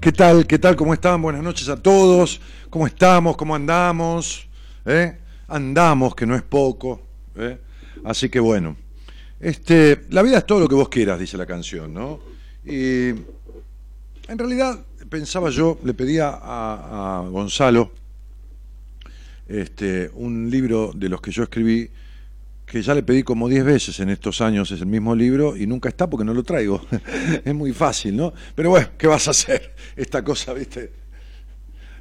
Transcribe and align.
¿Qué 0.00 0.12
tal? 0.12 0.46
¿Qué 0.46 0.60
tal? 0.60 0.76
¿Cómo 0.76 0.94
están? 0.94 1.20
Buenas 1.20 1.42
noches 1.42 1.68
a 1.68 1.82
todos. 1.82 2.40
¿Cómo 2.70 2.86
estamos? 2.86 3.36
¿Cómo 3.36 3.56
andamos? 3.56 4.46
¿Eh? 4.86 5.18
Andamos, 5.48 6.14
que 6.14 6.24
no 6.24 6.36
es 6.36 6.42
poco. 6.42 7.02
¿eh? 7.34 7.58
Así 8.04 8.28
que 8.28 8.38
bueno. 8.38 8.76
Este, 9.40 10.06
la 10.10 10.22
vida 10.22 10.38
es 10.38 10.46
todo 10.46 10.60
lo 10.60 10.68
que 10.68 10.76
vos 10.76 10.88
quieras, 10.88 11.18
dice 11.18 11.36
la 11.36 11.46
canción, 11.46 11.92
¿no? 11.92 12.20
Y 12.64 13.08
en 13.08 14.38
realidad 14.38 14.78
pensaba 15.10 15.50
yo, 15.50 15.80
le 15.82 15.94
pedía 15.94 16.28
a, 16.28 17.18
a 17.18 17.28
Gonzalo 17.28 17.90
este, 19.48 20.12
un 20.14 20.48
libro 20.48 20.92
de 20.94 21.08
los 21.08 21.20
que 21.20 21.32
yo 21.32 21.42
escribí 21.42 21.90
que 22.70 22.82
ya 22.82 22.94
le 22.94 23.02
pedí 23.02 23.22
como 23.22 23.48
10 23.48 23.64
veces 23.64 24.00
en 24.00 24.10
estos 24.10 24.40
años, 24.42 24.70
es 24.70 24.80
el 24.80 24.86
mismo 24.86 25.14
libro 25.14 25.56
y 25.56 25.66
nunca 25.66 25.88
está 25.88 26.08
porque 26.08 26.24
no 26.24 26.34
lo 26.34 26.42
traigo. 26.42 26.84
es 27.44 27.54
muy 27.54 27.72
fácil, 27.72 28.16
¿no? 28.16 28.32
Pero 28.54 28.70
bueno, 28.70 28.88
¿qué 28.98 29.06
vas 29.06 29.26
a 29.26 29.30
hacer? 29.30 29.74
Esta 29.96 30.22
cosa, 30.22 30.52
¿viste? 30.52 30.92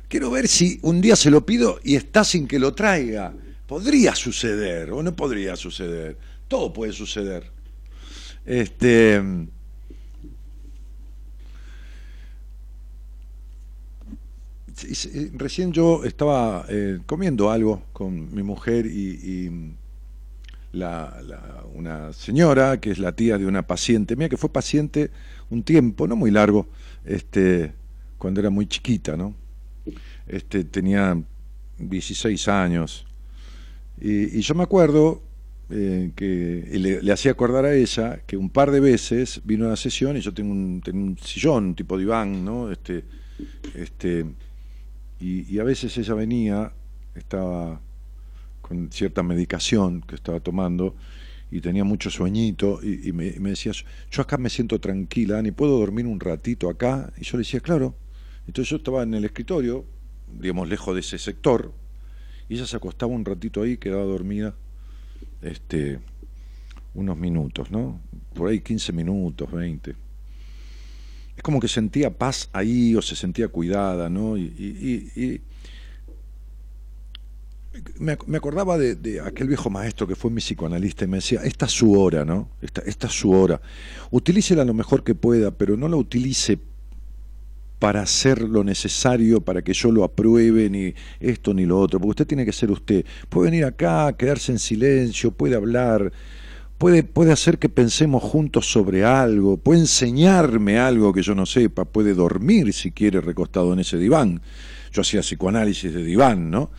Quiero 0.09 0.29
ver 0.29 0.47
si 0.47 0.79
un 0.81 0.99
día 0.99 1.15
se 1.15 1.31
lo 1.31 1.45
pido 1.45 1.79
y 1.83 1.95
está 1.95 2.23
sin 2.23 2.47
que 2.47 2.59
lo 2.59 2.73
traiga. 2.73 3.33
Podría 3.65 4.13
suceder 4.15 4.91
o 4.91 5.01
no 5.01 5.15
podría 5.15 5.55
suceder. 5.55 6.17
todo 6.47 6.71
puede 6.73 6.91
suceder. 6.93 7.49
Este, 8.45 9.21
recién 15.33 15.71
yo 15.71 16.03
estaba 16.03 16.65
eh, 16.69 16.99
comiendo 17.05 17.51
algo 17.51 17.83
con 17.93 18.33
mi 18.33 18.43
mujer 18.43 18.85
y, 18.85 19.75
una 20.73 22.13
señora 22.13 22.79
que 22.79 22.91
es 22.91 22.99
la 22.99 23.13
tía 23.13 23.37
de 23.37 23.45
una 23.45 23.65
paciente 23.65 24.15
mía 24.15 24.29
que 24.29 24.37
fue 24.37 24.51
paciente 24.51 25.11
un 25.49 25.63
tiempo, 25.63 26.07
no 26.07 26.15
muy 26.15 26.31
largo, 26.31 26.67
este, 27.05 27.73
cuando 28.17 28.39
era 28.39 28.49
muy 28.49 28.67
chiquita, 28.67 29.15
¿no? 29.15 29.33
Este, 30.27 30.63
tenía 30.65 31.17
16 31.77 32.47
años. 32.47 33.05
Y, 33.99 34.41
yo 34.41 34.55
me 34.55 34.63
acuerdo 34.63 35.21
eh, 35.69 36.11
que 36.15 36.99
le, 37.01 37.11
hacía 37.11 37.31
acordar 37.31 37.65
a 37.65 37.73
ella 37.73 38.21
que 38.25 38.37
un 38.37 38.49
par 38.49 38.71
de 38.71 38.79
veces 38.79 39.41
vino 39.43 39.65
a 39.65 39.69
la 39.69 39.75
sesión 39.75 40.17
y 40.17 40.21
yo 40.21 40.33
tengo 40.33 40.51
un, 40.51 40.81
tengo 40.83 41.03
un 41.03 41.17
sillón, 41.17 41.65
un 41.67 41.75
tipo 41.75 41.97
diván, 41.97 42.43
¿no? 42.43 42.71
Este, 42.71 43.03
este, 43.75 44.25
y, 45.19 45.57
a 45.59 45.63
veces 45.63 45.97
ella 45.97 46.13
venía, 46.13 46.73
estaba 47.15 47.81
con 48.67 48.91
cierta 48.91 49.23
medicación 49.23 50.01
que 50.01 50.15
estaba 50.15 50.39
tomando 50.39 50.95
y 51.49 51.61
tenía 51.61 51.83
mucho 51.83 52.09
sueñito 52.09 52.79
y, 52.83 53.13
me, 53.13 53.31
decía, 53.31 53.71
yo 54.11 54.21
acá 54.21 54.37
me 54.37 54.49
siento 54.49 54.79
tranquila, 54.79 55.41
ni 55.41 55.51
puedo 55.51 55.79
dormir 55.79 56.05
un 56.05 56.19
ratito 56.19 56.69
acá. 56.69 57.13
Y 57.17 57.23
yo 57.23 57.37
le 57.37 57.43
decía, 57.43 57.61
claro. 57.61 57.95
Entonces 58.45 58.69
yo 58.69 58.77
estaba 58.77 59.03
en 59.03 59.13
el 59.13 59.23
escritorio, 59.23 59.85
digamos, 60.39 60.67
lejos 60.67 60.93
de 60.93 61.01
ese 61.01 61.17
sector, 61.17 61.73
y 62.49 62.55
ella 62.55 62.65
se 62.65 62.75
acostaba 62.75 63.11
un 63.11 63.25
ratito 63.25 63.61
ahí, 63.61 63.77
quedaba 63.77 64.03
dormida, 64.03 64.55
este, 65.41 65.99
unos 66.93 67.17
minutos, 67.17 67.71
¿no? 67.71 68.01
Por 68.33 68.49
ahí 68.49 68.59
15 68.61 68.91
minutos, 68.93 69.51
20 69.51 70.07
es 71.37 71.43
como 71.43 71.59
que 71.59 71.67
sentía 71.67 72.17
paz 72.17 72.49
ahí 72.51 72.95
o 72.95 73.01
se 73.01 73.15
sentía 73.15 73.47
cuidada, 73.47 74.09
¿no? 74.09 74.37
Y, 74.37 75.41
me, 77.99 78.37
acordaba 78.37 78.77
de, 78.77 79.21
aquel 79.21 79.47
viejo 79.47 79.69
maestro 79.69 80.07
que 80.07 80.15
fue 80.15 80.31
mi 80.31 80.41
psicoanalista 80.41 81.05
y 81.05 81.07
me 81.07 81.17
decía, 81.17 81.41
esta 81.43 81.65
es 81.65 81.71
su 81.71 81.99
hora, 81.99 82.25
¿no? 82.25 82.49
Esta, 82.61 82.81
esta 82.81 83.07
es 83.07 83.13
su 83.13 83.31
hora. 83.31 83.61
Utilícela 84.11 84.63
lo 84.63 84.73
mejor 84.73 85.03
que 85.03 85.15
pueda, 85.15 85.51
pero 85.51 85.77
no 85.77 85.87
la 85.87 85.97
utilice 85.97 86.59
para 87.79 88.01
hacer 88.01 88.41
lo 88.41 88.63
necesario 88.63 89.41
para 89.41 89.61
que 89.61 89.73
yo 89.73 89.91
lo 89.91 90.03
apruebe, 90.03 90.69
ni 90.69 90.93
esto 91.19 91.53
ni 91.53 91.65
lo 91.65 91.79
otro, 91.79 91.99
porque 91.99 92.09
usted 92.09 92.27
tiene 92.27 92.45
que 92.45 92.53
ser 92.53 92.71
usted. 92.71 93.05
Puede 93.29 93.51
venir 93.51 93.65
acá, 93.65 94.13
quedarse 94.17 94.51
en 94.51 94.59
silencio, 94.59 95.31
puede 95.31 95.55
hablar, 95.55 96.11
puede, 96.77 97.03
puede 97.03 97.31
hacer 97.31 97.59
que 97.59 97.69
pensemos 97.69 98.23
juntos 98.23 98.71
sobre 98.71 99.03
algo, 99.05 99.57
puede 99.57 99.81
enseñarme 99.81 100.79
algo 100.79 101.13
que 101.13 101.21
yo 101.21 101.35
no 101.35 101.45
sepa, 101.45 101.85
puede 101.85 102.13
dormir 102.13 102.73
si 102.73 102.91
quiere 102.91 103.21
recostado 103.21 103.73
en 103.73 103.79
ese 103.79 103.97
diván. 103.97 104.41
Yo 104.91 105.01
hacía 105.01 105.21
psicoanálisis 105.21 105.93
de 105.93 106.03
diván, 106.03 106.49
¿no? 106.49 106.71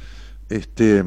Este, 0.49 1.05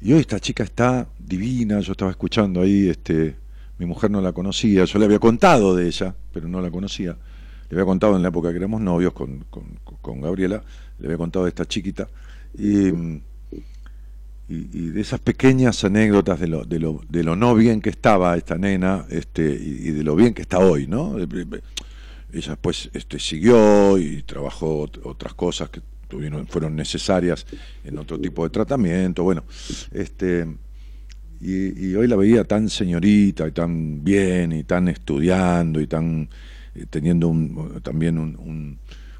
y 0.00 0.12
hoy 0.12 0.20
esta 0.20 0.38
chica 0.40 0.62
está 0.62 1.08
divina, 1.18 1.80
yo 1.80 1.92
estaba 1.92 2.10
escuchando 2.10 2.60
ahí, 2.60 2.88
este, 2.88 3.36
mi 3.78 3.86
mujer 3.86 4.10
no 4.10 4.20
la 4.20 4.32
conocía, 4.32 4.84
yo 4.84 4.98
le 4.98 5.06
había 5.06 5.18
contado 5.18 5.74
de 5.74 5.86
ella, 5.86 6.14
pero 6.32 6.48
no 6.48 6.60
la 6.60 6.70
conocía. 6.70 7.16
Le 7.68 7.74
había 7.74 7.84
contado 7.84 8.16
en 8.16 8.22
la 8.22 8.28
época 8.28 8.50
que 8.50 8.58
éramos 8.58 8.80
novios 8.80 9.12
con, 9.12 9.44
con, 9.50 9.64
con 9.82 10.20
Gabriela, 10.20 10.62
le 10.98 11.06
había 11.06 11.18
contado 11.18 11.44
de 11.44 11.48
esta 11.48 11.66
chiquita. 11.66 12.08
Y 12.56 13.20
y, 14.48 14.90
de 14.90 15.00
esas 15.00 15.20
pequeñas 15.20 15.82
anécdotas 15.84 16.38
de 16.38 16.48
lo, 16.48 16.64
de, 16.64 16.78
lo, 16.78 17.00
de 17.08 17.24
lo 17.24 17.36
no 17.36 17.54
bien 17.54 17.80
que 17.80 17.90
estaba 17.90 18.36
esta 18.36 18.56
nena 18.56 19.06
este, 19.10 19.42
y, 19.42 19.90
de 19.90 20.02
lo 20.04 20.14
bien 20.14 20.34
que 20.34 20.42
está 20.42 20.58
hoy, 20.58 20.86
¿no? 20.86 21.18
Ella 21.18 22.50
después 22.50 22.90
este, 22.92 23.18
siguió 23.18 23.98
y 23.98 24.22
trabajó 24.22 24.88
otras 25.04 25.34
cosas 25.34 25.70
que 25.70 25.80
fueron 26.48 26.76
necesarias 26.76 27.46
en 27.84 27.98
otro 27.98 28.18
tipo 28.18 28.44
de 28.44 28.50
tratamiento, 28.50 29.22
bueno, 29.22 29.44
este, 29.92 30.46
y, 31.40 31.94
hoy 31.94 32.06
la 32.06 32.16
veía 32.16 32.44
tan 32.44 32.68
señorita 32.68 33.46
y 33.46 33.52
tan 33.52 34.02
bien 34.02 34.52
y 34.52 34.64
tan 34.64 34.88
estudiando 34.88 35.80
y 35.80 35.86
tan 35.86 36.28
eh, 36.74 36.86
teniendo 36.88 37.28
un, 37.28 37.80
también 37.82 38.18
un, 38.18 38.78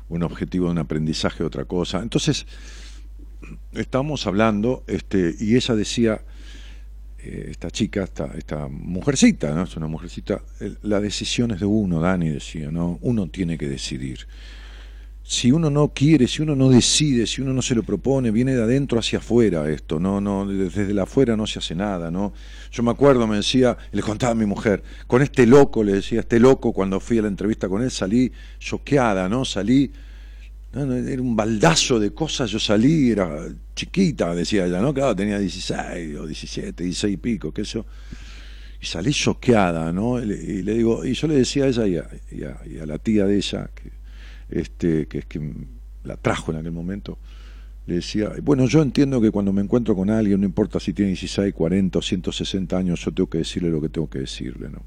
un, 0.09 0.23
objetivo 0.23 0.67
de 0.67 0.73
un 0.73 0.79
aprendizaje, 0.79 1.45
otra 1.45 1.65
cosa. 1.65 2.01
Entonces, 2.03 2.47
estábamos 3.73 4.27
hablando, 4.27 4.83
este, 4.87 5.35
y 5.39 5.57
ella 5.57 5.75
decía, 5.75 6.23
eh, 7.19 7.49
esta 7.51 7.71
chica, 7.71 8.05
esta, 8.05 8.27
esta 8.37 8.69
mujercita, 8.69 9.55
¿no? 9.55 9.65
Es 9.65 9.77
una 9.77 9.87
mujercita, 9.87 10.43
la 10.83 11.01
decisión 11.01 11.51
es 11.51 11.61
de 11.61 11.67
uno, 11.67 12.01
Dani 12.01 12.31
decía, 12.31 12.71
¿no? 12.71 12.99
Uno 13.03 13.29
tiene 13.29 13.59
que 13.59 13.69
decidir. 13.69 14.27
Si 15.29 15.51
uno 15.51 15.71
no 15.71 15.89
quiere, 15.89 16.29
si 16.29 16.43
uno 16.43 16.55
no 16.55 16.69
decide, 16.71 17.27
si 17.27 17.43
uno 17.43 17.53
no 17.53 17.61
se 17.61 17.75
lo 17.75 17.83
propone, 17.83 18.31
viene 18.31 18.55
de 18.55 18.63
adentro 18.63 19.01
hacia 19.01 19.19
afuera 19.19 19.69
esto, 19.69 19.99
no, 19.99 20.21
no, 20.21 20.47
desde 20.47 20.95
la 20.95 21.03
afuera 21.03 21.37
no 21.37 21.49
se 21.49 21.59
hace 21.59 21.75
nada, 21.75 22.13
¿no? 22.13 22.33
Yo 22.71 22.85
me 22.85 22.93
acuerdo, 22.93 23.27
me 23.27 23.37
decía, 23.37 23.77
le 23.91 24.03
contaba 24.03 24.33
a 24.33 24.37
mi 24.37 24.47
mujer, 24.47 24.85
con 25.09 25.23
este 25.23 25.45
loco, 25.45 25.83
le 25.83 25.95
decía, 25.95 26.21
este 26.21 26.39
loco, 26.39 26.73
cuando 26.73 27.01
fui 27.01 27.19
a 27.19 27.23
la 27.23 27.29
entrevista 27.29 27.69
con 27.69 27.83
él, 27.83 27.91
salí 27.91 28.31
choqueada, 28.61 29.29
¿no? 29.29 29.45
Salí 29.45 29.91
era 30.77 31.23
un 31.23 31.35
baldazo 31.35 31.99
de 31.99 32.13
cosas, 32.13 32.51
yo 32.51 32.59
salí, 32.59 33.11
era 33.11 33.49
chiquita, 33.75 34.35
decía 34.35 34.67
ella, 34.67 34.81
¿no? 34.81 34.93
Claro, 34.93 35.17
tenía 35.17 35.39
16 35.39 36.17
o 36.19 36.27
17, 36.27 36.85
16 36.85 37.15
y 37.15 37.17
pico, 37.17 37.53
qué 37.53 37.63
eso. 37.63 37.87
Y 38.81 38.85
salí 38.85 39.13
choqueada, 39.13 39.91
¿no? 39.93 40.21
Y 40.23 40.63
le, 40.63 40.75
digo, 40.75 41.05
y 41.05 41.15
yo 41.15 41.29
le 41.29 41.37
decía 41.37 41.65
a 41.65 41.69
ella 41.69 42.07
y 42.31 42.43
a, 42.79 42.87
la 42.87 42.99
tía 42.99 43.25
de 43.25 43.37
ella, 43.37 43.71
que, 43.75 43.91
este, 44.51 45.07
que 45.07 45.19
es 45.19 45.27
que 45.27 45.41
la 46.05 46.17
trajo 46.17 46.53
en 46.53 46.59
aquel 46.59 46.73
momento, 46.73 47.19
le 47.87 47.97
decía, 47.97 48.33
bueno, 48.43 48.67
yo 48.67 48.83
entiendo 48.83 49.21
que 49.21 49.31
cuando 49.31 49.53
me 49.53 49.63
encuentro 49.63 49.95
con 49.95 50.11
alguien, 50.11 50.41
no 50.41 50.47
importa 50.47 50.81
si 50.81 50.93
tiene 50.93 51.11
16, 51.11 51.55
40 51.55 51.99
o 51.99 52.03
160 52.03 52.77
años, 52.77 53.01
yo 53.05 53.13
tengo 53.13 53.31
que 53.31 53.39
decirle 53.39 53.71
lo 53.71 53.81
que 53.81 53.89
tengo 53.89 54.11
que 54.11 54.21
decirle, 54.21 54.69
¿no? 54.69 54.83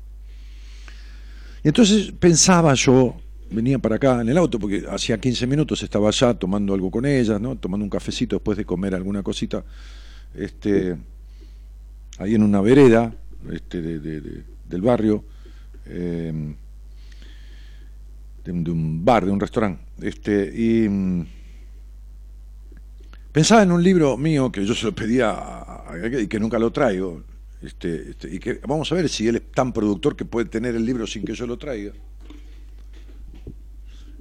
Y 1.64 1.70
entonces 1.70 2.12
pensaba 2.12 2.74
yo, 2.74 3.16
venía 3.52 3.80
para 3.80 3.96
acá 3.96 4.22
en 4.22 4.30
el 4.30 4.38
auto, 4.38 4.60
porque 4.60 4.86
hacía 4.90 5.20
15 5.20 5.48
minutos 5.48 5.82
estaba 5.84 6.10
allá 6.10 6.34
tomando 6.34 6.74
algo 6.74 6.92
con 6.92 7.06
ella, 7.06 7.40
¿no? 7.40 7.58
tomando 7.58 7.84
un 7.84 7.90
cafecito 7.90 8.36
después 8.36 8.58
de 8.58 8.66
comer 8.66 8.96
alguna 8.96 9.24
cosita, 9.24 9.64
este, 10.36 10.96
ahí 12.18 12.36
en 12.36 12.44
una 12.44 12.62
vereda 12.62 13.14
este, 13.52 13.82
del 13.82 14.81
barrio, 14.81 15.24
eh, 15.86 16.56
de, 18.52 18.72
un 18.72 19.06
bar, 19.06 19.26
de 19.26 19.32
un 19.32 19.40
restaurante. 19.40 19.82
Este, 20.02 20.52
y 20.54 20.88
mm, 20.90 21.26
pensaba 23.32 23.64
en 23.64 23.72
un 23.72 23.84
libro 23.84 24.18
mío 24.18 24.52
que 24.52 24.66
yo 24.66 24.74
se 24.74 24.86
lo 24.86 24.94
pedía 24.94 25.38
y 26.20 26.28
que 26.28 26.40
nunca 26.40 26.60
lo 26.60 26.72
traigo. 26.72 27.24
Este, 27.62 28.12
este, 28.12 28.34
y 28.34 28.40
que 28.40 28.62
vamos 28.66 28.92
a 28.92 28.96
ver 28.96 29.10
si 29.10 29.28
él 29.28 29.36
es 29.36 29.52
tan 29.52 29.74
productor 29.74 30.16
que 30.16 30.26
puede 30.26 30.48
tener 30.48 30.76
el 30.76 30.86
libro 30.86 31.06
sin 31.06 31.24
que 31.24 31.34
yo 31.34 31.46
lo 31.46 31.58
traiga. 31.58 31.92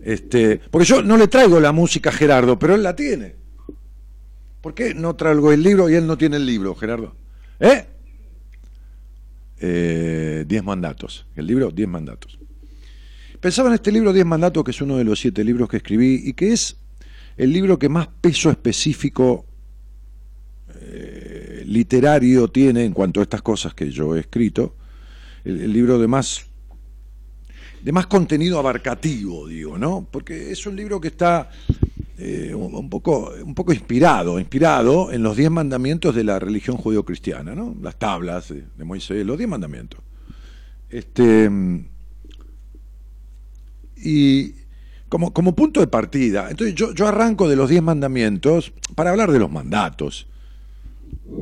Este, 0.03 0.61
porque 0.71 0.87
yo 0.87 1.03
no 1.03 1.17
le 1.17 1.29
traigo 1.29 1.61
la 1.61 1.73
música 1.73 2.11
a 2.11 2.13
Gerardo, 2.13 2.59
pero 2.59 2.75
él 2.75 2.83
la 2.83 2.97
tiene. 2.97 3.35
¿Por 4.61 4.75
qué 4.75 4.95
no 4.95 5.15
traigo 5.15 5.53
el 5.53 5.63
libro 5.63 5.89
y 5.89 5.95
él 5.95 6.07
no 6.07 6.19
tiene 6.19 6.37
el 6.37 6.47
libro, 6.47 6.75
Gerardo? 6.75 7.15
¿Eh? 7.61 7.87
eh 9.61 10.45
diez 10.47 10.65
mandatos. 10.65 11.27
El 11.37 11.47
libro, 11.47 11.71
diez 11.71 11.89
mandatos. 11.89 12.39
Pensaba 13.41 13.69
en 13.69 13.75
este 13.75 13.93
libro, 13.93 14.13
Diez 14.13 14.27
mandatos, 14.27 14.65
que 14.65 14.73
es 14.73 14.81
uno 14.81 14.97
de 14.97 15.05
los 15.05 15.21
siete 15.21 15.45
libros 15.45 15.69
que 15.69 15.79
escribí 15.79 16.23
y 16.25 16.33
que 16.33 16.53
es 16.53 16.77
el 17.37 17.53
libro 17.53 17.79
que 17.79 17.89
más 17.89 18.09
peso 18.21 18.51
específico 18.51 19.47
eh, 20.81 21.63
literario 21.67 22.49
tiene 22.49 22.85
en 22.85 22.93
cuanto 22.93 23.21
a 23.21 23.23
estas 23.23 23.43
cosas 23.43 23.75
que 23.75 23.91
yo 23.91 24.17
he 24.17 24.21
escrito. 24.21 24.75
el 25.45 25.73
libro 25.73 25.99
de 25.99 26.09
más 26.09 26.49
de 27.83 27.93
más 27.93 28.07
contenido 28.07 28.59
abarcativo, 28.59 29.47
digo, 29.47 29.79
¿no? 29.79 30.07
Porque 30.11 30.51
es 30.51 30.67
un 30.67 30.77
libro 30.77 31.01
que 31.01 31.09
está 31.09 31.51
eh, 32.19 32.53
un, 32.55 32.91
poco, 32.91 33.33
un 33.45 33.55
poco 33.55 33.73
inspirado, 33.73 34.39
inspirado 34.39 35.13
en 35.13 35.23
los 35.23 35.37
diez 35.37 35.51
mandamientos 35.51 36.15
de 36.15 36.25
la 36.25 36.39
religión 36.39 36.77
judeocristiana, 36.77 37.55
¿no? 37.55 37.77
Las 37.81 37.97
tablas 37.97 38.49
de, 38.49 38.85
Moisés, 38.85 39.25
los 39.25 39.39
diez 39.39 39.49
mandamientos. 39.49 40.01
Este, 40.91 41.49
y 44.03 44.55
como, 45.09 45.33
como 45.33 45.55
punto 45.55 45.81
de 45.81 45.87
partida, 45.87 46.51
entonces 46.51 46.75
yo, 46.75 46.93
yo 46.93 47.07
arranco 47.07 47.49
de 47.49 47.57
los 47.57 47.71
diez 47.71 47.83
mandamientos 47.83 48.73
para 48.95 49.11
hablar 49.11 49.33
de 49.33 49.39
los 49.39 49.51
mandatos, 49.51 50.27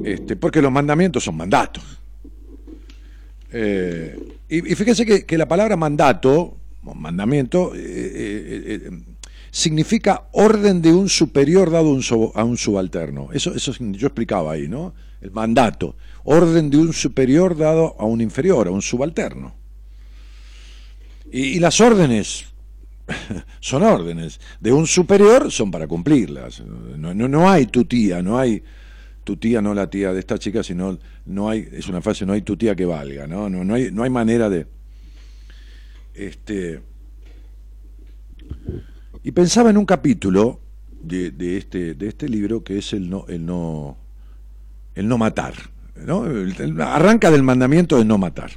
este, 0.05 0.37
porque 0.37 0.63
los 0.63 0.73
mandamientos 0.73 1.25
son 1.25 1.37
mandatos. 1.37 1.85
Eh, 3.53 4.19
y, 4.49 4.61
fíjense 4.75 5.25
que, 5.25 5.39
la 5.39 5.49
palabra 5.49 5.77
mandato, 5.77 6.57
mandamiento, 6.83 7.73
eh, 7.75 7.81
eh, 7.83 8.91
significa 9.51 10.29
orden 10.33 10.83
de 10.83 10.93
un 10.93 11.09
superior 11.09 11.71
dado 11.71 11.99
a 12.35 12.45
un 12.45 12.57
subalterno. 12.57 13.29
Eso, 13.33 13.55
eso 13.55 13.73
yo 13.73 14.07
explicaba 14.07 14.53
ahí, 14.53 14.69
¿no? 14.69 14.95
el 15.21 15.31
mandato, 15.31 15.97
orden 16.25 16.71
de 16.71 16.79
un 16.79 16.93
superior 16.93 17.57
dado 17.57 17.97
a 17.99 18.05
un 18.05 18.21
inferior, 18.21 18.69
a 18.69 18.71
un 18.71 18.83
subalterno. 18.83 19.55
Y, 21.31 21.59
las 21.59 21.81
órdenes 21.81 22.47
son 23.61 23.83
órdenes, 23.83 24.41
de 24.61 24.73
un 24.73 24.87
superior 24.87 25.51
son 25.51 25.71
para 25.71 25.87
cumplirlas. 25.87 26.61
No, 26.61 27.15
no, 27.15 27.29
no 27.29 27.51
hay 27.51 27.67
tu 27.67 27.85
tía, 27.85 28.23
no 28.23 28.39
hay 28.39 28.63
tu 29.25 29.37
tía, 29.37 29.61
no 29.61 29.75
la 29.75 29.91
tía 29.91 30.13
de 30.13 30.21
esta 30.21 30.39
chica, 30.39 30.63
sino 30.63 30.99
no 31.27 31.49
hay, 31.49 31.69
es 31.73 31.89
una 31.89 32.01
frase, 32.01 32.25
no 32.25 32.33
hay 32.33 32.43
tu 32.43 32.57
tía 32.57 32.77
que 32.77 32.85
valga, 32.85 33.27
¿no? 33.27 33.49
No, 33.49 33.65
no, 33.65 33.75
hay, 33.75 33.91
no 33.91 34.03
hay 34.03 34.11
manera 34.11 34.49
de. 34.49 34.67
Este, 36.15 36.81
y 39.23 39.33
pensaba 39.33 39.71
en 39.71 39.77
un 39.77 39.85
capítulo 39.85 40.61
de, 41.03 41.33
de, 41.33 41.57
este, 41.57 41.95
de 41.95 42.09
este 42.09 42.29
libro 42.29 42.63
que 42.63 42.79
es 42.79 42.93
el 42.93 43.11
no, 43.11 43.27
el 43.29 43.45
no, 43.45 43.97
el 44.95 45.09
no 45.09 45.19
matar. 45.19 45.55
¿no? 45.97 46.25
arranca 46.85 47.31
del 47.31 47.43
mandamiento 47.43 47.99
de 47.99 48.05
no 48.05 48.19
matar. 48.19 48.51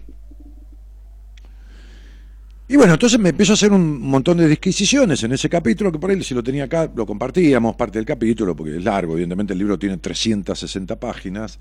Y 2.72 2.78
bueno, 2.78 2.94
entonces 2.94 3.20
me 3.20 3.30
empiezo 3.30 3.54
a 3.54 3.56
hacer 3.56 3.72
un 3.72 4.00
montón 4.00 4.38
de 4.38 4.48
disquisiciones 4.48 5.24
en 5.24 5.32
ese 5.32 5.50
capítulo, 5.50 5.92
que 5.92 5.98
por 5.98 6.12
ahí 6.12 6.24
si 6.24 6.36
lo 6.36 6.44
tenía 6.44 6.66
acá, 6.66 6.88
lo 6.96 7.04
compartíamos, 7.04 7.76
parte 7.76 7.98
del 7.98 8.06
capítulo, 8.06 8.56
porque 8.56 8.78
es 8.78 8.84
largo, 8.84 9.14
evidentemente 9.14 9.54
el 9.54 9.60
libro 9.60 9.80
tiene 9.80 9.98
360 9.98 11.00
páginas, 11.00 11.58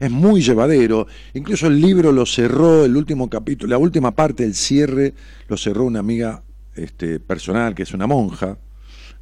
es 0.00 0.10
muy 0.10 0.42
llevadero, 0.42 1.06
incluso 1.34 1.68
el 1.68 1.80
libro 1.80 2.10
lo 2.10 2.26
cerró, 2.26 2.84
el 2.84 2.96
último 2.96 3.30
capítulo, 3.30 3.70
la 3.70 3.78
última 3.78 4.10
parte, 4.10 4.42
el 4.42 4.56
cierre, 4.56 5.14
lo 5.46 5.56
cerró 5.56 5.84
una 5.84 6.00
amiga 6.00 6.42
este, 6.74 7.20
personal, 7.20 7.76
que 7.76 7.84
es 7.84 7.94
una 7.94 8.08
monja, 8.08 8.58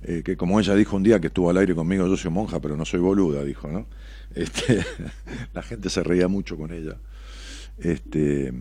eh, 0.05 0.23
que 0.25 0.39
como 0.39 0.59
ella 0.61 0.75
dijo 0.75 0.97
un 0.97 1.03
día 1.03 1.21
que 1.21 1.27
estuvo 1.27 1.51
al 1.51 1.59
aire 1.59 1.75
conmigo, 1.75 2.07
yo 2.07 2.17
soy 2.17 2.31
monja, 2.31 2.59
pero 2.59 2.75
no 2.75 2.87
soy 2.87 3.01
boluda, 3.01 3.45
dijo, 3.45 3.69
¿no? 3.69 3.87
Este, 4.35 4.83
la 5.53 5.61
gente 5.61 5.91
se 5.91 6.03
reía 6.03 6.27
mucho 6.27 6.57
con 6.57 6.73
ella. 6.73 6.97
Este, 7.77 8.55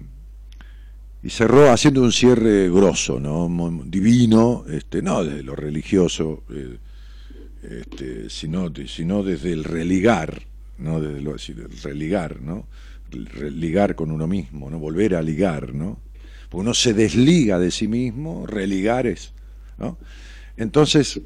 y 1.24 1.30
cerró 1.30 1.72
haciendo 1.72 2.02
un 2.02 2.12
cierre 2.12 2.70
grosso, 2.70 3.20
¿no? 3.20 3.48
divino, 3.86 4.66
este, 4.70 5.02
no 5.02 5.24
desde 5.24 5.44
lo 5.44 5.56
religioso, 5.56 6.44
eh, 6.50 6.78
este, 7.64 8.30
sino, 8.30 8.72
sino 8.88 9.22
desde 9.22 9.54
el 9.54 9.64
religar, 9.64 10.42
no 10.80 11.00
desde 11.00 11.22
lo 11.22 11.36
el 11.36 11.82
religar, 11.84 12.42
¿no? 12.42 12.66
Ligar 13.12 13.96
con 13.96 14.10
uno 14.10 14.26
mismo, 14.26 14.70
¿no? 14.70 14.80
Volver 14.80 15.16
a 15.16 15.22
ligar, 15.22 15.76
¿no? 15.76 16.00
Porque 16.50 16.62
uno 16.62 16.74
se 16.74 16.94
desliga 16.94 17.60
de 17.60 17.70
sí 17.70 17.88
mismo, 17.88 18.48
religar 18.48 19.06
es, 19.06 19.34
¿no? 19.78 19.98
Entonces, 20.58 21.22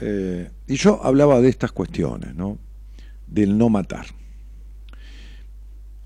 eh, 0.00 0.50
y 0.68 0.76
yo 0.76 1.02
hablaba 1.02 1.40
de 1.40 1.48
estas 1.48 1.72
cuestiones, 1.72 2.34
¿no? 2.36 2.58
Del 3.26 3.58
no 3.58 3.68
matar. 3.68 4.06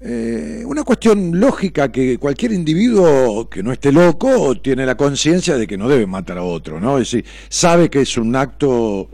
Eh, 0.05 0.65
una 0.67 0.83
cuestión 0.83 1.39
lógica 1.39 1.93
que 1.93 2.19
cualquier 2.19 2.51
individuo 2.51 3.49
que 3.49 3.63
no 3.63 3.71
esté 3.71 3.93
loco 3.93 4.61
tiene 4.61 4.85
la 4.85 4.97
conciencia 4.97 5.57
de 5.57 5.65
que 5.69 5.79
no 5.79 5.89
debe 5.89 6.07
matar 6.07 6.39
a 6.39 6.43
otro, 6.43 6.81
¿no? 6.81 6.99
Es 6.99 7.13
decir, 7.13 7.25
sabe 7.49 7.89
que 7.89 8.01
es 8.01 8.19
un 8.19 8.35
acto 8.35 9.09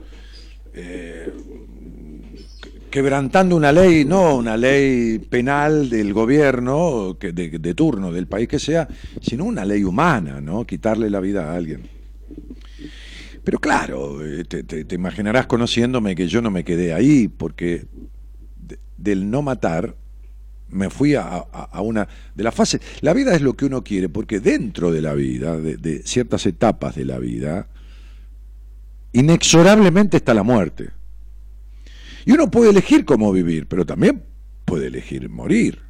eh, 0.73 1.31
quebrantando 2.91 3.55
una 3.55 3.71
ley, 3.71 4.07
no 4.07 4.37
una 4.37 4.57
ley 4.57 5.19
penal 5.19 5.91
del 5.91 6.15
gobierno 6.15 7.19
que 7.21 7.33
de, 7.33 7.75
turno 7.75 8.11
del 8.11 8.27
país 8.27 8.49
que 8.49 8.59
sea, 8.59 8.89
sino 9.21 9.45
una 9.45 9.67
ley 9.67 9.85
humana, 9.85 10.41
¿no? 10.41 10.65
Quitarle 10.65 11.11
la 11.11 11.21
vida 11.21 11.51
a 11.53 11.55
alguien. 11.55 11.83
Pero 13.45 13.59
claro, 13.59 14.25
eh, 14.25 14.45
te, 14.45 14.95
imaginarás 14.95 15.47
conociéndome 15.47 16.15
que 16.15 16.29
yo 16.29 16.41
no 16.41 16.51
me 16.51 16.65
quedé 16.65 16.95
ahí, 16.95 17.29
porque 17.29 17.85
del 18.97 19.31
no 19.31 19.43
matar 19.43 19.95
me 20.71 20.91
fui 20.91 21.15
a, 21.15 21.47
una 21.81 22.09
de 22.35 22.45
las 22.45 22.55
fases. 22.55 22.81
La 23.01 23.15
vida 23.15 23.35
es 23.35 23.43
lo 23.43 23.55
que 23.55 23.67
uno 23.67 23.83
quiere, 23.83 24.09
porque 24.09 24.41
dentro 24.41 24.91
de 24.93 25.03
la 25.03 25.15
vida, 25.15 25.59
de, 25.59 26.03
ciertas 26.05 26.47
etapas 26.47 26.95
de 26.95 27.05
la 27.05 27.19
vida, 27.19 27.69
inexorablemente 29.13 30.19
está 30.19 30.35
la 30.35 30.43
muerte. 30.43 30.91
Y 32.25 32.33
uno 32.33 32.51
puede 32.51 32.71
elegir 32.71 33.05
cómo 33.05 33.33
vivir, 33.33 33.67
pero 33.67 33.87
también 33.87 34.23
puede 34.65 34.89
elegir 34.89 35.29
morir. 35.29 35.81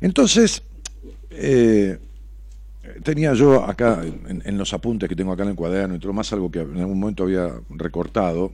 Entonces, 0.00 0.62
eh, 1.30 1.98
tenía 3.02 3.34
yo 3.34 3.64
acá, 3.64 4.02
en, 4.04 4.58
los 4.58 4.72
apuntes 4.72 5.08
que 5.08 5.16
tengo 5.16 5.32
acá 5.32 5.42
en 5.42 5.50
el 5.50 5.54
cuaderno 5.56 5.98
todo 5.98 6.12
más, 6.12 6.32
algo 6.32 6.50
que 6.50 6.60
en 6.60 6.78
algún 6.78 7.00
momento 7.00 7.24
había 7.24 7.50
recortado, 7.70 8.52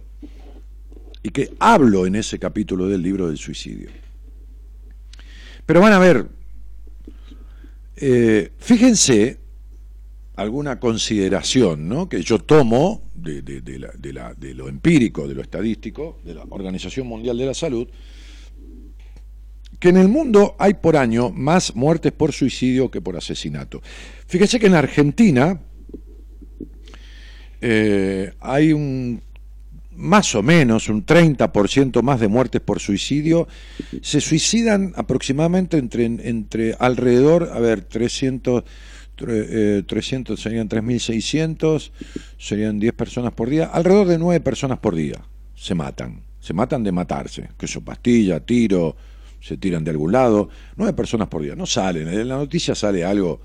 y 1.22 1.30
que 1.30 1.52
hablo 1.58 2.06
en 2.06 2.14
ese 2.14 2.38
capítulo 2.38 2.88
del 2.88 3.02
libro 3.02 3.28
del 3.28 3.36
suicidio. 3.36 3.90
Pero 5.70 5.82
van 5.82 5.92
a 5.92 6.00
ver, 6.00 6.26
eh, 7.94 8.50
fíjense 8.58 9.38
alguna 10.34 10.80
consideración 10.80 11.88
¿no? 11.88 12.08
que 12.08 12.22
yo 12.22 12.40
tomo 12.40 13.02
de, 13.14 14.52
lo 14.56 14.68
empírico, 14.68 15.28
de 15.28 15.34
lo 15.36 15.42
estadístico, 15.42 16.18
de 16.24 16.34
la 16.34 16.42
Organización 16.50 17.06
Mundial 17.06 17.38
de 17.38 17.46
la 17.46 17.54
Salud, 17.54 17.86
que 19.78 19.90
en 19.90 19.98
el 19.98 20.08
mundo 20.08 20.56
hay 20.58 20.74
por 20.74 20.96
año 20.96 21.30
más 21.30 21.76
muertes 21.76 22.10
por 22.10 22.32
suicidio 22.32 22.90
que 22.90 23.00
por 23.00 23.16
asesinato. 23.16 23.80
Fíjense 24.26 24.58
que 24.58 24.66
en 24.66 24.74
Argentina 24.74 25.60
eh, 27.60 28.32
hay 28.40 28.72
un 28.72 29.22
más 30.00 30.34
o 30.34 30.42
menos 30.42 30.88
un 30.88 31.04
30% 31.04 32.02
más 32.02 32.18
de 32.18 32.28
muertes 32.28 32.60
por 32.60 32.80
suicidio, 32.80 33.46
se 34.02 34.20
suicidan 34.20 34.92
aproximadamente 34.96 35.76
entre, 35.76 36.04
entre 36.04 36.74
alrededor, 36.78 37.50
a 37.52 37.60
ver, 37.60 37.82
300, 37.82 38.64
300 39.86 40.38
eh, 40.38 40.42
serían 40.42 40.68
3.600, 40.68 41.90
serían 42.38 42.80
10 42.80 42.94
personas 42.94 43.32
por 43.32 43.50
día, 43.50 43.66
alrededor 43.66 44.08
de 44.08 44.18
9 44.18 44.40
personas 44.40 44.78
por 44.78 44.94
día 44.94 45.22
se 45.54 45.74
matan, 45.74 46.22
se 46.40 46.54
matan 46.54 46.82
de 46.82 46.92
matarse, 46.92 47.50
que 47.58 47.66
eso 47.66 47.82
pastilla, 47.82 48.40
tiro, 48.40 48.96
se 49.40 49.58
tiran 49.58 49.84
de 49.84 49.90
algún 49.90 50.12
lado, 50.12 50.48
9 50.76 50.94
personas 50.94 51.28
por 51.28 51.42
día, 51.42 51.54
no 51.54 51.66
salen, 51.66 52.08
en 52.08 52.28
la 52.28 52.36
noticia 52.36 52.74
sale 52.74 53.04
algo, 53.04 53.40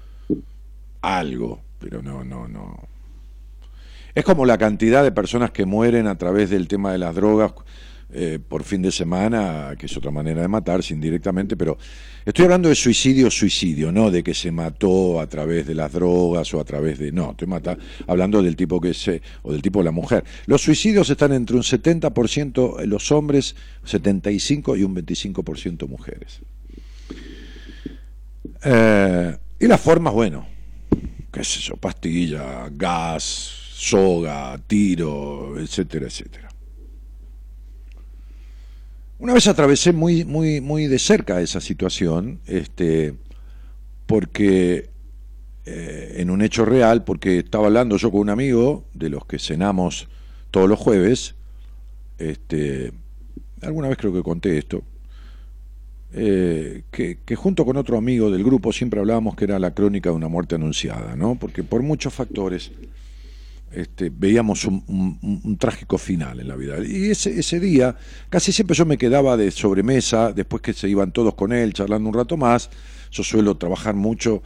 algo, 1.02 1.62
pero 1.80 2.02
no, 2.02 2.24
no, 2.24 2.48
no, 2.48 2.95
es 4.16 4.24
como 4.24 4.46
la 4.46 4.58
cantidad 4.58 5.04
de 5.04 5.12
personas 5.12 5.52
que 5.52 5.66
mueren 5.66 6.08
a 6.08 6.18
través 6.18 6.50
del 6.50 6.68
tema 6.70 6.92
de 6.94 6.98
las 6.98 7.14
drogas 7.14 7.54
eh, 8.14 8.40
por 8.40 8.64
fin 8.64 8.82
de 8.82 8.92
semana, 8.92 9.76
que 9.78 9.88
es 9.88 9.98
otra 9.98 10.10
manera 10.10 10.42
de 10.42 10.48
matarse 10.48 10.94
indirectamente, 10.94 11.58
pero 11.58 11.78
estoy 12.24 12.46
hablando 12.46 12.70
de 12.70 12.76
suicidio, 12.76 13.30
suicidio, 13.30 13.92
no 13.92 14.10
de 14.10 14.24
que 14.24 14.34
se 14.34 14.52
mató 14.52 15.20
a 15.20 15.28
través 15.28 15.68
de 15.68 15.76
las 15.76 15.92
drogas 15.92 16.54
o 16.54 16.62
a 16.62 16.64
través 16.64 16.98
de... 16.98 17.12
No, 17.12 17.32
estoy 17.32 17.50
hablando 18.08 18.42
del 18.42 18.56
tipo 18.56 18.80
que 18.80 18.94
se... 18.94 19.22
o 19.42 19.52
del 19.52 19.62
tipo 19.62 19.80
de 19.80 19.86
la 19.86 19.92
mujer. 19.92 20.24
Los 20.46 20.62
suicidios 20.62 21.10
están 21.10 21.34
entre 21.34 21.58
un 21.58 21.64
70% 21.64 22.86
los 22.86 23.12
hombres, 23.12 23.56
75% 23.86 24.80
y 24.80 24.84
un 24.84 24.96
25% 24.96 25.90
mujeres. 25.90 26.40
Eh, 28.64 29.38
y 29.60 29.68
las 29.68 29.82
formas, 29.82 30.14
bueno, 30.14 30.48
qué 31.34 31.42
es 31.42 31.58
eso, 31.58 31.76
pastilla, 31.76 32.70
gas, 32.72 33.65
soga, 33.76 34.58
tiro, 34.68 35.60
etcétera, 35.60 36.06
etcétera. 36.06 36.48
Una 39.20 39.34
vez 39.34 39.48
atravesé 39.48 39.92
muy, 39.92 40.24
muy, 40.24 40.62
muy 40.62 40.88
de 40.88 40.98
cerca 40.98 41.42
esa 41.42 41.60
situación, 41.60 42.40
este, 42.46 43.16
porque 44.06 44.90
eh, 45.66 46.16
en 46.18 46.30
un 46.30 46.42
hecho 46.42 46.64
real, 46.64 47.04
porque 47.04 47.40
estaba 47.40 47.68
hablando 47.68 47.98
yo 47.98 48.12
con 48.12 48.22
un 48.22 48.30
amigo 48.30 48.86
de 48.94 49.10
los 49.10 49.26
que 49.26 49.40
cenamos 49.40 50.08
todos 50.52 50.70
los 50.70 50.80
jueves, 50.80 51.36
este, 52.18 52.94
alguna 53.62 53.90
vez 53.90 53.98
creo 53.98 54.14
que 54.14 54.24
conté 54.24 54.58
esto, 54.58 54.84
eh, 56.14 56.84
que, 56.92 57.20
que, 57.26 57.36
junto 57.36 57.66
con 57.66 57.76
otro 57.76 57.98
amigo 57.98 58.32
del 58.32 58.46
grupo 58.46 58.72
siempre 58.72 59.02
hablábamos 59.02 59.36
que 59.36 59.44
era 59.44 59.60
la 59.60 59.74
crónica 59.74 60.12
de 60.12 60.16
una 60.16 60.30
muerte 60.30 60.56
anunciada, 60.56 61.18
¿no? 61.18 61.36
Porque 61.36 61.62
por 61.62 61.84
muchos 61.84 62.14
factores 62.14 62.72
este, 63.76 64.10
veíamos 64.10 64.64
un, 64.66 65.58
trágico 65.60 65.98
final 65.98 66.40
en 66.40 66.48
la 66.48 66.56
vida. 66.56 66.78
Y 66.86 67.12
ese, 67.12 67.38
ese 67.38 67.60
día, 67.60 67.96
casi 68.30 68.52
siempre 68.52 68.76
yo 68.76 68.86
me 68.86 68.98
quedaba 68.98 69.36
de 69.36 69.52
sobremesa, 69.52 70.32
después 70.32 70.62
que 70.62 70.74
se 70.74 70.88
iban 70.88 71.12
todos 71.12 71.36
con 71.36 71.52
él, 71.52 71.74
charlando 71.74 72.08
un 72.08 72.16
rato 72.16 72.38
más. 72.38 72.70
Yo 73.12 73.24
suelo 73.24 73.58
trabajar 73.58 73.94
mucho 73.94 74.42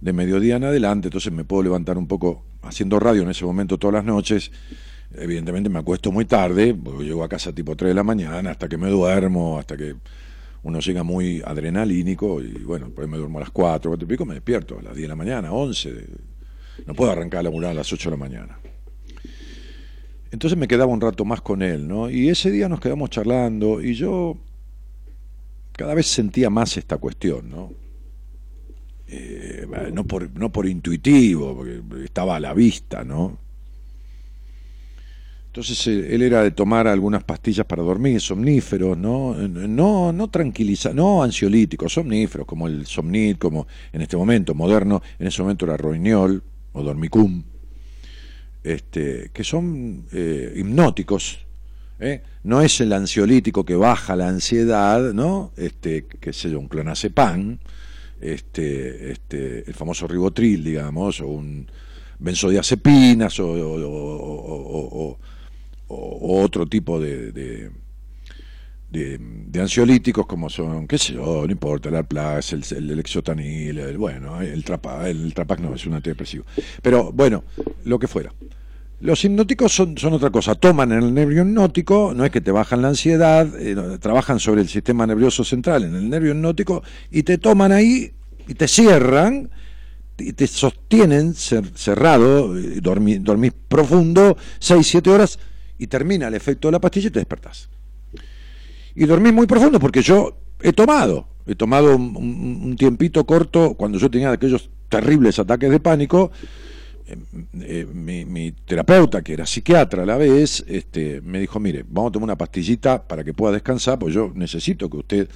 de 0.00 0.12
mediodía 0.14 0.56
en 0.56 0.64
adelante, 0.64 1.08
entonces 1.08 1.32
me 1.32 1.44
puedo 1.44 1.62
levantar 1.62 1.98
un 1.98 2.06
poco 2.06 2.42
haciendo 2.62 2.98
radio 2.98 3.22
en 3.22 3.30
ese 3.30 3.44
momento 3.44 3.78
todas 3.78 3.94
las 3.94 4.04
noches. 4.04 4.50
Evidentemente 5.12 5.68
me 5.68 5.78
acuesto 5.78 6.10
muy 6.10 6.24
tarde, 6.24 6.74
llego 7.00 7.22
a 7.22 7.28
casa 7.28 7.52
tipo 7.52 7.76
3 7.76 7.90
de 7.90 7.94
la 7.94 8.04
mañana, 8.04 8.50
hasta 8.50 8.68
que 8.68 8.78
me 8.78 8.88
duermo, 8.88 9.58
hasta 9.58 9.76
que 9.76 9.96
uno 10.62 10.80
llega 10.80 11.02
muy 11.02 11.42
adrenalínico 11.44 12.40
y 12.40 12.52
bueno, 12.64 12.86
después 12.86 13.08
me 13.08 13.18
duermo 13.18 13.38
a 13.38 13.42
las 13.42 13.50
4, 13.50 13.90
4 13.90 14.04
y 14.04 14.08
pico, 14.08 14.24
me 14.24 14.34
despierto 14.34 14.78
a 14.78 14.82
las 14.82 14.94
10 14.94 15.02
de 15.02 15.08
la 15.08 15.16
mañana, 15.16 15.52
11. 15.52 16.06
No 16.86 16.94
puedo 16.94 17.10
arrancar 17.10 17.40
a 17.40 17.42
laburar 17.42 17.72
a 17.72 17.74
las 17.74 17.92
8 17.92 18.10
de 18.10 18.16
la 18.16 18.20
mañana. 18.20 18.58
Entonces 20.30 20.58
me 20.58 20.68
quedaba 20.68 20.92
un 20.92 21.00
rato 21.00 21.24
más 21.24 21.40
con 21.40 21.62
él, 21.62 21.88
¿no? 21.88 22.08
Y 22.08 22.28
ese 22.28 22.50
día 22.50 22.68
nos 22.68 22.80
quedamos 22.80 23.10
charlando 23.10 23.82
y 23.82 23.94
yo 23.94 24.36
cada 25.72 25.94
vez 25.94 26.06
sentía 26.06 26.50
más 26.50 26.76
esta 26.76 26.98
cuestión, 26.98 27.50
¿no? 27.50 27.72
Eh, 29.08 29.66
no, 29.92 30.04
por, 30.04 30.30
no 30.38 30.52
por 30.52 30.66
intuitivo, 30.66 31.56
porque 31.56 31.82
estaba 32.04 32.36
a 32.36 32.40
la 32.40 32.54
vista, 32.54 33.02
¿no? 33.02 33.38
Entonces 35.46 35.84
eh, 35.88 36.14
él 36.14 36.22
era 36.22 36.44
de 36.44 36.52
tomar 36.52 36.86
algunas 36.86 37.24
pastillas 37.24 37.66
para 37.66 37.82
dormir, 37.82 38.20
somníferos, 38.20 38.96
¿no? 38.96 39.34
No, 39.34 40.12
no 40.12 40.30
tranquiliza, 40.30 40.92
no 40.94 41.24
ansiolíticos, 41.24 41.92
somníferos, 41.92 42.46
como 42.46 42.68
el 42.68 42.86
Somnit, 42.86 43.38
como 43.38 43.66
en 43.92 44.02
este 44.02 44.16
momento 44.16 44.54
moderno, 44.54 45.02
en 45.18 45.26
ese 45.26 45.42
momento 45.42 45.64
era 45.64 45.76
Roignol 45.76 46.40
o 46.72 46.82
Dormicum, 46.84 47.42
este, 48.64 49.30
que 49.32 49.44
son 49.44 50.06
eh, 50.12 50.52
hipnóticos. 50.56 51.46
¿eh? 51.98 52.22
No 52.44 52.62
es 52.62 52.80
el 52.80 52.92
ansiolítico 52.92 53.64
que 53.64 53.76
baja 53.76 54.16
la 54.16 54.28
ansiedad, 54.28 55.12
¿no? 55.12 55.52
Este, 55.56 56.06
que 56.06 56.32
sé 56.32 56.50
yo, 56.50 56.58
un 56.58 56.68
clonazepam, 56.68 57.58
este, 58.20 59.12
este, 59.12 59.64
el 59.66 59.74
famoso 59.74 60.06
ribotril, 60.06 60.64
digamos, 60.64 61.20
o 61.20 61.26
un 61.28 61.66
benzodiazepinas 62.18 63.40
o, 63.40 65.18
otro 65.88 66.66
tipo 66.66 67.00
de, 67.00 67.70
de, 68.90 69.60
ansiolíticos 69.60 70.26
como 70.26 70.50
son, 70.50 70.86
qué 70.86 70.98
sé 70.98 71.14
yo, 71.14 71.44
no 71.46 71.52
importa, 71.52 71.88
el 71.88 71.96
Arplas, 71.96 72.52
el, 72.52 72.64
el, 72.76 72.90
el 72.90 72.98
exotanil, 72.98 73.78
el, 73.78 73.98
bueno, 73.98 74.40
el, 74.40 74.64
trapa, 74.64 75.08
el 75.08 75.32
Trapac 75.32 75.60
no, 75.60 75.74
es 75.74 75.86
un 75.86 75.94
antidepresivo. 75.94 76.44
Pero 76.82 77.12
bueno, 77.12 77.44
lo 77.84 77.98
que 77.98 78.08
fuera. 78.08 78.32
Los 79.00 79.24
hipnóticos 79.24 79.72
son, 79.72 79.96
otra 80.12 80.28
cosa, 80.30 80.54
toman 80.54 80.92
el 80.92 81.14
nervio 81.14 81.42
hipnótico, 81.42 82.12
no 82.14 82.24
es 82.24 82.30
que 82.30 82.42
te 82.42 82.50
bajan 82.50 82.82
la 82.82 82.88
ansiedad, 82.88 83.48
eh, 83.58 83.74
trabajan 83.98 84.38
sobre 84.38 84.60
el 84.60 84.68
sistema 84.68 85.06
nervioso 85.06 85.42
central 85.42 85.84
en 85.84 85.94
el 85.94 86.10
nervio 86.10 86.32
hipnótico 86.32 86.82
y 87.10 87.22
te 87.22 87.38
toman 87.38 87.72
ahí 87.72 88.12
y 88.46 88.54
te 88.54 88.68
cierran 88.68 89.50
y 90.18 90.34
te 90.34 90.46
sostienen 90.46 91.32
cerrado, 91.34 92.54
dormís, 92.82 93.24
dormís 93.24 93.52
profundo, 93.68 94.36
6, 94.58 94.86
7 94.86 95.08
horas 95.08 95.38
y 95.78 95.86
termina 95.86 96.28
el 96.28 96.34
efecto 96.34 96.68
de 96.68 96.72
la 96.72 96.80
pastilla 96.80 97.08
y 97.08 97.10
te 97.10 97.20
despertás. 97.20 97.70
Y 98.94 99.06
dormís 99.06 99.32
muy 99.32 99.46
profundo 99.46 99.78
porque 99.78 100.02
yo 100.02 100.36
he 100.60 100.72
tomado, 100.72 101.28
he 101.46 101.54
tomado 101.54 101.96
un, 101.96 102.76
tiempito 102.78 103.24
corto 103.24 103.74
cuando 103.74 103.98
yo 103.98 104.10
tenía 104.10 104.30
aquellos 104.30 104.70
terribles 104.88 105.38
ataques 105.38 105.70
de 105.70 105.80
pánico. 105.80 106.30
Eh, 107.06 107.16
eh, 107.60 107.86
mi, 107.86 108.52
terapeuta, 108.52 109.22
que 109.22 109.32
era 109.32 109.46
psiquiatra 109.46 110.02
a 110.04 110.06
la 110.06 110.16
vez, 110.16 110.64
este, 110.68 111.20
me 111.22 111.40
dijo, 111.40 111.58
mire, 111.58 111.84
vamos 111.88 112.10
a 112.10 112.12
tomar 112.12 112.24
una 112.24 112.38
pastillita 112.38 113.02
para 113.06 113.24
que 113.24 113.34
pueda 113.34 113.52
descansar, 113.52 113.98
pues 113.98 114.14
yo 114.14 114.32
necesito 114.34 114.88
que 114.88 114.96
usted 114.96 115.28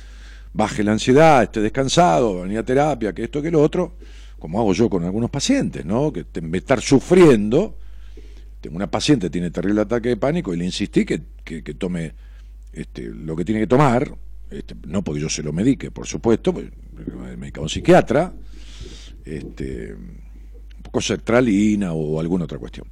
baje 0.52 0.84
la 0.84 0.92
ansiedad, 0.92 1.42
esté 1.42 1.60
descansado, 1.60 2.42
venía 2.42 2.60
a 2.60 2.64
terapia, 2.64 3.12
que 3.12 3.24
esto, 3.24 3.42
que 3.42 3.50
lo 3.50 3.60
otro, 3.60 3.94
como 4.38 4.60
hago 4.60 4.72
yo 4.72 4.88
con 4.88 5.04
algunos 5.04 5.30
pacientes, 5.30 5.84
¿no? 5.84 6.12
Que 6.12 6.20
en 6.34 6.50
vez 6.50 6.52
de 6.52 6.58
estar 6.58 6.80
sufriendo, 6.80 7.76
una 8.70 8.90
paciente 8.90 9.30
tiene 9.30 9.50
terrible 9.50 9.82
ataque 9.82 10.10
de 10.10 10.16
pánico 10.16 10.54
y 10.54 10.56
le 10.56 10.64
insistí 10.64 11.04
que, 11.04 11.18
tome 11.78 12.14
este, 12.74 13.02
lo 13.02 13.36
que 13.36 13.44
tiene 13.44 13.60
que 13.60 13.66
tomar, 13.66 14.14
este, 14.50 14.74
no 14.86 15.02
porque 15.02 15.20
yo 15.20 15.28
se 15.28 15.42
lo 15.42 15.52
medique, 15.52 15.90
por 15.90 16.06
supuesto, 16.06 16.52
porque 16.52 16.70
me 17.36 17.52
un 17.58 17.68
psiquiatra, 17.68 18.32
este, 19.24 19.94
un 19.94 20.82
poco 20.82 21.00
sertralina 21.00 21.92
o 21.92 22.20
alguna 22.20 22.44
otra 22.44 22.58
cuestión. 22.58 22.86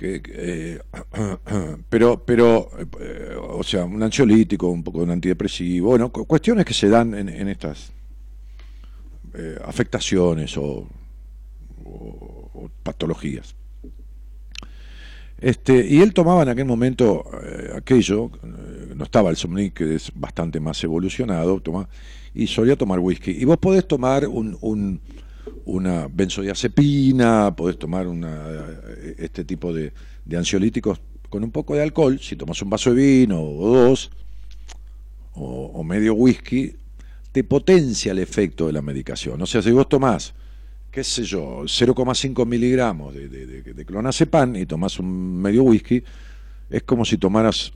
Eh, 0.00 0.78
pero, 1.88 2.24
pero, 2.24 2.70
eh, 3.00 3.34
o 3.36 3.62
sea, 3.64 3.84
un 3.84 4.02
ansiolítico, 4.02 4.68
un 4.68 4.84
poco 4.84 4.98
de 4.98 5.04
un 5.04 5.10
antidepresivo, 5.10 5.88
bueno, 5.88 6.10
cuestiones 6.12 6.64
que 6.64 6.74
se 6.74 6.88
dan 6.88 7.14
en, 7.14 7.48
estas 7.48 7.92
eh, 9.34 9.58
afectaciones 9.64 10.56
o 10.56 10.86
patologías. 12.82 13.56
Este, 15.40 15.86
y 15.86 16.00
él 16.00 16.12
tomaba 16.12 16.42
en 16.42 16.48
aquel 16.48 16.64
momento 16.64 17.24
eh, 17.44 17.70
aquello, 17.76 18.30
eh, 18.42 18.92
no 18.94 19.04
estaba 19.04 19.30
el 19.30 19.36
Somnic, 19.36 19.74
que 19.74 19.94
es 19.94 20.10
bastante 20.14 20.58
más 20.58 20.82
evolucionado, 20.82 21.60
toma, 21.60 21.88
y 22.34 22.46
solía 22.48 22.76
tomar 22.76 22.98
whisky. 22.98 23.30
Y 23.30 23.44
vos 23.44 23.58
podés 23.58 23.86
tomar 23.86 24.26
un, 24.26 24.58
un, 24.60 25.00
una 25.64 26.08
benzodiazepina, 26.12 27.54
podés 27.54 27.78
tomar 27.78 28.08
una, 28.08 28.36
eh, 28.96 29.14
este 29.18 29.44
tipo 29.44 29.72
de, 29.72 29.92
de, 30.24 30.36
ansiolíticos 30.36 31.00
con 31.28 31.44
un 31.44 31.52
poco 31.52 31.74
de 31.74 31.82
alcohol, 31.82 32.18
si 32.20 32.34
tomas 32.34 32.60
un 32.62 32.70
vaso 32.70 32.92
de 32.92 32.96
vino 32.96 33.40
o 33.40 33.68
dos, 33.68 34.10
o, 35.34 35.66
o 35.66 35.84
medio 35.84 36.14
whisky, 36.14 36.74
te 37.30 37.44
potencia 37.44 38.10
el 38.10 38.18
efecto 38.18 38.66
de 38.66 38.72
la 38.72 38.82
medicación. 38.82 39.40
O 39.40 39.46
sea, 39.46 39.62
si 39.62 39.70
vos 39.70 39.88
tomás 39.88 40.34
qué 40.98 41.04
sé 41.04 41.22
yo, 41.22 41.60
0,5 41.60 42.44
miligramos 42.44 43.14
de, 43.14 43.28
de, 43.28 43.84
clonazepam 43.84 44.56
y 44.56 44.66
tomas 44.66 44.98
un 44.98 45.40
medio 45.40 45.62
whisky, 45.62 46.02
es 46.68 46.82
como 46.82 47.04
si 47.04 47.18
tomaras 47.18 47.72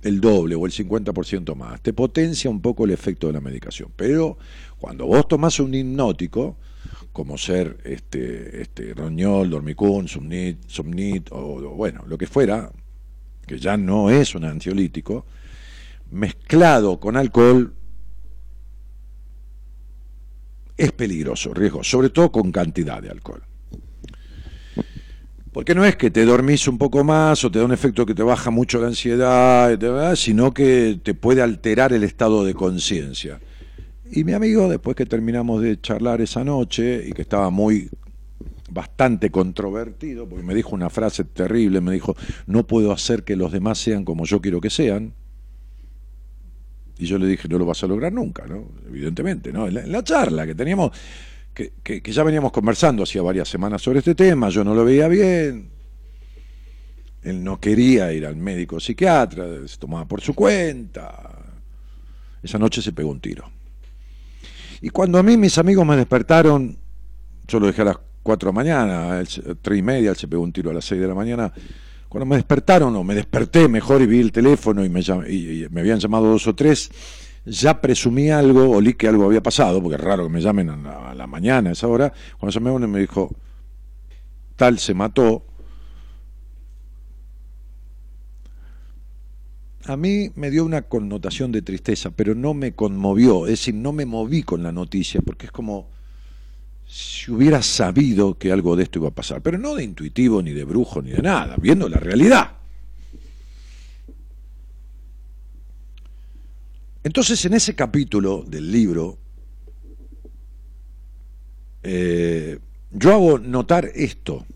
el 0.00 0.18
doble 0.18 0.54
o 0.54 0.64
el 0.64 0.72
50% 0.72 1.54
más. 1.54 1.82
Te 1.82 1.92
potencia 1.92 2.48
un 2.48 2.62
poco 2.62 2.86
el 2.86 2.92
efecto 2.92 3.26
de 3.26 3.34
la 3.34 3.42
medicación. 3.42 3.92
Pero 3.94 4.38
cuando 4.78 5.04
vos 5.04 5.28
tomás 5.28 5.60
un 5.60 5.74
hipnótico, 5.74 6.56
como 7.12 7.36
ser 7.36 7.80
este, 7.84 8.62
este 8.62 8.94
roñol, 8.94 9.50
dormicún, 9.50 10.08
somnit, 10.08 10.66
somnit 10.68 11.28
o, 11.32 11.74
bueno, 11.74 12.06
lo 12.06 12.16
que 12.16 12.26
fuera, 12.26 12.72
que 13.46 13.58
ya 13.58 13.76
no 13.76 14.08
es 14.08 14.34
un 14.34 14.44
ansiolítico, 14.44 15.26
mezclado 16.10 16.98
con 16.98 17.18
alcohol, 17.18 17.74
es 20.78 20.92
peligroso, 20.92 21.52
riesgo, 21.52 21.82
sobre 21.82 22.10
todo 22.10 22.32
con 22.32 22.52
cantidad 22.52 23.02
de 23.02 23.10
alcohol. 23.10 23.42
Porque 25.52 25.74
no 25.74 25.84
es 25.84 25.96
que 25.96 26.10
te 26.10 26.24
dormís 26.24 26.68
un 26.68 26.78
poco 26.78 27.02
más 27.02 27.44
o 27.44 27.50
te 27.50 27.58
da 27.58 27.64
un 27.64 27.72
efecto 27.72 28.06
que 28.06 28.14
te 28.14 28.22
baja 28.22 28.50
mucho 28.50 28.80
la 28.80 28.86
ansiedad, 28.86 30.14
sino 30.14 30.54
que 30.54 31.00
te 31.02 31.14
puede 31.14 31.42
alterar 31.42 31.92
el 31.92 32.04
estado 32.04 32.44
de 32.44 32.54
conciencia. 32.54 33.40
Y 34.10 34.22
mi 34.24 34.34
amigo, 34.34 34.68
después 34.68 34.94
que 34.94 35.04
terminamos 35.04 35.60
de 35.60 35.80
charlar 35.80 36.20
esa 36.20 36.44
noche 36.44 37.04
y 37.08 37.12
que 37.12 37.22
estaba 37.22 37.50
muy 37.50 37.90
bastante 38.70 39.30
controvertido, 39.30 40.28
porque 40.28 40.44
me 40.44 40.54
dijo 40.54 40.74
una 40.74 40.90
frase 40.90 41.24
terrible, 41.24 41.80
me 41.80 41.92
dijo, 41.92 42.14
no 42.46 42.66
puedo 42.66 42.92
hacer 42.92 43.24
que 43.24 43.34
los 43.34 43.50
demás 43.50 43.78
sean 43.78 44.04
como 44.04 44.26
yo 44.26 44.40
quiero 44.40 44.60
que 44.60 44.70
sean, 44.70 45.14
y 46.98 47.06
yo 47.06 47.18
le 47.18 47.26
dije, 47.26 47.48
no 47.48 47.58
lo 47.58 47.66
vas 47.66 47.82
a 47.84 47.86
lograr 47.86 48.12
nunca, 48.12 48.44
¿no? 48.46 48.68
Evidentemente, 48.88 49.52
¿no? 49.52 49.68
En 49.68 49.92
la, 49.92 50.02
charla 50.02 50.46
que 50.46 50.54
teníamos, 50.54 50.90
que, 51.54 51.72
que, 51.82 52.00
ya 52.00 52.24
veníamos 52.24 52.50
conversando 52.50 53.04
hacía 53.04 53.22
varias 53.22 53.48
semanas 53.48 53.82
sobre 53.82 54.00
este 54.00 54.14
tema, 54.14 54.48
yo 54.48 54.64
no 54.64 54.74
lo 54.74 54.84
veía 54.84 55.06
bien. 55.06 55.70
Él 57.22 57.44
no 57.44 57.60
quería 57.60 58.12
ir 58.12 58.26
al 58.26 58.36
médico 58.36 58.80
psiquiatra, 58.80 59.46
se 59.66 59.78
tomaba 59.78 60.06
por 60.06 60.20
su 60.20 60.34
cuenta. 60.34 61.38
Esa 62.42 62.58
noche 62.58 62.82
se 62.82 62.92
pegó 62.92 63.10
un 63.10 63.20
tiro. 63.20 63.48
Y 64.80 64.90
cuando 64.90 65.18
a 65.18 65.22
mí 65.22 65.36
mis 65.36 65.58
amigos 65.58 65.86
me 65.86 65.96
despertaron, 65.96 66.76
yo 67.46 67.60
lo 67.60 67.66
dejé 67.66 67.82
a 67.82 67.86
las 67.86 67.98
4 68.22 68.46
de 68.46 68.52
la 68.52 68.56
mañana, 68.56 69.12
a 69.12 69.18
las 69.18 69.40
3 69.62 69.78
y 69.78 69.82
media, 69.82 70.10
él 70.10 70.16
se 70.16 70.28
pegó 70.28 70.42
un 70.42 70.52
tiro 70.52 70.70
a 70.70 70.74
las 70.74 70.84
6 70.84 71.00
de 71.00 71.08
la 71.08 71.14
mañana 71.14 71.52
cuando 72.08 72.26
me 72.26 72.36
despertaron, 72.36 72.94
o 72.96 73.04
me 73.04 73.14
desperté 73.14 73.68
mejor 73.68 74.00
y 74.02 74.06
vi 74.06 74.20
el 74.20 74.32
teléfono 74.32 74.84
y 74.84 74.88
me, 74.88 75.02
me 75.70 75.80
habían 75.80 75.98
llamado 75.98 76.26
dos 76.28 76.46
o 76.46 76.54
tres, 76.54 76.90
ya 77.44 77.80
presumí 77.80 78.30
algo, 78.30 78.70
olí 78.70 78.94
que 78.94 79.08
algo 79.08 79.24
había 79.24 79.42
pasado, 79.42 79.82
porque 79.82 79.96
es 79.96 80.00
raro 80.00 80.24
que 80.24 80.30
me 80.30 80.40
llamen 80.40 80.70
a 80.70 81.14
la, 81.14 81.26
mañana, 81.26 81.70
a 81.70 81.72
esa 81.72 81.86
hora. 81.86 82.12
Cuando 82.38 82.60
me 82.60 82.70
uno 82.70 82.88
me 82.88 83.00
dijo, 83.00 83.30
tal 84.56 84.78
se 84.78 84.94
mató. 84.94 85.44
A 89.84 89.96
mí 89.96 90.30
me 90.34 90.50
dio 90.50 90.64
una 90.64 90.82
connotación 90.82 91.50
de 91.52 91.62
tristeza, 91.62 92.10
pero 92.10 92.34
no 92.34 92.52
me 92.52 92.72
conmovió, 92.72 93.46
es 93.46 93.52
decir, 93.52 93.74
no 93.74 93.92
me 93.92 94.04
moví 94.04 94.42
con 94.42 94.62
la 94.62 94.72
noticia, 94.72 95.22
porque 95.22 95.46
es 95.46 95.52
como 95.52 95.88
si 96.88 97.30
hubiera 97.30 97.60
sabido 97.62 98.38
que 98.38 98.50
algo 98.50 98.74
de 98.74 98.84
esto 98.84 98.98
iba 98.98 99.08
a 99.08 99.14
pasar, 99.14 99.42
pero 99.42 99.58
no 99.58 99.74
de 99.74 99.84
intuitivo, 99.84 100.40
ni 100.42 100.52
de 100.52 100.64
brujo, 100.64 101.02
ni 101.02 101.10
de 101.10 101.20
nada, 101.20 101.56
viendo 101.60 101.86
la 101.86 101.98
realidad. 101.98 102.52
Entonces, 107.04 107.44
en 107.44 107.52
ese 107.52 107.74
capítulo 107.74 108.42
del 108.46 108.72
libro, 108.72 109.18
eh, 111.82 112.58
yo 112.90 113.12
hago 113.12 113.38
notar 113.38 113.90
esto. 113.94 114.46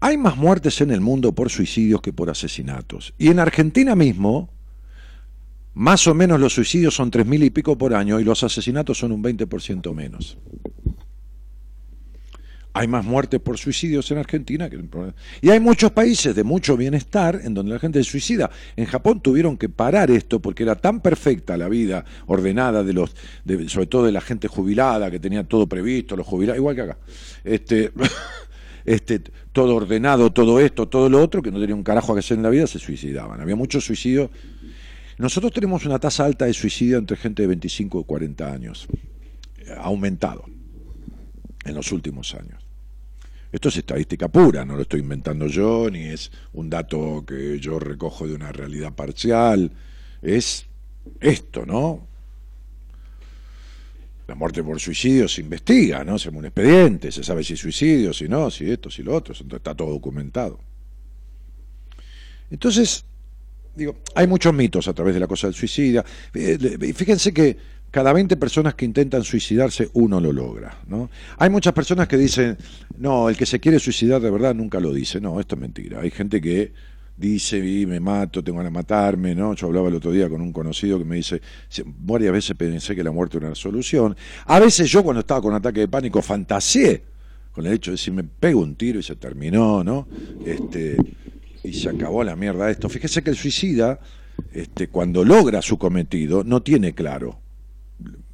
Hay 0.00 0.16
más 0.16 0.36
muertes 0.36 0.80
en 0.80 0.90
el 0.90 1.00
mundo 1.00 1.32
por 1.32 1.48
suicidios 1.48 2.00
que 2.00 2.12
por 2.12 2.28
asesinatos. 2.28 3.14
Y 3.18 3.28
en 3.28 3.38
Argentina 3.38 3.94
mismo, 3.94 4.50
más 5.74 6.08
o 6.08 6.14
menos 6.14 6.40
los 6.40 6.54
suicidios 6.54 6.94
son 6.94 7.10
tres 7.10 7.26
mil 7.26 7.44
y 7.44 7.50
pico 7.50 7.78
por 7.78 7.94
año 7.94 8.18
y 8.18 8.24
los 8.24 8.42
asesinatos 8.42 8.98
son 8.98 9.12
un 9.12 9.22
20% 9.22 9.94
menos. 9.94 10.36
Hay 12.72 12.86
más 12.86 13.04
muertes 13.04 13.40
por 13.40 13.58
suicidios 13.58 14.10
en 14.10 14.18
Argentina 14.18 14.70
que 14.70 14.76
en 14.76 14.90
Y 15.42 15.50
hay 15.50 15.60
muchos 15.60 15.90
países 15.90 16.34
de 16.34 16.44
mucho 16.44 16.76
bienestar 16.76 17.40
en 17.42 17.54
donde 17.54 17.72
la 17.72 17.78
gente 17.78 18.02
se 18.02 18.10
suicida. 18.10 18.50
En 18.76 18.86
Japón 18.86 19.20
tuvieron 19.20 19.56
que 19.56 19.68
parar 19.68 20.10
esto 20.10 20.40
porque 20.40 20.62
era 20.62 20.76
tan 20.76 21.00
perfecta 21.00 21.56
la 21.56 21.68
vida 21.68 22.04
ordenada 22.26 22.84
de 22.84 22.92
los, 22.92 23.14
sobre 23.66 23.86
todo 23.86 24.04
de 24.04 24.12
la 24.12 24.20
gente 24.20 24.46
jubilada 24.46 25.10
que 25.10 25.18
tenía 25.18 25.44
todo 25.44 25.66
previsto, 25.66 26.16
los 26.16 26.26
jubilados, 26.26 26.58
igual 26.58 26.76
que 26.76 26.82
acá. 26.82 26.98
Este, 27.42 27.90
este, 28.84 29.20
todo 29.52 29.74
ordenado, 29.74 30.32
todo 30.32 30.60
esto, 30.60 30.86
todo 30.86 31.08
lo 31.08 31.20
otro, 31.20 31.42
que 31.42 31.50
no 31.50 31.58
tenía 31.58 31.74
un 31.74 31.82
carajo 31.82 32.14
que 32.14 32.20
hacer 32.20 32.36
en 32.36 32.44
la 32.44 32.50
vida, 32.50 32.66
se 32.66 32.78
suicidaban. 32.78 33.40
Había 33.40 33.56
muchos 33.56 33.84
suicidios. 33.84 34.30
Nosotros 35.18 35.52
tenemos 35.52 35.84
una 35.86 35.98
tasa 35.98 36.24
alta 36.24 36.44
de 36.44 36.54
suicidio 36.54 36.98
entre 36.98 37.16
gente 37.16 37.42
de 37.42 37.48
25 37.48 38.00
y 38.00 38.04
40 38.04 38.52
años. 38.52 38.86
Aumentado 39.78 40.59
en 41.64 41.74
los 41.74 41.92
últimos 41.92 42.34
años. 42.34 42.64
Esto 43.52 43.68
es 43.68 43.78
estadística 43.78 44.28
pura, 44.28 44.64
no 44.64 44.76
lo 44.76 44.82
estoy 44.82 45.00
inventando 45.00 45.48
yo, 45.48 45.90
ni 45.90 46.04
es 46.04 46.30
un 46.52 46.70
dato 46.70 47.24
que 47.26 47.58
yo 47.58 47.80
recojo 47.80 48.26
de 48.26 48.34
una 48.34 48.52
realidad 48.52 48.92
parcial. 48.94 49.72
Es 50.22 50.66
esto, 51.20 51.66
¿no? 51.66 52.06
La 54.28 54.36
muerte 54.36 54.62
por 54.62 54.78
suicidio 54.78 55.26
se 55.26 55.40
investiga, 55.40 56.04
¿no? 56.04 56.16
Se 56.16 56.28
hace 56.28 56.38
un 56.38 56.44
expediente, 56.44 57.10
se 57.10 57.24
sabe 57.24 57.42
si 57.42 57.56
suicidio, 57.56 58.12
si 58.12 58.28
no, 58.28 58.48
si 58.52 58.70
esto, 58.70 58.88
si 58.88 59.02
lo 59.02 59.16
otro, 59.16 59.34
está 59.34 59.74
todo 59.74 59.90
documentado. 59.90 60.60
Entonces, 62.52 63.04
digo, 63.80 63.96
hay 64.14 64.26
muchos 64.26 64.52
mitos 64.52 64.86
a 64.88 64.92
través 64.92 65.14
de 65.14 65.20
la 65.20 65.26
cosa 65.26 65.46
del 65.46 65.54
suicida. 65.54 66.04
Eh, 66.34 66.92
fíjense 66.94 67.32
que 67.32 67.56
cada 67.90 68.12
20 68.12 68.36
personas 68.36 68.74
que 68.74 68.84
intentan 68.84 69.24
suicidarse, 69.24 69.88
uno 69.94 70.20
lo 70.20 70.32
logra. 70.32 70.78
¿no? 70.86 71.10
Hay 71.38 71.50
muchas 71.50 71.72
personas 71.72 72.06
que 72.06 72.16
dicen, 72.16 72.56
no, 72.98 73.28
el 73.28 73.36
que 73.36 73.46
se 73.46 73.58
quiere 73.58 73.78
suicidar 73.78 74.20
de 74.20 74.30
verdad 74.30 74.54
nunca 74.54 74.78
lo 74.80 74.92
dice. 74.92 75.20
No, 75.20 75.40
esto 75.40 75.54
es 75.54 75.60
mentira. 75.60 76.00
Hay 76.00 76.10
gente 76.10 76.40
que 76.40 76.72
dice, 77.16 77.60
me 77.86 78.00
mato, 78.00 78.44
tengo 78.44 78.58
ganas 78.58 78.72
de 78.72 78.78
matarme, 78.78 79.34
¿no? 79.34 79.54
Yo 79.54 79.66
hablaba 79.66 79.88
el 79.88 79.94
otro 79.94 80.12
día 80.12 80.28
con 80.28 80.40
un 80.40 80.52
conocido 80.52 80.98
que 80.98 81.04
me 81.04 81.16
dice, 81.16 81.40
varias 81.84 82.32
veces 82.32 82.56
pensé 82.56 82.94
que 82.94 83.02
la 83.02 83.10
muerte 83.10 83.38
era 83.38 83.46
una 83.46 83.56
solución. 83.56 84.14
A 84.44 84.60
veces 84.60 84.90
yo 84.90 85.02
cuando 85.02 85.20
estaba 85.20 85.40
con 85.40 85.54
ataque 85.54 85.80
de 85.80 85.88
pánico 85.88 86.22
fantaseé 86.22 87.02
con 87.52 87.66
el 87.66 87.72
hecho 87.72 87.90
de 87.90 87.96
decir, 87.96 88.12
me 88.12 88.24
pego 88.24 88.60
un 88.60 88.76
tiro 88.76 89.00
y 89.00 89.02
se 89.02 89.16
terminó, 89.16 89.82
¿no? 89.82 90.06
Este, 90.44 90.96
y 91.62 91.72
se 91.72 91.88
acabó 91.88 92.24
la 92.24 92.36
mierda 92.36 92.70
esto. 92.70 92.88
Fíjese 92.88 93.22
que 93.22 93.30
el 93.30 93.36
suicida, 93.36 94.00
este, 94.52 94.88
cuando 94.88 95.24
logra 95.24 95.62
su 95.62 95.78
cometido, 95.78 96.44
no 96.44 96.62
tiene 96.62 96.94
claro 96.94 97.40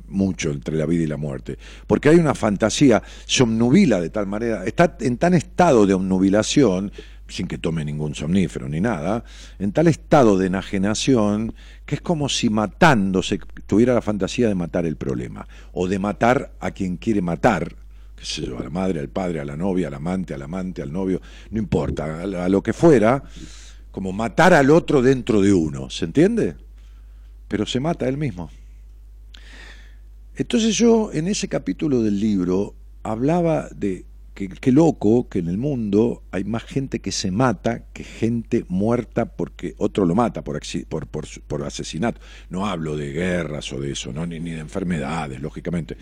mucho 0.09 0.51
entre 0.51 0.77
la 0.77 0.87
vida 0.87 1.03
y 1.03 1.07
la 1.07 1.17
muerte, 1.17 1.59
porque 1.87 2.09
hay 2.09 2.17
una 2.17 2.35
fantasía, 2.35 3.03
se 3.27 3.43
omnubila 3.43 4.01
de 4.01 4.11
tal 4.11 4.27
manera, 4.27 4.65
está 4.65 4.97
en 5.01 5.17
tan 5.17 5.35
estado 5.35 5.85
de 5.85 5.95
omnubilación, 5.95 6.93
sin 7.29 7.49
que 7.49 7.59
tome 7.59 7.85
ningún 7.85 8.15
somnífero 8.15 8.69
ni 8.69 8.81
nada, 8.81 9.25
en 9.59 9.73
tal 9.73 9.89
estado 9.89 10.39
de 10.39 10.47
enajenación 10.47 11.55
que 11.85 11.97
es 11.97 12.01
como 12.01 12.29
si 12.29 12.51
matándose 12.51 13.41
tuviera 13.67 13.95
la 13.95 14.03
fantasía 14.03 14.49
de 14.49 14.55
matar 14.55 14.87
el 14.87 14.97
problema, 14.97 15.47
o 15.73 15.89
de 15.89 15.99
matar 15.99 16.53
a 16.61 16.71
quien 16.71 16.97
quiere 16.97 17.21
matar, 17.21 17.75
qué 18.17 18.25
sé 18.25 18.47
yo, 18.47 18.59
a 18.59 18.63
la 18.63 18.71
madre, 18.71 19.01
al 19.01 19.09
padre, 19.09 19.41
a 19.41 19.45
la 19.45 19.57
novia, 19.57 19.89
al 19.89 19.95
amante, 19.95 20.35
al 20.35 20.43
amante, 20.43 20.83
al 20.83 20.93
novio, 20.93 21.21
no 21.51 21.59
importa, 21.59 22.23
a 22.23 22.49
lo 22.49 22.63
que 22.63 22.73
fuera, 22.73 23.23
como 23.91 24.13
matar 24.13 24.55
al 24.55 24.71
otro 24.71 25.03
dentro 25.03 25.41
de 25.41 25.53
uno, 25.53 25.91
¿se 25.91 26.07
entiende? 26.07 26.57
Pero 27.49 27.67
se 27.67 27.81
mata 27.81 28.09
él 28.09 28.17
mismo. 28.17 28.51
Entonces 30.35 30.77
yo 30.77 31.11
en 31.13 31.29
ese 31.29 31.49
capítulo 31.49 32.03
del 32.03 32.19
libro 32.21 32.75
hablaba 33.03 33.69
de 33.75 34.05
qué 34.37 34.71
loco 34.71 35.29
que 35.31 35.39
en 35.39 35.49
el 35.49 35.57
mundo 35.57 36.25
hay 36.31 36.45
más 36.45 36.65
gente 36.65 37.01
que 37.01 37.11
se 37.11 37.31
mata 37.31 37.87
que 37.95 38.05
gente 38.05 38.67
muerta 38.69 39.25
porque 39.25 39.75
otro 39.79 40.05
lo 40.05 40.15
mata 40.15 40.45
por, 40.45 40.61
por, 40.89 41.07
por, 41.09 41.65
asesinato. 41.65 42.21
No 42.51 42.67
hablo 42.67 42.97
de 42.97 43.13
guerras 43.13 43.73
o 43.73 43.81
de 43.81 43.93
eso, 43.93 44.13
¿no? 44.13 44.27
ni, 44.27 44.39
ni 44.39 44.51
de 44.51 44.61
enfermedades, 44.61 45.41
lógicamente. 45.41 45.97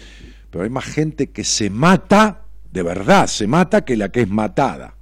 Pero 0.50 0.64
hay 0.64 0.70
más 0.70 0.84
gente 0.84 1.30
que 1.30 1.44
se 1.44 1.70
mata, 1.70 2.44
de 2.72 2.82
verdad, 2.82 3.28
se 3.28 3.46
mata 3.46 3.84
que 3.84 3.96
la 3.96 4.10
que 4.10 4.22
es 4.22 4.28
matada. 4.28 4.96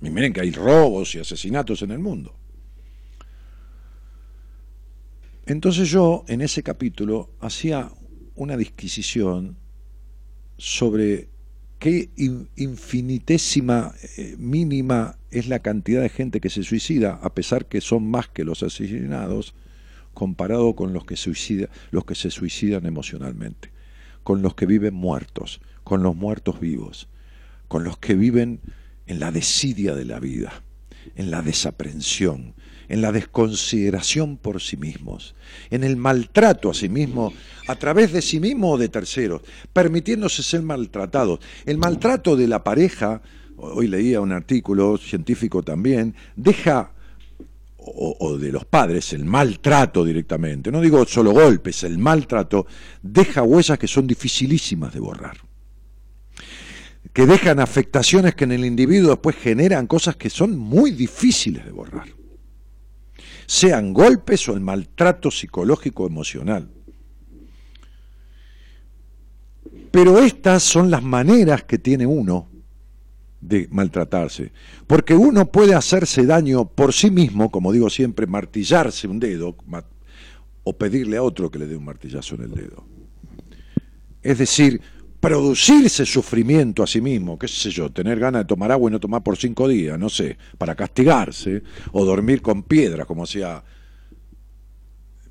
Y 0.00 0.08
miren 0.08 0.32
que 0.32 0.40
hay 0.40 0.50
robos 0.50 1.14
y 1.14 1.18
asesinatos 1.18 1.82
en 1.82 1.90
el 1.90 1.98
mundo. 1.98 2.34
Entonces 5.44 5.90
yo 5.90 6.24
en 6.28 6.40
ese 6.40 6.62
capítulo 6.62 7.34
hacía 7.40 7.90
una 8.36 8.56
disquisición 8.56 9.58
sobre 10.56 11.28
qué 11.78 12.10
infinitésima 12.56 13.92
eh, 14.16 14.36
mínima 14.38 15.16
es 15.30 15.48
la 15.48 15.60
cantidad 15.60 16.02
de 16.02 16.08
gente 16.08 16.40
que 16.40 16.50
se 16.50 16.62
suicida, 16.62 17.18
a 17.22 17.34
pesar 17.34 17.66
que 17.66 17.80
son 17.80 18.10
más 18.10 18.28
que 18.28 18.44
los 18.44 18.62
asesinados, 18.62 19.54
comparado 20.14 20.74
con 20.74 20.92
los 20.92 21.04
que, 21.04 21.16
los 21.90 22.04
que 22.04 22.14
se 22.14 22.30
suicidan 22.30 22.86
emocionalmente, 22.86 23.70
con 24.24 24.42
los 24.42 24.54
que 24.54 24.66
viven 24.66 24.94
muertos, 24.94 25.60
con 25.84 26.02
los 26.02 26.16
muertos 26.16 26.60
vivos, 26.60 27.08
con 27.68 27.84
los 27.84 27.98
que 27.98 28.14
viven 28.14 28.60
en 29.06 29.20
la 29.20 29.30
desidia 29.30 29.94
de 29.94 30.04
la 30.04 30.18
vida, 30.18 30.64
en 31.14 31.30
la 31.30 31.42
desaprensión, 31.42 32.54
en 32.88 33.02
la 33.02 33.12
desconsideración 33.12 34.36
por 34.38 34.60
sí 34.60 34.76
mismos, 34.76 35.34
en 35.70 35.84
el 35.84 35.96
maltrato 35.96 36.70
a 36.70 36.74
sí 36.74 36.88
mismo, 36.88 37.32
a 37.66 37.76
través 37.76 38.12
de 38.12 38.22
sí 38.22 38.40
mismo 38.40 38.72
o 38.72 38.78
de 38.78 38.88
terceros, 38.88 39.42
permitiéndose 39.72 40.42
ser 40.42 40.62
maltratados. 40.62 41.40
El 41.66 41.78
maltrato 41.78 42.36
de 42.36 42.48
la 42.48 42.64
pareja, 42.64 43.20
hoy 43.56 43.88
leía 43.88 44.20
un 44.20 44.32
artículo 44.32 44.96
científico 44.96 45.62
también, 45.62 46.14
deja 46.36 46.92
o, 47.90 48.36
de 48.36 48.52
los 48.52 48.66
padres, 48.66 49.14
el 49.14 49.24
maltrato 49.24 50.04
directamente, 50.04 50.70
no 50.70 50.82
digo 50.82 51.06
solo 51.06 51.32
golpes, 51.32 51.84
el 51.84 51.96
maltrato 51.96 52.66
deja 53.02 53.42
huellas 53.42 53.78
que 53.78 53.88
son 53.88 54.06
dificilísimas 54.06 54.92
de 54.92 55.00
borrar, 55.00 55.38
que 57.14 57.24
dejan 57.24 57.60
afectaciones 57.60 58.34
que 58.34 58.44
en 58.44 58.52
el 58.52 58.66
individuo 58.66 59.12
después 59.12 59.36
generan 59.36 59.86
cosas 59.86 60.16
que 60.16 60.28
son 60.28 60.58
muy 60.58 60.90
difíciles 60.90 61.64
de 61.64 61.70
borrar 61.70 62.17
sean 63.48 63.94
golpes 63.94 64.46
o 64.50 64.52
el 64.52 64.60
maltrato 64.60 65.30
psicológico 65.30 66.06
emocional. 66.06 66.68
Pero 69.90 70.18
estas 70.18 70.62
son 70.62 70.90
las 70.90 71.02
maneras 71.02 71.64
que 71.64 71.78
tiene 71.78 72.04
uno 72.04 72.46
de 73.40 73.66
maltratarse. 73.70 74.52
Porque 74.86 75.14
uno 75.14 75.50
puede 75.50 75.74
hacerse 75.74 76.26
daño 76.26 76.66
por 76.66 76.92
sí 76.92 77.10
mismo, 77.10 77.50
como 77.50 77.72
digo 77.72 77.88
siempre, 77.88 78.26
martillarse 78.26 79.08
un 79.08 79.18
dedo 79.18 79.56
o 80.62 80.76
pedirle 80.76 81.16
a 81.16 81.22
otro 81.22 81.50
que 81.50 81.58
le 81.58 81.66
dé 81.66 81.74
un 81.74 81.86
martillazo 81.86 82.34
en 82.34 82.42
el 82.42 82.50
dedo. 82.50 82.84
Es 84.22 84.36
decir, 84.36 84.82
producirse 85.20 86.06
sufrimiento 86.06 86.82
a 86.82 86.86
sí 86.86 87.00
mismo, 87.00 87.38
qué 87.38 87.48
sé 87.48 87.70
yo, 87.70 87.90
tener 87.90 88.18
ganas 88.18 88.42
de 88.42 88.46
tomar 88.46 88.70
agua 88.70 88.88
y 88.88 88.92
no 88.92 89.00
tomar 89.00 89.22
por 89.22 89.36
cinco 89.36 89.66
días, 89.66 89.98
no 89.98 90.08
sé, 90.08 90.38
para 90.56 90.74
castigarse, 90.74 91.62
o 91.92 92.04
dormir 92.04 92.42
con 92.42 92.62
piedras, 92.62 93.06
como 93.06 93.24
hacía... 93.24 93.62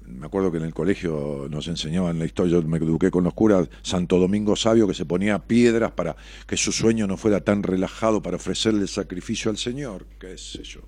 Me 0.05 0.25
acuerdo 0.25 0.51
que 0.53 0.57
en 0.57 0.63
el 0.63 0.73
colegio 0.73 1.47
nos 1.49 1.67
enseñaban 1.67 2.17
la 2.17 2.25
historia, 2.25 2.53
yo 2.53 2.63
me 2.63 2.77
eduqué 2.77 3.11
con 3.11 3.25
los 3.25 3.33
curas, 3.33 3.67
Santo 3.81 4.17
Domingo 4.17 4.55
Sabio, 4.55 4.87
que 4.87 4.93
se 4.93 5.05
ponía 5.05 5.39
piedras 5.39 5.91
para 5.91 6.15
que 6.47 6.55
su 6.55 6.71
sueño 6.71 7.07
no 7.07 7.17
fuera 7.17 7.41
tan 7.41 7.61
relajado 7.61 8.21
para 8.21 8.37
ofrecerle 8.37 8.83
el 8.83 8.87
sacrificio 8.87 9.51
al 9.51 9.57
Señor, 9.57 10.05
qué 10.17 10.37
sé 10.37 10.63
yo. 10.63 10.79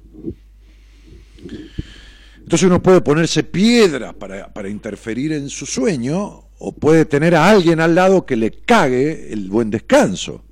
Entonces 2.37 2.63
uno 2.63 2.81
puede 2.81 3.01
ponerse 3.01 3.43
piedras 3.43 4.13
para, 4.13 4.53
para 4.53 4.69
interferir 4.69 5.33
en 5.33 5.49
su 5.49 5.65
sueño 5.65 6.48
o 6.59 6.73
puede 6.73 7.05
tener 7.05 7.35
a 7.35 7.49
alguien 7.49 7.79
al 7.79 7.95
lado 7.95 8.25
que 8.25 8.35
le 8.35 8.51
cague 8.51 9.33
el 9.33 9.49
buen 9.49 9.69
descanso. 9.69 10.43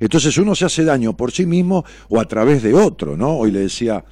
Entonces 0.00 0.36
uno 0.36 0.54
se 0.54 0.64
hace 0.64 0.84
daño 0.84 1.16
por 1.16 1.30
sí 1.30 1.46
mismo 1.46 1.84
o 2.08 2.20
a 2.20 2.26
través 2.26 2.62
de 2.62 2.74
otro, 2.74 3.16
¿no? 3.16 3.36
Hoy 3.36 3.52
le 3.52 3.60
decía 3.60 4.04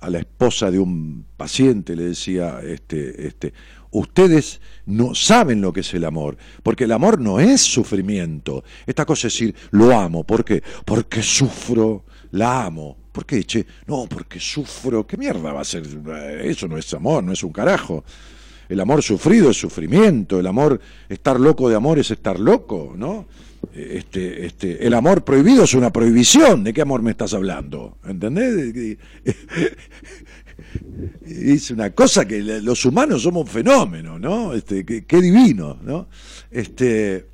a 0.00 0.10
la 0.10 0.18
esposa 0.18 0.70
de 0.70 0.78
un 0.78 1.26
paciente, 1.36 1.94
le 1.94 2.04
decía, 2.04 2.60
este, 2.64 3.26
este, 3.26 3.54
ustedes 3.90 4.60
no 4.86 5.14
saben 5.14 5.60
lo 5.60 5.72
que 5.72 5.80
es 5.80 5.94
el 5.94 6.04
amor, 6.04 6.36
porque 6.62 6.84
el 6.84 6.92
amor 6.92 7.20
no 7.20 7.38
es 7.38 7.60
sufrimiento. 7.60 8.64
Esta 8.86 9.04
cosa 9.04 9.28
es 9.28 9.34
decir, 9.34 9.54
lo 9.70 9.96
amo, 9.96 10.24
¿por 10.24 10.44
qué? 10.44 10.62
Porque 10.84 11.22
sufro, 11.22 12.04
la 12.32 12.64
amo. 12.64 12.96
¿Por 13.12 13.26
qué, 13.26 13.42
che? 13.44 13.66
No, 13.86 14.06
porque 14.08 14.38
sufro. 14.38 15.06
¿Qué 15.06 15.16
mierda 15.16 15.52
va 15.52 15.62
a 15.62 15.64
ser? 15.64 15.82
Eso 16.42 16.68
no 16.68 16.78
es 16.78 16.94
amor, 16.94 17.24
no 17.24 17.32
es 17.32 17.42
un 17.42 17.52
carajo. 17.52 18.04
El 18.70 18.78
amor 18.78 19.02
sufrido 19.02 19.50
es 19.50 19.58
sufrimiento, 19.58 20.38
el 20.38 20.46
amor, 20.46 20.80
estar 21.08 21.40
loco 21.40 21.68
de 21.68 21.74
amor 21.74 21.98
es 21.98 22.12
estar 22.12 22.38
loco, 22.38 22.94
¿no? 22.96 23.26
Este, 23.74 24.46
este, 24.46 24.86
el 24.86 24.94
amor 24.94 25.24
prohibido 25.24 25.64
es 25.64 25.74
una 25.74 25.92
prohibición. 25.92 26.62
¿De 26.62 26.72
qué 26.72 26.80
amor 26.80 27.02
me 27.02 27.10
estás 27.10 27.34
hablando? 27.34 27.98
¿Entendés? 28.06 28.96
Es 31.26 31.70
una 31.70 31.90
cosa 31.90 32.26
que 32.26 32.40
los 32.40 32.84
humanos 32.84 33.22
somos 33.22 33.42
un 33.42 33.48
fenómeno, 33.48 34.18
¿no? 34.18 34.52
Este, 34.52 34.84
qué, 34.84 35.20
divino, 35.20 35.78
¿no? 35.82 36.08
Este, 36.50 37.26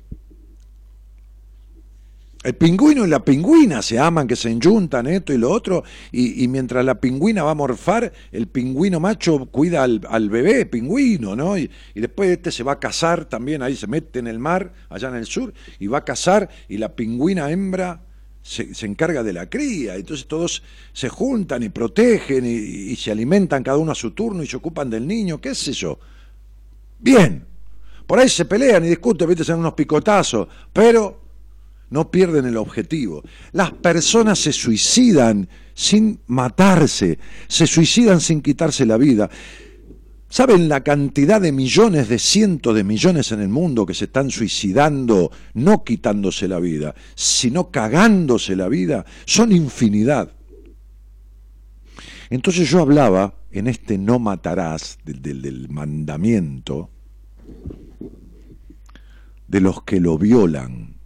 El 2.47 2.55
pingüino 2.55 3.05
y 3.05 3.09
la 3.09 3.25
pingüina 3.25 3.81
se 3.81 3.99
aman, 3.99 4.25
que 4.25 4.37
se 4.37 4.49
enyuntan 4.49 5.05
esto 5.05 5.33
y 5.33 5.37
lo 5.37 5.51
otro, 5.51 5.83
y, 6.13 6.47
mientras 6.47 6.85
la 6.85 6.95
pingüina 6.95 7.43
va 7.43 7.51
a 7.51 7.55
morfar, 7.55 8.13
el 8.31 8.47
pingüino 8.47 9.01
macho 9.01 9.47
cuida 9.47 9.83
al, 9.83 10.29
bebé 10.29 10.65
pingüino, 10.65 11.35
¿no? 11.35 11.57
Y, 11.57 11.69
después 11.93 12.29
este 12.29 12.53
se 12.53 12.63
va 12.63 12.71
a 12.71 12.79
casar 12.79 13.25
también, 13.25 13.61
ahí 13.61 13.75
se 13.75 13.85
mete 13.87 14.19
en 14.19 14.27
el 14.27 14.39
mar, 14.39 14.71
allá 14.87 15.09
en 15.09 15.15
el 15.15 15.25
sur, 15.25 15.53
y 15.77 15.87
va 15.87 15.97
a 15.97 16.05
casar, 16.05 16.49
y 16.69 16.77
la 16.77 16.95
pingüina 16.95 17.51
hembra 17.51 18.01
se, 18.41 18.69
encarga 18.85 19.23
de 19.23 19.33
la 19.33 19.49
cría, 19.49 19.97
entonces 19.97 20.25
todos 20.25 20.63
se 20.93 21.09
juntan 21.09 21.63
y 21.63 21.67
protegen 21.67 22.45
y, 22.45 22.91
y 22.91 22.95
se 22.95 23.11
alimentan 23.11 23.61
cada 23.61 23.77
uno 23.77 23.91
a 23.91 23.95
su 23.95 24.11
turno 24.11 24.41
y 24.41 24.47
se 24.47 24.55
ocupan 24.55 24.89
del 24.89 25.05
niño, 25.05 25.41
qué 25.41 25.53
sé 25.53 25.73
yo. 25.73 25.99
Bien, 26.97 27.43
por 28.05 28.19
ahí 28.19 28.29
se 28.29 28.45
pelean 28.45 28.85
y 28.85 28.87
discuten, 28.87 29.27
viste, 29.27 29.43
dan 29.43 29.59
unos 29.59 29.73
picotazos, 29.73 30.47
pero 30.71 31.26
no 31.89 32.11
pierden 32.11 32.45
el 32.45 32.57
objetivo. 32.57 33.23
Las 33.51 33.71
personas 33.71 34.39
se 34.39 34.51
suicidan 34.53 35.47
sin 35.73 36.19
matarse, 36.27 37.19
se 37.47 37.67
suicidan 37.67 38.19
sin 38.19 38.41
quitarse 38.41 38.85
la 38.85 38.97
vida. 38.97 39.29
¿Saben 40.29 40.67
la 40.67 40.83
cantidad 40.83 41.39
de 41.39 41.53
millones, 41.53 42.09
de 42.09 42.19
cientos 42.19 42.75
de 42.75 42.83
millones 42.83 43.31
en 43.31 43.39
el 43.39 43.47
mundo 43.47 43.85
que 43.85 43.93
se 43.93 44.05
están 44.05 44.29
suicidando, 44.29 45.31
no 45.53 45.85
quitándose 45.85 46.49
la 46.49 46.59
vida, 46.59 46.93
sino 47.15 47.71
cagándose 47.71 48.55
la 48.57 48.67
vida? 48.67 49.05
Son 49.25 49.53
infinidad. 49.53 50.33
Entonces 52.29 52.69
yo 52.69 52.81
hablaba 52.81 53.35
en 53.51 53.67
este 53.67 53.97
no 53.97 54.19
matarás 54.19 54.97
del, 55.05 55.41
del 55.41 55.69
mandamiento 55.69 56.89
de 59.47 59.61
los 59.61 59.83
que 59.83 60.01
lo 60.01 60.17
violan 60.17 60.96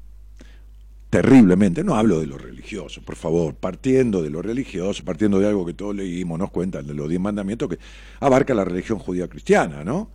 terriblemente. 1.12 1.84
No 1.84 1.96
hablo 1.96 2.20
de 2.20 2.26
lo 2.26 2.38
religioso, 2.38 3.02
por 3.02 3.18
favor, 3.18 3.54
partiendo 3.54 4.24
de 4.24 4.32
lo 4.32 4.42
religioso, 4.42 5.04
partiendo 5.04 5.40
de 5.40 5.48
algo 5.48 5.66
que 5.66 5.74
todos 5.74 5.94
leímos, 5.94 6.40
nos 6.40 6.50
cuentan 6.50 6.88
de 6.88 6.96
los 6.96 7.08
diez 7.10 7.22
mandamientos 7.22 7.70
que 7.70 7.78
abarca 8.22 8.56
la 8.56 8.64
religión 8.64 8.98
judía 8.98 9.28
cristiana, 9.28 9.84
¿no? 9.84 10.10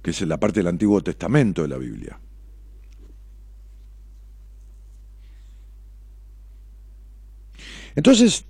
Que 0.00 0.12
es 0.12 0.22
la 0.22 0.38
parte 0.38 0.60
del 0.60 0.68
Antiguo 0.68 1.02
Testamento 1.02 1.62
de 1.62 1.68
la 1.68 1.76
Biblia. 1.76 2.18
Entonces, 7.96 8.44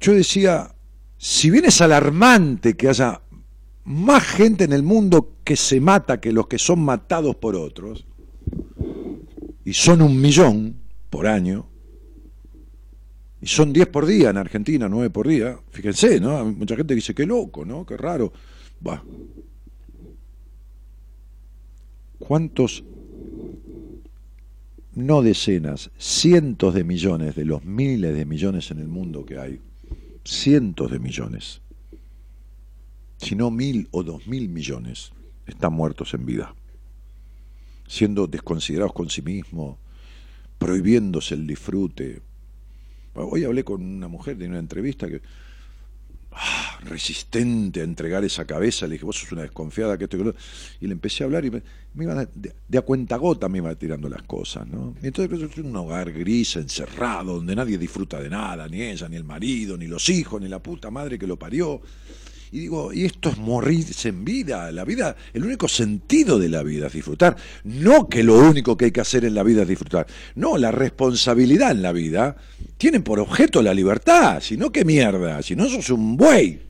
yo 0.00 0.14
decía, 0.14 0.74
si 1.18 1.50
bien 1.50 1.66
es 1.66 1.82
alarmante 1.82 2.78
que 2.78 2.88
haya 2.88 3.20
más 3.84 4.26
gente 4.26 4.64
en 4.64 4.72
el 4.72 4.82
mundo 4.82 5.36
que 5.44 5.54
se 5.54 5.82
mata 5.82 6.18
que 6.18 6.32
los 6.32 6.46
que 6.46 6.58
son 6.58 6.82
matados 6.82 7.36
por 7.36 7.56
otros, 7.56 8.06
y 9.64 9.72
son 9.72 10.02
un 10.02 10.20
millón 10.20 10.76
por 11.10 11.26
año, 11.26 11.66
y 13.42 13.48
son 13.48 13.72
10 13.72 13.88
por 13.88 14.06
día 14.06 14.30
en 14.30 14.36
Argentina, 14.36 14.88
9 14.88 15.10
por 15.10 15.26
día, 15.26 15.58
fíjense, 15.70 16.20
¿no? 16.20 16.44
Mucha 16.44 16.76
gente 16.76 16.94
dice, 16.94 17.12
qué 17.12 17.26
loco, 17.26 17.64
¿no? 17.64 17.84
Qué 17.84 17.96
raro. 17.96 18.32
Va. 18.86 19.02
¿Cuántos, 22.20 22.84
no 24.94 25.22
decenas, 25.22 25.90
cientos 25.98 26.72
de 26.72 26.84
millones 26.84 27.34
de 27.34 27.44
los 27.44 27.64
miles 27.64 28.14
de 28.14 28.24
millones 28.24 28.70
en 28.70 28.78
el 28.78 28.86
mundo 28.86 29.26
que 29.26 29.38
hay, 29.38 29.60
cientos 30.24 30.92
de 30.92 31.00
millones, 31.00 31.62
si 33.16 33.34
no 33.34 33.50
mil 33.50 33.88
o 33.90 34.04
dos 34.04 34.28
mil 34.28 34.48
millones, 34.48 35.10
están 35.46 35.72
muertos 35.72 36.14
en 36.14 36.26
vida? 36.26 36.54
Siendo 37.92 38.26
desconsiderados 38.26 38.94
con 38.94 39.10
sí 39.10 39.20
mismos, 39.20 39.76
prohibiéndose 40.56 41.34
el 41.34 41.46
disfrute. 41.46 42.22
Hoy 43.12 43.44
hablé 43.44 43.64
con 43.64 43.82
una 43.82 44.08
mujer 44.08 44.38
de 44.38 44.48
una 44.48 44.58
entrevista 44.58 45.06
que, 45.08 45.20
ah, 46.30 46.80
resistente 46.84 47.82
a 47.82 47.84
entregar 47.84 48.24
esa 48.24 48.46
cabeza, 48.46 48.86
le 48.86 48.94
dije, 48.94 49.04
vos 49.04 49.18
sos 49.18 49.32
una 49.32 49.42
desconfiada, 49.42 49.98
que 49.98 50.04
esto 50.04 50.16
que 50.16 50.34
y 50.80 50.86
le 50.86 50.92
empecé 50.94 51.22
a 51.22 51.26
hablar 51.26 51.44
y 51.44 51.50
me, 51.50 51.62
iba 52.00 52.14
de, 52.24 52.78
a 52.78 52.80
cuenta 52.80 53.16
gota 53.18 53.50
me 53.50 53.58
iba 53.58 53.74
tirando 53.74 54.08
las 54.08 54.22
cosas, 54.22 54.66
¿no? 54.66 54.94
Y 55.02 55.08
entonces 55.08 55.50
es 55.50 55.58
un 55.58 55.76
hogar 55.76 56.12
gris, 56.12 56.56
encerrado, 56.56 57.34
donde 57.34 57.54
nadie 57.54 57.76
disfruta 57.76 58.22
de 58.22 58.30
nada, 58.30 58.68
ni 58.68 58.80
ella, 58.80 59.06
ni 59.06 59.16
el 59.16 59.24
marido, 59.24 59.76
ni 59.76 59.86
los 59.86 60.08
hijos, 60.08 60.40
ni 60.40 60.48
la 60.48 60.62
puta 60.62 60.90
madre 60.90 61.18
que 61.18 61.26
lo 61.26 61.38
parió. 61.38 61.82
Y 62.52 62.60
digo, 62.60 62.92
y 62.92 63.06
esto 63.06 63.30
es 63.30 63.38
morirse 63.38 64.10
en 64.10 64.26
vida. 64.26 64.70
La 64.72 64.84
vida, 64.84 65.16
el 65.32 65.42
único 65.42 65.68
sentido 65.68 66.38
de 66.38 66.50
la 66.50 66.62
vida 66.62 66.88
es 66.88 66.92
disfrutar. 66.92 67.34
No 67.64 68.10
que 68.10 68.22
lo 68.22 68.38
único 68.38 68.76
que 68.76 68.84
hay 68.84 68.90
que 68.90 69.00
hacer 69.00 69.24
en 69.24 69.34
la 69.34 69.42
vida 69.42 69.62
es 69.62 69.68
disfrutar. 69.68 70.06
No, 70.34 70.58
la 70.58 70.70
responsabilidad 70.70 71.70
en 71.70 71.80
la 71.80 71.92
vida 71.92 72.36
tiene 72.76 73.00
por 73.00 73.20
objeto 73.20 73.62
la 73.62 73.72
libertad. 73.72 74.42
Si 74.42 74.58
no, 74.58 74.70
qué 74.70 74.84
mierda. 74.84 75.42
Si 75.42 75.56
no, 75.56 75.66
sos 75.66 75.88
un 75.88 76.18
buey. 76.18 76.60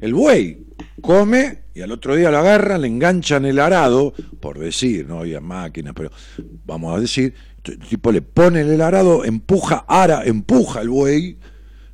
El 0.00 0.14
buey 0.14 0.66
come 1.00 1.66
y 1.72 1.82
al 1.82 1.92
otro 1.92 2.16
día 2.16 2.32
lo 2.32 2.38
agarran, 2.38 2.80
le 2.80 2.88
enganchan 2.88 3.44
el 3.44 3.60
arado, 3.60 4.14
por 4.40 4.58
decir, 4.58 5.06
no 5.06 5.20
había 5.20 5.40
máquinas, 5.40 5.94
pero 5.94 6.10
vamos 6.64 6.96
a 6.96 7.00
decir, 7.00 7.34
tipo 7.88 8.10
le 8.10 8.20
pone 8.20 8.62
el 8.62 8.80
arado, 8.80 9.24
empuja, 9.24 9.84
ara, 9.86 10.24
empuja 10.24 10.80
el 10.80 10.88
buey 10.88 11.38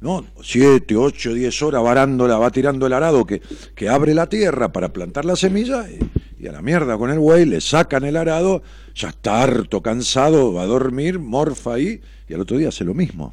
¿no? 0.03 0.27
Siete, 0.43 0.97
ocho, 0.97 1.33
diez 1.33 1.63
horas 1.63 1.83
varándola, 1.83 2.37
va 2.37 2.51
tirando 2.51 2.87
el 2.87 2.93
arado 2.93 3.25
que, 3.25 3.41
que 3.75 3.89
abre 3.89 4.15
la 4.15 4.29
tierra 4.29 4.73
para 4.73 4.93
plantar 4.93 5.25
la 5.25 5.37
semilla 5.37 5.87
y, 5.89 6.47
a 6.47 6.51
la 6.51 6.61
mierda 6.61 6.99
con 6.99 7.11
el 7.11 7.21
buey, 7.21 7.45
le 7.47 7.61
sacan 7.61 8.05
el 8.05 8.17
arado, 8.17 8.65
ya 8.97 9.11
está 9.11 9.45
harto, 9.45 9.81
cansado, 9.81 10.53
va 10.53 10.63
a 10.63 10.67
dormir, 10.67 11.21
morfa 11.21 11.75
ahí 11.75 12.01
y 12.29 12.35
al 12.35 12.41
otro 12.41 12.59
día 12.59 12.71
hace 12.71 12.85
lo 12.85 12.95
mismo. 12.95 13.33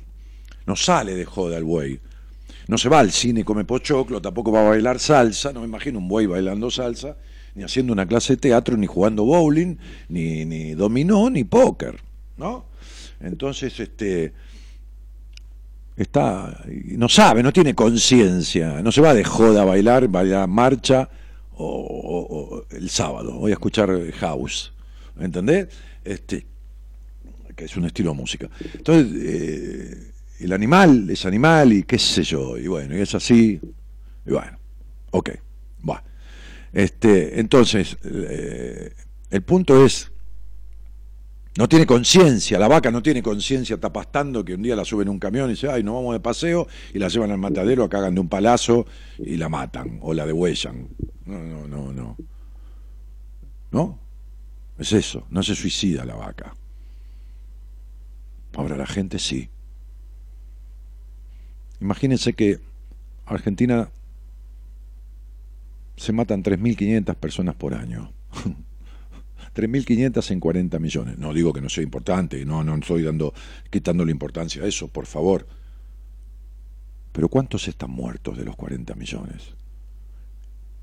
No 0.67 0.75
sale 0.75 1.15
de 1.15 1.25
joda 1.25 1.57
el 1.57 1.63
buey. 1.63 1.99
No 2.67 2.77
se 2.77 2.87
va 2.87 2.99
al 2.99 3.11
cine 3.11 3.39
y 3.39 3.43
come 3.43 3.65
pochoclo, 3.65 4.21
tampoco 4.21 4.51
va 4.51 4.61
a 4.61 4.69
bailar 4.69 4.99
salsa, 4.99 5.51
no 5.51 5.61
me 5.61 5.65
imagino 5.65 5.97
un 5.97 6.07
buey 6.07 6.27
bailando 6.27 6.69
salsa, 6.69 7.17
ni 7.55 7.63
haciendo 7.63 7.91
una 7.93 8.05
clase 8.05 8.33
de 8.33 8.37
teatro, 8.37 8.77
ni 8.77 8.85
jugando 8.85 9.25
bowling, 9.25 9.77
ni, 10.07 10.45
ni 10.45 10.75
dominó, 10.75 11.31
ni 11.31 11.43
póker, 11.45 11.99
¿no? 12.37 12.65
Entonces, 13.19 13.79
este, 13.79 14.33
está, 16.03 16.63
no 16.65 17.09
sabe, 17.09 17.43
no 17.43 17.51
tiene 17.51 17.75
conciencia, 17.75 18.81
no 18.81 18.91
se 18.91 19.01
va 19.01 19.13
de 19.13 19.23
joda 19.23 19.63
a 19.63 19.65
bailar, 19.65 20.09
a 20.33 20.47
marcha 20.47 21.09
o, 21.57 22.65
el 22.71 22.89
sábado, 22.89 23.33
voy 23.33 23.51
a 23.51 23.55
escuchar 23.55 23.91
house, 24.13 24.73
¿entendés? 25.19 25.67
Este, 26.05 26.45
que 27.53 27.65
es 27.65 27.75
un 27.75 27.85
estilo 27.85 28.11
de 28.11 28.17
música. 28.17 28.49
Entonces, 28.73 29.07
eh, 29.13 30.11
el 30.39 30.53
animal 30.53 31.09
es 31.09 31.25
animal 31.25 31.73
y 31.73 31.83
qué 31.83 31.99
sé 31.99 32.23
yo, 32.23 32.57
y 32.57 32.67
bueno, 32.67 32.97
y 32.97 33.01
es 33.01 33.13
así, 33.13 33.59
y 34.25 34.31
bueno, 34.31 34.57
ok, 35.11 35.31
va. 35.87 36.01
Este, 36.71 37.41
entonces, 37.41 37.97
eh, 38.05 38.93
el 39.31 39.41
punto 39.41 39.85
es 39.85 40.11
no 41.57 41.67
tiene 41.67 41.85
conciencia, 41.85 42.59
la 42.59 42.67
vaca 42.67 42.91
no 42.91 43.01
tiene 43.01 43.23
conciencia, 43.23 43.75
está 43.75 43.91
pastando 43.91 44.45
que 44.45 44.53
un 44.53 44.61
día 44.61 44.75
la 44.75 44.85
suben 44.85 45.07
a 45.07 45.11
un 45.11 45.19
camión 45.19 45.49
y 45.49 45.53
dice, 45.53 45.69
ay, 45.69 45.83
nos 45.83 45.95
vamos 45.95 46.13
de 46.13 46.19
paseo 46.19 46.67
y 46.93 46.99
la 46.99 47.07
llevan 47.07 47.31
al 47.31 47.37
matadero, 47.37 47.89
cagan 47.89 48.13
de 48.13 48.21
un 48.21 48.29
palazo 48.29 48.85
y 49.17 49.35
la 49.35 49.49
matan 49.49 49.99
o 50.01 50.13
la 50.13 50.25
degüellan. 50.25 50.87
No, 51.25 51.39
no, 51.39 51.67
no, 51.67 51.91
no. 51.91 52.17
¿No? 53.71 53.99
Es 54.77 54.93
eso, 54.93 55.25
no 55.29 55.43
se 55.43 55.55
suicida 55.55 56.05
la 56.05 56.15
vaca. 56.15 56.55
Ahora 58.55 58.77
la 58.77 58.87
gente 58.87 59.19
sí. 59.19 59.49
Imagínense 61.81 62.33
que 62.33 62.59
Argentina 63.25 63.89
se 65.97 66.13
matan 66.13 66.43
3.500 66.43 67.15
personas 67.15 67.55
por 67.55 67.73
año. 67.73 68.13
3.500 69.53 70.31
en 70.31 70.39
40 70.39 70.79
millones. 70.79 71.17
No 71.17 71.33
digo 71.33 71.53
que 71.53 71.61
no 71.61 71.69
sea 71.69 71.83
importante, 71.83 72.43
no, 72.45 72.63
no 72.63 72.75
estoy 72.75 73.03
dando, 73.03 73.33
quitando 73.69 74.05
la 74.05 74.11
importancia 74.11 74.63
a 74.63 74.67
eso, 74.67 74.87
por 74.87 75.05
favor. 75.05 75.47
Pero 77.11 77.27
¿cuántos 77.29 77.67
están 77.67 77.91
muertos 77.91 78.37
de 78.37 78.45
los 78.45 78.55
40 78.55 78.95
millones? 78.95 79.55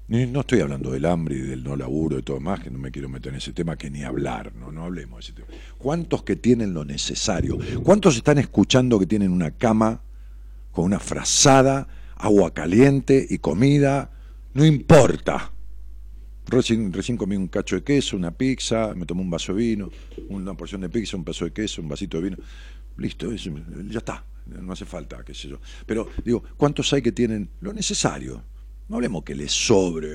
No 0.09 0.41
estoy 0.41 0.61
hablando 0.61 0.93
del 0.93 1.05
hambre 1.05 1.35
y 1.35 1.41
del 1.41 1.65
no 1.65 1.75
laburo 1.75 2.19
y 2.19 2.23
todo 2.23 2.39
más, 2.39 2.61
que 2.61 2.71
no 2.71 2.79
me 2.79 2.93
quiero 2.93 3.09
meter 3.09 3.33
en 3.33 3.39
ese 3.39 3.53
tema, 3.53 3.77
que 3.77 3.91
ni 3.91 4.05
hablar, 4.05 4.55
no, 4.55 4.71
no 4.71 4.85
hablemos 4.85 5.19
de 5.19 5.21
ese 5.25 5.33
tema. 5.33 5.49
¿Cuántos 5.79 6.23
que 6.23 6.37
tienen 6.37 6.75
lo 6.75 6.85
necesario? 6.85 7.59
¿Cuántos 7.83 8.17
están 8.17 8.39
escuchando 8.39 9.01
que 9.01 9.07
tienen 9.07 9.33
una 9.33 9.51
cama 9.51 10.03
con 10.71 10.85
una 10.85 11.01
frazada, 11.01 11.89
agua 12.17 12.55
caliente 12.55 13.27
y 13.29 13.39
comida? 13.39 14.11
No 14.55 14.65
importa. 14.65 15.51
Recién, 16.49 17.17
comí 17.17 17.37
un 17.37 17.49
cacho 17.49 17.75
de 17.77 17.83
queso, 17.83 18.17
una 18.17 18.31
pizza, 18.31 18.95
me 18.95 19.05
tomé 19.05 19.23
un 19.23 19.31
vaso 19.31 19.53
de 19.53 19.59
vino, 19.59 19.91
una 20.29 20.55
porción 20.55 20.81
de 20.81 20.89
pizza, 20.89 21.17
un 21.17 21.25
vaso 21.25 21.45
de 21.45 21.53
queso, 21.53 21.83
un 21.83 21.89
vasito 21.89 22.19
de 22.19 22.31
vino. 22.31 22.37
Listo, 22.97 23.33
ya 23.33 23.99
está, 23.99 24.25
no 24.47 24.73
hace 24.73 24.85
falta, 24.85 25.25
qué 25.25 25.35
sé 25.35 25.49
yo. 25.49 25.61
Pero 25.85 26.09
digo, 26.25 26.45
¿cuántos 26.57 26.93
hay 26.93 27.03
que 27.03 27.13
tienen 27.13 27.51
lo 27.61 27.73
necesario? 27.73 28.45
No 28.89 28.97
hablemos 28.97 29.25
que 29.25 29.35
les 29.35 29.51
sobre, 29.51 30.09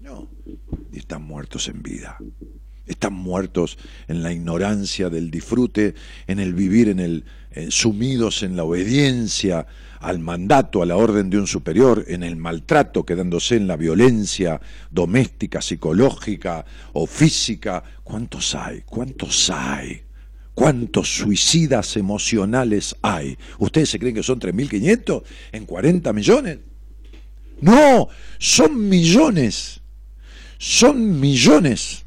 no, 0.00 0.30
y 0.90 0.98
están 0.98 1.22
muertos 1.22 1.68
en 1.68 1.82
vida. 1.82 2.16
Están 2.86 3.12
muertos 3.12 3.76
en 4.08 4.22
la 4.22 4.32
ignorancia 4.32 5.10
del 5.10 5.30
disfrute, 5.30 5.94
en 6.26 6.40
el 6.40 6.54
vivir 6.54 6.88
en 6.88 7.00
el 7.00 7.24
eh, 7.52 7.68
sumidos 7.70 8.42
en 8.42 8.56
la 8.56 8.64
obediencia 8.64 9.66
al 10.00 10.18
mandato, 10.18 10.82
a 10.82 10.86
la 10.86 10.96
orden 10.96 11.30
de 11.30 11.38
un 11.38 11.46
superior, 11.46 12.04
en 12.08 12.22
el 12.22 12.36
maltrato, 12.36 13.04
quedándose 13.04 13.56
en 13.56 13.66
la 13.66 13.76
violencia 13.76 14.60
doméstica, 14.90 15.60
psicológica 15.60 16.64
o 16.92 17.06
física. 17.06 17.82
¿Cuántos 18.04 18.54
hay? 18.54 18.82
¿Cuántos 18.82 19.50
hay? 19.50 20.02
¿Cuántos 20.54 21.08
suicidas 21.08 21.96
emocionales 21.96 22.96
hay? 23.02 23.38
¿Ustedes 23.58 23.90
se 23.90 23.98
creen 23.98 24.14
que 24.14 24.22
son 24.22 24.40
3.500 24.40 25.22
en 25.52 25.66
40 25.66 26.12
millones? 26.12 26.58
No, 27.60 28.08
son 28.38 28.88
millones. 28.88 29.80
Son 30.58 31.20
millones. 31.20 32.04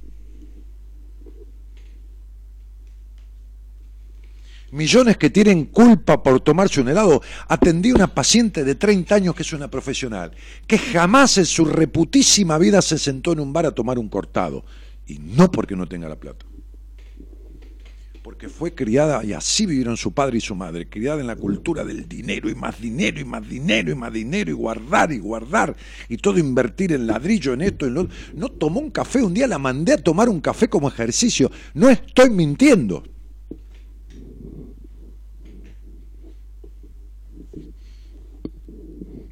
Millones 4.71 5.17
que 5.17 5.29
tienen 5.29 5.65
culpa 5.65 6.23
por 6.23 6.39
tomarse 6.41 6.81
un 6.81 6.89
helado. 6.89 7.21
Atendí 7.47 7.91
a 7.91 7.95
una 7.95 8.13
paciente 8.13 8.63
de 8.63 8.75
30 8.75 9.15
años 9.15 9.36
que 9.36 9.43
es 9.43 9.53
una 9.53 9.69
profesional, 9.69 10.31
que 10.67 10.77
jamás 10.77 11.38
en 11.38 11.45
su 11.45 11.65
reputísima 11.65 12.57
vida 12.57 12.81
se 12.81 12.97
sentó 12.97 13.34
en 13.34 13.39
un 13.39 13.53
bar 13.53 13.65
a 13.65 13.71
tomar 13.71 13.99
un 13.99 14.10
cortado. 14.10 14.65
Y 15.05 15.19
no 15.19 15.51
porque 15.51 15.75
no 15.75 15.88
tenga 15.88 16.07
la 16.07 16.15
plata. 16.15 16.45
Porque 18.23 18.49
fue 18.49 18.75
criada, 18.75 19.23
y 19.25 19.34
así 19.34 19.65
vivieron 19.65 19.97
su 19.97 20.13
padre 20.13 20.38
y 20.38 20.41
su 20.41 20.53
madre, 20.53 20.88
criada 20.88 21.19
en 21.21 21.27
la 21.27 21.36
cultura 21.36 21.84
del 21.84 22.07
dinero 22.07 22.49
y 22.49 22.55
más 22.55 22.79
dinero 22.79 23.19
y 23.19 23.25
más 23.25 23.49
dinero 23.49 23.91
y 23.91 23.95
más 23.95 24.13
dinero 24.13 24.51
y 24.51 24.53
guardar 24.53 25.12
y 25.12 25.17
guardar 25.17 25.75
y 26.07 26.17
todo 26.17 26.38
invertir 26.38 26.93
en 26.93 27.07
ladrillo, 27.07 27.53
en 27.53 27.63
esto, 27.63 27.88
en 27.88 27.95
lo 27.95 28.07
No 28.36 28.49
tomó 28.49 28.79
un 28.79 28.91
café, 28.91 29.23
un 29.23 29.34
día 29.34 29.47
la 29.47 29.57
mandé 29.57 29.93
a 29.93 29.97
tomar 29.97 30.29
un 30.29 30.39
café 30.39 30.69
como 30.69 30.88
ejercicio. 30.88 31.51
No 31.73 31.89
estoy 31.89 32.29
mintiendo. 32.29 33.03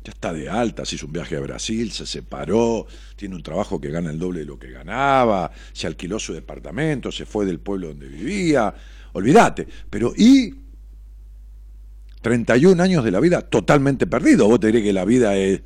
Está 0.04 0.34
de 0.34 0.50
alta, 0.50 0.86
se 0.86 0.96
hizo 0.96 1.06
un 1.06 1.14
viaje 1.14 1.36
a 1.36 1.40
Brasil, 1.40 1.92
se 1.92 2.06
separó, 2.06 2.88
tiene 3.16 3.36
un 3.36 3.44
trabajo 3.44 3.80
que 3.80 3.90
gana 3.90 4.10
el 4.10 4.20
doble 4.20 4.40
de 4.40 4.46
lo 4.46 4.58
que 4.58 4.72
ganaba, 4.72 5.52
se 5.74 5.88
alquiló 5.88 6.20
su 6.20 6.34
departamento, 6.34 7.12
se 7.12 7.26
fue 7.26 7.46
del 7.46 7.60
pueblo 7.60 7.90
donde 7.90 8.08
vivía, 8.08 8.74
olvídate, 9.14 9.68
pero 9.90 10.14
y 10.16 10.54
31 12.22 12.82
años 12.82 13.04
de 13.04 13.12
la 13.12 13.20
vida 13.20 13.42
totalmente 13.42 14.08
perdido, 14.08 14.48
vos 14.48 14.60
te 14.60 14.68
diré 14.68 14.84
que 14.84 14.94
la 14.94 15.06
vida 15.06 15.36
es 15.38 15.62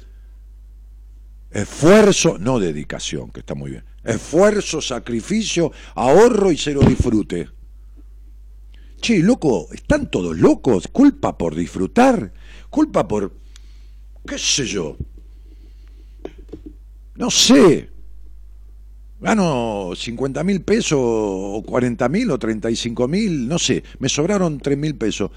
esfuerzo, 1.52 2.38
no 2.40 2.60
dedicación, 2.60 3.32
que 3.32 3.42
está 3.42 3.54
muy 3.56 3.72
bien, 3.72 3.84
esfuerzo, 4.04 4.82
sacrificio, 4.82 5.72
ahorro 5.96 6.52
y 6.52 6.58
cero 6.58 6.82
disfrute. 6.86 7.50
Che, 9.00 9.20
loco, 9.20 9.68
están 9.74 10.10
todos 10.10 10.38
locos, 10.38 10.88
culpa 10.88 11.38
por 11.38 11.56
disfrutar, 11.56 12.34
culpa 12.70 13.08
por 13.08 13.43
qué 14.28 14.38
sé 14.38 14.66
yo, 14.66 14.98
no 17.16 17.30
sé, 17.30 17.90
gano 19.20 19.92
50 19.96 20.44
mil 20.44 20.62
pesos 20.62 21.00
o 21.02 21.64
40 21.66 22.10
mil 22.10 22.32
o 22.32 22.40
35 22.40 23.08
mil, 23.08 23.48
no 23.48 23.60
sé, 23.60 23.84
me 24.00 24.10
sobraron 24.10 24.60
3 24.60 24.78
mil 24.78 24.96
pesos. 24.96 25.32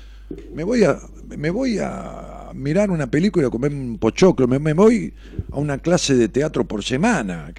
Me 0.53 0.65
voy 0.65 0.83
a, 0.83 0.99
me 1.37 1.51
voy 1.51 1.79
a 1.79 2.51
mirar 2.55 2.91
una 2.91 3.09
película, 3.09 3.51
comer 3.51 3.73
un 3.73 3.99
pochoclo, 3.99 4.49
me, 4.49 4.73
voy 4.73 5.15
a 5.53 5.59
una 5.59 5.79
clase 5.79 6.17
de 6.17 6.29
teatro 6.29 6.67
por 6.67 6.83
semana. 6.83 7.53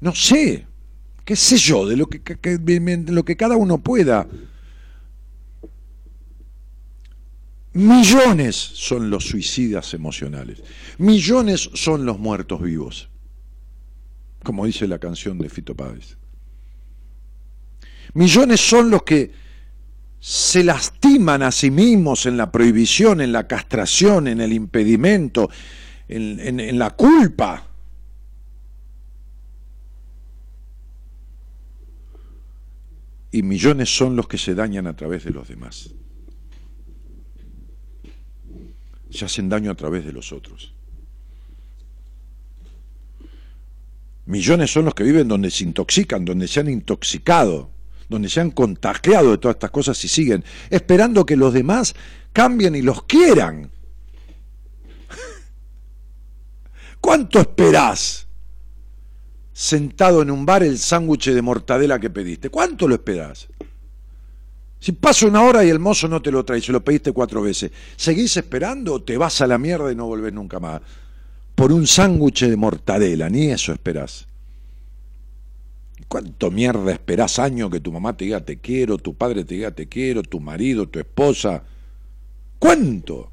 No 0.00 0.14
sé, 0.14 0.66
qué 1.24 1.36
sé 1.36 1.58
yo, 1.58 1.86
de 1.86 1.96
lo 1.96 2.06
que, 2.06 2.20
de 2.20 3.12
lo 3.12 3.24
que 3.24 3.36
cada 3.36 3.56
uno 3.56 3.78
pueda. 3.78 4.26
Millones 7.72 8.56
son 8.56 9.10
los 9.10 9.26
suicidas 9.26 9.94
emocionales. 9.94 10.62
Millones 10.98 11.70
son 11.74 12.04
los 12.04 12.18
muertos 12.18 12.60
vivos. 12.62 13.08
Como 14.42 14.66
dice 14.66 14.88
la 14.88 14.98
canción 14.98 15.38
de 15.38 15.48
Fito 15.48 15.76
Páez. 15.76 16.16
Millones 18.14 18.60
son 18.60 18.90
los 18.90 19.04
que 19.04 19.30
se 20.18 20.64
lastiman 20.64 21.42
a 21.42 21.52
sí 21.52 21.70
mismos 21.70 22.26
en 22.26 22.36
la 22.36 22.50
prohibición, 22.50 23.20
en 23.20 23.32
la 23.32 23.46
castración, 23.46 24.26
en 24.26 24.40
el 24.40 24.52
impedimento, 24.52 25.48
en, 26.08 26.58
en 26.58 26.78
la 26.78 26.90
culpa. 26.90 27.68
Y 33.30 33.44
millones 33.44 33.94
son 33.94 34.16
los 34.16 34.26
que 34.26 34.38
se 34.38 34.56
dañan 34.56 34.88
a 34.88 34.96
través 34.96 35.22
de 35.22 35.30
los 35.30 35.46
demás 35.46 35.94
se 39.10 39.24
hacen 39.24 39.48
daño 39.48 39.70
a 39.70 39.74
través 39.74 40.04
de 40.04 40.12
los 40.12 40.32
otros. 40.32 40.72
Millones 44.26 44.70
son 44.70 44.84
los 44.84 44.94
que 44.94 45.02
viven 45.02 45.26
donde 45.26 45.50
se 45.50 45.64
intoxican, 45.64 46.24
donde 46.24 46.46
se 46.46 46.60
han 46.60 46.68
intoxicado, 46.68 47.70
donde 48.08 48.28
se 48.28 48.40
han 48.40 48.52
contagiado 48.52 49.32
de 49.32 49.38
todas 49.38 49.56
estas 49.56 49.70
cosas 49.70 50.04
y 50.04 50.08
siguen 50.08 50.44
esperando 50.70 51.26
que 51.26 51.36
los 51.36 51.52
demás 51.52 51.94
cambien 52.32 52.76
y 52.76 52.82
los 52.82 53.02
quieran. 53.02 53.70
¿Cuánto 57.00 57.40
esperás 57.40 58.28
sentado 59.52 60.22
en 60.22 60.30
un 60.30 60.46
bar 60.46 60.62
el 60.62 60.78
sándwich 60.78 61.30
de 61.30 61.42
mortadela 61.42 61.98
que 61.98 62.10
pediste? 62.10 62.50
¿Cuánto 62.50 62.86
lo 62.86 62.94
esperás? 62.94 63.49
Si 64.80 64.92
pasa 64.92 65.26
una 65.26 65.42
hora 65.42 65.62
y 65.62 65.68
el 65.68 65.78
mozo 65.78 66.08
no 66.08 66.22
te 66.22 66.30
lo 66.30 66.42
trae, 66.42 66.62
se 66.62 66.72
lo 66.72 66.82
pediste 66.82 67.12
cuatro 67.12 67.42
veces, 67.42 67.70
¿seguís 67.96 68.34
esperando 68.38 68.94
o 68.94 69.02
te 69.02 69.18
vas 69.18 69.40
a 69.42 69.46
la 69.46 69.58
mierda 69.58 69.92
y 69.92 69.94
no 69.94 70.06
volvés 70.06 70.32
nunca 70.32 70.58
más? 70.58 70.80
Por 71.54 71.70
un 71.70 71.86
sándwich 71.86 72.46
de 72.46 72.56
mortadela, 72.56 73.28
ni 73.28 73.50
eso 73.50 73.74
esperás. 73.74 74.26
¿Cuánto 76.08 76.50
mierda 76.50 76.92
esperás 76.92 77.38
años 77.38 77.70
que 77.70 77.80
tu 77.80 77.92
mamá 77.92 78.16
te 78.16 78.24
diga 78.24 78.44
te 78.44 78.58
quiero, 78.58 78.96
tu 78.96 79.14
padre 79.14 79.44
te 79.44 79.54
diga 79.54 79.70
te 79.70 79.86
quiero, 79.86 80.22
tu 80.22 80.40
marido, 80.40 80.88
tu 80.88 80.98
esposa? 80.98 81.62
¿Cuánto? 82.58 83.30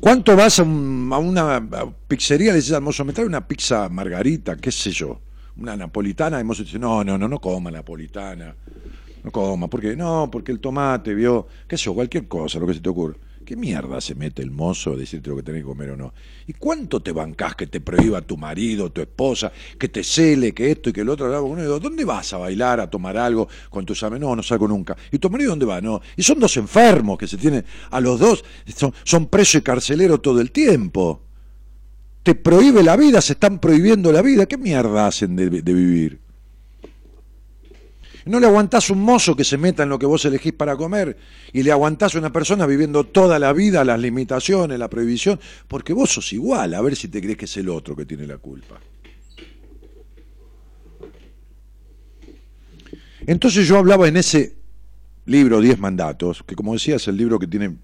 ¿Cuánto 0.00 0.36
vas 0.36 0.58
a, 0.58 0.62
una 0.62 1.68
pizzería? 2.08 2.50
Le 2.50 2.56
dices 2.56 2.72
al 2.72 2.82
mozo, 2.82 3.04
me 3.04 3.12
trae 3.12 3.26
una 3.26 3.46
pizza 3.46 3.88
margarita, 3.88 4.56
qué 4.56 4.70
sé 4.70 4.90
yo, 4.90 5.20
una 5.56 5.76
napolitana. 5.76 6.36
Y 6.38 6.40
el 6.40 6.46
mozo 6.46 6.62
dice, 6.62 6.78
no, 6.78 7.02
no, 7.04 7.18
no, 7.18 7.28
no 7.28 7.40
coma 7.40 7.70
napolitana. 7.70 8.54
No 9.24 9.30
coma, 9.30 9.68
porque 9.68 9.96
no, 9.96 10.28
porque 10.30 10.52
el 10.52 10.58
tomate, 10.58 11.14
vio, 11.14 11.46
qué 11.68 11.76
sé 11.76 11.84
yo, 11.84 11.94
cualquier 11.94 12.26
cosa, 12.26 12.58
lo 12.58 12.66
que 12.66 12.74
se 12.74 12.80
te 12.80 12.88
ocurre. 12.88 13.16
¿Qué 13.52 13.56
mierda 13.56 14.00
se 14.00 14.14
mete 14.14 14.40
el 14.40 14.50
mozo 14.50 14.94
a 14.94 14.96
decirte 14.96 15.28
lo 15.28 15.36
que 15.36 15.42
tenés 15.42 15.60
que 15.60 15.66
comer 15.66 15.90
o 15.90 15.96
no? 15.98 16.14
¿Y 16.46 16.54
cuánto 16.54 17.02
te 17.02 17.12
bancás 17.12 17.54
que 17.54 17.66
te 17.66 17.82
prohíba 17.82 18.22
tu 18.22 18.38
marido, 18.38 18.90
tu 18.90 19.02
esposa, 19.02 19.52
que 19.78 19.90
te 19.90 20.02
cele, 20.02 20.54
que 20.54 20.70
esto 20.70 20.88
y 20.88 20.94
que 20.94 21.02
el 21.02 21.10
otro? 21.10 21.28
¿Dónde 21.78 22.06
vas 22.06 22.32
a 22.32 22.38
bailar, 22.38 22.80
a 22.80 22.88
tomar 22.88 23.18
algo 23.18 23.46
con 23.68 23.84
tus 23.84 24.02
amigos? 24.04 24.20
No, 24.22 24.36
no 24.36 24.42
salgo 24.42 24.66
nunca. 24.66 24.96
¿Y 25.10 25.18
tu 25.18 25.28
marido 25.28 25.50
dónde 25.50 25.66
va? 25.66 25.82
No. 25.82 26.00
Y 26.16 26.22
son 26.22 26.40
dos 26.40 26.56
enfermos 26.56 27.18
que 27.18 27.28
se 27.28 27.36
tienen 27.36 27.62
a 27.90 28.00
los 28.00 28.18
dos, 28.18 28.42
son, 28.74 28.94
son 29.04 29.26
preso 29.26 29.58
y 29.58 29.60
carcelero 29.60 30.18
todo 30.18 30.40
el 30.40 30.50
tiempo. 30.50 31.20
Te 32.22 32.34
prohíbe 32.34 32.82
la 32.82 32.96
vida, 32.96 33.20
se 33.20 33.34
están 33.34 33.58
prohibiendo 33.58 34.12
la 34.12 34.22
vida. 34.22 34.46
¿Qué 34.46 34.56
mierda 34.56 35.08
hacen 35.08 35.36
de 35.36 35.50
vivir? 35.50 36.21
No 38.26 38.38
le 38.38 38.46
aguantás 38.46 38.90
un 38.90 39.00
mozo 39.00 39.34
que 39.34 39.44
se 39.44 39.58
meta 39.58 39.82
en 39.82 39.88
lo 39.88 39.98
que 39.98 40.06
vos 40.06 40.24
elegís 40.24 40.52
para 40.52 40.76
comer 40.76 41.16
y 41.52 41.62
le 41.62 41.72
aguantás 41.72 42.14
a 42.14 42.18
una 42.18 42.32
persona 42.32 42.66
viviendo 42.66 43.04
toda 43.04 43.38
la 43.38 43.52
vida 43.52 43.84
las 43.84 43.98
limitaciones, 43.98 44.78
la 44.78 44.88
prohibición, 44.88 45.40
porque 45.68 45.92
vos 45.92 46.12
sos 46.12 46.32
igual, 46.32 46.74
a 46.74 46.80
ver 46.80 46.96
si 46.96 47.08
te 47.08 47.20
crees 47.20 47.36
que 47.36 47.46
es 47.46 47.56
el 47.56 47.68
otro 47.68 47.96
que 47.96 48.04
tiene 48.04 48.26
la 48.26 48.38
culpa. 48.38 48.78
Entonces 53.26 53.66
yo 53.66 53.78
hablaba 53.78 54.08
en 54.08 54.16
ese 54.16 54.56
libro, 55.26 55.60
Diez 55.60 55.78
Mandatos, 55.78 56.42
que 56.46 56.56
como 56.56 56.72
decía 56.72 56.96
es 56.96 57.06
el 57.08 57.16
libro 57.16 57.38
que 57.38 57.46
tiene 57.46 57.76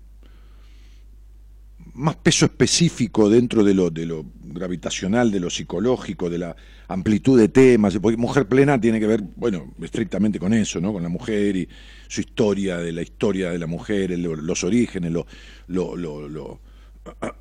más 1.99 2.15
peso 2.15 2.45
específico 2.45 3.29
dentro 3.29 3.65
de 3.65 3.75
lo, 3.75 3.91
de 3.91 4.07
lo 4.07 4.25
gravitacional, 4.45 5.33
de 5.33 5.41
lo 5.41 5.51
psicológico, 5.51 6.31
de 6.31 6.39
la 6.39 6.57
amplitud 6.87 7.39
de 7.39 7.49
temas, 7.49 7.99
porque 7.99 8.17
Mujer 8.17 8.47
Plena 8.47 8.81
tiene 8.81 9.01
que 9.01 9.09
ver, 9.09 9.21
bueno, 9.35 9.75
estrictamente 9.83 10.39
con 10.39 10.55
eso, 10.55 10.81
¿no? 10.81 10.93
Con 10.93 11.03
la 11.03 11.09
mujer 11.09 11.57
y 11.57 11.69
su 12.07 12.21
historia, 12.21 12.79
de 12.79 12.93
la 12.93 13.03
historia 13.03 13.51
de 13.51 13.59
la 13.59 13.67
mujer, 13.67 14.17
los 14.17 14.63
orígenes, 14.63 15.11
lo, 15.11 15.27
lo, 15.67 15.97
lo, 15.97 16.29
lo, 16.29 16.61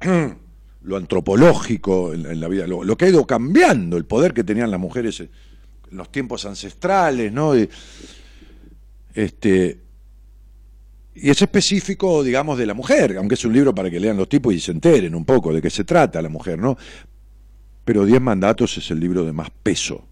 antropológico 0.98 2.16
en, 2.16 2.40
la 2.40 2.48
vida, 2.48 2.66
lo, 2.66 2.98
que 2.98 3.06
ha 3.06 3.10
ido 3.10 3.28
cambiando, 3.28 3.96
el 3.96 4.06
poder 4.06 4.34
que 4.34 4.44
tenían 4.44 4.72
las 4.72 4.80
mujeres 4.80 5.20
en 5.20 5.30
los 5.92 6.12
tiempos 6.12 6.46
ancestrales, 6.46 7.32
¿no? 7.32 7.54
este, 9.14 9.87
y 11.20 11.30
es 11.30 11.42
específico, 11.42 12.24
digamos, 12.24 12.58
de 12.58 12.66
la 12.66 12.74
mujer, 12.74 13.18
aunque 13.18 13.36
es 13.36 13.46
un 13.46 13.54
libro 13.54 13.74
para 13.74 13.90
que 13.90 14.00
lean 14.00 14.18
los 14.18 14.30
tipos 14.30 14.54
y 14.54 14.60
se 14.60 14.72
enteren 14.72 15.16
un 15.16 15.26
poco 15.26 15.54
de 15.54 15.62
qué 15.62 15.70
se 15.70 15.84
trata 15.84 16.22
la 16.22 16.30
mujer, 16.30 16.60
¿no? 16.60 16.78
Pero 17.84 18.06
Diez 18.06 18.22
Mandatos 18.22 18.78
es 18.78 18.92
el 18.92 19.00
libro 19.00 19.24
de 19.24 19.34
más 19.34 19.50
peso. 19.50 20.08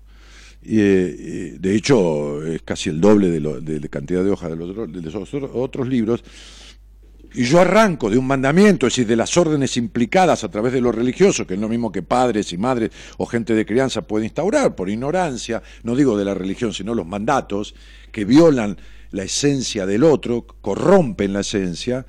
Y, 0.64 0.80
eh, 0.80 1.58
de 1.60 1.76
hecho, 1.76 2.44
es 2.44 2.62
casi 2.64 2.90
el 2.90 3.00
doble 3.00 3.30
de, 3.30 3.80
la 3.80 3.88
cantidad 3.88 4.24
de 4.24 4.32
hojas 4.32 4.50
de 4.50 4.56
los, 4.56 4.92
de 4.92 5.02
los 5.02 5.34
otros 5.54 5.88
libros. 5.88 6.24
Y 7.36 7.44
yo 7.44 7.60
arranco 7.60 8.10
de 8.10 8.18
un 8.18 8.26
mandamiento, 8.26 8.88
es 8.88 8.94
decir, 8.94 9.08
de 9.08 9.18
las 9.18 9.36
órdenes 9.36 9.76
implicadas 9.76 10.44
a 10.46 10.50
través 10.50 10.72
de 10.72 10.80
lo 10.80 10.92
religioso, 10.92 11.46
que 11.46 11.56
es 11.56 11.60
lo 11.60 11.68
mismo 11.68 11.92
que 11.92 12.02
padres 12.02 12.54
y 12.54 12.58
madres 12.58 12.92
o 13.18 13.26
gente 13.26 13.54
de 13.54 13.66
crianza 13.66 14.02
puede 14.04 14.26
instaurar 14.26 14.74
por 14.74 14.90
ignorancia, 14.90 15.62
no 15.84 15.96
digo 15.96 16.18
de 16.18 16.24
la 16.24 16.34
religión, 16.34 16.74
sino 16.74 16.96
los 16.96 17.06
mandatos 17.06 17.76
que 18.14 18.24
violan 18.24 18.78
la 19.16 19.24
esencia 19.24 19.86
del 19.86 20.04
otro, 20.04 20.46
corrompen 20.62 21.34
la 21.34 21.40
esencia, 21.40 22.06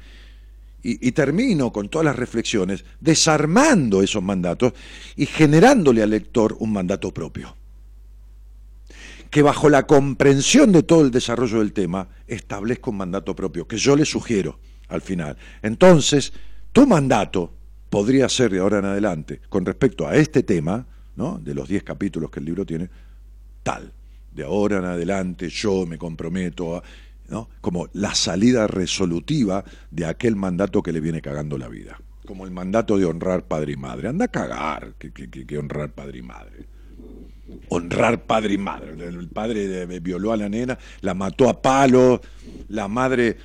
y, 0.88 1.10
termino 1.12 1.72
con 1.72 1.88
todas 1.88 2.04
las 2.04 2.14
reflexiones 2.14 2.84
desarmando 3.00 4.02
esos 4.02 4.22
mandatos 4.22 4.72
y 5.16 5.26
generándole 5.26 6.00
al 6.00 6.10
lector 6.10 6.56
un 6.60 6.72
mandato 6.72 7.12
propio 7.12 7.56
que 9.30 9.42
bajo 9.42 9.68
la 9.68 9.84
comprensión 9.84 10.70
de 10.70 10.84
todo 10.84 11.04
el 11.04 11.10
desarrollo 11.10 11.58
del 11.58 11.72
tema 11.72 12.08
establezca 12.28 12.90
un 12.90 12.98
mandato 12.98 13.34
propio, 13.34 13.66
que 13.66 13.76
yo 13.76 13.96
le 13.96 14.04
sugiero 14.04 14.60
al 14.88 15.02
final. 15.02 15.36
Entonces, 15.62 16.32
tu 16.72 16.86
mandato 16.86 17.52
podría 17.90 18.28
ser 18.28 18.52
de 18.52 18.60
ahora 18.60 18.78
en 18.78 18.84
adelante, 18.84 19.40
con 19.48 19.66
respecto 19.66 20.06
a 20.06 20.14
este 20.14 20.44
tema, 20.44 20.86
¿no? 21.16 21.40
de 21.42 21.54
los 21.54 21.68
10 21.68 21.82
capítulos 21.82 22.30
que 22.30 22.38
el 22.38 22.46
libro 22.46 22.64
tiene, 22.64 22.88
tal. 23.64 23.92
De 24.36 24.44
ahora 24.44 24.78
en 24.78 24.84
adelante 24.84 25.48
yo 25.48 25.86
me 25.86 25.96
comprometo 25.96 26.76
a, 26.76 26.82
¿no? 27.28 27.48
como 27.62 27.88
la 27.94 28.14
salida 28.14 28.66
resolutiva 28.66 29.64
de 29.90 30.04
aquel 30.04 30.36
mandato 30.36 30.82
que 30.82 30.92
le 30.92 31.00
viene 31.00 31.22
cagando 31.22 31.56
la 31.56 31.68
vida. 31.68 31.98
Como 32.26 32.44
el 32.44 32.50
mandato 32.50 32.98
de 32.98 33.06
honrar 33.06 33.44
padre 33.44 33.72
y 33.72 33.76
madre. 33.76 34.08
Anda 34.08 34.26
a 34.26 34.28
cagar 34.28 34.92
que, 34.98 35.10
que, 35.10 35.58
honrar 35.58 35.90
padre 35.92 36.18
y 36.18 36.22
madre. 36.22 36.66
Honrar 37.70 38.24
padre 38.24 38.52
y 38.54 38.58
madre. 38.58 38.92
El 39.06 39.28
padre 39.28 39.86
violó 40.00 40.32
a 40.32 40.36
la 40.36 40.50
nena, 40.50 40.78
la 41.00 41.14
mató 41.14 41.48
a 41.48 41.62
palo, 41.62 42.20
la 42.68 42.88
madre 42.88 43.38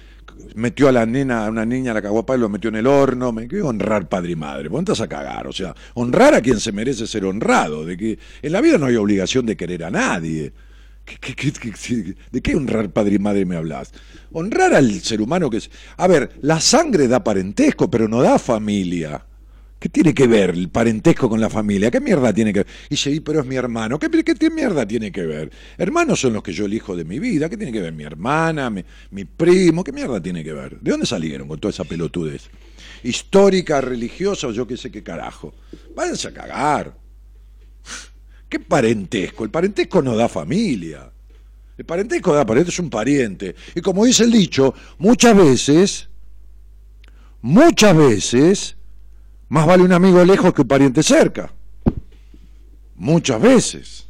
metió 0.56 0.89
a 0.89 0.92
la 0.92 1.06
nena, 1.06 1.46
a 1.46 1.50
una 1.50 1.66
niña, 1.66 1.94
la 1.94 2.02
cagó 2.02 2.26
a 2.28 2.38
lo 2.38 2.50
metió 2.50 2.70
en 2.70 2.76
el 2.76 2.88
horno, 2.88 3.32
me 3.32 3.48
quedó 3.48 3.68
honrar 3.68 4.10
padre 4.10 4.32
y 4.32 4.36
madre, 4.36 4.70
ponte 4.70 4.92
a 4.92 5.08
cagar, 5.08 5.48
o 5.48 5.54
sea, 5.54 5.74
honrar 5.94 6.34
a 6.34 6.42
quien 6.42 6.60
se 6.60 6.74
merece 6.74 7.08
ser 7.08 7.24
honrado, 7.24 7.86
de 7.86 7.96
que 7.96 8.20
en 8.42 8.52
la 8.52 8.60
vida 8.60 8.78
no 8.78 8.88
hay 8.88 8.98
obligación 8.98 9.46
de 9.46 9.56
querer 9.56 9.86
a 9.86 9.89
nadie. 9.92 10.52
De 12.32 12.41
qué 12.41 12.55
honrar 12.55 12.91
padre 12.91 13.16
y 13.16 13.20
madre 13.20 13.45
me 13.45 13.55
hablas? 13.55 13.91
Honrar 14.32 14.74
al 14.74 15.01
ser 15.01 15.22
humano 15.22 15.49
que 15.49 15.57
es... 15.57 15.70
A 15.97 16.07
ver, 16.07 16.32
la 16.41 16.59
sangre 16.59 17.07
da 17.07 17.24
parentesco, 17.24 17.89
pero 17.89 18.07
no 18.07 18.22
da 18.22 18.39
familia. 18.39 19.26
¿Qué 19.82 19.89
tiene 19.89 20.14
que 20.14 20.28
ver 20.28 20.51
el 20.51 20.70
parentesco 20.70 21.28
con 21.28 21.41
la 21.41 21.49
familia? 21.49 21.89
¿Qué 21.89 21.99
mierda 21.99 22.32
tiene 22.32 22.53
que 22.53 22.59
ver? 22.59 22.68
Y 22.86 22.89
dice, 22.91 23.20
pero 23.22 23.39
es 23.39 23.47
mi 23.47 23.55
hermano. 23.55 23.97
¿Qué, 23.97 24.12
¿Qué, 24.24 24.49
mierda 24.51 24.88
tiene 24.88 25.12
que 25.12 25.26
ver? 25.26 25.51
Hermanos 25.76 26.22
son 26.22 26.34
los 26.34 26.43
que 26.43 26.53
yo 26.53 26.66
elijo 26.66 26.95
de 26.95 27.03
mi 27.03 27.18
vida. 27.18 27.49
¿Qué 27.49 27.57
tiene 27.57 27.72
que 27.72 27.82
ver 27.82 27.91
mi 27.91 28.03
hermana, 28.03 28.70
mi, 28.70 29.26
primo? 29.26 29.84
¿Qué 29.84 29.91
mierda 29.91 30.22
tiene 30.22 30.43
que 30.43 30.53
ver? 30.53 30.80
¿De 30.80 30.91
dónde 30.91 31.07
salieron 31.07 31.47
con 31.47 31.59
toda 31.59 31.72
esa 31.72 31.84
pelotudez? 31.84 32.51
Histórica, 33.01 33.82
religiosa 33.82 34.45
o 34.45 34.51
yo 34.51 34.68
qué 34.68 34.78
sé 34.78 34.91
qué 34.91 35.01
carajo. 35.01 35.51
Váyanse 35.95 36.28
a 36.28 36.34
cagar. 36.34 37.01
¿Qué 38.52 38.60
parentesco? 38.60 39.45
El 39.45 39.49
parentesco 39.49 40.02
no 40.02 40.14
da 40.14 40.28
familia. 40.28 41.10
El 41.78 41.86
parentesco 41.86 42.34
da 42.34 42.45
parentesco, 42.45 42.82
es 42.82 42.84
un 42.84 42.89
pariente. 42.89 43.56
Y 43.74 43.80
como 43.80 44.04
dice 44.04 44.26
el 44.26 44.32
dicho, 44.32 44.74
muchas 44.97 45.38
veces, 45.38 46.10
muchas 47.41 47.95
veces 47.95 48.76
más 49.47 49.66
vale 49.66 49.84
un 49.84 49.93
amigo 49.93 50.22
lejos 50.26 50.54
que 50.54 50.64
un 50.64 50.68
pariente 50.68 51.02
cerca. 51.02 51.54
Muchas 52.95 53.41
veces. 53.41 54.10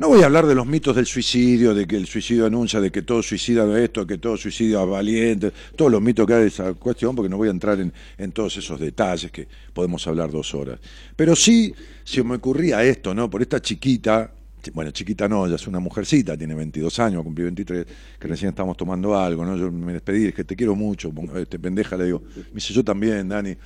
No 0.00 0.08
voy 0.08 0.22
a 0.22 0.24
hablar 0.24 0.46
de 0.46 0.54
los 0.54 0.66
mitos 0.66 0.96
del 0.96 1.04
suicidio, 1.04 1.74
de 1.74 1.86
que 1.86 1.94
el 1.94 2.06
suicidio 2.06 2.46
anuncia, 2.46 2.80
de 2.80 2.90
que 2.90 3.02
todo 3.02 3.22
suicida 3.22 3.70
es 3.76 3.84
esto, 3.84 4.06
que 4.06 4.16
todo 4.16 4.34
suicidio 4.38 4.82
es 4.82 4.88
valiente, 4.88 5.52
todos 5.76 5.92
los 5.92 6.00
mitos 6.00 6.26
que 6.26 6.32
hay 6.32 6.40
de 6.40 6.46
esa 6.46 6.72
cuestión, 6.72 7.14
porque 7.14 7.28
no 7.28 7.36
voy 7.36 7.48
a 7.48 7.50
entrar 7.50 7.78
en, 7.78 7.92
en, 8.16 8.32
todos 8.32 8.56
esos 8.56 8.80
detalles 8.80 9.30
que 9.30 9.46
podemos 9.74 10.06
hablar 10.06 10.30
dos 10.30 10.54
horas. 10.54 10.80
Pero 11.14 11.36
sí 11.36 11.74
se 12.02 12.24
me 12.24 12.36
ocurría 12.36 12.82
esto, 12.82 13.12
¿no? 13.12 13.28
Por 13.28 13.42
esta 13.42 13.60
chiquita 13.60 14.32
bueno, 14.72 14.90
chiquita 14.90 15.28
no, 15.28 15.46
ya 15.46 15.54
es 15.54 15.66
una 15.66 15.80
mujercita, 15.80 16.36
tiene 16.36 16.54
22 16.54 16.98
años, 16.98 17.22
cumplí 17.22 17.44
23, 17.44 17.86
que 18.18 18.28
recién 18.28 18.50
estamos 18.50 18.76
tomando 18.76 19.18
algo, 19.18 19.44
¿no? 19.44 19.56
Yo 19.56 19.70
me 19.70 19.92
despedí, 19.92 20.26
es 20.26 20.34
que 20.34 20.44
te 20.44 20.54
quiero 20.54 20.74
mucho, 20.74 21.12
este 21.36 21.58
pendeja 21.58 21.96
le 21.96 22.04
digo, 22.04 22.22
me 22.36 22.54
dice 22.54 22.74
yo 22.74 22.84
también, 22.84 23.28
Dani. 23.28 23.56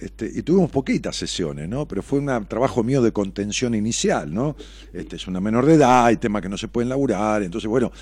Este, 0.00 0.30
y 0.32 0.42
tuvimos 0.42 0.70
poquitas 0.70 1.16
sesiones, 1.16 1.68
¿no? 1.68 1.86
Pero 1.86 2.02
fue 2.02 2.20
un 2.20 2.46
trabajo 2.46 2.82
mío 2.82 3.02
de 3.02 3.12
contención 3.12 3.74
inicial, 3.74 4.32
¿no? 4.32 4.56
Este, 4.92 5.16
es 5.16 5.26
una 5.26 5.40
menor 5.40 5.66
de 5.66 5.74
edad, 5.74 6.06
hay 6.06 6.16
temas 6.16 6.42
que 6.42 6.48
no 6.48 6.56
se 6.56 6.68
pueden 6.68 6.88
laburar, 6.88 7.42
entonces, 7.42 7.68
bueno, 7.68 7.92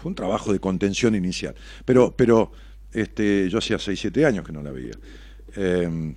fue 0.00 0.08
un 0.08 0.14
trabajo 0.14 0.52
de 0.52 0.60
contención 0.60 1.14
inicial. 1.14 1.54
Pero, 1.84 2.14
pero 2.16 2.50
este, 2.92 3.48
yo 3.48 3.58
hacía 3.58 3.78
6, 3.78 3.98
7 4.00 4.24
años 4.24 4.44
que 4.44 4.52
no 4.52 4.62
la 4.62 4.70
veía. 4.70 4.94
Em, 5.54 6.14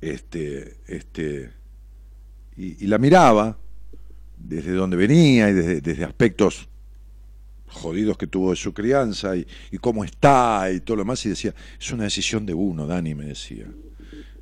este, 0.00 0.78
este, 0.86 1.50
y 2.56 2.86
la 2.86 2.98
miraba, 2.98 3.56
desde 4.38 4.72
donde 4.72 4.96
venía 4.96 5.50
y 5.50 5.52
desde, 5.52 6.04
aspectos 6.04 6.68
jodidos 7.66 8.16
que 8.16 8.26
tuvo 8.26 8.50
de 8.50 8.56
su 8.56 8.72
crianza 8.72 9.36
y, 9.36 9.46
cómo 9.80 10.04
está 10.04 10.70
y 10.72 10.80
todo 10.80 10.96
lo 10.96 11.02
demás, 11.02 11.24
y 11.26 11.30
decía, 11.30 11.54
es 11.78 11.92
una 11.92 12.04
decisión 12.04 12.46
de 12.46 12.54
uno, 12.54 12.86
Dani 12.86 13.14
me 13.14 13.26
decía, 13.26 13.66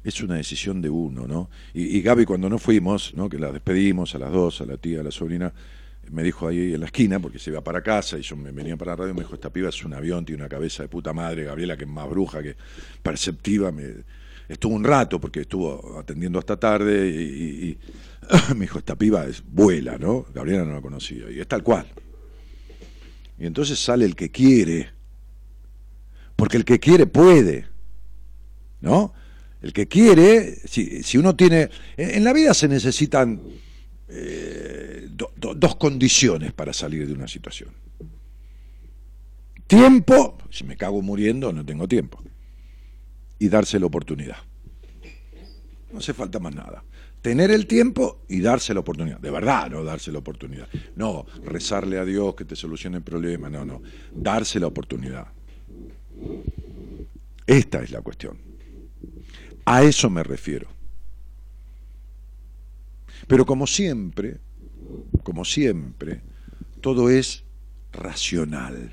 es 0.04 0.20
una 0.20 0.36
decisión 0.36 0.80
de 0.80 0.88
uno, 0.88 1.26
¿no? 1.26 1.50
Y, 1.74 2.00
Gaby 2.00 2.24
cuando 2.24 2.48
no 2.48 2.58
fuimos, 2.58 3.14
¿no? 3.14 3.28
que 3.28 3.38
la 3.38 3.50
despedimos 3.50 4.14
a 4.14 4.18
las 4.18 4.32
dos, 4.32 4.60
a 4.60 4.66
la 4.66 4.76
tía, 4.76 5.00
a 5.00 5.02
la 5.02 5.10
sobrina, 5.10 5.52
me 6.10 6.22
dijo 6.22 6.46
ahí 6.46 6.74
en 6.74 6.80
la 6.80 6.86
esquina, 6.86 7.18
porque 7.18 7.40
se 7.40 7.50
iba 7.50 7.62
para 7.62 7.82
casa 7.82 8.16
y 8.16 8.22
yo 8.22 8.36
me 8.36 8.52
venía 8.52 8.76
para 8.76 8.92
la 8.92 8.96
radio, 8.96 9.14
me 9.14 9.22
dijo, 9.22 9.34
esta 9.34 9.50
piba 9.50 9.70
es 9.70 9.84
un 9.84 9.92
avión, 9.92 10.24
tiene 10.24 10.42
una 10.42 10.48
cabeza 10.48 10.84
de 10.84 10.88
puta 10.88 11.12
madre, 11.12 11.42
Gabriela, 11.42 11.76
que 11.76 11.82
es 11.82 11.90
más 11.90 12.08
bruja, 12.08 12.40
que 12.44 12.54
perceptiva, 13.02 13.72
me, 13.72 14.04
estuvo 14.48 14.74
un 14.74 14.84
rato, 14.84 15.20
porque 15.20 15.40
estuvo 15.40 15.98
atendiendo 15.98 16.38
hasta 16.38 16.56
tarde 16.56 17.08
y 17.08 17.76
me 18.54 18.62
dijo, 18.62 18.78
esta 18.78 18.96
piba 18.96 19.26
es 19.26 19.42
vuela, 19.44 19.98
¿no? 19.98 20.26
Gabriela 20.34 20.64
no 20.64 20.74
la 20.74 20.80
conocía, 20.80 21.30
y 21.30 21.40
es 21.40 21.46
tal 21.46 21.62
cual. 21.62 21.86
Y 23.38 23.46
entonces 23.46 23.78
sale 23.78 24.04
el 24.04 24.16
que 24.16 24.30
quiere, 24.30 24.90
porque 26.34 26.56
el 26.56 26.64
que 26.64 26.78
quiere 26.78 27.06
puede, 27.06 27.66
¿no? 28.80 29.12
El 29.62 29.72
que 29.72 29.86
quiere, 29.88 30.56
si, 30.66 31.02
si 31.02 31.18
uno 31.18 31.34
tiene, 31.34 31.70
en, 31.96 32.24
la 32.24 32.32
vida 32.32 32.54
se 32.54 32.68
necesitan 32.68 33.40
eh, 34.08 35.08
dos 35.10 35.76
condiciones 35.76 36.52
para 36.52 36.72
salir 36.72 37.06
de 37.06 37.12
una 37.12 37.26
situación. 37.26 37.70
Tiempo, 39.66 40.38
si 40.50 40.64
me 40.64 40.76
cago 40.76 41.02
muriendo 41.02 41.52
no 41.52 41.64
tengo 41.64 41.88
tiempo, 41.88 42.22
y 43.38 43.48
darse 43.48 43.80
la 43.80 43.86
oportunidad. 43.86 44.36
No 45.92 45.98
hace 45.98 46.14
falta 46.14 46.38
más 46.38 46.54
nada 46.54 46.82
tener 47.26 47.50
el 47.50 47.66
tiempo 47.66 48.22
y 48.28 48.40
darse 48.40 48.72
la 48.72 48.78
oportunidad. 48.78 49.18
De 49.18 49.32
verdad, 49.32 49.68
no 49.68 49.82
darse 49.82 50.12
la 50.12 50.20
oportunidad. 50.20 50.68
No, 50.94 51.26
rezarle 51.42 51.98
a 51.98 52.04
Dios 52.04 52.36
que 52.36 52.44
te 52.44 52.54
solucione 52.54 52.98
el 52.98 53.02
problema. 53.02 53.50
No, 53.50 53.64
no. 53.64 53.82
Darse 54.14 54.60
la 54.60 54.68
oportunidad. 54.68 55.26
Esta 57.44 57.82
es 57.82 57.90
la 57.90 58.00
cuestión. 58.00 58.38
A 59.64 59.82
eso 59.82 60.08
me 60.08 60.22
refiero. 60.22 60.68
Pero 63.26 63.44
como 63.44 63.66
siempre, 63.66 64.38
como 65.24 65.44
siempre, 65.44 66.20
todo 66.80 67.10
es 67.10 67.42
racional. 67.92 68.92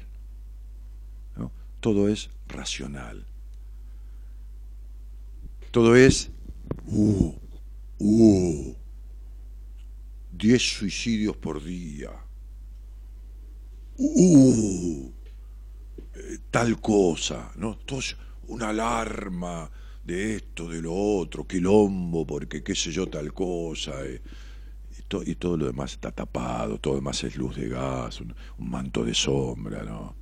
Todo 1.81 2.07
es 2.07 2.31
racional. 2.47 3.27
Todo 5.69 5.95
es... 5.95 6.31
Uh, 6.87 7.42
Uh, 7.99 8.73
10 10.31 10.61
suicidios 10.61 11.37
por 11.37 11.63
día. 11.63 12.11
Uh, 13.97 15.11
tal 16.49 16.79
cosa, 16.81 17.51
¿no? 17.55 17.73
Entonces, 17.79 18.17
una 18.47 18.69
alarma 18.69 19.69
de 20.03 20.35
esto, 20.35 20.67
de 20.67 20.81
lo 20.81 20.93
otro, 20.93 21.47
quilombo, 21.47 22.25
porque 22.25 22.63
qué 22.63 22.75
sé 22.75 22.91
yo, 22.91 23.07
tal 23.07 23.33
cosa. 23.33 24.03
Eh, 24.05 24.21
y, 25.25 25.35
todo 25.35 25.57
lo 25.57 25.67
demás 25.67 25.93
está 25.93 26.11
tapado, 26.11 26.79
todo 26.79 26.93
lo 26.93 26.99
demás 26.99 27.23
es 27.23 27.35
luz 27.35 27.55
de 27.55 27.69
gas, 27.69 28.19
un, 28.19 28.33
un 28.57 28.69
manto 28.69 29.03
de 29.03 29.13
sombra, 29.13 29.83
¿no? 29.83 30.15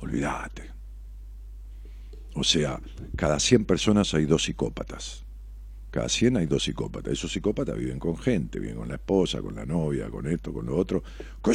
Olvídate. 0.00 0.70
O 2.34 2.44
sea, 2.44 2.80
cada 3.16 3.38
100 3.40 3.64
personas 3.64 4.14
hay 4.14 4.24
dos 4.24 4.44
psicópatas. 4.44 5.24
Cada 5.98 6.08
100 6.08 6.36
hay 6.36 6.46
dos 6.46 6.62
psicópatas. 6.62 7.12
Esos 7.12 7.32
psicópatas 7.32 7.76
viven 7.76 7.98
con 7.98 8.16
gente, 8.16 8.60
viven 8.60 8.76
con 8.76 8.86
la 8.86 8.94
esposa, 8.94 9.42
con 9.42 9.56
la 9.56 9.66
novia, 9.66 10.08
con 10.08 10.28
esto, 10.28 10.52
con 10.52 10.64
lo 10.64 10.76
otro. 10.76 11.02
¿Qué? 11.42 11.50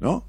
¿No? 0.00 0.24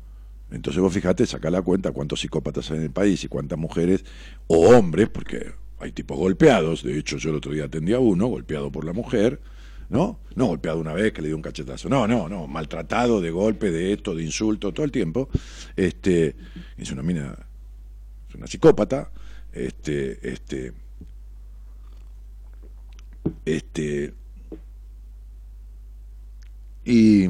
Entonces 0.52 0.82
vos 0.82 0.94
fijate, 0.94 1.26
saca 1.26 1.50
la 1.50 1.62
cuenta 1.62 1.94
cuántos 1.94 2.20
psicópatas 2.20 2.70
hay 2.70 2.80
en 2.80 2.84
el 2.84 2.92
país 2.92 3.24
y 3.24 3.30
cuántas 3.30 3.58
mujeres 3.58 4.04
o 4.48 4.76
hombres, 4.76 5.08
porque 5.08 5.54
hay 5.80 5.94
tipos 5.94 6.18
golpeados, 6.18 6.84
de 6.84 7.00
hecho 7.00 7.16
yo 7.16 7.30
el 7.30 7.38
otro 7.38 7.54
día 7.54 7.64
atendí 7.64 7.94
a 7.94 8.00
uno, 8.00 8.28
golpeado 8.28 8.74
por 8.74 8.84
la 8.84 8.92
mujer, 8.92 9.40
¿no? 9.88 10.20
No 10.36 10.48
golpeado 10.48 10.80
una 10.82 10.92
vez 10.92 11.14
que 11.14 11.22
le 11.22 11.30
dio 11.30 11.38
un 11.38 11.42
cachetazo, 11.42 11.88
no, 11.88 12.10
no, 12.10 12.28
no, 12.28 12.46
maltratado 12.46 13.22
de 13.22 13.32
golpe, 13.32 13.72
de 13.72 13.94
esto, 13.94 14.16
de 14.16 14.24
insulto, 14.24 14.74
todo 14.74 14.86
el 14.86 14.92
tiempo. 14.92 15.30
Este, 15.78 16.36
es 16.78 16.92
una 16.92 17.04
mina, 17.04 17.38
es 18.28 18.36
una 18.36 18.48
psicópata, 18.48 19.12
este, 19.54 20.30
este, 20.30 20.74
este, 23.46 24.14
y 26.86 27.28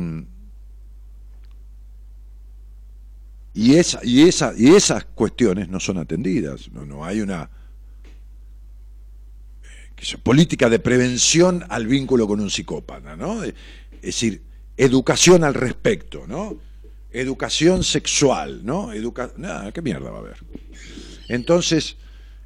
y 3.57 3.73
esa, 3.75 3.99
y 4.03 4.21
esa, 4.21 4.53
y 4.55 4.75
esas 4.75 5.05
cuestiones 5.05 5.67
no 5.67 5.79
son 5.79 5.97
atendidas, 5.97 6.71
no, 6.71 6.85
no 6.85 7.03
hay 7.03 7.21
una 7.21 7.49
política 10.21 10.69
de 10.69 10.77
prevención 10.77 11.65
al 11.69 11.87
vínculo 11.87 12.27
con 12.27 12.39
un 12.39 12.51
psicópata, 12.51 13.15
¿no? 13.15 13.43
Es 13.43 13.55
decir, 14.01 14.43
educación 14.77 15.43
al 15.43 15.55
respecto, 15.55 16.27
¿no? 16.27 16.59
Educación 17.11 17.83
sexual, 17.83 18.63
¿no? 18.63 18.93
Educa 18.93 19.31
Nada, 19.37 19.71
¿qué 19.71 19.81
mierda 19.81 20.11
va 20.11 20.17
a 20.17 20.21
haber? 20.21 20.37
Entonces, 21.27 21.97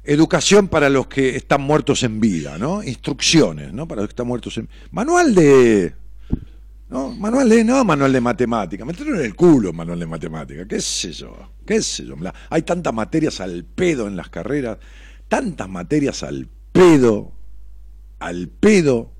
educación 0.04 0.68
para 0.68 0.88
los 0.88 1.06
que 1.06 1.36
están 1.36 1.62
muertos 1.62 2.02
en 2.02 2.20
vida, 2.20 2.58
¿no? 2.58 2.82
Instrucciones, 2.82 3.72
¿no? 3.72 3.86
Para 3.86 4.02
los 4.02 4.08
que 4.08 4.12
están 4.12 4.26
muertos 4.26 4.58
en 4.58 4.68
Manual 4.90 5.34
de 5.34 5.94
¿no? 6.92 7.10
Manual 7.10 7.48
de, 7.48 7.64
no, 7.64 7.84
manual 7.86 8.12
de 8.12 8.20
matemática, 8.20 8.84
metieron 8.84 9.18
en 9.18 9.24
el 9.24 9.34
culo 9.34 9.72
manual 9.72 9.98
de 9.98 10.06
matemática, 10.06 10.68
qué 10.68 10.78
sé 10.78 11.10
yo, 11.10 11.52
qué 11.66 11.80
sé 11.80 12.04
yo. 12.04 12.14
Hay 12.50 12.62
tantas 12.62 12.92
materias 12.92 13.40
al 13.40 13.64
pedo 13.64 14.06
en 14.06 14.14
las 14.14 14.28
carreras, 14.28 14.76
tantas 15.26 15.70
materias 15.70 16.22
al 16.22 16.46
pedo, 16.70 17.32
al 18.18 18.48
pedo, 18.48 19.10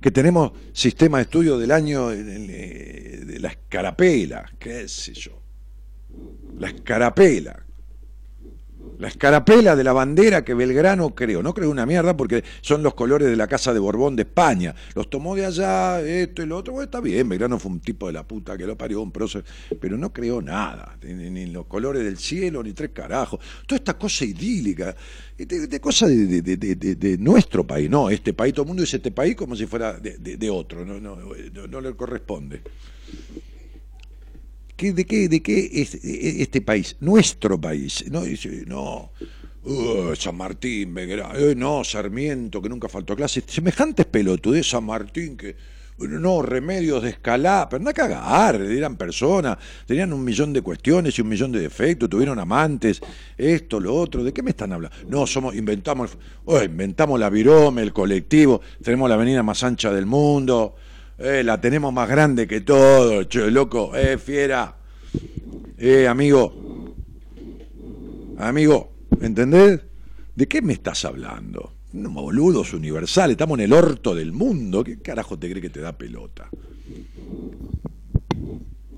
que 0.00 0.10
tenemos 0.10 0.52
sistema 0.72 1.18
de 1.18 1.24
estudio 1.24 1.58
del 1.58 1.70
año 1.70 2.08
de 2.08 3.36
la 3.38 3.48
escarapela, 3.48 4.50
qué 4.58 4.88
sé 4.88 5.12
yo, 5.12 5.41
la 6.58 6.68
escarapela, 6.68 7.62
la 9.02 9.08
escarapela 9.08 9.74
de 9.74 9.82
la 9.82 9.92
bandera 9.92 10.44
que 10.44 10.54
Belgrano 10.54 11.12
creó. 11.12 11.42
No 11.42 11.52
creó 11.54 11.70
una 11.70 11.86
mierda 11.86 12.16
porque 12.16 12.44
son 12.60 12.84
los 12.84 12.94
colores 12.94 13.28
de 13.28 13.34
la 13.34 13.48
Casa 13.48 13.74
de 13.74 13.80
Borbón 13.80 14.14
de 14.14 14.22
España. 14.22 14.76
Los 14.94 15.10
tomó 15.10 15.34
de 15.34 15.44
allá, 15.44 16.00
esto 16.00 16.42
y 16.42 16.46
lo 16.46 16.58
otro. 16.58 16.74
Bueno, 16.74 16.84
está 16.84 17.00
bien, 17.00 17.28
Belgrano 17.28 17.58
fue 17.58 17.72
un 17.72 17.80
tipo 17.80 18.06
de 18.06 18.12
la 18.12 18.22
puta 18.22 18.56
que 18.56 18.64
lo 18.64 18.78
parió, 18.78 19.00
un 19.00 19.10
prócer, 19.10 19.44
pero 19.80 19.98
no 19.98 20.12
creó 20.12 20.40
nada. 20.40 20.96
Ni, 21.02 21.46
los 21.46 21.66
colores 21.66 22.04
del 22.04 22.16
cielo, 22.16 22.62
ni 22.62 22.74
tres 22.74 22.90
carajos. 22.90 23.40
Toda 23.66 23.78
esta 23.78 23.98
cosa 23.98 24.24
idílica, 24.24 24.94
de, 25.36 25.66
de 25.66 25.80
cosa 25.80 26.06
de, 26.06 27.16
nuestro 27.18 27.66
país. 27.66 27.90
No, 27.90 28.08
este 28.08 28.32
país, 28.34 28.54
todo 28.54 28.62
el 28.62 28.68
mundo 28.68 28.82
dice 28.82 28.98
este 28.98 29.10
país 29.10 29.34
como 29.34 29.56
si 29.56 29.66
fuera 29.66 29.98
de, 29.98 30.50
otro. 30.50 30.84
No, 30.84 31.80
le 31.80 31.96
corresponde. 31.96 32.62
¿De 34.90 35.04
qué, 35.04 35.28
de 35.28 35.40
qué 35.40 35.70
es 35.72 35.94
este 36.02 36.60
país? 36.60 36.96
Nuestro 36.98 37.60
país. 37.60 38.04
No, 38.10 38.22
no. 38.66 39.12
Uh, 39.64 40.16
San 40.16 40.36
Martín, 40.36 40.92
eh, 40.98 41.54
no, 41.56 41.84
Sarmiento, 41.84 42.60
que 42.60 42.68
nunca 42.68 42.88
faltó 42.88 43.14
clase. 43.14 43.44
Semejantes 43.46 44.06
pelotudes, 44.06 44.68
San 44.68 44.82
Martín, 44.82 45.36
que 45.36 45.54
no, 45.98 46.42
remedios 46.42 47.02
de 47.02 47.10
escalada, 47.10 47.68
pero 47.68 47.84
no 47.84 47.90
a 47.90 47.92
cagar, 47.92 48.60
eran 48.60 48.96
personas, 48.96 49.58
tenían 49.86 50.12
un 50.12 50.24
millón 50.24 50.52
de 50.52 50.62
cuestiones 50.62 51.16
y 51.18 51.22
un 51.22 51.28
millón 51.28 51.52
de 51.52 51.60
defectos, 51.60 52.08
tuvieron 52.08 52.38
amantes, 52.38 53.00
esto, 53.36 53.78
lo 53.78 53.94
otro, 53.94 54.24
¿de 54.24 54.32
qué 54.32 54.42
me 54.42 54.50
están 54.50 54.72
hablando? 54.72 54.96
No, 55.08 55.26
somos, 55.26 55.54
inventamos, 55.54 56.16
oh, 56.44 56.60
inventamos 56.62 57.20
la 57.20 57.30
virome, 57.30 57.82
el 57.82 57.92
colectivo, 57.92 58.60
tenemos 58.82 59.08
la 59.08 59.14
avenida 59.14 59.42
más 59.42 59.62
ancha 59.62 59.92
del 59.92 60.06
mundo, 60.06 60.74
eh, 61.18 61.42
la 61.44 61.60
tenemos 61.60 61.92
más 61.92 62.08
grande 62.08 62.46
que 62.46 62.60
todo, 62.60 63.24
che, 63.24 63.50
loco, 63.50 63.94
eh, 63.96 64.18
fiera. 64.18 64.76
Eh, 65.78 66.06
amigo. 66.06 66.94
Amigo, 68.38 68.92
¿entendés? 69.20 69.80
¿De 70.34 70.48
qué 70.48 70.62
me 70.62 70.72
estás 70.72 71.04
hablando? 71.04 71.74
No, 71.92 72.10
boludos 72.10 72.72
universales, 72.72 73.34
estamos 73.34 73.58
en 73.58 73.64
el 73.66 73.72
orto 73.72 74.14
del 74.14 74.32
mundo. 74.32 74.82
¿Qué 74.82 74.98
carajo 75.00 75.38
te 75.38 75.50
cree 75.50 75.60
que 75.60 75.70
te 75.70 75.80
da 75.80 75.92
pelota? 75.92 76.48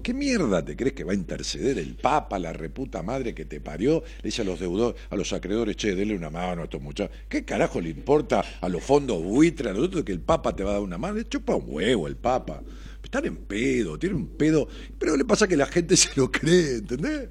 ¿Qué 0.04 0.12
mierda 0.12 0.62
te 0.62 0.76
crees 0.76 0.92
que 0.92 1.02
va 1.02 1.12
a 1.12 1.14
interceder 1.14 1.78
el 1.78 1.94
Papa, 1.94 2.38
la 2.38 2.52
reputa 2.52 3.02
madre 3.02 3.34
que 3.34 3.46
te 3.46 3.58
parió? 3.58 4.02
Le 4.18 4.24
dice 4.24 4.42
a 4.42 4.44
los 4.44 4.60
deudores, 4.60 5.00
a 5.08 5.16
los 5.16 5.32
acreedores, 5.32 5.76
che, 5.76 5.94
denle 5.94 6.14
una 6.14 6.28
mano 6.28 6.60
a 6.60 6.64
estos 6.64 6.82
muchachos. 6.82 7.16
¿Qué 7.26 7.46
carajo 7.46 7.80
le 7.80 7.88
importa 7.88 8.44
a 8.60 8.68
los 8.68 8.84
fondos 8.84 9.22
buitres, 9.22 9.70
a 9.70 9.72
nosotros 9.72 10.04
que 10.04 10.12
el 10.12 10.20
Papa 10.20 10.54
te 10.54 10.62
va 10.62 10.72
a 10.72 10.74
dar 10.74 10.82
una 10.82 10.98
mano? 10.98 11.14
Le 11.14 11.24
chupa 11.26 11.54
un 11.54 11.64
huevo 11.68 12.06
el 12.06 12.16
Papa. 12.16 12.62
Están 13.02 13.24
en 13.24 13.36
pedo, 13.36 13.98
tiene 13.98 14.16
un 14.16 14.26
pedo. 14.26 14.68
Pero 14.98 15.16
le 15.16 15.24
pasa 15.24 15.48
que 15.48 15.56
la 15.56 15.64
gente 15.64 15.96
se 15.96 16.10
lo 16.16 16.30
cree, 16.30 16.76
¿entendés? 16.76 17.30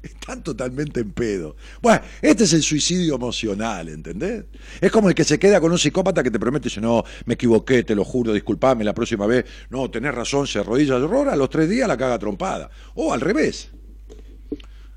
Están 0.02 0.42
totalmente 0.42 1.00
en 1.00 1.12
pedo. 1.12 1.56
Bueno, 1.82 2.00
este 2.22 2.44
es 2.44 2.52
el 2.52 2.62
suicidio 2.62 3.16
emocional, 3.16 3.88
¿entendés? 3.88 4.44
Es 4.80 4.90
como 4.90 5.08
el 5.08 5.14
que 5.14 5.24
se 5.24 5.38
queda 5.38 5.60
con 5.60 5.72
un 5.72 5.78
psicópata 5.78 6.22
que 6.22 6.30
te 6.30 6.38
promete 6.38 6.64
dice, 6.64 6.80
no, 6.80 7.04
me 7.26 7.34
equivoqué, 7.34 7.82
te 7.82 7.94
lo 7.94 8.04
juro, 8.04 8.32
disculpame 8.32 8.84
la 8.84 8.94
próxima 8.94 9.26
vez. 9.26 9.44
No, 9.68 9.90
tenés 9.90 10.14
razón, 10.14 10.46
se 10.46 10.60
arrodilla 10.60 10.98
de 10.98 11.04
horror, 11.04 11.28
a 11.28 11.36
los 11.36 11.50
tres 11.50 11.68
días 11.68 11.88
la 11.88 11.96
caga 11.96 12.18
trompada. 12.18 12.70
O 12.94 13.12
al 13.12 13.20
revés. 13.20 13.70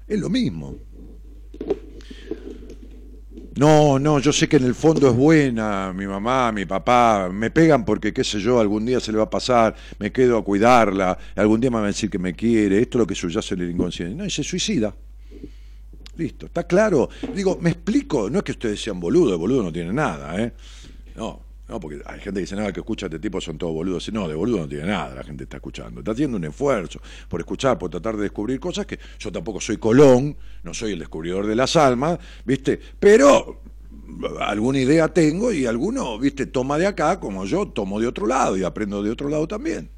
Es 0.08 0.20
lo 0.20 0.30
mismo. 0.30 0.76
No, 3.56 4.00
no, 4.00 4.20
yo 4.20 4.34
sé 4.34 4.50
que 4.50 4.58
en 4.58 4.64
el 4.64 4.74
fondo 4.74 5.10
es 5.10 5.16
buena, 5.16 5.94
mi 5.94 6.08
mamá, 6.08 6.52
mi 6.52 6.66
papá, 6.66 7.30
me 7.32 7.52
pegan 7.52 7.86
porque, 7.86 8.12
qué 8.12 8.24
sé 8.24 8.40
yo, 8.40 8.60
algún 8.60 8.86
día 8.86 9.00
se 9.00 9.12
le 9.12 9.20
va 9.20 9.26
a 9.26 9.30
pasar, 9.30 9.76
me 10.00 10.12
quedo 10.12 10.38
a 10.38 10.44
cuidarla, 10.44 11.18
algún 11.36 11.62
día 11.62 11.70
me 11.70 11.78
va 11.78 11.84
a 11.84 11.88
decir 11.88 12.10
que 12.10 12.18
me 12.18 12.34
quiere, 12.34 12.82
esto 12.82 12.98
es 12.98 13.00
lo 13.00 13.08
que 13.08 13.14
subyace 13.14 13.54
en 13.54 13.62
el 13.62 13.72
inconsciente. 13.72 14.16
No, 14.16 14.26
y 14.26 14.32
se 14.32 14.44
suicida. 14.44 14.96
Listo, 16.18 16.48
está 16.48 16.64
claro. 16.66 17.10
Digo, 17.36 17.58
me 17.62 17.72
explico, 17.72 18.30
no 18.30 18.40
es 18.40 18.44
que 18.44 18.52
ustedes 18.54 18.82
sean 18.82 19.00
boludos, 19.00 19.38
boludo 19.38 19.64
no 19.64 19.72
tiene 19.72 19.94
nada, 19.94 20.42
¿eh? 20.42 20.54
No, 21.16 21.40
no, 21.68 21.80
porque 21.80 22.02
hay 22.06 22.20
gente 22.20 22.40
que 22.40 22.42
dice, 22.42 22.56
nada, 22.56 22.74
que 22.74 22.82
escucha 22.82 23.06
a 23.06 23.08
este 23.08 23.20
tipo 23.20 23.40
son 23.40 23.58
todos 23.58 23.74
boludos. 23.74 24.12
No, 24.12 24.28
de 24.28 24.36
boludo 24.36 24.60
no 24.60 24.68
tiene 24.68 24.86
nada, 24.86 25.16
la 25.16 25.24
gente 25.24 25.46
está 25.46 25.58
escuchando. 25.58 26.02
Está 26.02 26.12
haciendo 26.12 26.36
un 26.38 26.44
esfuerzo 26.44 27.00
por 27.30 27.40
escuchar, 27.40 27.78
por 27.78 27.90
tratar 27.90 28.18
de 28.18 28.24
descubrir 28.24 28.60
cosas 28.60 28.86
que 28.86 29.00
yo 29.18 29.32
tampoco 29.32 29.62
soy 29.62 29.78
Colón, 29.78 30.36
no 30.64 30.74
soy 30.74 30.94
el 30.94 31.00
descubridor 31.00 31.48
de 31.48 31.56
las 31.56 31.76
almas, 31.78 32.20
¿viste? 32.44 32.80
Pero 33.00 33.62
alguna 34.42 34.80
idea 34.80 35.08
tengo 35.08 35.54
y 35.54 35.66
alguno, 35.66 36.20
¿viste? 36.20 36.48
Toma 36.48 36.78
de 36.78 36.88
acá 36.88 37.20
como 37.20 37.46
yo 37.46 37.70
tomo 37.70 38.00
de 38.00 38.08
otro 38.08 38.28
lado 38.28 38.58
y 38.58 38.64
aprendo 38.64 39.02
de 39.02 39.12
otro 39.12 39.30
lado 39.30 39.48
también. 39.48 39.90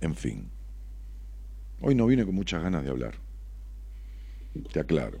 En 0.00 0.14
fin. 0.14 0.50
Hoy 1.80 1.94
no 1.94 2.06
vine 2.06 2.24
con 2.24 2.34
muchas 2.34 2.62
ganas 2.62 2.84
de 2.84 2.90
hablar. 2.90 3.23
Te 4.72 4.80
aclaro. 4.80 5.18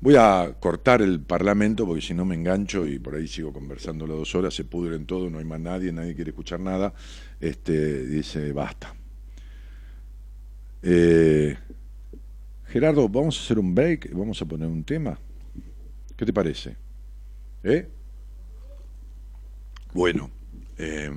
Voy 0.00 0.14
a 0.16 0.54
cortar 0.60 1.00
el 1.00 1.20
parlamento 1.20 1.86
porque 1.86 2.02
si 2.02 2.14
no 2.14 2.24
me 2.24 2.34
engancho 2.34 2.86
y 2.86 2.98
por 2.98 3.14
ahí 3.14 3.26
sigo 3.26 3.52
conversando 3.52 4.06
las 4.06 4.16
dos 4.16 4.34
horas, 4.34 4.54
se 4.54 4.64
pudren 4.64 5.06
todo, 5.06 5.30
no 5.30 5.38
hay 5.38 5.44
más 5.44 5.58
nadie, 5.58 5.90
nadie 5.90 6.14
quiere 6.14 6.30
escuchar 6.30 6.60
nada. 6.60 6.92
Este, 7.40 8.06
dice, 8.06 8.52
basta. 8.52 8.94
Eh, 10.82 11.56
Gerardo, 12.66 13.08
vamos 13.08 13.38
a 13.38 13.42
hacer 13.42 13.58
un 13.58 13.74
break, 13.74 14.12
vamos 14.12 14.40
a 14.42 14.44
poner 14.44 14.68
un 14.68 14.84
tema. 14.84 15.18
¿Qué 16.16 16.26
te 16.26 16.32
parece? 16.32 16.76
¿Eh? 17.64 17.88
Bueno, 19.92 20.30
eh, 20.76 21.10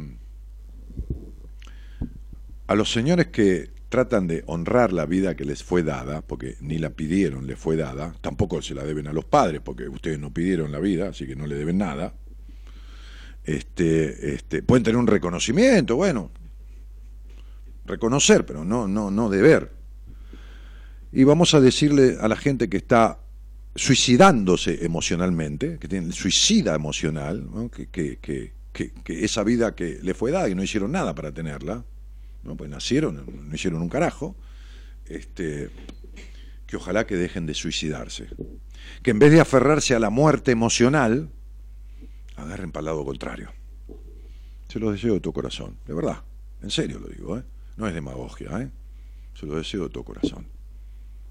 a 2.66 2.76
los 2.76 2.91
señores 2.91 3.28
que 3.28 3.79
tratan 3.90 4.28
de 4.28 4.44
honrar 4.46 4.94
la 4.94 5.06
vida 5.06 5.36
que 5.36 5.46
les 5.46 5.64
fue 5.64 5.84
dada, 5.84 6.22
porque 6.22 6.56
ni 6.62 6.78
la 6.78 6.92
pidieron, 6.92 7.48
les 7.48 7.58
fue 7.58 7.76
dada, 7.76 8.16
tampoco 8.22 8.62
se 8.62 8.76
la 8.76 8.84
deben 8.84 9.08
a 9.08 9.14
los 9.14 9.26
padres, 9.26 9.62
porque 9.64 9.90
ustedes 9.90 10.20
no 10.20 10.32
pidieron 10.32 10.72
la 10.72 10.80
vida, 10.80 11.10
así 11.10 11.26
que 11.26 11.36
no 11.36 11.48
le 11.48 11.56
deben 11.56 11.80
nada. 11.80 12.14
Este, 13.44 14.36
este, 14.36 14.62
pueden 14.62 14.84
tener 14.84 14.98
un 14.98 15.08
reconocimiento, 15.08 15.96
bueno, 15.96 16.30
reconocer, 17.86 18.46
pero 18.46 18.64
no, 18.64 18.88
no, 18.88 19.10
no 19.10 19.30
deber. 19.30 19.72
Y 21.12 21.24
vamos 21.24 21.56
a 21.56 21.60
decirle 21.60 22.18
a 22.22 22.28
la 22.28 22.36
gente 22.36 22.70
que 22.70 22.78
está 22.78 23.20
suicidándose 23.76 24.86
emocionalmente, 24.86 25.80
que 25.80 25.88
tiene 25.88 26.12
suicida 26.12 26.76
emocional, 26.76 27.48
que, 27.74 27.88
que, 27.88 28.20
que, 28.20 28.54
que, 28.72 29.26
esa 29.26 29.44
vida 29.44 29.74
que 29.74 30.00
le 30.04 30.14
fue 30.14 30.32
dada 30.32 30.48
y 30.50 30.54
no 30.54 30.62
hicieron 30.62 30.92
nada 30.92 31.16
para 31.16 31.32
tenerla, 31.32 31.84
¿no? 32.44 32.56
pues 32.56 32.70
nacieron, 32.70 33.26
no 33.50 33.56
hicieron 33.56 33.82
un 33.82 33.90
carajo, 33.90 34.36
este, 35.06 35.70
que 36.68 36.78
ojalá 36.78 37.06
que 37.06 37.16
dejen 37.16 37.46
de 37.46 37.54
suicidarse. 37.54 38.28
Que 39.04 39.12
en 39.12 39.20
vez 39.20 39.32
de 39.32 39.42
aferrarse 39.42 39.96
a 39.96 40.00
la 40.00 40.10
muerte 40.10 40.52
emocional, 40.52 41.30
agarren 42.36 42.72
para 42.72 42.82
el 42.82 42.86
lado 42.86 43.06
contrario. 43.06 43.52
Se 44.68 44.80
los 44.80 44.94
deseo 44.94 45.16
de 45.16 45.20
tu 45.20 45.34
corazón, 45.34 45.78
de 45.88 45.94
verdad, 45.94 46.24
en 46.62 46.70
serio 46.70 47.00
lo 47.00 47.08
digo, 47.08 47.38
¿eh? 47.38 47.44
no 47.78 47.88
es 47.88 47.94
demagogia, 47.94 48.62
¿eh? 48.62 48.70
se 49.34 49.46
lo 49.46 49.56
deseo 49.56 49.84
de 49.84 49.90
tu 49.90 50.04
corazón. 50.04 50.48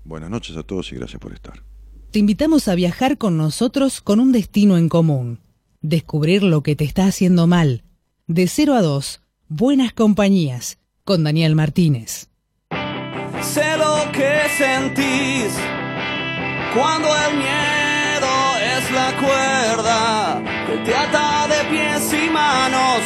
Buenas 0.05 0.31
noches 0.31 0.57
a 0.57 0.63
todos 0.63 0.91
y 0.93 0.97
gracias 0.97 1.21
por 1.21 1.33
estar. 1.33 1.63
Te 2.11 2.19
invitamos 2.19 2.67
a 2.69 2.75
viajar 2.75 3.19
con 3.19 3.37
nosotros 3.37 4.01
con 4.01 4.19
un 4.19 4.33
destino 4.33 4.79
en 4.79 4.89
común. 4.89 5.41
Descubrir 5.83 6.43
lo 6.43 6.63
que 6.63 6.75
te 6.75 6.85
está 6.85 7.07
haciendo 7.07 7.47
mal. 7.47 7.85
De 8.27 8.49
0 8.49 8.75
a 8.75 8.83
2, 8.83 9.21
Buenas 9.49 9.93
Compañías, 9.93 10.79
con 11.09 11.25
Daniel 11.25 11.55
Martínez. 11.55 12.29
Sé 13.41 13.79
lo 13.79 14.13
que 14.13 14.43
sentís 14.59 15.51
cuando 16.75 17.09
el 17.25 17.39
miedo 17.39 18.33
es 18.77 18.91
la 18.91 19.17
cuerda 19.17 20.43
que 20.67 20.77
te 20.85 20.95
ata 20.95 21.49
de 21.49 21.61
pies 21.71 22.13
y 22.13 22.29
manos. 22.29 23.01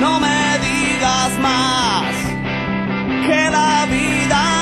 No 0.00 0.18
me 0.18 0.58
digas 0.68 1.38
más 1.38 2.12
que 3.28 3.50
la 3.52 3.86
vida 3.86 4.59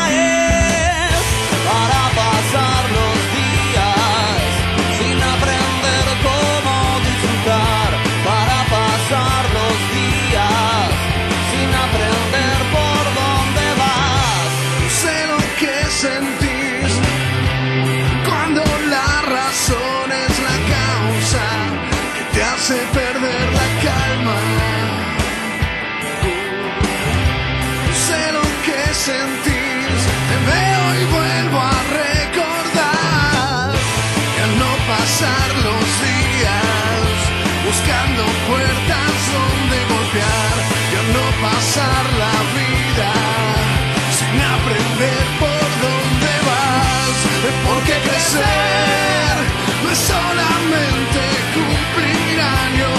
crecer 48.19 49.37
no 49.83 49.91
es 49.93 49.99
solamente 49.99 51.21
cumplir 51.55 52.41
años, 52.41 52.99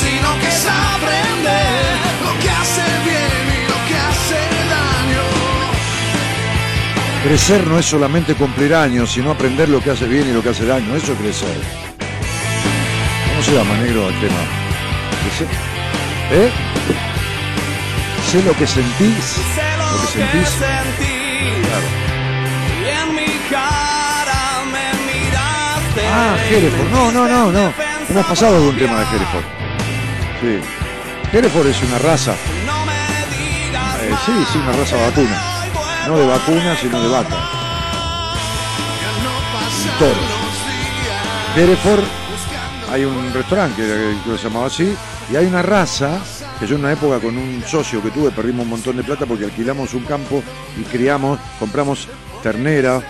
sino 0.00 0.40
que 0.40 0.48
es 0.48 0.66
aprender 0.66 1.96
lo 2.24 2.32
que 2.40 2.50
hace 2.50 2.82
bien 3.04 3.44
y 3.48 3.62
lo 3.68 3.78
que 3.86 3.96
hace 3.96 4.40
daño. 4.76 5.24
Crecer 7.24 7.66
no 7.66 7.78
es 7.78 7.86
solamente 7.86 8.34
cumplir 8.34 8.74
años, 8.74 9.12
sino 9.12 9.30
aprender 9.30 9.68
lo 9.68 9.80
que 9.80 9.90
hace 9.90 10.06
bien 10.06 10.28
y 10.28 10.32
lo 10.32 10.42
que 10.42 10.50
hace 10.50 10.66
daño. 10.66 10.96
Eso 10.96 11.12
es 11.12 11.18
crecer. 11.18 11.56
¿Cómo 13.30 13.42
se 13.42 13.54
llama, 13.54 13.76
negro, 13.76 14.08
el 14.08 14.20
tema? 14.20 14.42
Crecer. 15.22 15.48
¿Eh? 16.32 16.50
Sé 18.30 18.42
lo 18.42 18.52
que 18.56 18.66
sentís. 18.66 19.24
Sé 19.24 19.62
Lo 19.78 20.00
que 20.00 20.46
sentís 20.46 21.11
Ah, 26.24 26.36
Hereford. 26.48 26.90
No, 26.92 27.10
no, 27.10 27.26
no, 27.26 27.50
no. 27.50 27.72
Hemos 28.08 28.26
pasado 28.26 28.60
de 28.60 28.68
un 28.68 28.78
tema 28.78 29.00
de 29.00 29.16
Hereford. 29.16 29.44
Sí. 30.40 30.60
Hereford 31.36 31.66
es 31.66 31.82
una 31.82 31.98
raza. 31.98 32.32
Eh, 32.32 34.14
sí, 34.24 34.32
sí, 34.52 34.58
una 34.58 34.72
raza 34.72 34.96
vacuna. 34.98 35.42
No 36.06 36.16
de 36.16 36.26
vacuna, 36.26 36.76
sino 36.76 37.02
de 37.02 37.08
vaca. 37.08 37.36
Y 39.84 39.98
toros. 39.98 40.16
Hereford, 41.56 42.04
hay 42.92 43.04
un 43.04 43.34
restaurante 43.34 43.82
que, 43.82 44.16
que 44.22 44.30
lo 44.30 44.36
llamaba 44.36 44.66
así, 44.66 44.94
y 45.28 45.34
hay 45.34 45.46
una 45.46 45.62
raza 45.62 46.20
que 46.60 46.68
yo 46.68 46.76
en 46.76 46.82
una 46.82 46.92
época 46.92 47.18
con 47.18 47.36
un 47.36 47.64
socio 47.66 48.00
que 48.00 48.10
tuve 48.10 48.30
perdimos 48.30 48.62
un 48.62 48.70
montón 48.70 48.96
de 48.96 49.02
plata 49.02 49.26
porque 49.26 49.46
alquilamos 49.46 49.92
un 49.94 50.04
campo 50.04 50.40
y 50.78 50.84
criamos, 50.84 51.40
compramos 51.58 52.06
ternera 52.44 53.02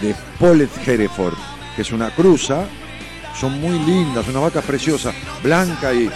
de 0.00 0.14
Polet 0.38 0.70
Hereford, 0.86 1.34
que 1.76 1.82
es 1.82 1.92
una 1.92 2.10
cruza, 2.10 2.64
son 3.38 3.60
muy 3.60 3.78
lindas, 3.78 4.26
una 4.28 4.40
vaca 4.40 4.62
preciosa, 4.62 5.12
blanca 5.42 5.92
y 5.92 6.08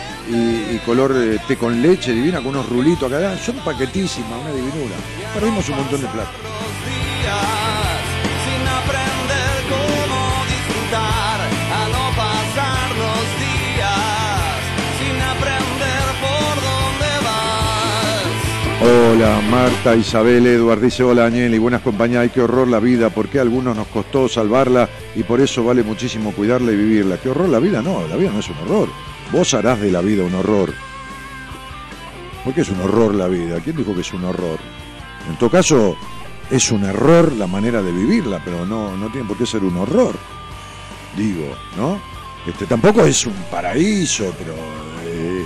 color 0.86 1.14
eh, 1.16 1.38
té 1.46 1.56
con 1.56 1.82
leche 1.82 2.12
divina, 2.12 2.38
con 2.38 2.48
unos 2.48 2.68
rulitos 2.68 3.12
acá, 3.12 3.36
son 3.36 3.56
paquetísimas, 3.56 4.40
una 4.40 4.52
divinura. 4.52 4.96
Perdimos 5.34 5.68
un 5.68 5.76
montón 5.76 6.00
de 6.00 6.08
plata. 6.08 6.49
Hola 19.22 19.42
Marta, 19.50 19.94
Isabel, 19.94 20.46
Eduard 20.46 20.80
dice 20.80 21.02
hola 21.02 21.24
Daniel 21.24 21.54
y 21.54 21.58
buenas 21.58 21.82
compañías, 21.82 22.22
ay 22.22 22.30
qué 22.30 22.40
horror 22.40 22.66
la 22.66 22.80
vida, 22.80 23.10
porque 23.10 23.38
a 23.38 23.42
algunos 23.42 23.76
nos 23.76 23.86
costó 23.88 24.30
salvarla 24.30 24.88
y 25.14 25.24
por 25.24 25.42
eso 25.42 25.62
vale 25.62 25.82
muchísimo 25.82 26.32
cuidarla 26.32 26.72
y 26.72 26.76
vivirla. 26.76 27.18
¿Qué 27.18 27.28
horror 27.28 27.50
la 27.50 27.58
vida? 27.58 27.82
No, 27.82 28.08
la 28.08 28.16
vida 28.16 28.30
no 28.32 28.38
es 28.38 28.48
un 28.48 28.56
horror. 28.60 28.88
Vos 29.30 29.52
harás 29.52 29.78
de 29.78 29.92
la 29.92 30.00
vida 30.00 30.24
un 30.24 30.34
horror. 30.34 30.72
¿Por 32.42 32.54
qué 32.54 32.62
es 32.62 32.70
un 32.70 32.80
horror 32.80 33.14
la 33.14 33.28
vida? 33.28 33.60
¿Quién 33.62 33.76
dijo 33.76 33.94
que 33.94 34.00
es 34.00 34.12
un 34.14 34.24
horror? 34.24 34.58
En 35.28 35.36
todo 35.36 35.50
caso, 35.50 35.98
es 36.50 36.72
un 36.72 36.84
error 36.84 37.30
la 37.32 37.46
manera 37.46 37.82
de 37.82 37.92
vivirla, 37.92 38.40
pero 38.42 38.64
no, 38.64 38.96
no 38.96 39.10
tiene 39.10 39.28
por 39.28 39.36
qué 39.36 39.44
ser 39.44 39.62
un 39.62 39.76
horror. 39.76 40.14
Digo, 41.14 41.44
¿no? 41.76 42.00
Este, 42.46 42.64
tampoco 42.64 43.04
es 43.04 43.26
un 43.26 43.36
paraíso, 43.50 44.34
pero 44.38 44.54
eh, 45.04 45.44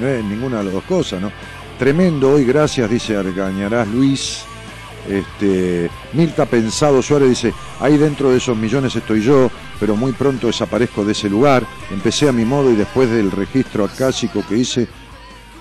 no 0.00 0.06
es 0.06 0.24
ninguna 0.24 0.58
de 0.58 0.64
las 0.66 0.72
dos 0.72 0.84
cosas, 0.84 1.20
¿no? 1.20 1.32
Tremendo 1.78 2.32
hoy, 2.32 2.44
gracias, 2.44 2.90
dice 2.90 3.16
Argañarás 3.16 3.86
Luis. 3.86 4.40
Este, 5.08 5.88
Mirta 6.12 6.44
Pensado 6.44 7.00
Suárez 7.00 7.28
dice, 7.28 7.54
ahí 7.78 7.96
dentro 7.96 8.30
de 8.30 8.38
esos 8.38 8.56
millones 8.56 8.96
estoy 8.96 9.22
yo, 9.22 9.48
pero 9.78 9.94
muy 9.94 10.10
pronto 10.10 10.48
desaparezco 10.48 11.04
de 11.04 11.12
ese 11.12 11.30
lugar. 11.30 11.64
Empecé 11.92 12.28
a 12.28 12.32
mi 12.32 12.44
modo 12.44 12.72
y 12.72 12.74
después 12.74 13.08
del 13.08 13.30
registro 13.30 13.84
acásico 13.84 14.44
que 14.48 14.56
hice, 14.56 14.88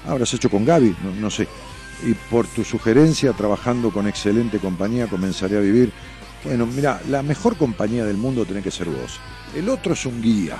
habrás 0.07 0.33
hecho 0.33 0.49
con 0.49 0.65
Gaby, 0.65 0.95
no, 1.03 1.11
no 1.21 1.29
sé. 1.29 1.47
Y 2.03 2.13
por 2.13 2.47
tu 2.47 2.63
sugerencia, 2.63 3.33
trabajando 3.33 3.91
con 3.91 4.07
excelente 4.07 4.57
compañía, 4.57 5.05
comenzaré 5.05 5.57
a 5.57 5.61
vivir. 5.61 5.91
Bueno, 6.43 6.65
mira, 6.65 6.99
la 7.09 7.21
mejor 7.21 7.57
compañía 7.57 8.05
del 8.05 8.17
mundo 8.17 8.43
tiene 8.43 8.63
que 8.63 8.71
ser 8.71 8.87
vos. 8.89 9.19
El 9.55 9.69
otro 9.69 9.93
es 9.93 10.03
un 10.07 10.19
guía. 10.19 10.57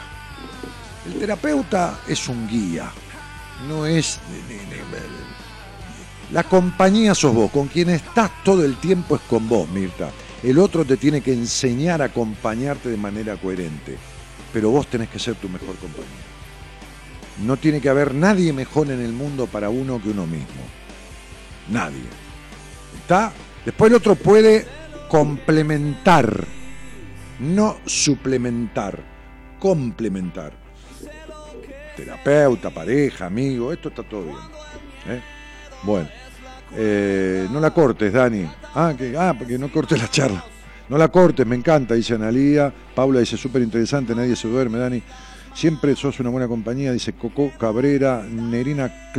El 1.08 1.20
terapeuta 1.20 2.02
es 2.08 2.30
un 2.30 2.48
guía. 2.48 2.92
No 3.68 3.88
es... 3.88 4.20
La 6.32 6.44
compañía 6.44 7.16
sos 7.16 7.34
vos, 7.34 7.52
con 7.52 7.68
quien 7.68 7.90
estás 7.90 8.44
todo 8.44 8.66
el 8.66 8.76
tiempo 8.78 9.16
es 9.16 9.22
con 9.22 9.48
vos, 9.48 9.70
Mirta. 9.70 10.12
El 10.44 10.60
otro 10.60 10.84
te 10.84 10.98
tiene 10.98 11.22
que 11.22 11.32
enseñar 11.32 12.02
a 12.02 12.06
acompañarte 12.06 12.90
de 12.90 12.98
manera 12.98 13.38
coherente, 13.38 13.98
pero 14.52 14.70
vos 14.70 14.88
tenés 14.88 15.10
que 15.10 15.20
ser 15.20 15.36
tu 15.36 15.48
mejor 15.48 15.76
compañía. 15.78 16.06
No 17.46 17.56
tiene 17.56 17.80
que 17.80 17.90
haber 17.90 18.14
nadie 18.14 18.52
mejor 18.52 18.92
en 18.92 19.00
el 19.00 19.14
mundo 19.14 19.48
para 19.48 19.70
uno 19.70 20.02
que 20.02 20.10
uno 20.10 20.28
mismo. 20.28 20.48
Nadie. 21.70 22.04
¿Está? 23.02 23.32
Después 23.64 23.90
el 23.90 23.98
otro 23.98 24.16
puede 24.16 24.66
complementar, 25.10 26.46
no 27.40 27.78
suplementar, 27.86 29.02
complementar. 29.60 30.52
Terapeuta, 31.96 32.70
pareja, 32.70 33.28
amigo, 33.28 33.72
esto 33.72 33.90
está 33.90 34.04
todo 34.04 34.26
bien. 34.26 34.38
¿eh? 35.08 35.37
Bueno, 35.84 36.10
eh, 36.76 37.48
no 37.52 37.60
la 37.60 37.72
cortes, 37.72 38.12
Dani. 38.14 38.46
Ah, 38.76 38.94
que, 38.98 39.16
ah, 39.18 39.36
porque 39.38 39.58
no 39.58 39.72
cortes 39.72 40.02
la 40.02 40.10
charla. 40.10 40.44
No 40.90 40.98
la 40.98 41.10
cortes, 41.10 41.46
me 41.46 41.56
encanta, 41.56 41.96
dice 41.96 42.14
Analía. 42.14 42.74
Paula 42.96 43.20
dice, 43.20 43.38
súper 43.38 43.62
interesante, 43.62 44.16
nadie 44.16 44.36
se 44.36 44.48
duerme, 44.48 44.78
Dani. 44.78 45.02
Siempre 45.54 45.96
sos 45.96 46.20
una 46.20 46.30
buena 46.30 46.48
compañía, 46.48 46.92
dice 46.92 47.14
Coco 47.14 47.52
Cabrera. 47.58 48.24
Nerina 48.24 49.12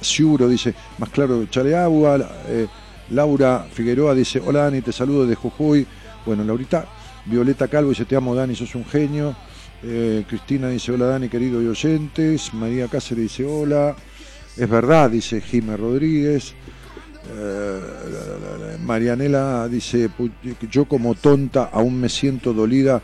Ciuro 0.00 0.48
dice, 0.48 0.74
más 0.98 1.10
claro, 1.10 1.46
chale 1.46 1.76
agua. 1.76 2.18
Eh, 2.48 2.66
Laura 3.10 3.66
Figueroa 3.72 4.14
dice, 4.14 4.42
hola 4.44 4.64
Dani, 4.64 4.82
te 4.82 4.92
saludo 4.92 5.26
de 5.26 5.34
Jujuy. 5.34 5.86
Bueno, 6.24 6.44
Laurita. 6.44 6.86
Violeta 7.26 7.66
Calvo 7.66 7.90
dice, 7.90 8.04
te 8.04 8.16
amo 8.16 8.34
Dani, 8.34 8.54
sos 8.54 8.74
un 8.74 8.84
genio. 8.84 9.34
Eh, 9.82 10.24
Cristina 10.28 10.68
dice, 10.68 10.92
hola 10.92 11.06
Dani, 11.06 11.28
querido 11.28 11.62
y 11.62 11.66
oyentes. 11.66 12.52
María 12.54 12.88
Cáceres 12.88 13.22
dice, 13.24 13.44
hola. 13.44 13.96
Es 14.56 14.68
verdad, 14.68 15.10
dice 15.10 15.40
Jimé 15.40 15.76
Rodríguez. 15.76 16.54
Eh, 17.28 17.80
Marianela 18.82 19.68
dice, 19.68 20.08
yo 20.70 20.86
como 20.86 21.14
tonta 21.14 21.70
aún 21.72 22.00
me 22.00 22.08
siento 22.08 22.52
dolida 22.52 23.02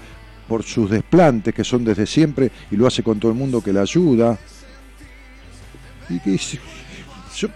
por 0.49 0.63
sus 0.63 0.91
desplantes 0.91 1.55
que 1.55 1.65
son 1.65 1.85
desde 1.85 2.07
siempre 2.07 2.51
y 2.71 2.77
lo 2.77 2.87
hace 2.87 3.03
con 3.03 3.19
todo 3.19 3.33
el 3.33 3.39
mundo 3.39 3.63
que 3.63 3.73
la 3.73 3.83
ayuda. 3.83 4.39
Y 6.09 6.21
que 6.21 6.39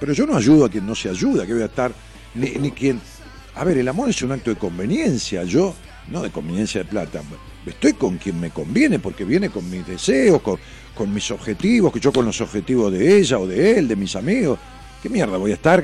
pero 0.00 0.12
yo 0.12 0.26
no 0.26 0.36
ayudo 0.36 0.64
a 0.64 0.70
quien 0.70 0.86
no 0.86 0.94
se 0.94 1.08
ayuda, 1.08 1.46
que 1.46 1.52
voy 1.52 1.62
a 1.62 1.66
estar, 1.66 1.92
ni, 2.34 2.50
ni 2.52 2.70
quien... 2.70 3.00
A 3.54 3.64
ver, 3.64 3.78
el 3.78 3.88
amor 3.88 4.10
es 4.10 4.20
un 4.22 4.32
acto 4.32 4.50
de 4.50 4.56
conveniencia, 4.56 5.44
yo, 5.44 5.74
no 6.08 6.22
de 6.22 6.30
conveniencia 6.30 6.82
de 6.82 6.88
plata, 6.88 7.22
estoy 7.70 7.94
con 7.94 8.18
quien 8.18 8.40
me 8.40 8.50
conviene, 8.50 8.98
porque 8.98 9.24
viene 9.24 9.50
con 9.50 9.68
mis 9.68 9.86
deseos, 9.86 10.40
con, 10.42 10.58
con 10.94 11.12
mis 11.12 11.30
objetivos, 11.30 11.92
que 11.92 12.00
yo 12.00 12.12
con 12.12 12.24
los 12.24 12.40
objetivos 12.40 12.92
de 12.92 13.18
ella 13.18 13.38
o 13.38 13.46
de 13.46 13.78
él, 13.78 13.88
de 13.88 13.96
mis 13.96 14.14
amigos. 14.16 14.58
¿Qué 15.02 15.08
mierda 15.08 15.36
voy 15.36 15.50
a 15.50 15.54
estar? 15.54 15.82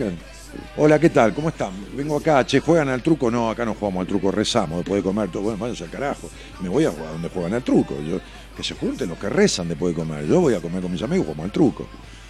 Hola, 0.76 0.99
¿qué 0.99 1.11
tal? 1.11 1.35
¿Cómo 1.35 1.49
están? 1.49 1.72
Vengo 1.95 2.16
acá, 2.16 2.45
che, 2.45 2.61
¿juegan 2.61 2.89
al 2.89 3.03
truco? 3.03 3.30
No, 3.30 3.51
acá 3.51 3.64
no 3.64 3.74
jugamos 3.74 4.03
al 4.03 4.07
truco, 4.07 4.30
rezamos 4.30 4.78
después 4.78 5.03
de 5.03 5.03
comer 5.03 5.30
todo. 5.30 5.43
Bueno, 5.45 5.59
váyanse 5.59 5.85
al 5.85 5.91
carajo. 5.91 6.28
Me 6.61 6.68
voy 6.68 6.85
a 6.85 6.91
jugar 6.91 7.12
donde 7.12 7.28
juegan 7.28 7.55
al 7.55 7.62
truco. 7.62 7.95
Yo, 8.03 8.20
que 8.57 8.62
se 8.62 8.74
junten 8.74 9.09
los 9.09 9.18
que 9.18 9.28
rezan 9.28 9.68
después 9.68 9.95
de 9.95 10.03
comer. 10.03 10.26
Yo 10.26 10.41
voy 10.41 10.55
a 10.55 10.61
comer 10.61 10.83
con 10.83 10.93
mis 10.93 11.03
amigos, 11.03 11.26
jugamos 11.26 11.45
al 11.45 11.53
truco. 11.53 11.87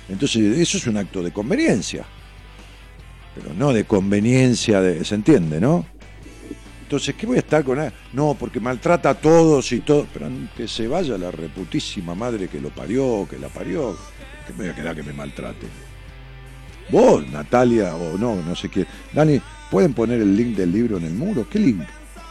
Entonces, 0.09 0.59
eso 0.59 0.79
es 0.79 0.87
un 0.87 0.97
acto 0.97 1.23
de 1.23 1.33
conveniencia. 1.33 2.05
Pero 3.35 3.55
no 3.55 3.73
de 3.73 3.85
conveniencia, 3.85 4.81
de, 4.81 5.05
¿se 5.05 5.15
entiende, 5.15 5.61
no? 5.61 5.87
Entonces, 6.93 7.15
¿qué 7.15 7.25
voy 7.27 7.37
a 7.37 7.41
estar 7.41 7.65
con 7.65 7.81
él? 7.81 7.91
No, 8.13 8.37
porque 8.39 8.61
maltrata 8.61 9.09
a 9.09 9.15
todos 9.15 9.73
y 9.73 9.81
todo. 9.81 10.07
Pero 10.13 10.29
que 10.55 10.69
se 10.69 10.87
vaya 10.87 11.17
la 11.17 11.31
reputísima 11.31 12.15
madre 12.15 12.49
que 12.49 12.61
lo 12.61 12.69
parió, 12.69 13.27
que 13.31 13.39
la 13.39 13.49
parió. 13.49 13.97
Que 14.47 14.53
me 14.53 14.59
voy 14.59 14.69
a 14.69 14.75
quedar 14.75 14.95
que 14.95 15.03
me 15.03 15.15
maltrate. 15.15 15.69
Vos, 16.91 17.27
Natalia, 17.29 17.97
o 17.97 18.19
no, 18.19 18.37
no 18.37 18.55
sé 18.55 18.69
qué. 18.69 18.87
Dani, 19.11 19.41
¿pueden 19.71 19.95
poner 19.95 20.21
el 20.21 20.37
link 20.37 20.55
del 20.55 20.71
libro 20.71 20.99
en 20.99 21.05
el 21.05 21.15
muro? 21.15 21.49
¿Qué 21.49 21.59
link? 21.59 21.81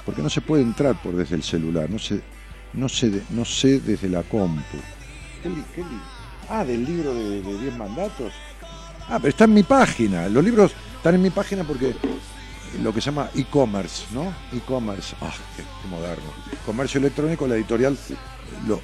Porque 0.05 0.21
no 0.21 0.29
se 0.29 0.41
puede 0.41 0.61
entrar 0.61 1.01
por 1.01 1.15
desde 1.15 1.37
el 1.37 1.41
celular, 1.41 1.89
no 1.89 1.97
sé, 1.97 2.21
no 2.73 2.87
sé, 2.87 3.23
no 3.31 3.43
sé 3.43 3.79
desde 3.79 4.09
la 4.09 4.21
compu. 4.21 4.77
¿Qué 5.41 5.49
link? 5.49 5.65
¿Qué 5.73 5.81
link? 5.81 6.03
Ah, 6.49 6.63
del 6.63 6.85
libro 6.85 7.15
de 7.15 7.41
10 7.41 7.77
mandatos. 7.77 8.31
Ah, 9.09 9.17
pero 9.17 9.29
está 9.29 9.45
en 9.45 9.55
mi 9.55 9.63
página. 9.63 10.29
Los 10.29 10.43
libros 10.43 10.71
están 10.97 11.15
en 11.15 11.23
mi 11.23 11.31
página 11.31 11.63
porque 11.63 11.95
lo 12.81 12.93
que 12.93 13.01
se 13.01 13.11
llama 13.11 13.29
e-commerce, 13.35 14.05
¿no? 14.11 14.33
E-commerce, 14.53 15.15
ah, 15.21 15.33
qué, 15.55 15.63
moderno. 15.89 16.31
Comercio 16.65 16.99
electrónico, 16.99 17.47
la 17.47 17.55
editorial 17.55 17.97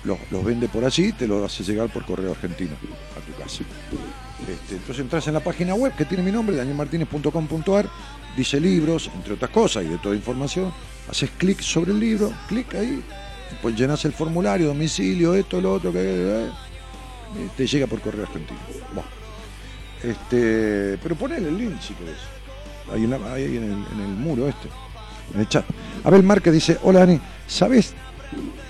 los 0.04 0.46
vende 0.46 0.68
por 0.70 0.86
allí 0.86 1.12
te 1.12 1.28
lo 1.28 1.44
hace 1.44 1.64
llegar 1.64 1.90
por 1.90 2.06
correo 2.06 2.32
argentino 2.32 2.74
a 2.74 3.26
tu 3.26 3.34
casa. 3.42 3.64
Este, 4.48 4.76
entonces 4.76 5.00
entras 5.00 5.28
en 5.28 5.34
la 5.34 5.40
página 5.40 5.74
web 5.76 5.94
que 5.96 6.06
tiene 6.06 6.24
mi 6.24 6.32
nombre, 6.32 6.56
danielmartinez.com.ar, 6.56 7.90
dice 8.36 8.60
libros, 8.60 9.10
entre 9.14 9.34
otras 9.34 9.52
cosas, 9.52 9.84
y 9.84 9.88
de 9.88 9.98
toda 9.98 10.16
información, 10.16 10.72
haces 11.10 11.32
clic 11.38 11.60
sobre 11.62 11.92
el 11.92 12.00
libro, 12.00 12.32
clic 12.48 12.74
ahí, 12.76 13.04
pues 13.62 13.76
llenas 13.76 14.04
el 14.06 14.14
formulario, 14.14 14.68
domicilio, 14.68 15.34
esto, 15.34 15.60
lo 15.60 15.74
otro, 15.74 15.92
que 15.92 16.00
eh, 16.02 16.50
te 17.56 17.68
llega 17.68 17.88
por 17.88 18.00
correo 18.00 18.24
argentino. 18.24 18.60
Este, 20.04 20.98
pero 21.02 21.16
ponele 21.16 21.50
el 21.50 21.58
link 21.58 21.82
si 21.82 21.94
querés. 21.94 22.37
En, 22.94 23.14
ahí 23.14 23.58
en, 23.58 23.64
el, 23.64 23.72
en, 23.72 24.02
el, 24.02 24.16
muro 24.16 24.48
este, 24.48 24.70
en 25.34 25.42
el 25.42 25.50
chat. 25.50 25.66
Abel 26.04 26.24
Márquez 26.24 26.54
dice, 26.54 26.78
hola 26.84 27.00
Dani, 27.00 27.20
¿sabes? 27.48 27.94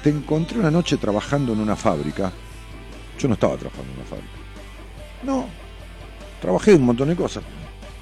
Te 0.04 0.10
encontré 0.10 0.60
una 0.60 0.72
noche 0.72 0.98
trabajando 0.98 1.54
en 1.54 1.60
una 1.60 1.76
fábrica. 1.76 2.32
Yo 3.20 3.28
no 3.28 3.36
estaba 3.36 3.56
trabajando 3.58 3.92
en 3.92 4.00
una 4.00 4.08
fábrica. 4.08 4.32
No, 5.24 5.48
trabajé 6.42 6.76
un 6.76 6.84
montón 6.84 7.10
de 7.10 7.16
cosas. 7.16 7.44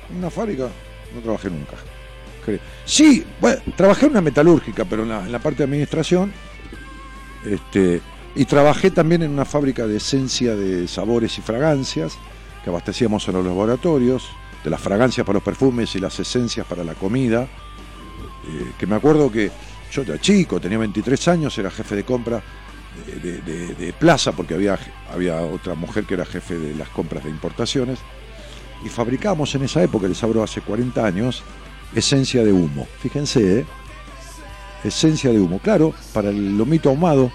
En 0.10 0.18
una 0.18 0.30
fábrica 0.30 0.70
no 1.14 1.22
trabajé 1.22 1.50
nunca. 1.50 1.76
Sí, 2.86 3.26
bueno, 3.42 3.62
trabajé 3.76 4.06
en 4.06 4.12
una 4.12 4.22
metalúrgica, 4.22 4.86
pero 4.86 5.04
en 5.04 5.32
la, 5.32 5.40
parte 5.40 5.60
de 5.60 5.64
administración. 5.64 6.32
Este, 7.46 8.02
y 8.36 8.46
trabajé 8.46 8.92
también 8.92 9.24
en 9.24 9.32
una 9.32 9.46
fábrica 9.46 9.88
de 9.88 9.98
esencia 9.98 10.56
de 10.56 10.88
sabores 10.88 11.38
y 11.38 11.42
fragancias 11.42 12.18
que 12.64 12.70
abastecíamos 12.70 13.28
en 13.28 13.36
los 13.36 13.46
laboratorios, 13.46 14.30
de 14.66 14.72
las 14.72 14.82
fragancias 14.82 15.24
para 15.24 15.36
los 15.36 15.44
perfumes 15.44 15.96
y 15.96 16.00
las 16.00 16.20
esencias 16.20 16.66
para 16.66 16.84
la 16.84 16.96
comida. 16.96 17.44
Eh, 17.44 18.72
que 18.80 18.88
me 18.88 18.96
acuerdo 18.96 19.32
que 19.32 19.52
yo 19.92 20.02
era 20.02 20.20
chico, 20.20 20.60
tenía 20.60 20.80
23 20.80 21.28
años, 21.28 21.56
era 21.60 21.70
jefe 21.70 21.96
de 21.96 22.04
compra 22.04 22.42
de, 23.22 23.94
plaza, 24.00 24.32
porque 24.32 24.56
había, 24.56 24.80
había 25.12 25.42
otra 25.42 25.76
mujer 25.76 26.06
que 26.06 26.16
era 26.16 26.26
jefe 26.26 26.58
de 26.58 26.74
las 26.76 26.90
compras 26.90 27.26
de 27.26 27.30
importaciones, 27.30 28.00
y 28.84 28.90
fabricamos 28.90 29.54
en 29.54 29.64
esa 29.64 29.84
época, 29.84 30.08
les 30.08 30.24
hablo 30.24 30.42
hace 30.42 30.62
40 30.62 31.06
años, 31.06 31.44
esencia 31.94 32.44
de 32.44 32.52
humo. 32.52 32.88
Fíjense, 33.00 33.60
¿eh? 33.60 33.66
esencia 34.84 35.30
de 35.30 35.40
humo, 35.40 35.60
claro, 35.60 35.94
para 36.14 36.30
el 36.30 36.58
lomito 36.58 36.90
ahumado, 36.90 37.32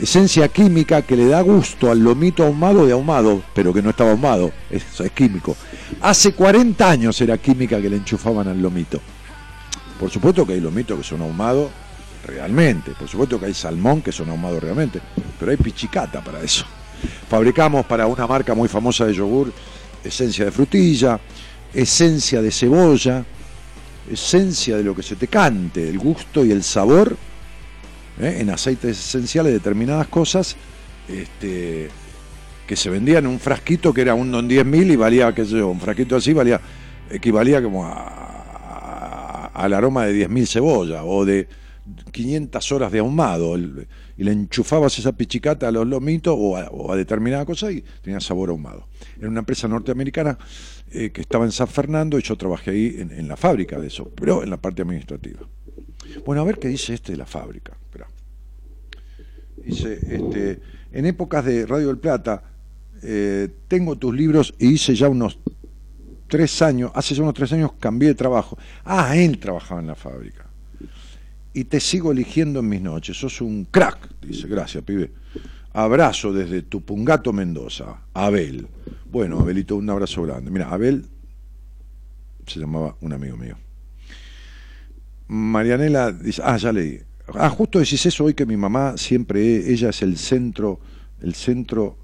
esencia 0.00 0.48
química 0.48 1.02
que 1.02 1.16
le 1.16 1.26
da 1.26 1.40
gusto 1.40 1.90
al 1.90 2.00
lomito 2.00 2.44
ahumado 2.44 2.86
de 2.86 2.92
ahumado, 2.92 3.42
pero 3.54 3.72
que 3.72 3.82
no 3.82 3.90
estaba 3.90 4.10
ahumado, 4.10 4.52
eso 4.70 5.04
es 5.04 5.12
químico. 5.12 5.56
Hace 6.00 6.32
40 6.32 6.90
años 6.90 7.20
era 7.20 7.38
química 7.38 7.80
que 7.80 7.88
le 7.88 7.96
enchufaban 7.96 8.48
al 8.48 8.60
lomito. 8.60 9.00
Por 9.98 10.10
supuesto 10.10 10.46
que 10.46 10.54
hay 10.54 10.60
lomitos 10.60 10.98
que 10.98 11.04
son 11.04 11.22
ahumados 11.22 11.70
realmente. 12.26 12.92
Por 12.92 13.08
supuesto 13.08 13.38
que 13.38 13.46
hay 13.46 13.54
salmón 13.54 14.02
que 14.02 14.12
son 14.12 14.28
ahumados 14.30 14.62
realmente, 14.62 15.00
pero 15.38 15.50
hay 15.50 15.56
pichicata 15.56 16.22
para 16.22 16.42
eso. 16.42 16.64
Fabricamos 17.28 17.86
para 17.86 18.06
una 18.06 18.26
marca 18.26 18.54
muy 18.54 18.68
famosa 18.68 19.04
de 19.04 19.14
yogur 19.14 19.52
esencia 20.02 20.44
de 20.44 20.50
frutilla, 20.50 21.18
esencia 21.72 22.42
de 22.42 22.50
cebolla, 22.50 23.24
esencia 24.10 24.76
de 24.76 24.84
lo 24.84 24.94
que 24.94 25.02
se 25.02 25.16
te 25.16 25.28
cante, 25.28 25.88
el 25.88 25.98
gusto 25.98 26.44
y 26.44 26.50
el 26.50 26.62
sabor, 26.62 27.16
¿eh? 28.20 28.38
en 28.40 28.50
aceites 28.50 28.98
esenciales 28.98 29.52
determinadas 29.52 30.08
cosas, 30.08 30.56
este, 31.08 31.88
que 32.66 32.76
se 32.76 32.90
vendían 32.90 33.24
en 33.24 33.30
un 33.30 33.40
frasquito 33.40 33.92
que 33.92 34.00
era 34.02 34.14
un 34.14 34.30
don 34.30 34.48
10.000 34.48 34.92
y 34.92 34.96
valía, 34.96 35.34
qué 35.34 35.44
sé 35.44 35.52
yo, 35.52 35.68
un 35.68 35.80
frasquito 35.80 36.16
así 36.16 36.32
valía, 36.32 36.60
equivalía 37.10 37.62
como 37.62 37.86
a, 37.86 39.50
al 39.54 39.72
aroma 39.72 40.06
de 40.06 40.28
10.000 40.28 40.46
cebolla 40.46 41.04
o 41.04 41.24
de 41.24 41.48
500 42.12 42.72
horas 42.72 42.92
de 42.92 42.98
ahumado 43.00 43.56
y 43.58 44.24
le 44.24 44.32
enchufabas 44.32 44.98
esa 44.98 45.12
pichicata 45.12 45.68
a 45.68 45.70
los 45.70 45.86
lomitos 45.86 46.34
o 46.36 46.56
a, 46.56 46.96
determinada 46.96 47.44
cosa 47.44 47.70
y 47.70 47.84
tenía 48.02 48.20
sabor 48.20 48.50
ahumado. 48.50 48.88
Era 49.18 49.28
una 49.28 49.40
empresa 49.40 49.68
norteamericana 49.68 50.38
eh, 50.90 51.10
que 51.10 51.20
estaba 51.20 51.44
en 51.44 51.52
San 51.52 51.68
Fernando 51.68 52.18
y 52.18 52.22
yo 52.22 52.36
trabajé 52.36 52.70
ahí 52.70 52.96
en, 52.98 53.28
la 53.28 53.36
fábrica 53.36 53.78
de 53.78 53.88
eso, 53.88 54.10
pero 54.14 54.42
en 54.42 54.50
la 54.50 54.56
parte 54.56 54.82
administrativa. 54.82 55.40
Bueno, 56.24 56.42
a 56.42 56.44
ver 56.44 56.58
qué 56.58 56.68
dice 56.68 56.94
este 56.94 57.12
de 57.12 57.18
la 57.18 57.26
fábrica. 57.26 57.76
Dice, 59.64 59.98
este, 60.08 60.60
en 60.92 61.06
épocas 61.06 61.44
de 61.44 61.66
Radio 61.66 61.88
del 61.88 61.98
Plata, 61.98 62.42
eh, 63.02 63.48
tengo 63.68 63.96
tus 63.96 64.14
libros 64.14 64.54
y 64.58 64.68
hice 64.68 64.94
ya 64.94 65.08
unos 65.08 65.38
tres 66.28 66.62
años, 66.62 66.90
hace 66.94 67.14
ya 67.14 67.22
unos 67.22 67.34
tres 67.34 67.52
años 67.52 67.72
cambié 67.78 68.08
de 68.08 68.14
trabajo. 68.14 68.58
Ah, 68.84 69.16
él 69.16 69.38
trabajaba 69.38 69.80
en 69.80 69.86
la 69.88 69.94
fábrica 69.94 70.46
y 71.54 71.64
te 71.64 71.80
sigo 71.80 72.12
eligiendo 72.12 72.60
en 72.60 72.68
mis 72.68 72.82
noches. 72.82 73.16
Sos 73.16 73.40
un 73.40 73.66
crack, 73.70 74.10
dice, 74.20 74.48
gracias, 74.48 74.82
pibe. 74.82 75.12
Abrazo 75.72 76.32
desde 76.32 76.62
Tupungato, 76.62 77.32
Mendoza. 77.32 78.02
Abel. 78.12 78.66
Bueno, 79.10 79.40
Abelito, 79.40 79.76
un 79.76 79.88
abrazo 79.88 80.22
grande. 80.22 80.50
Mira, 80.50 80.68
Abel 80.70 81.06
se 82.46 82.60
llamaba 82.60 82.96
un 83.00 83.12
amigo 83.12 83.36
mío. 83.36 83.56
Marianela 85.28 86.12
dice, 86.12 86.42
ah, 86.44 86.56
ya 86.56 86.72
leí. 86.72 87.00
Ah, 87.32 87.48
justo 87.48 87.78
decís 87.78 88.04
eso 88.04 88.24
hoy 88.24 88.34
que 88.34 88.44
mi 88.44 88.56
mamá 88.56 88.96
siempre, 88.96 89.70
ella 89.72 89.88
es 89.88 90.02
el 90.02 90.18
centro, 90.18 90.78
el 91.22 91.34
centro 91.34 91.96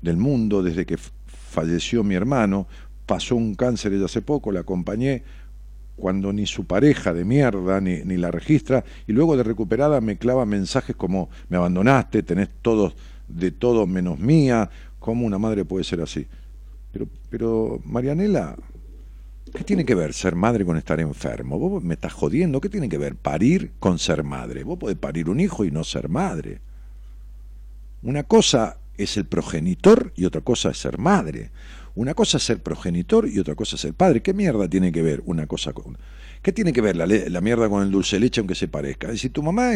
del 0.00 0.16
mundo 0.16 0.62
desde 0.62 0.86
que 0.86 0.96
falleció 0.96 2.02
mi 2.02 2.14
hermano, 2.14 2.66
pasó 3.04 3.36
un 3.36 3.54
cáncer 3.54 3.92
ella 3.92 4.06
hace 4.06 4.22
poco, 4.22 4.50
la 4.50 4.60
acompañé, 4.60 5.22
cuando 5.96 6.32
ni 6.32 6.46
su 6.46 6.64
pareja 6.64 7.12
de 7.12 7.24
mierda 7.24 7.80
ni, 7.80 7.98
ni, 8.04 8.16
la 8.16 8.30
registra 8.30 8.84
y 9.06 9.12
luego 9.12 9.36
de 9.36 9.42
recuperada 9.42 10.00
me 10.00 10.16
clava 10.16 10.46
mensajes 10.46 10.94
como 10.94 11.28
me 11.48 11.56
abandonaste, 11.56 12.22
tenés 12.22 12.48
todos 12.62 12.94
de 13.26 13.50
todo 13.50 13.86
menos 13.86 14.18
mía, 14.18 14.70
¿cómo 14.98 15.26
una 15.26 15.38
madre 15.38 15.64
puede 15.64 15.84
ser 15.84 16.00
así? 16.00 16.26
Pero, 16.92 17.08
pero 17.28 17.80
Marianela, 17.84 18.56
¿qué 19.50 19.64
tiene 19.64 19.84
que 19.84 19.94
ver 19.94 20.12
ser 20.12 20.34
madre 20.34 20.64
con 20.64 20.76
estar 20.76 21.00
enfermo? 21.00 21.58
Vos 21.58 21.82
me 21.82 21.94
estás 21.94 22.12
jodiendo, 22.12 22.60
¿qué 22.60 22.68
tiene 22.68 22.88
que 22.88 22.98
ver 22.98 23.16
parir 23.16 23.72
con 23.78 23.98
ser 23.98 24.22
madre? 24.22 24.64
Vos 24.64 24.78
podés 24.78 24.96
parir 24.96 25.28
un 25.28 25.40
hijo 25.40 25.64
y 25.64 25.70
no 25.70 25.84
ser 25.84 26.08
madre. 26.08 26.60
Una 28.02 28.22
cosa 28.22 28.78
es 28.96 29.16
el 29.16 29.26
progenitor 29.26 30.12
y 30.16 30.24
otra 30.24 30.40
cosa 30.40 30.70
es 30.70 30.78
ser 30.78 30.98
madre. 30.98 31.50
Una 31.94 32.14
cosa 32.14 32.36
es 32.36 32.44
ser 32.44 32.62
progenitor 32.62 33.28
y 33.28 33.38
otra 33.38 33.54
cosa 33.54 33.76
es 33.76 33.82
ser 33.82 33.94
padre. 33.94 34.22
¿Qué 34.22 34.32
mierda 34.34 34.68
tiene 34.68 34.92
que 34.92 35.02
ver 35.02 35.22
una 35.26 35.46
cosa 35.46 35.72
con... 35.72 35.98
¿Qué 36.42 36.52
tiene 36.52 36.72
que 36.72 36.80
ver 36.80 36.94
la, 36.94 37.06
la 37.06 37.40
mierda 37.40 37.68
con 37.68 37.82
el 37.82 37.90
dulce 37.90 38.20
leche 38.20 38.40
aunque 38.40 38.54
se 38.54 38.68
parezca? 38.68 39.08
Es 39.08 39.14
decir, 39.14 39.32
tu 39.32 39.42
mamá 39.42 39.72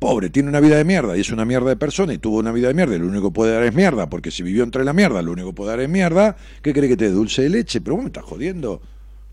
Pobre, 0.00 0.30
tiene 0.30 0.48
una 0.48 0.60
vida 0.60 0.78
de 0.78 0.84
mierda 0.84 1.14
y 1.14 1.20
es 1.20 1.30
una 1.30 1.44
mierda 1.44 1.68
de 1.68 1.76
persona 1.76 2.14
y 2.14 2.18
tuvo 2.18 2.38
una 2.38 2.52
vida 2.52 2.68
de 2.68 2.74
mierda 2.74 2.96
y 2.96 2.98
lo 2.98 3.06
único 3.06 3.28
que 3.28 3.34
puede 3.34 3.52
dar 3.52 3.64
es 3.64 3.74
mierda, 3.74 4.08
porque 4.08 4.30
si 4.30 4.42
vivió 4.42 4.64
entre 4.64 4.82
la 4.82 4.94
mierda, 4.94 5.20
lo 5.20 5.30
único 5.30 5.48
que 5.48 5.56
puede 5.56 5.72
dar 5.72 5.80
es 5.80 5.90
mierda, 5.90 6.38
¿qué 6.62 6.72
cree 6.72 6.88
que 6.88 6.96
te 6.96 7.04
dé 7.04 7.10
dulce 7.10 7.42
de 7.42 7.50
leche? 7.50 7.82
Pero 7.82 7.96
vos 7.96 8.04
me 8.04 8.08
estás 8.08 8.24
jodiendo. 8.24 8.80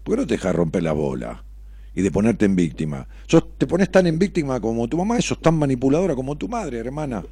¿Por 0.04 0.16
qué 0.16 0.22
no 0.22 0.28
te 0.28 0.34
dejas 0.34 0.54
romper 0.54 0.84
la 0.84 0.92
bola? 0.92 1.42
Y 1.96 2.02
de 2.02 2.12
ponerte 2.12 2.44
en 2.44 2.58
víctima. 2.58 3.08
Sos, 3.28 3.58
te 3.58 3.66
pones 3.66 3.90
tan 3.90 4.08
en 4.08 4.20
víctima 4.20 4.60
como 4.60 4.90
tu 4.90 4.98
mamá 4.98 5.18
y 5.18 5.22
sos 5.22 5.42
tan 5.42 5.58
manipuladora 5.58 6.16
como 6.16 6.38
tu 6.38 6.50
madre, 6.50 6.80
hermana. 6.80 7.24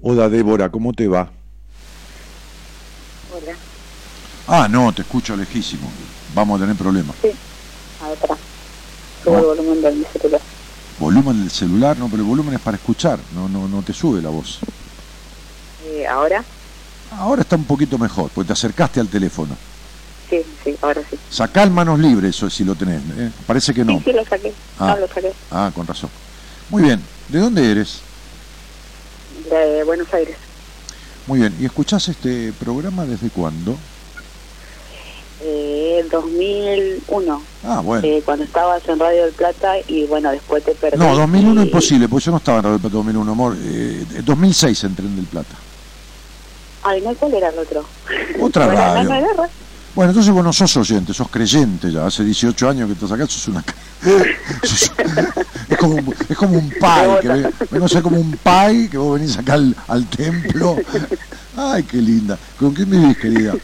Hola 0.00 0.30
Débora, 0.30 0.70
¿cómo 0.70 0.94
te 0.94 1.06
va? 1.06 1.30
Hola. 3.34 3.54
Ah, 4.46 4.66
no, 4.66 4.94
te 4.94 5.02
escucho 5.02 5.36
lejísimo. 5.36 5.92
Vamos 6.34 6.58
a 6.58 6.64
tener 6.64 6.76
problemas. 6.76 7.14
Sí. 7.20 7.28
A 8.00 8.14
pará. 8.14 8.49
Subo 9.24 9.38
el 9.38 9.44
volumen 9.44 9.82
de 9.82 9.92
mi 9.92 10.04
celular. 10.04 10.40
Volumen 10.98 11.40
del 11.40 11.50
celular, 11.50 11.98
no, 11.98 12.08
pero 12.08 12.22
el 12.22 12.28
volumen 12.28 12.54
es 12.54 12.60
para 12.60 12.76
escuchar, 12.76 13.18
no, 13.34 13.48
no, 13.48 13.68
no 13.68 13.82
te 13.82 13.92
sube 13.92 14.20
la 14.20 14.28
voz. 14.28 14.58
Eh, 15.86 16.06
¿Ahora? 16.06 16.44
Ahora 17.12 17.42
está 17.42 17.56
un 17.56 17.64
poquito 17.64 17.98
mejor, 17.98 18.30
porque 18.34 18.48
te 18.48 18.52
acercaste 18.52 19.00
al 19.00 19.08
teléfono. 19.08 19.56
Sí, 20.28 20.42
sí, 20.62 20.76
ahora 20.80 21.02
sí. 21.10 21.18
Sacá 21.28 21.64
el 21.64 21.70
manos 21.70 21.98
libres, 21.98 22.36
eso 22.36 22.48
si 22.48 22.64
lo 22.64 22.76
tenés. 22.76 23.02
¿eh? 23.16 23.30
Parece 23.46 23.74
que 23.74 23.84
no. 23.84 23.98
Sí, 23.98 24.04
sí, 24.04 24.12
lo 24.12 24.24
saqué. 24.24 24.52
Ah. 24.78 24.94
No, 24.94 25.00
lo 25.00 25.08
saqué. 25.08 25.32
Ah, 25.50 25.72
con 25.74 25.86
razón. 25.86 26.10
Muy 26.68 26.84
bien. 26.84 27.02
¿De 27.28 27.40
dónde 27.40 27.68
eres? 27.68 28.00
De 29.50 29.82
Buenos 29.82 30.12
Aires. 30.14 30.36
Muy 31.26 31.40
bien. 31.40 31.56
¿Y 31.58 31.64
escuchás 31.64 32.08
este 32.08 32.52
programa 32.52 33.04
desde 33.04 33.30
cuándo? 33.30 33.76
Eh, 35.42 36.04
2001. 36.10 37.42
Ah, 37.64 37.80
bueno. 37.80 38.06
Eh, 38.06 38.22
cuando 38.24 38.44
estabas 38.44 38.86
en 38.88 38.98
Radio 38.98 39.24
del 39.24 39.32
Plata 39.32 39.72
y 39.88 40.04
bueno, 40.06 40.30
después 40.30 40.62
te 40.64 40.72
perdí. 40.72 40.98
No, 40.98 41.14
2001 41.16 41.62
y- 41.62 41.66
imposible, 41.66 42.08
porque 42.08 42.26
yo 42.26 42.32
no 42.32 42.38
estaba 42.38 42.58
en 42.58 42.64
Radio 42.64 42.72
del 42.74 42.80
Plata 42.82 42.96
2001, 42.96 43.32
amor. 43.32 43.56
Eh, 43.62 44.04
2006 44.24 44.84
entré 44.84 45.06
en 45.06 45.16
Del 45.16 45.24
Plata. 45.26 45.54
Ay, 46.82 47.00
no, 47.02 47.14
¿cuál 47.14 47.34
era 47.34 47.48
el 47.50 47.58
otro? 47.58 47.84
Otra 48.40 48.66
Bueno, 48.66 48.80
radio. 48.80 49.08
no, 49.08 49.14
no, 49.20 49.28
guerra. 49.28 49.48
Bueno, 49.94 50.10
entonces 50.12 50.32
vos 50.32 50.44
no 50.44 50.52
sos 50.52 50.76
oyente, 50.76 51.12
sos 51.12 51.28
creyente 51.28 51.90
ya. 51.90 52.06
Hace 52.06 52.22
18 52.24 52.68
años 52.68 52.86
que 52.86 52.92
estás 52.94 53.10
acá, 53.12 53.26
sos 53.26 53.48
una... 53.48 53.64
sos- 54.62 54.92
es, 55.68 55.76
como, 55.78 55.94
un- 55.96 56.14
es 56.28 56.36
como 56.36 56.58
un 56.58 56.70
pai, 56.80 57.08
que 57.20 57.28
ve- 57.28 57.50
vengo 57.70 57.86
a 57.86 57.88
ser 57.88 58.02
como 58.02 58.18
un 58.20 58.30
pai, 58.42 58.88
que 58.88 58.96
vos 58.98 59.18
venís 59.18 59.36
acá 59.36 59.54
al, 59.54 59.74
al 59.88 60.06
templo. 60.06 60.76
Ay, 61.56 61.82
qué 61.82 61.96
linda. 61.98 62.38
¿Con 62.58 62.72
quién 62.72 62.88
vivís, 62.90 63.16
querida? 63.18 63.54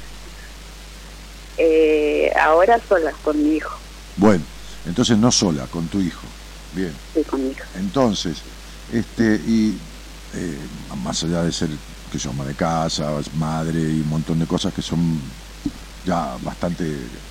Eh, 1.56 2.30
ahora 2.38 2.82
sola, 2.88 3.12
con 3.22 3.42
mi 3.42 3.56
hijo. 3.56 3.82
Bueno, 4.16 4.46
entonces 4.84 5.18
no 5.18 5.30
sola, 5.30 5.68
con 5.68 5.88
tu 5.88 6.00
hijo. 6.00 6.34
Bien. 6.70 7.00
Sí, 7.14 7.24
con 7.24 7.42
mi 7.46 7.52
hijo. 7.52 7.64
Entonces, 7.74 8.44
este, 8.88 9.40
y 9.44 9.80
eh, 10.32 10.68
más 10.96 11.22
allá 11.24 11.42
de 11.42 11.52
ser 11.52 11.70
que 12.10 12.18
yo 12.18 12.30
ama 12.30 12.44
de 12.44 12.54
casa, 12.56 13.18
madre 13.32 13.80
y 13.92 14.00
un 14.02 14.08
montón 14.08 14.38
de 14.38 14.46
cosas 14.46 14.72
que 14.72 14.82
son 14.82 15.34
ya 16.02 16.38
bastante 16.38 17.22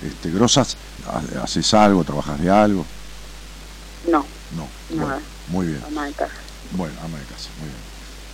este, 0.00 0.30
grosas, 0.30 0.78
ha- 1.04 1.42
¿haces 1.42 1.72
algo, 1.74 2.04
trabajas 2.04 2.40
de 2.40 2.50
algo? 2.50 2.90
No, 4.04 4.28
No. 4.50 4.72
Nada. 4.90 5.14
Bueno, 5.14 5.26
muy 5.46 5.66
bien. 5.66 5.80
mamá 5.82 6.06
de 6.06 6.14
casa. 6.14 6.34
Bueno, 6.70 7.00
ama 7.00 7.18
de 7.20 7.26
casa, 7.26 7.52
muy 7.56 7.68
bien. 7.70 7.84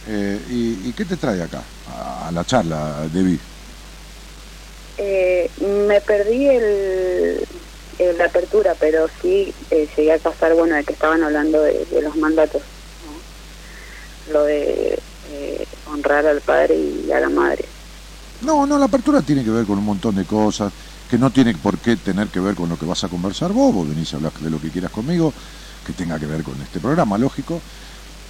Eh, 0.02 0.46
¿y, 0.48 0.88
y 0.88 0.94
qué 0.94 1.04
te 1.04 1.16
trae 1.16 1.42
acá, 1.42 1.70
a, 1.84 2.28
a 2.28 2.32
la 2.32 2.44
charla, 2.44 3.08
Debbie? 3.08 3.40
Eh, 4.98 5.48
me 5.86 6.00
perdí 6.00 6.48
el, 6.48 7.46
la 8.16 8.24
apertura, 8.24 8.74
pero 8.78 9.06
sí 9.22 9.52
eh, 9.70 9.88
llegué 9.96 10.12
a 10.12 10.18
pasar, 10.18 10.54
bueno, 10.54 10.74
de 10.74 10.84
que 10.84 10.92
estaban 10.92 11.22
hablando 11.22 11.62
de, 11.62 11.86
los 12.02 12.16
mandatos. 12.16 12.62
Lo 14.32 14.44
de 14.44 14.98
eh, 15.32 15.66
honrar 15.90 16.26
al 16.26 16.40
padre 16.40 16.76
y 16.76 17.10
a 17.12 17.20
la 17.20 17.28
madre. 17.28 17.64
No, 18.42 18.66
no, 18.66 18.78
la 18.78 18.84
apertura 18.84 19.22
tiene 19.22 19.44
que 19.44 19.50
ver 19.50 19.64
con 19.64 19.78
un 19.78 19.84
montón 19.84 20.16
de 20.16 20.24
cosas, 20.24 20.72
que 21.08 21.18
no 21.18 21.30
tiene 21.30 21.54
por 21.54 21.78
qué 21.78 21.96
tener 21.96 22.28
que 22.28 22.40
ver 22.40 22.54
con 22.54 22.68
lo 22.68 22.78
que 22.78 22.86
vas 22.86 23.02
a 23.04 23.08
conversar 23.08 23.52
vos, 23.52 23.74
vos 23.74 23.88
venís 23.88 24.12
a 24.12 24.16
hablar 24.16 24.32
de 24.32 24.50
lo 24.50 24.60
que 24.60 24.70
quieras 24.70 24.90
conmigo, 24.90 25.32
que 25.86 25.92
tenga 25.92 26.18
que 26.18 26.26
ver 26.26 26.42
con 26.42 26.60
este 26.60 26.78
programa, 26.78 27.18
lógico, 27.18 27.60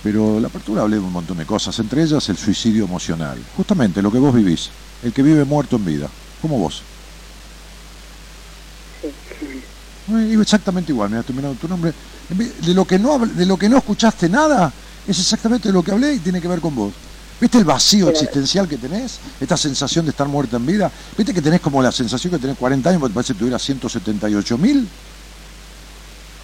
pero 0.03 0.39
la 0.39 0.49
apertura 0.49 0.83
hablé 0.83 0.97
de 0.97 1.03
un 1.03 1.13
montón 1.13 1.39
de 1.39 1.45
cosas, 1.45 1.79
entre 1.79 2.03
ellas 2.03 2.29
el 2.29 2.37
suicidio 2.37 2.85
emocional, 2.85 3.39
justamente 3.57 4.01
lo 4.01 4.13
que 4.13 4.19
vos 4.19 4.35
vivís, 4.35 4.71
el 5.03 5.13
que 5.13 5.23
vive 5.23 5.45
muerto 5.45 5.77
en 5.77 5.85
vida, 5.85 6.09
como 6.41 6.59
vos. 6.59 6.83
Sí. 9.01 9.63
Exactamente 10.41 10.93
igual, 10.93 11.11
mira, 11.11 11.21
estoy 11.21 11.37
mirando 11.37 11.59
tu 11.59 11.69
nombre. 11.69 11.93
De 12.29 12.75
lo, 12.75 12.85
que 12.87 12.99
no, 12.99 13.19
de 13.19 13.47
lo 13.47 13.59
que 13.59 13.69
no 13.69 13.79
escuchaste 13.79 14.29
nada, 14.29 14.73
es 15.07 15.19
exactamente 15.19 15.69
de 15.69 15.75
lo 15.75 15.83
que 15.83 15.93
hablé 15.93 16.15
y 16.15 16.19
tiene 16.19 16.41
que 16.41 16.49
ver 16.49 16.61
con 16.61 16.75
vos. 16.75 16.93
¿Viste 17.41 17.59
el 17.59 17.65
vacío 17.65 18.09
existencial 18.09 18.67
que 18.67 18.79
tenés? 18.79 19.21
Esta 19.41 19.57
sensación 19.57 20.05
de 20.05 20.11
estar 20.11 20.27
muerta 20.27 20.57
en 20.57 20.67
vida. 20.67 20.91
¿Viste 21.17 21.33
que 21.33 21.41
tenés 21.41 21.61
como 21.61 21.81
la 21.81 21.93
sensación 21.93 22.33
que 22.33 22.39
tenés 22.39 22.57
40 22.59 22.91
años, 22.91 23.01
porque 23.01 23.13
te 23.13 23.15
parece 23.15 23.33
que 23.35 23.39
tuvieras 23.39 23.63
178 23.63 24.59
mil? 24.59 24.89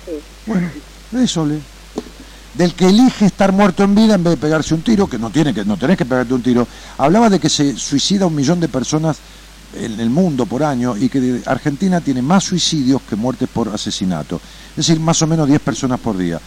Sí. 0.04 0.12
Bueno, 0.46 0.70
eso 1.18 1.40
hablé. 1.40 1.58
Del 2.54 2.74
que 2.74 2.86
elige 2.86 3.26
estar 3.26 3.50
muerto 3.50 3.82
en 3.82 3.94
vida 3.96 4.14
en 4.14 4.22
vez 4.22 4.34
de 4.34 4.36
pegarse 4.36 4.74
un 4.74 4.82
tiro, 4.82 5.08
que 5.08 5.18
no 5.18 5.30
tiene 5.30 5.52
que, 5.52 5.64
no 5.64 5.76
tenés 5.76 5.98
que 5.98 6.04
pegarte 6.04 6.32
un 6.32 6.42
tiro. 6.42 6.68
Hablaba 6.98 7.28
de 7.28 7.40
que 7.40 7.48
se 7.48 7.76
suicida 7.76 8.26
un 8.26 8.34
millón 8.34 8.60
de 8.60 8.68
personas 8.68 9.16
en 9.76 9.98
el 10.00 10.10
mundo 10.10 10.46
por 10.46 10.62
año 10.62 10.96
y 10.96 11.08
que 11.08 11.42
Argentina 11.46 12.00
tiene 12.00 12.22
más 12.22 12.44
suicidios 12.44 13.02
que 13.02 13.16
muertes 13.16 13.48
por 13.52 13.68
asesinato. 13.68 14.40
Es 14.70 14.86
decir, 14.86 15.00
más 15.00 15.20
o 15.22 15.26
menos 15.26 15.48
10 15.48 15.60
personas 15.60 16.00
por 16.00 16.16
día. 16.16 16.40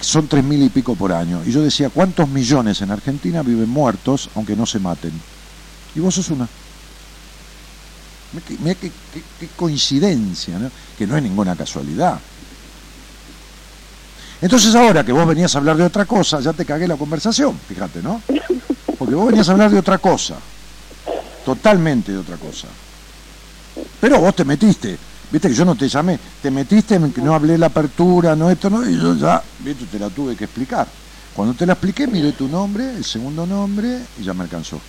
Son 0.00 0.26
tres 0.26 0.42
mil 0.42 0.62
y 0.62 0.68
pico 0.68 0.94
por 0.96 1.12
año. 1.12 1.42
Y 1.46 1.52
yo 1.52 1.62
decía, 1.62 1.90
¿cuántos 1.90 2.28
millones 2.28 2.80
en 2.80 2.90
Argentina 2.90 3.42
viven 3.42 3.68
muertos 3.68 4.30
aunque 4.34 4.56
no 4.56 4.66
se 4.66 4.78
maten? 4.78 5.12
Y 5.94 6.00
vos 6.00 6.14
sos 6.14 6.30
una. 6.30 6.48
Qué- 8.48 8.56
qué 9.38 9.48
coincidencia, 9.56 10.58
¿no? 10.58 10.70
que 10.96 11.06
no 11.06 11.16
es 11.16 11.22
ninguna 11.22 11.54
casualidad. 11.54 12.18
Entonces 14.40 14.74
ahora 14.74 15.04
que 15.04 15.12
vos 15.12 15.26
venías 15.26 15.54
a 15.54 15.58
hablar 15.58 15.76
de 15.76 15.84
otra 15.84 16.04
cosa, 16.04 16.40
ya 16.40 16.52
te 16.52 16.64
cagué 16.64 16.88
la 16.88 16.96
conversación, 16.96 17.56
fíjate, 17.68 18.02
¿no? 18.02 18.20
Porque 18.98 19.14
vos 19.14 19.26
venías 19.28 19.48
a 19.48 19.52
hablar 19.52 19.70
de 19.70 19.78
otra 19.78 19.98
cosa, 19.98 20.36
totalmente 21.44 22.12
de 22.12 22.18
otra 22.18 22.36
cosa. 22.36 22.68
Pero 24.00 24.20
vos 24.20 24.34
te 24.34 24.44
metiste, 24.44 24.98
viste 25.30 25.48
que 25.48 25.54
yo 25.54 25.64
no 25.64 25.74
te 25.74 25.88
llamé, 25.88 26.18
te 26.40 26.50
metiste 26.50 26.96
en 26.96 27.12
que 27.12 27.22
no 27.22 27.34
hablé 27.34 27.56
la 27.56 27.66
apertura, 27.66 28.34
no 28.36 28.50
esto, 28.50 28.68
no, 28.68 28.88
y 28.88 28.96
yo 28.96 29.14
ya, 29.14 29.42
viste, 29.58 29.86
te 29.86 29.98
la 29.98 30.10
tuve 30.10 30.36
que 30.36 30.44
explicar. 30.44 30.86
Cuando 31.34 31.54
te 31.54 31.64
la 31.64 31.72
expliqué, 31.74 32.06
miré 32.06 32.32
tu 32.32 32.48
nombre, 32.48 32.96
el 32.96 33.04
segundo 33.04 33.46
nombre, 33.46 34.00
y 34.18 34.24
ya 34.24 34.34
me 34.34 34.42
alcanzó. 34.42 34.80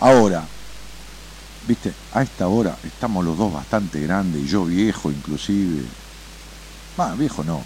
Ahora, 0.00 0.44
viste, 1.66 1.92
a 2.12 2.22
esta 2.22 2.48
hora 2.48 2.76
estamos 2.82 3.24
los 3.24 3.38
dos 3.38 3.52
bastante 3.52 4.00
grandes, 4.00 4.42
y 4.42 4.46
yo 4.46 4.64
viejo 4.64 5.10
inclusive. 5.10 5.82
Va, 6.98 7.14
viejo 7.14 7.44
no, 7.44 7.62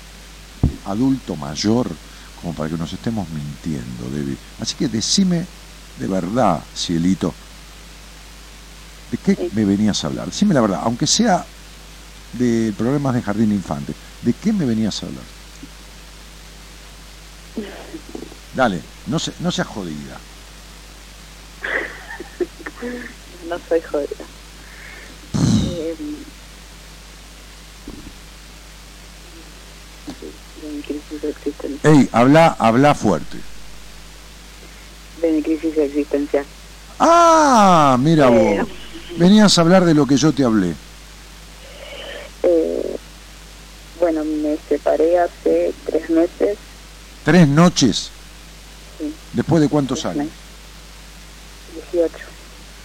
adulto 0.85 1.37
mayor, 1.37 1.89
como 2.41 2.55
para 2.55 2.71
que 2.71 2.79
nos 2.79 2.93
estemos 2.93 3.29
mintiendo, 3.29 4.11
Debbie. 4.11 4.41
Así 4.59 4.77
que 4.77 4.89
decime 4.89 5.51
de 5.95 6.07
verdad, 6.09 6.69
cielito, 6.75 7.39
¿de 9.07 9.19
qué 9.19 9.35
Sí. 9.35 9.49
me 9.53 9.65
venías 9.65 10.05
a 10.05 10.09
hablar? 10.09 10.27
Decime 10.27 10.55
la 10.55 10.61
verdad, 10.61 10.81
aunque 10.83 11.07
sea 11.07 11.51
de 12.33 12.75
problemas 12.77 13.15
de 13.15 13.23
jardín 13.23 13.51
de 13.51 13.57
infante, 13.57 13.97
¿de 14.21 14.35
qué 14.39 14.53
me 14.53 14.67
venías 14.67 15.03
a 15.03 15.07
hablar? 15.07 15.29
Dale, 18.53 18.91
no, 19.07 19.19
se, 19.19 19.35
no 19.39 19.51
seas 19.51 19.69
jodida. 19.69 20.25
No 23.45 23.59
soy 23.69 23.81
jodida. 23.83 24.29
Eh, 25.61 25.95
de 25.97 26.03
mi 26.03 26.25
crisis 30.83 31.25
existencial. 31.25 31.95
Ey, 31.97 32.09
habla, 32.13 32.57
habla 32.59 32.95
fuerte. 32.95 33.39
De 35.23 35.33
mi 35.33 35.43
crisis 35.43 35.77
existencial. 35.77 36.45
Ah, 36.99 37.97
mira 38.01 38.29
Eh. 38.29 38.59
vos. 38.61 38.69
Venías 39.19 39.57
a 39.59 39.61
hablar 39.63 39.85
de 39.85 39.95
lo 39.95 40.07
que 40.07 40.17
yo 40.17 40.33
te 40.33 40.45
hablé. 40.45 40.75
Eh, 42.43 42.97
bueno, 44.01 44.25
me 44.25 44.57
separé 44.69 45.19
hace 45.19 45.73
tres 45.87 46.09
meses. 46.11 46.57
Tres 47.25 47.49
noches. 47.49 48.11
Sí. 48.99 49.13
¿Después 49.33 49.61
de 49.61 49.69
cuántos 49.69 50.01
tres 50.01 50.13
años? 50.17 50.29
18. 51.93 52.15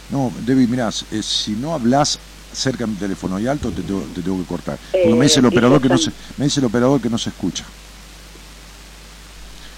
No, 0.10 0.32
Debbie, 0.42 0.68
mirá, 0.68 0.90
eh, 1.12 1.22
si 1.24 1.52
no 1.52 1.74
hablas 1.74 2.20
cerca 2.54 2.86
mi 2.88 2.96
teléfono 2.96 3.40
y 3.40 3.48
alto, 3.48 3.70
te 3.72 3.82
tengo, 3.82 4.02
te 4.14 4.22
tengo 4.22 4.40
que 4.40 4.46
cortar. 4.48 4.78
Porque 4.92 5.10
Eh, 5.10 5.16
me 5.16 5.26
dice 5.26 5.40
el 5.40 5.46
operador 5.48 5.82
que 5.82 5.90
no 5.90 5.98
se, 5.98 6.12
18 6.12 6.34
me 6.38 6.46
dice 6.46 6.60
el 6.60 6.66
operador 6.68 7.02
que 7.02 7.10
no 7.10 7.18
se 7.18 7.30
escucha. 7.30 7.66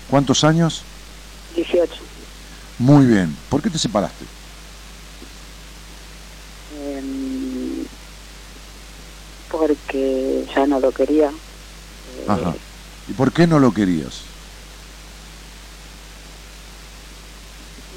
¿Cuántos 0.10 0.44
años? 0.44 0.84
18. 1.56 1.94
Muy 2.80 3.06
bien. 3.06 3.36
¿Por 3.50 3.62
qué 3.62 3.70
te 3.70 3.80
separaste? 3.80 4.26
Em, 6.78 7.86
porque 9.52 10.46
ya 10.54 10.66
no 10.68 10.80
lo 10.80 10.92
quería. 10.92 11.30
Eh, 11.30 12.26
Ajá. 12.28 12.54
¿Y 13.08 13.14
por 13.14 13.32
qué 13.32 13.48
no 13.48 13.60
lo 13.60 13.74
querías? 13.74 14.22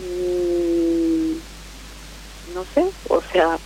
mm, 0.01 1.33
no 2.55 2.65
sé, 2.75 2.85
o 3.09 3.21
sea, 3.33 3.59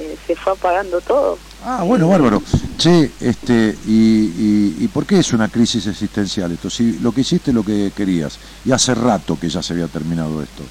eh, 0.00 0.16
se 0.26 0.34
fue 0.36 0.52
apagando 0.54 1.00
todo. 1.02 1.38
Ah, 1.60 1.84
bueno, 1.84 2.08
bárbaro. 2.08 2.42
Che, 2.76 3.14
este, 3.20 3.74
y, 3.84 4.78
y, 4.80 4.84
¿y 4.84 4.88
por 4.88 5.06
qué 5.06 5.18
es 5.18 5.32
una 5.32 5.50
crisis 5.50 5.86
existencial 5.86 6.50
esto? 6.52 6.70
Si 6.70 6.98
lo 6.98 7.12
que 7.12 7.20
hiciste 7.20 7.50
es 7.50 7.54
lo 7.54 7.62
que 7.62 7.92
querías, 7.94 8.40
y 8.64 8.72
hace 8.72 8.94
rato 8.94 9.38
que 9.38 9.48
ya 9.48 9.62
se 9.62 9.74
había 9.74 9.88
terminado 9.88 10.42
esto, 10.42 10.64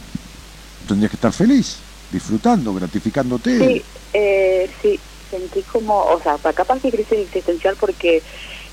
tendrías 0.88 1.12
que 1.12 1.18
estar 1.18 1.32
feliz, 1.32 1.86
disfrutando, 2.10 2.74
gratificándote. 2.74 3.60
Sí, 3.60 3.86
eh, 4.14 4.72
sí, 4.82 5.00
sentí 5.30 5.64
como, 5.64 6.00
o 6.00 6.20
sea, 6.24 6.40
pa- 6.40 6.54
capaz 6.54 6.80
que 6.82 6.90
crisis 6.90 7.20
existencial 7.28 7.78
porque 7.80 8.24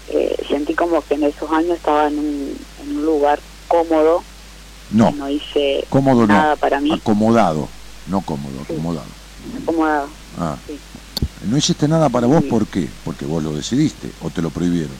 eh, 0.06 0.36
sentí 0.48 0.74
como 0.74 1.02
que 1.02 1.16
en 1.16 1.24
esos 1.24 1.50
años 1.50 1.76
estaba 1.76 2.06
en 2.06 2.18
un, 2.18 2.66
en 2.78 2.96
un 2.96 3.04
lugar 3.04 3.42
cómodo, 3.68 4.24
No, 4.88 5.10
no 5.10 5.28
hice 5.28 5.86
cómodo 5.90 6.26
nada 6.26 6.52
no, 6.54 6.56
para 6.56 6.80
mí, 6.80 6.92
acomodado, 6.92 7.68
no 8.06 8.22
cómodo, 8.22 8.64
Sí. 8.64 8.72
acomodado. 8.72 9.16
Ah, 10.36 10.62
Sí. 10.66 10.82
no 11.42 11.56
hiciste 11.56 11.88
nada 11.88 12.08
para 12.10 12.26
vos, 12.26 12.40
Sí. 12.42 12.48
¿por 12.48 12.68
qué? 12.68 12.92
Porque 13.02 13.24
vos 13.26 13.42
lo 13.42 13.52
decidiste 13.52 14.14
o 14.20 14.30
te 14.30 14.42
lo 14.42 14.50
prohibieron. 14.50 14.98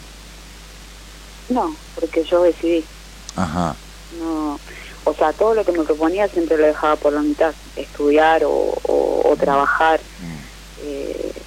No, 1.49 1.79
porque 1.95 2.23
yo 2.31 2.43
decidí, 2.43 2.89
Ajá, 3.37 3.77
no, 4.11 4.61
o 5.05 5.15
sea, 5.15 5.33
todo 5.35 5.55
lo 5.55 5.65
que 5.65 5.73
me 5.73 5.85
proponía 5.85 6.27
siempre 6.29 6.57
lo 6.57 6.67
dejaba 6.67 6.97
por 6.97 7.13
la 7.13 7.23
mitad, 7.23 7.55
estudiar 7.75 8.45
o, 8.45 8.51
o- 8.53 9.31
o 9.31 9.37
trabajar, 9.37 10.03
Mm. 10.19 10.39
eh, 10.79 11.47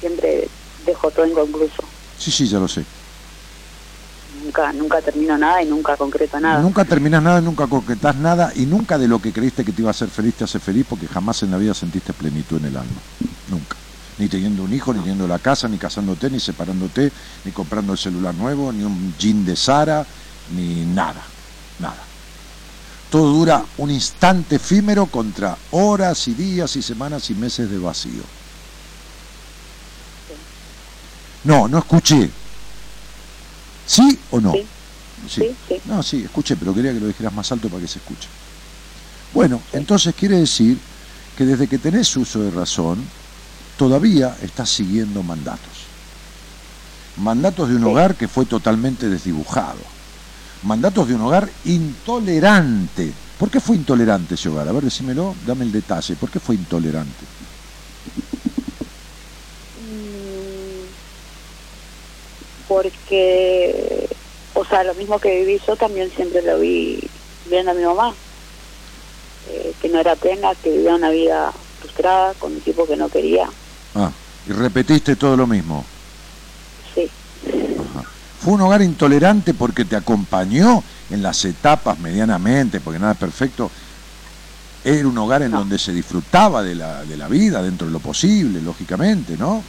siempre 0.00 0.50
dejo 0.78 1.10
todo 1.10 1.26
inconcluso, 1.26 1.82
sí, 2.14 2.30
sí, 2.30 2.46
ya 2.48 2.58
lo 2.58 2.66
sé. 2.68 2.86
Nunca, 4.42 4.72
nunca 4.72 5.00
termino 5.00 5.36
nada 5.38 5.62
y 5.62 5.66
nunca 5.66 5.96
concreto 5.96 6.40
nada. 6.40 6.60
Nunca 6.60 6.84
terminas 6.84 7.22
nada, 7.22 7.40
nunca 7.40 7.66
concretás 7.66 8.16
nada 8.16 8.52
y 8.54 8.66
nunca 8.66 8.98
de 8.98 9.08
lo 9.08 9.20
que 9.20 9.32
creíste 9.32 9.64
que 9.64 9.72
te 9.72 9.82
iba 9.82 9.90
a 9.90 9.92
hacer 9.92 10.08
feliz 10.08 10.34
te 10.34 10.44
hace 10.44 10.58
feliz 10.58 10.86
porque 10.88 11.06
jamás 11.06 11.42
en 11.42 11.50
la 11.50 11.58
vida 11.58 11.74
sentiste 11.74 12.12
plenitud 12.12 12.58
en 12.58 12.66
el 12.66 12.76
alma. 12.76 13.00
Nunca. 13.48 13.76
Ni 14.18 14.28
teniendo 14.28 14.64
un 14.64 14.72
hijo, 14.72 14.92
ni 14.92 15.00
teniendo 15.00 15.26
la 15.26 15.38
casa, 15.38 15.68
ni 15.68 15.78
casándote, 15.78 16.28
ni 16.30 16.40
separándote, 16.40 17.10
ni 17.44 17.52
comprando 17.52 17.92
el 17.92 17.98
celular 17.98 18.34
nuevo, 18.34 18.72
ni 18.72 18.84
un 18.84 19.14
jean 19.18 19.44
de 19.44 19.56
Sara, 19.56 20.04
ni 20.54 20.84
nada. 20.84 21.22
Nada. 21.78 21.96
Todo 23.10 23.32
dura 23.32 23.64
un 23.78 23.90
instante 23.90 24.56
efímero 24.56 25.06
contra 25.06 25.56
horas 25.72 26.28
y 26.28 26.34
días 26.34 26.76
y 26.76 26.82
semanas 26.82 27.30
y 27.30 27.34
meses 27.34 27.70
de 27.70 27.78
vacío. 27.78 28.22
No, 31.44 31.66
no 31.66 31.78
escuché. 31.78 32.30
¿Sí 33.90 34.16
o 34.30 34.40
no? 34.40 34.52
Sí. 34.52 34.64
Sí, 35.28 35.56
sí. 35.66 35.80
No, 35.86 36.00
sí, 36.00 36.22
escuché, 36.22 36.54
pero 36.54 36.72
quería 36.72 36.92
que 36.92 37.00
lo 37.00 37.08
dijeras 37.08 37.32
más 37.32 37.50
alto 37.50 37.68
para 37.68 37.82
que 37.82 37.88
se 37.88 37.98
escuche. 37.98 38.28
Bueno, 39.34 39.60
entonces 39.72 40.14
quiere 40.14 40.38
decir 40.38 40.78
que 41.36 41.44
desde 41.44 41.66
que 41.66 41.76
tenés 41.76 42.16
uso 42.16 42.40
de 42.40 42.52
razón, 42.52 43.04
todavía 43.76 44.36
estás 44.42 44.70
siguiendo 44.70 45.24
mandatos. 45.24 45.90
Mandatos 47.16 47.68
de 47.68 47.74
un 47.74 47.84
hogar 47.84 48.14
que 48.14 48.28
fue 48.28 48.46
totalmente 48.46 49.08
desdibujado. 49.08 49.80
Mandatos 50.62 51.08
de 51.08 51.16
un 51.16 51.22
hogar 51.22 51.50
intolerante. 51.64 53.12
¿Por 53.40 53.50
qué 53.50 53.58
fue 53.58 53.74
intolerante 53.74 54.36
ese 54.36 54.50
hogar? 54.50 54.68
A 54.68 54.72
ver, 54.72 54.84
decímelo, 54.84 55.34
dame 55.44 55.64
el 55.64 55.72
detalle. 55.72 56.14
¿Por 56.14 56.30
qué 56.30 56.38
fue 56.38 56.54
intolerante? 56.54 57.26
Porque, 62.70 64.08
o 64.54 64.64
sea, 64.64 64.84
lo 64.84 64.94
mismo 64.94 65.18
que 65.18 65.40
viví 65.40 65.60
yo 65.66 65.74
también 65.74 66.08
siempre 66.14 66.40
lo 66.40 66.60
vi 66.60 67.00
viendo 67.50 67.72
a 67.72 67.74
mi 67.74 67.82
mamá, 67.82 68.14
eh, 69.48 69.74
que 69.82 69.88
no 69.88 69.98
era 69.98 70.14
plena, 70.14 70.54
que 70.54 70.70
vivía 70.70 70.94
una 70.94 71.10
vida 71.10 71.52
frustrada 71.80 72.32
con 72.34 72.52
un 72.52 72.60
tipo 72.60 72.86
que 72.86 72.96
no 72.96 73.08
quería. 73.08 73.50
Ah, 73.96 74.12
y 74.46 74.52
repetiste 74.52 75.16
todo 75.16 75.36
lo 75.36 75.48
mismo. 75.48 75.84
Sí, 76.94 77.10
Ajá. 77.44 78.04
Fue 78.38 78.54
un 78.54 78.60
hogar 78.60 78.82
intolerante 78.82 79.52
porque 79.52 79.84
te 79.84 79.96
acompañó 79.96 80.84
en 81.10 81.22
las 81.24 81.44
etapas 81.44 81.98
medianamente, 81.98 82.78
porque 82.78 83.00
nada 83.00 83.14
es 83.14 83.18
perfecto. 83.18 83.68
Era 84.84 85.08
un 85.08 85.18
hogar 85.18 85.42
en 85.42 85.50
No. 85.50 85.58
donde 85.58 85.76
se 85.76 85.92
disfrutaba 85.92 86.62
de 86.62 86.76
la, 86.76 87.04
de 87.04 87.16
la 87.16 87.26
vida 87.26 87.60
dentro 87.62 87.88
de 87.88 87.92
lo 87.92 87.98
posible, 87.98 88.60
lógicamente, 88.62 89.36
¿no? 89.36 89.60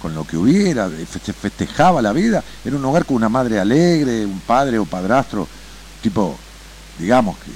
Con 0.00 0.14
lo 0.14 0.24
que 0.24 0.36
hubiera, 0.36 0.88
feste- 0.88 1.32
festejaba 1.32 2.00
la 2.00 2.12
vida. 2.12 2.42
Era 2.64 2.76
un 2.76 2.84
hogar 2.84 3.04
con 3.04 3.16
una 3.16 3.28
madre 3.28 3.58
alegre, 3.58 4.24
un 4.24 4.40
padre 4.40 4.78
o 4.78 4.84
padrastro, 4.84 5.46
tipo, 6.02 6.36
digamos 6.98 7.36
que. 7.38 7.50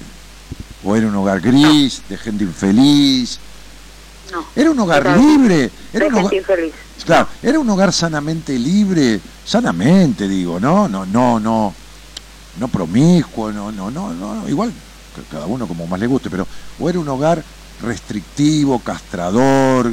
O 0.85 0.97
era 0.97 1.07
un 1.07 1.15
hogar 1.15 1.41
gris, 1.41 2.03
de 2.09 2.17
gente 2.19 2.43
infeliz. 2.45 3.39
no. 4.33 4.45
Era 4.57 4.71
un 4.71 4.79
hogar 4.81 5.03
Era- 5.07 5.17
libre. 5.17 5.71
Era 5.93 6.07
un 6.09 6.15
hogar, 6.15 6.35
infeliz. 6.35 6.73
Claro, 7.05 7.29
era 7.43 7.59
un 7.61 7.69
hogar 7.71 7.93
sanamente 7.93 8.59
libre, 8.59 9.21
sanamente 9.45 10.27
digo, 10.29 10.59
¿no? 10.59 10.89
No, 10.89 11.05
no, 11.07 11.39
no, 11.39 11.75
no 12.59 12.69
promiscuo, 12.69 13.53
no, 13.53 13.71
no, 13.73 13.91
no, 13.91 14.13
no, 14.13 14.49
igual 14.49 14.73
cada 15.31 15.47
uno 15.47 15.67
como 15.67 15.87
más 15.87 16.01
le 16.01 16.07
guste, 16.07 16.31
pero 16.31 16.47
o 16.81 16.89
era 16.89 16.99
un 16.99 17.09
hogar 17.09 17.43
restrictivo, 17.83 18.79
castrador, 18.79 19.93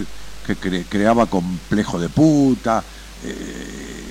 que 0.50 0.58
cre- 0.58 0.86
creaba 0.90 1.26
complejo 1.28 2.00
de 2.00 2.10
puta, 2.10 2.84
eh, 3.24 4.06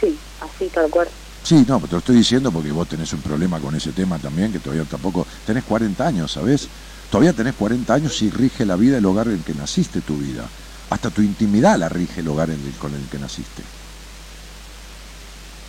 Sí, 0.00 0.18
así 0.40 0.68
tal 0.74 0.90
cual. 0.90 1.08
sí, 1.44 1.64
no, 1.68 1.78
pero 1.78 1.86
te 1.88 1.92
lo 1.92 1.98
estoy 1.98 2.16
diciendo 2.16 2.50
porque 2.50 2.72
vos 2.72 2.88
tenés 2.88 3.12
un 3.12 3.20
problema 3.20 3.60
con 3.60 3.74
ese 3.76 3.92
tema 3.92 4.18
también, 4.18 4.50
que 4.52 4.58
todavía 4.58 4.84
tampoco, 4.84 5.26
tenés 5.46 5.62
40 5.64 6.06
años, 6.06 6.32
¿sabés? 6.32 6.66
Todavía 7.10 7.32
tenés 7.32 7.54
40 7.54 7.94
años 7.94 8.20
y 8.22 8.30
rige 8.30 8.64
la 8.64 8.74
vida 8.76 8.98
el 8.98 9.06
hogar 9.06 9.28
en 9.28 9.34
el 9.34 9.44
que 9.44 9.54
naciste 9.54 10.00
tu 10.00 10.16
vida. 10.16 10.44
Hasta 10.90 11.10
tu 11.10 11.22
intimidad 11.22 11.78
la 11.78 11.88
rige 11.88 12.20
el 12.20 12.28
hogar 12.28 12.50
en 12.50 12.60
el, 12.66 12.72
con 12.72 12.92
el 12.94 13.06
que 13.08 13.18
naciste. 13.18 13.62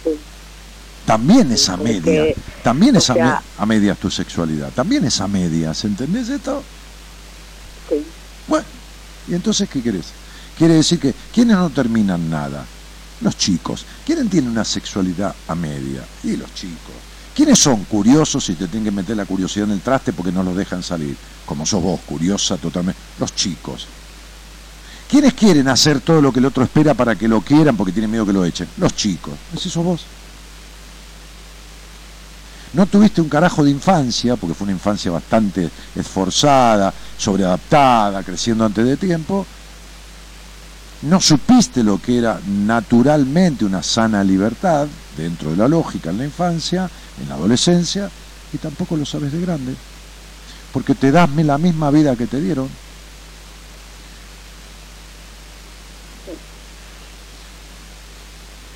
Sí. 0.03 0.11
También 1.05 1.51
es 1.51 1.67
a 1.69 1.77
media, 1.77 2.33
también 2.63 2.95
o 2.95 2.99
es 2.99 3.09
a, 3.09 3.13
me- 3.15 3.21
a 3.57 3.65
medias 3.65 3.97
tu 3.99 4.09
sexualidad, 4.09 4.71
también 4.71 5.03
es 5.05 5.19
a 5.21 5.27
medias, 5.27 5.83
¿entendés 5.83 6.29
esto? 6.29 6.63
Sí. 7.89 8.03
Bueno, 8.47 8.65
¿y 9.27 9.33
entonces 9.33 9.69
qué 9.69 9.81
querés? 9.81 10.05
Quiere 10.57 10.75
decir 10.75 10.99
que, 10.99 11.13
¿quiénes 11.33 11.57
no 11.57 11.69
terminan 11.69 12.29
nada? 12.29 12.65
Los 13.21 13.37
chicos. 13.37 13.85
¿Quiénes 14.05 14.29
tienen 14.29 14.51
una 14.51 14.65
sexualidad 14.65 15.33
a 15.47 15.55
media? 15.55 16.05
Y 16.23 16.35
los 16.35 16.53
chicos. 16.53 16.93
¿Quiénes 17.33 17.57
son 17.57 17.85
curiosos 17.85 18.47
y 18.49 18.53
te 18.53 18.67
tienen 18.67 18.83
que 18.83 18.91
meter 18.91 19.17
la 19.17 19.25
curiosidad 19.25 19.67
en 19.67 19.73
el 19.73 19.81
traste 19.81 20.13
porque 20.13 20.31
no 20.31 20.43
los 20.43 20.55
dejan 20.55 20.83
salir? 20.83 21.15
Como 21.45 21.65
sos 21.65 21.81
vos, 21.81 21.99
curiosa 22.05 22.57
totalmente. 22.57 22.99
Los 23.19 23.33
chicos. 23.33 23.87
¿Quiénes 25.09 25.33
quieren 25.33 25.67
hacer 25.67 26.01
todo 26.01 26.21
lo 26.21 26.31
que 26.31 26.39
el 26.39 26.45
otro 26.45 26.63
espera 26.63 26.93
para 26.93 27.15
que 27.15 27.27
lo 27.27 27.41
quieran 27.41 27.75
porque 27.75 27.91
tienen 27.91 28.11
miedo 28.11 28.25
que 28.25 28.33
lo 28.33 28.45
echen? 28.45 28.67
Los 28.77 28.95
chicos. 28.95 29.33
Ese 29.55 29.69
sos 29.69 29.83
vos. 29.83 30.01
No 32.73 32.87
tuviste 32.87 33.21
un 33.21 33.29
carajo 33.29 33.63
de 33.63 33.69
infancia, 33.69 34.35
porque 34.35 34.55
fue 34.55 34.65
una 34.65 34.73
infancia 34.73 35.11
bastante 35.11 35.69
esforzada, 35.95 36.91
sobreadaptada, 37.17 38.23
creciendo 38.23 38.65
antes 38.65 38.85
de 38.85 38.97
tiempo. 38.97 39.45
No 41.03 41.21
supiste 41.21 41.83
lo 41.83 42.01
que 42.01 42.17
era 42.17 42.39
naturalmente 42.47 43.63
una 43.65 43.83
sana 43.83 44.23
libertad, 44.23 44.87
dentro 45.15 45.51
de 45.51 45.57
la 45.57 45.67
lógica 45.67 46.09
en 46.09 46.17
la 46.17 46.25
infancia, 46.25 46.89
en 47.21 47.29
la 47.29 47.35
adolescencia, 47.35 48.09
y 48.51 48.57
tampoco 48.57 48.97
lo 48.97 49.05
sabes 49.05 49.31
de 49.31 49.41
grande. 49.41 49.75
Porque 50.71 50.95
te 50.95 51.11
das 51.11 51.29
la 51.35 51.59
misma 51.59 51.91
vida 51.91 52.15
que 52.15 52.25
te 52.25 52.41
dieron. 52.41 52.67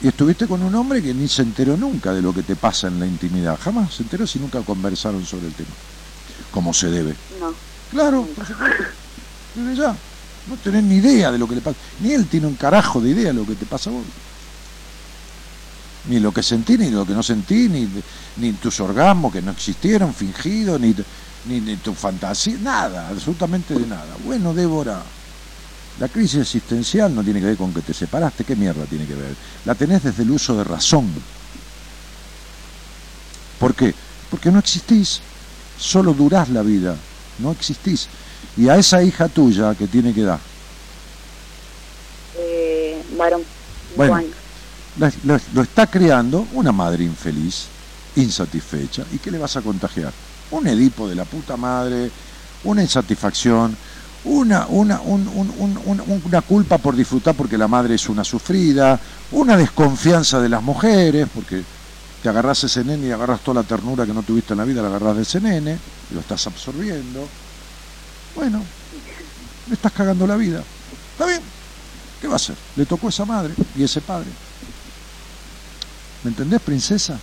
Y 0.02 0.08
estuviste 0.08 0.48
con 0.48 0.62
un 0.62 0.74
hombre 0.76 1.02
que 1.02 1.14
ni 1.14 1.28
se 1.28 1.41
enteró 1.41 1.76
nunca 1.76 2.14
de 2.14 2.22
lo 2.22 2.34
que 2.34 2.43
te 2.43 2.56
pasa 2.56 2.88
en 2.88 3.00
la 3.00 3.08
intimidad. 3.08 3.60
Jamás 3.60 3.95
se 3.95 4.04
enteró 4.04 4.28
si 4.28 4.38
nunca 4.39 4.62
conversaron 4.62 5.26
sobre 5.26 5.48
el 5.48 5.54
tema. 5.54 5.72
Como 6.52 6.74
se 6.74 6.89
debe. 6.89 7.16
No. 7.39 7.54
Claro, 7.91 8.28
por 8.36 8.45
supuesto. 8.45 8.84
Desde 9.56 9.76
ya. 9.76 9.95
No 10.48 10.56
tenés 10.64 10.84
ni 10.84 10.95
idea 10.95 11.32
de 11.32 11.38
lo 11.38 11.48
que 11.48 11.56
le 11.56 11.62
pasa. 11.62 11.78
Ni 12.00 12.14
él 12.14 12.28
tiene 12.28 12.48
un 12.48 12.56
carajo 12.56 13.02
de 13.02 13.10
idea 13.10 13.28
de 13.28 13.34
lo 13.34 13.45
que 13.45 13.56
te 13.56 13.66
pasa 13.66 13.89
a 13.89 13.93
vos. 13.93 14.04
Ni 16.10 16.20
lo 16.20 16.32
que 16.32 16.43
sentí, 16.43 16.78
ni 16.78 16.89
lo 16.89 17.06
que 17.06 17.14
no 17.14 17.24
sentí, 17.24 17.68
ni, 17.68 17.89
ni 18.38 18.54
tus 18.54 18.80
orgasmos 18.80 19.34
que 19.34 19.41
no 19.41 19.52
existieron, 19.52 20.14
fingidos, 20.14 20.80
ni, 20.80 20.95
ni, 21.45 21.60
ni 21.60 21.76
tu 21.78 21.93
fantasía, 21.93 22.58
nada, 22.62 23.10
absolutamente 23.10 23.74
de 23.74 23.86
nada. 23.86 24.16
Bueno, 24.24 24.54
Débora, 24.54 25.02
la 26.00 26.08
crisis 26.08 26.41
existencial 26.41 27.14
no 27.14 27.24
tiene 27.24 27.39
que 27.39 27.48
ver 27.48 27.58
con 27.58 27.74
que 27.74 27.82
te 27.82 27.93
separaste, 27.93 28.43
¿qué 28.43 28.56
mierda 28.56 28.86
tiene 28.86 29.06
que 29.06 29.16
ver? 29.16 29.34
La 29.66 29.74
tenés 29.76 30.04
desde 30.04 30.24
el 30.24 30.32
uso 30.32 30.56
de 30.56 30.64
razón. 30.64 31.06
¿Por 33.60 33.74
qué? 33.74 33.93
Porque 34.30 34.52
no 34.52 34.60
existís, 34.60 35.20
solo 35.80 36.14
durás 36.14 36.50
la 36.50 36.62
vida, 36.62 36.95
no 37.39 37.52
existís. 37.52 38.08
Y 38.58 38.70
a 38.70 38.78
esa 38.78 39.02
hija 39.02 39.28
tuya 39.28 39.74
que 39.76 39.88
tiene 39.88 40.14
que 40.14 40.24
dar, 40.24 40.39
varón, 43.18 43.41
cinco 43.89 43.98
Bueno. 43.98 44.24
la- 45.00 45.41
lo 45.54 45.62
está 45.62 45.88
creando 45.88 46.45
una 46.54 46.72
madre 46.72 47.04
infeliz, 47.04 47.66
insatisfecha. 48.16 49.04
¿Y 49.14 49.18
qué 49.18 49.32
le 49.32 49.38
vas 49.38 49.56
a 49.56 49.62
contagiar? 49.62 50.12
Un 50.52 50.68
Edipo 50.68 51.08
de 51.08 51.16
la 51.16 51.26
puta 51.26 51.58
madre, 51.58 52.10
una 52.64 52.82
insatisfacción, 52.82 53.76
una, 54.28 54.67
una, 54.67 54.99
un- 55.01 55.28
un- 55.28 55.53
un- 55.57 55.82
un- 55.86 56.21
una 56.25 56.41
culpa 56.41 56.78
por 56.78 56.95
disfrutar 56.95 57.36
porque 57.36 57.57
la 57.57 57.67
madre 57.67 57.95
es 57.95 58.09
una 58.09 58.23
sufrida, 58.23 58.99
una 59.32 59.55
desconfianza 59.57 60.39
de 60.39 60.49
las 60.49 60.61
mujeres, 60.61 61.28
porque 61.34 61.63
te 62.21 62.30
agarras 62.30 62.63
ese 62.63 62.84
nene 62.84 63.07
y 63.07 63.11
agarras 63.11 63.41
toda 63.41 63.61
la 63.61 63.67
ternura 63.67 64.05
que 64.05 64.13
no 64.13 64.23
tuviste 64.23 64.53
en 64.53 64.59
la 64.59 64.65
vida, 64.65 64.82
la 64.82 64.89
agarras 64.89 65.15
de 65.15 65.21
ese 65.23 65.39
nene, 65.39 65.78
y 66.11 66.13
lo 66.13 66.19
estás 66.19 66.45
absorbiendo. 66.47 67.28
Bueno, 68.36 68.61
le 69.67 69.73
estás 69.73 69.91
cagando 69.93 70.28
la 70.28 70.36
vida. 70.36 70.61
Está 71.13 71.25
bien, 71.25 71.41
¿qué 72.21 72.28
va 72.28 72.34
a 72.34 72.38
hacer? 72.38 72.55
Le 72.75 72.86
tocó 72.86 73.09
esa 73.09 73.25
madre 73.25 73.53
y 73.78 73.84
ese 73.84 74.01
padre. 74.01 74.28
¿Me 76.23 76.30
entendés, 76.32 76.61
princesa? 76.61 77.17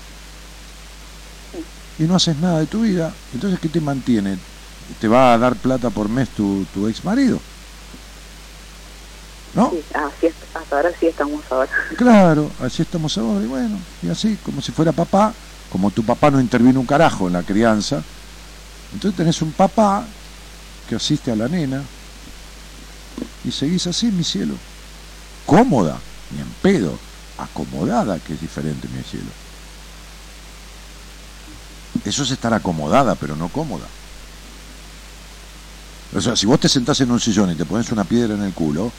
Y 1.98 2.05
no 2.05 2.16
haces 2.16 2.36
nada 2.38 2.61
de 2.61 2.66
tu 2.66 2.80
vida. 2.80 3.12
Entonces, 3.34 3.61
¿qué 3.61 3.68
te 3.68 3.80
mantiene? 3.80 4.38
¿Te 4.99 5.09
va 5.09 5.32
a 5.32 5.39
dar 5.39 5.61
plata 5.61 5.91
por 5.91 6.09
mes 6.09 6.30
tu, 6.30 6.66
tu 6.66 6.87
ex 6.89 7.05
marido? 7.05 7.41
¿No? 9.55 9.70
Sí, 9.70 9.85
así 9.95 10.26
es, 10.26 10.35
hasta 10.53 10.76
ahora 10.76 10.93
sí 11.01 11.07
estamos 11.07 11.45
ahora. 11.51 11.70
Claro, 11.97 12.51
así 12.59 12.82
estamos 12.82 13.16
ahora. 13.16 13.45
Y 13.45 13.49
bueno, 13.49 13.78
y 14.03 14.09
así, 14.09 14.37
como 14.39 14.61
si 14.61 14.72
fuera 14.72 14.93
papá, 14.93 15.35
como 15.68 15.91
tu 15.91 16.05
papá 16.05 16.30
no 16.30 16.41
intervino 16.41 16.80
un 16.80 16.87
carajo 16.87 17.26
en 17.28 17.35
la 17.35 17.45
crianza, 17.45 18.05
entonces 18.93 19.16
tenés 19.16 19.41
un 19.43 19.53
papá 19.53 20.07
que 20.87 20.97
asiste 20.97 21.30
a 21.30 21.37
la 21.37 21.49
nena 21.49 21.82
y 23.43 23.51
seguís 23.53 23.87
así, 23.87 24.11
mi 24.12 24.24
cielo. 24.24 24.55
Cómoda, 25.47 26.01
ni 26.30 26.41
en 26.41 26.55
pedo, 26.55 26.99
acomodada, 27.37 28.18
que 28.20 28.35
es 28.35 28.41
diferente, 28.41 28.89
mi 28.89 29.03
cielo. 29.03 29.30
Eso 32.05 32.22
es 32.22 32.30
estar 32.30 32.53
acomodada, 32.53 33.14
pero 33.16 33.37
no 33.37 33.49
cómoda. 33.49 33.89
O 36.15 36.21
sea, 36.21 36.37
si 36.37 36.47
vos 36.47 36.61
te 36.61 36.69
sentás 36.69 37.01
en 37.01 37.11
un 37.11 37.19
sillón 37.19 37.51
y 37.51 37.57
te 37.57 37.65
pones 37.65 37.91
una 37.91 38.05
piedra 38.05 38.35
en 38.35 38.43
el 38.43 38.53
culo 38.53 38.91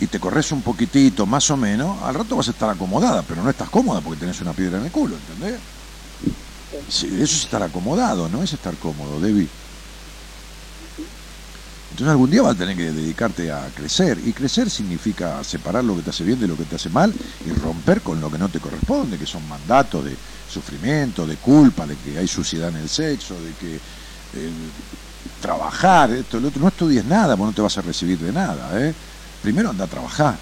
y 0.00 0.06
te 0.06 0.18
corres 0.18 0.50
un 0.52 0.62
poquitito, 0.62 1.26
más 1.26 1.50
o 1.50 1.56
menos, 1.56 2.02
al 2.02 2.14
rato 2.14 2.36
vas 2.36 2.48
a 2.48 2.52
estar 2.52 2.70
acomodada, 2.70 3.22
pero 3.22 3.42
no 3.42 3.50
estás 3.50 3.68
cómoda 3.68 4.00
porque 4.00 4.20
tenés 4.20 4.40
una 4.40 4.54
piedra 4.54 4.78
en 4.78 4.86
el 4.86 4.90
culo, 4.90 5.16
¿entendés? 5.16 5.60
Eso 6.88 7.06
es 7.06 7.44
estar 7.44 7.62
acomodado, 7.62 8.28
no 8.30 8.42
es 8.42 8.52
estar 8.54 8.74
cómodo, 8.76 9.20
Debbie. 9.20 9.48
Entonces 11.90 12.12
algún 12.12 12.30
día 12.30 12.40
vas 12.40 12.54
a 12.54 12.58
tener 12.58 12.76
que 12.76 12.92
dedicarte 12.92 13.52
a 13.52 13.68
crecer. 13.74 14.18
Y 14.24 14.32
crecer 14.32 14.70
significa 14.70 15.44
separar 15.44 15.84
lo 15.84 15.94
que 15.96 16.02
te 16.02 16.10
hace 16.10 16.24
bien 16.24 16.40
de 16.40 16.48
lo 16.48 16.56
que 16.56 16.64
te 16.64 16.76
hace 16.76 16.88
mal 16.88 17.12
y 17.44 17.50
romper 17.50 18.00
con 18.00 18.18
lo 18.18 18.30
que 18.30 18.38
no 18.38 18.48
te 18.48 18.60
corresponde, 18.60 19.18
que 19.18 19.26
son 19.26 19.46
mandatos 19.46 20.06
de 20.06 20.16
sufrimiento, 20.50 21.26
de 21.26 21.36
culpa, 21.36 21.86
de 21.86 21.96
que 21.96 22.16
hay 22.16 22.26
suciedad 22.26 22.70
en 22.70 22.76
el 22.76 22.88
sexo, 22.88 23.34
de 23.34 23.52
que 23.52 23.74
eh, 23.74 24.50
trabajar, 25.40 26.10
esto, 26.12 26.38
lo 26.38 26.48
otro. 26.48 26.62
No 26.62 26.68
estudies 26.68 27.04
nada, 27.04 27.34
vos 27.34 27.48
no 27.48 27.52
te 27.52 27.62
vas 27.62 27.76
a 27.78 27.82
recibir 27.82 28.18
de 28.18 28.32
nada. 28.32 28.70
¿eh? 28.80 28.94
Primero 29.42 29.70
anda 29.70 29.84
a 29.84 29.88
trabajar. 29.88 30.36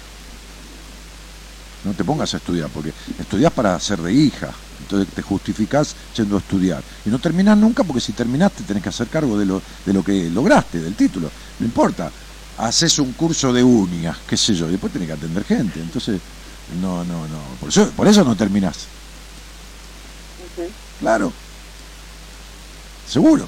No 1.83 1.93
te 1.93 2.03
pongas 2.03 2.33
a 2.33 2.37
estudiar, 2.37 2.69
porque 2.69 2.93
estudias 3.17 3.51
para 3.53 3.79
ser 3.79 3.99
de 4.01 4.11
hija. 4.11 4.49
Entonces 4.81 5.13
te 5.13 5.21
justificás 5.21 5.95
yendo 6.15 6.35
a 6.35 6.39
estudiar. 6.39 6.83
Y 7.05 7.09
no 7.09 7.19
terminás 7.19 7.57
nunca 7.57 7.83
porque 7.83 8.01
si 8.01 8.13
terminaste 8.13 8.63
tenés 8.63 8.83
que 8.83 8.89
hacer 8.89 9.07
cargo 9.07 9.37
de 9.37 9.45
lo, 9.45 9.61
de 9.85 9.93
lo 9.93 10.03
que 10.03 10.29
lograste, 10.29 10.79
del 10.79 10.95
título. 10.95 11.29
No 11.59 11.65
importa. 11.65 12.11
Haces 12.57 12.99
un 12.99 13.13
curso 13.13 13.53
de 13.53 13.63
uñas, 13.63 14.17
qué 14.27 14.35
sé 14.35 14.53
yo, 14.53 14.67
y 14.67 14.71
después 14.71 14.91
tenés 14.91 15.07
que 15.07 15.13
atender 15.13 15.45
gente. 15.45 15.79
Entonces, 15.79 16.19
no, 16.81 17.05
no, 17.05 17.27
no. 17.27 17.39
Por 17.59 17.69
eso, 17.69 17.89
por 17.91 18.07
eso 18.07 18.23
no 18.25 18.35
terminás. 18.35 18.79
Claro. 20.99 21.31
Seguro. 23.07 23.47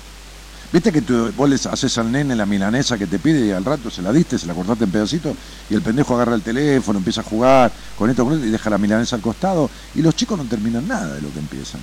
Viste 0.71 0.91
que 0.91 1.01
tú, 1.01 1.33
vos 1.35 1.49
le 1.49 1.55
haces 1.55 1.97
al 1.97 2.11
nene 2.11 2.33
la 2.33 2.45
milanesa 2.45 2.97
que 2.97 3.05
te 3.05 3.19
pide 3.19 3.45
y 3.47 3.51
al 3.51 3.65
rato 3.65 3.89
se 3.89 4.01
la 4.01 4.13
diste, 4.13 4.39
se 4.39 4.47
la 4.47 4.53
cortaste 4.53 4.85
en 4.85 4.91
pedacitos 4.91 5.35
y 5.69 5.73
el 5.73 5.81
pendejo 5.81 6.15
agarra 6.15 6.33
el 6.33 6.41
teléfono, 6.41 6.99
empieza 6.99 7.21
a 7.21 7.23
jugar 7.25 7.73
con 7.97 8.09
esto, 8.09 8.23
con 8.23 8.35
esto 8.35 8.45
y 8.45 8.51
deja 8.51 8.69
la 8.69 8.77
milanesa 8.77 9.17
al 9.17 9.21
costado 9.21 9.69
y 9.93 10.01
los 10.01 10.15
chicos 10.15 10.37
no 10.37 10.45
terminan 10.45 10.87
nada 10.87 11.15
de 11.15 11.21
lo 11.21 11.31
que 11.33 11.39
empiezan. 11.39 11.81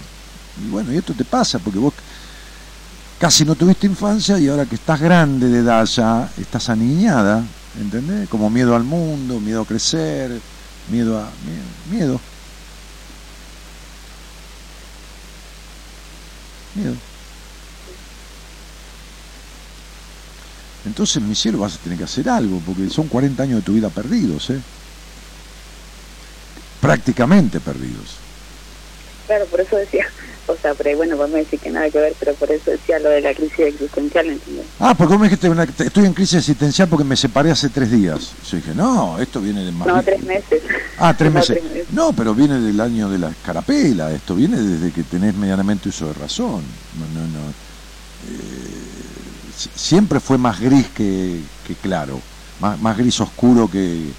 Y 0.65 0.71
bueno, 0.71 0.91
y 0.93 0.97
esto 0.97 1.13
te 1.13 1.25
pasa 1.27 1.59
porque 1.59 1.79
vos 1.79 1.93
casi 3.19 3.45
no 3.45 3.57
tuviste 3.57 3.87
infancia 3.87 4.39
y 4.39 4.49
ahora 4.49 4.65
que 4.65 4.77
estás 4.77 5.01
grande 5.01 5.49
de 5.49 5.59
edad 5.59 5.85
ya, 5.85 6.31
estás 6.39 6.71
aniñada, 6.71 7.45
¿entendés? 7.79 8.27
Como 8.31 8.49
miedo 8.49 8.75
al 8.75 8.85
mundo, 8.85 9.39
miedo 9.39 9.63
a 9.63 9.67
crecer, 9.67 10.41
miedo 10.91 11.19
a... 11.19 11.29
miedo. 11.45 11.61
Miedo. 11.91 12.21
miedo. 16.75 17.18
Entonces, 20.89 21.23
mi 21.23 21.35
cielo, 21.35 21.59
vas 21.59 21.77
a 21.77 21.79
tener 21.79 21.99
que 21.99 22.05
hacer 22.05 22.29
algo, 22.29 22.61
porque 22.65 22.89
son 22.89 23.09
40 23.09 23.43
años 23.45 23.59
de 23.61 23.63
tu 23.63 23.75
vida 23.75 23.91
perdidos, 23.91 24.51
¿eh? 24.51 24.63
Prácticamente 26.81 27.61
perdidos. 27.61 28.23
Claro, 29.27 29.47
por 29.51 29.61
eso 29.61 29.77
decía, 29.77 30.07
o 30.47 30.57
sea, 30.63 30.75
pero 30.75 30.97
bueno, 30.97 31.17
vos 31.19 31.29
me 31.29 31.41
decís 31.41 31.61
que 31.61 31.71
nada 31.71 31.91
que 31.91 31.99
ver, 31.99 32.17
pero 32.19 32.35
por 32.37 32.51
eso 32.51 32.71
decía 32.71 32.99
lo 32.99 33.11
de 33.11 33.21
la 33.21 33.35
crisis 33.35 33.59
existencial, 33.59 34.27
¿entendés? 34.27 34.67
Ah, 34.79 34.95
porque 34.97 35.13
vos 35.13 35.21
me 35.21 35.27
dijiste, 35.27 35.51
una- 35.51 35.65
estoy 35.65 36.07
en 36.07 36.15
crisis 36.15 36.39
existencial 36.39 36.89
porque 36.89 37.05
me 37.05 37.15
separé 37.17 37.51
hace 37.51 37.69
tres 37.69 37.91
días. 37.91 38.37
Yo 38.41 38.57
dije, 38.57 38.75
no, 38.75 39.19
esto 39.19 39.43
viene 39.43 39.65
de 39.67 39.73
más... 39.73 39.87
No, 39.89 40.03
tres 40.03 40.23
meses. 40.25 40.63
Ah, 40.97 41.15
tres 41.15 41.31
No, 41.35 41.35
meses. 41.41 41.59
tres 41.59 41.71
meses. 41.71 41.87
No, 41.91 42.17
pero 42.17 42.35
viene 42.35 42.59
del 42.59 42.81
año 42.81 43.11
de 43.11 43.19
la 43.19 43.29
escarapela. 43.31 44.13
Esto 44.15 44.35
viene 44.35 44.57
desde 44.57 44.93
que 44.93 45.05
tenés 45.05 45.35
medianamente 45.35 45.91
uso 45.91 46.07
de 46.09 46.15
razón. 46.15 46.63
No, 46.93 47.07
no, 47.09 47.27
no. 47.29 47.51
Eh, 48.21 48.98
siempre 49.75 50.21
fue 50.21 50.39
más 50.39 50.61
gris 50.61 50.87
que, 50.89 51.41
que 51.67 51.75
claro. 51.75 52.21
Más, 52.61 52.79
más 52.81 52.97
gris 52.97 53.21
oscuro 53.21 53.71
que, 53.71 54.11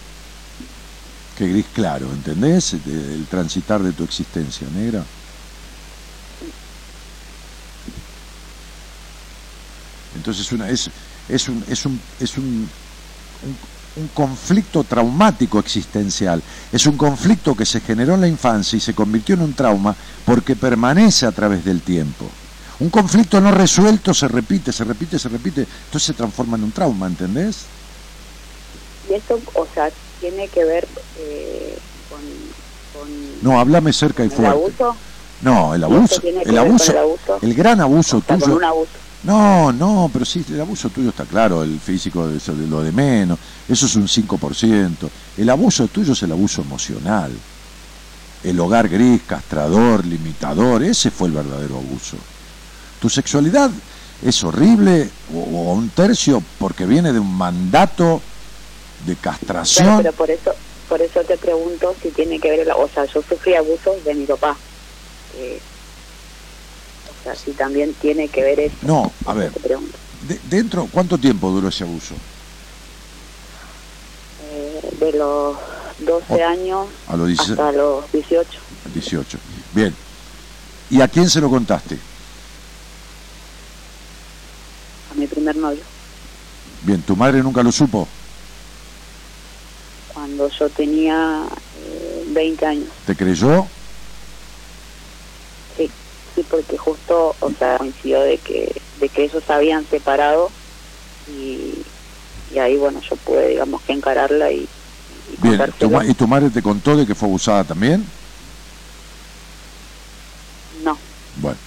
que 1.37 1.47
gris 1.47 1.65
claro. 1.73 2.11
¿Entendés? 2.11 2.73
El, 2.73 2.81
el 2.87 3.25
transitar 3.27 3.81
de 3.81 3.91
tu 3.93 4.03
existencia 4.03 4.67
negra. 4.75 5.03
Entonces 10.15 10.51
una, 10.51 10.69
es, 10.69 10.89
es 11.29 11.47
un, 11.47 11.63
es 11.69 11.85
un, 11.85 11.99
es 12.19 12.37
un, 12.37 12.69
un 13.95 14.07
conflicto 14.09 14.83
traumático 14.83 15.59
existencial. 15.59 16.41
Es 16.71 16.85
un 16.85 16.97
conflicto 16.97 17.55
que 17.55 17.65
se 17.65 17.81
generó 17.81 18.15
en 18.15 18.21
la 18.21 18.27
infancia 18.27 18.77
y 18.77 18.79
se 18.79 18.93
convirtió 18.93 19.35
en 19.35 19.41
un 19.41 19.53
trauma 19.53 19.95
porque 20.25 20.55
permanece 20.55 21.25
a 21.25 21.31
través 21.31 21.63
del 21.63 21.81
tiempo. 21.81 22.29
Un 22.79 22.89
conflicto 22.89 23.41
no 23.41 23.51
resuelto 23.51 24.13
se 24.13 24.27
repite, 24.27 24.71
se 24.71 24.83
repite, 24.85 25.19
se 25.19 25.27
repite, 25.29 25.61
entonces 25.61 26.03
se 26.03 26.13
transforma 26.13 26.55
en 26.57 26.63
un 26.63 26.71
trauma, 26.71 27.07
¿entendés? 27.07 27.65
Y 29.09 29.13
esto, 29.13 29.39
o 29.53 29.65
sea, 29.73 29.89
tiene 30.19 30.47
que 30.47 30.63
ver 30.63 30.87
eh, 31.17 31.77
con, 32.09 32.19
con 32.93 33.09
No, 33.41 33.59
háblame 33.59 33.91
cerca 33.91 34.23
y 34.23 34.27
el 34.27 34.31
fuerte. 34.31 34.53
abuso. 34.83 34.95
No, 35.41 35.73
el 35.73 35.81
¿Y 35.81 35.83
esto 35.83 35.95
abuso, 35.95 36.21
que 36.21 36.29
el 36.29 36.57
abuso, 36.57 36.91
el 36.91 36.97
abuso? 36.97 37.39
el 37.41 37.53
gran 37.53 37.81
abuso 37.81 38.17
O 38.17 38.21
sea, 38.21 38.37
con 38.37 38.39
tuyo. 38.39 38.55
un 38.57 38.63
abuso. 38.63 38.91
No, 39.23 39.71
no, 39.73 40.09
pero 40.13 40.23
sí, 40.25 40.45
el 40.49 40.61
abuso 40.61 40.89
tuyo 40.89 41.09
está 41.09 41.25
claro, 41.25 41.63
el 41.63 41.79
físico 41.79 42.29
es 42.29 42.47
lo 42.47 42.81
de 42.81 42.91
menos, 42.93 43.37
eso 43.67 43.85
es 43.85 43.95
un 43.95 44.07
5%. 44.07 45.09
El 45.37 45.49
abuso 45.49 45.87
tuyo 45.89 46.13
es 46.13 46.23
el 46.23 46.31
abuso 46.31 46.61
emocional. 46.61 47.31
El 48.43 48.59
hogar 48.61 48.87
gris, 48.87 49.21
castrador, 49.27 50.05
limitador, 50.05 50.83
ese 50.83 51.11
fue 51.11 51.27
el 51.27 51.33
verdadero 51.33 51.77
abuso. 51.77 52.15
Tu 52.99 53.09
sexualidad 53.09 53.71
es 54.25 54.43
horrible 54.43 55.09
o, 55.33 55.39
o 55.39 55.73
un 55.73 55.89
tercio 55.89 56.43
porque 56.57 56.85
viene 56.85 57.13
de 57.13 57.19
un 57.19 57.33
mandato 57.37 58.21
de 59.05 59.15
Claro, 59.15 59.37
castración. 59.39 59.97
pero 59.97 60.13
por 60.13 60.29
eso, 60.29 60.51
por 60.89 61.01
eso 61.01 61.21
te 61.23 61.37
pregunto 61.37 61.95
si 62.01 62.09
tiene 62.09 62.39
que 62.39 62.49
ver, 62.49 62.69
o 62.71 62.87
sea, 62.89 63.05
yo 63.05 63.21
sufrí 63.21 63.55
abusos 63.55 64.03
de 64.03 64.13
mi 64.13 64.25
papá. 64.25 64.57
Eh, 65.37 65.59
o 67.09 67.23
sea, 67.23 67.35
si 67.35 67.51
también 67.51 67.93
tiene 68.01 68.27
que 68.27 68.43
ver 68.43 68.59
eso. 68.59 68.75
No, 68.81 69.11
a 69.25 69.33
ver, 69.33 69.51
Te 69.53 69.59
pregunto. 69.61 69.97
de- 70.27 70.39
dentro, 70.49 70.87
¿cuánto 70.91 71.17
tiempo 71.17 71.49
duró 71.51 71.69
ese 71.69 71.85
abuso? 71.85 72.15
Eh, 74.51 74.81
de 74.99 75.11
los 75.13 75.55
12 75.99 76.43
O- 76.43 76.47
años 76.47 76.87
A 77.07 77.15
los 77.15 77.27
16, 77.27 77.51
hasta 77.51 77.71
los 77.71 78.11
18. 78.11 78.59
18. 78.93 79.37
Bien. 79.73 79.95
¿Y 80.89 81.01
a 81.01 81.07
quién 81.07 81.29
se 81.29 81.39
lo 81.39 81.49
contaste? 81.49 81.97
A 85.09 85.15
mi 85.15 85.27
primer 85.27 85.55
novio. 85.55 85.87
Bien, 86.81 87.03
¿tu 87.03 87.15
madre 87.15 87.41
nunca 87.43 87.63
lo 87.63 87.71
supo? 87.71 88.13
Cuando 90.07 90.49
yo 90.59 90.69
tenía 90.71 91.47
eh, 91.73 92.23
20 92.27 92.65
años. 92.65 92.93
¿Te 93.05 93.15
creyó? 93.15 93.71
Sí, 95.77 95.87
sí, 96.35 96.43
porque 96.43 96.77
justo, 96.77 97.37
o 97.39 97.51
sea, 97.57 97.77
coincidió 97.77 98.21
de 98.21 98.39
que, 98.41 98.83
de 98.95 99.09
que 99.09 99.23
ellos 99.25 99.43
se 99.45 99.53
habían 99.53 99.87
separado 99.89 100.53
y, 101.25 101.93
y 102.49 102.59
ahí, 102.59 102.77
bueno, 102.77 102.99
yo 103.09 103.17
pude, 103.17 103.47
digamos, 103.49 103.81
que 103.83 103.93
encararla 103.93 104.51
y, 104.51 104.69
y 105.07 105.37
Bien, 105.37 105.57
¿tu 105.77 105.89
contárselo. 105.89 105.89
ma- 105.89 106.05
¿y 106.05 106.13
tu 106.15 106.27
madre 106.27 106.51
te 106.51 106.61
contó 106.61 106.95
de 106.97 107.05
que 107.05 107.15
fue 107.15 107.27
abusada 107.27 107.65
también? 107.65 108.11
No. 110.71 110.99
Bueno, 111.33 111.59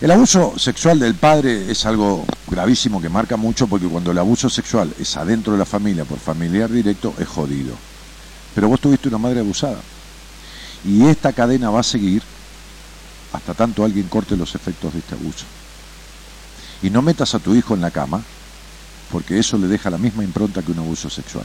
el 0.00 0.10
abuso 0.10 0.58
sexual 0.58 0.98
del 0.98 1.14
padre 1.14 1.70
es 1.70 1.84
algo 1.84 2.24
gravísimo 2.48 3.02
que 3.02 3.10
marca 3.10 3.36
mucho 3.36 3.66
porque 3.66 3.86
cuando 3.86 4.12
el 4.12 4.18
abuso 4.18 4.48
sexual 4.48 4.94
es 4.98 5.16
adentro 5.16 5.52
de 5.52 5.58
la 5.58 5.66
familia 5.66 6.06
por 6.06 6.18
familiar 6.18 6.70
directo 6.70 7.14
es 7.18 7.28
jodido. 7.28 7.74
Pero 8.54 8.68
vos 8.68 8.80
tuviste 8.80 9.08
una 9.08 9.18
madre 9.18 9.40
abusada. 9.40 9.80
Y 10.84 11.06
esta 11.06 11.34
cadena 11.34 11.68
va 11.68 11.80
a 11.80 11.84
seguir 11.84 12.22
hasta 13.32 13.52
tanto 13.52 13.84
alguien 13.84 14.08
corte 14.08 14.36
los 14.36 14.54
efectos 14.54 14.94
de 14.94 15.00
este 15.00 15.14
abuso. 15.14 15.44
Y 16.82 16.88
no 16.88 17.02
metas 17.02 17.34
a 17.34 17.38
tu 17.38 17.54
hijo 17.54 17.74
en 17.74 17.82
la 17.82 17.90
cama 17.90 18.22
porque 19.12 19.38
eso 19.38 19.58
le 19.58 19.66
deja 19.66 19.90
la 19.90 19.98
misma 19.98 20.24
impronta 20.24 20.62
que 20.62 20.72
un 20.72 20.78
abuso 20.78 21.10
sexual. 21.10 21.44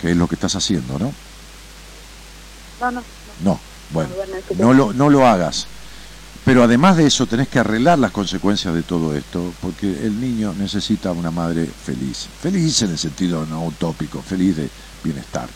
Que 0.00 0.10
es 0.10 0.16
lo 0.16 0.26
que 0.26 0.34
estás 0.34 0.56
haciendo, 0.56 0.98
¿no? 0.98 1.12
no, 2.80 2.90
no. 2.90 3.02
No, 3.44 3.60
No, 3.60 3.71
bueno, 3.92 4.10
no 4.58 4.72
lo, 4.72 4.92
no 4.92 5.10
lo 5.10 5.26
hagas. 5.26 5.66
Pero 6.44 6.64
además 6.64 6.96
de 6.96 7.06
eso 7.06 7.26
tenés 7.26 7.46
que 7.46 7.60
arreglar 7.60 8.00
las 8.00 8.10
consecuencias 8.10 8.74
de 8.74 8.82
todo 8.82 9.16
esto, 9.16 9.52
porque 9.60 9.86
el 10.04 10.20
niño 10.20 10.52
necesita 10.58 11.12
una 11.12 11.30
madre 11.30 11.66
feliz. 11.66 12.26
Feliz 12.40 12.82
en 12.82 12.90
el 12.90 12.98
sentido 12.98 13.46
no 13.46 13.64
utópico, 13.64 14.20
feliz 14.20 14.56
de 14.56 14.68
bienestar. 15.04 15.48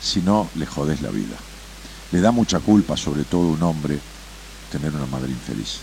Si 0.00 0.20
no, 0.20 0.48
le 0.56 0.66
jodes 0.66 1.00
la 1.00 1.10
vida. 1.10 1.36
Le 2.10 2.20
da 2.20 2.32
mucha 2.32 2.58
culpa, 2.58 2.96
sobre 2.96 3.22
todo 3.22 3.42
a 3.42 3.52
un 3.52 3.62
hombre, 3.62 3.98
tener 4.70 4.92
una 4.92 5.06
madre 5.06 5.30
infeliz. 5.30 5.78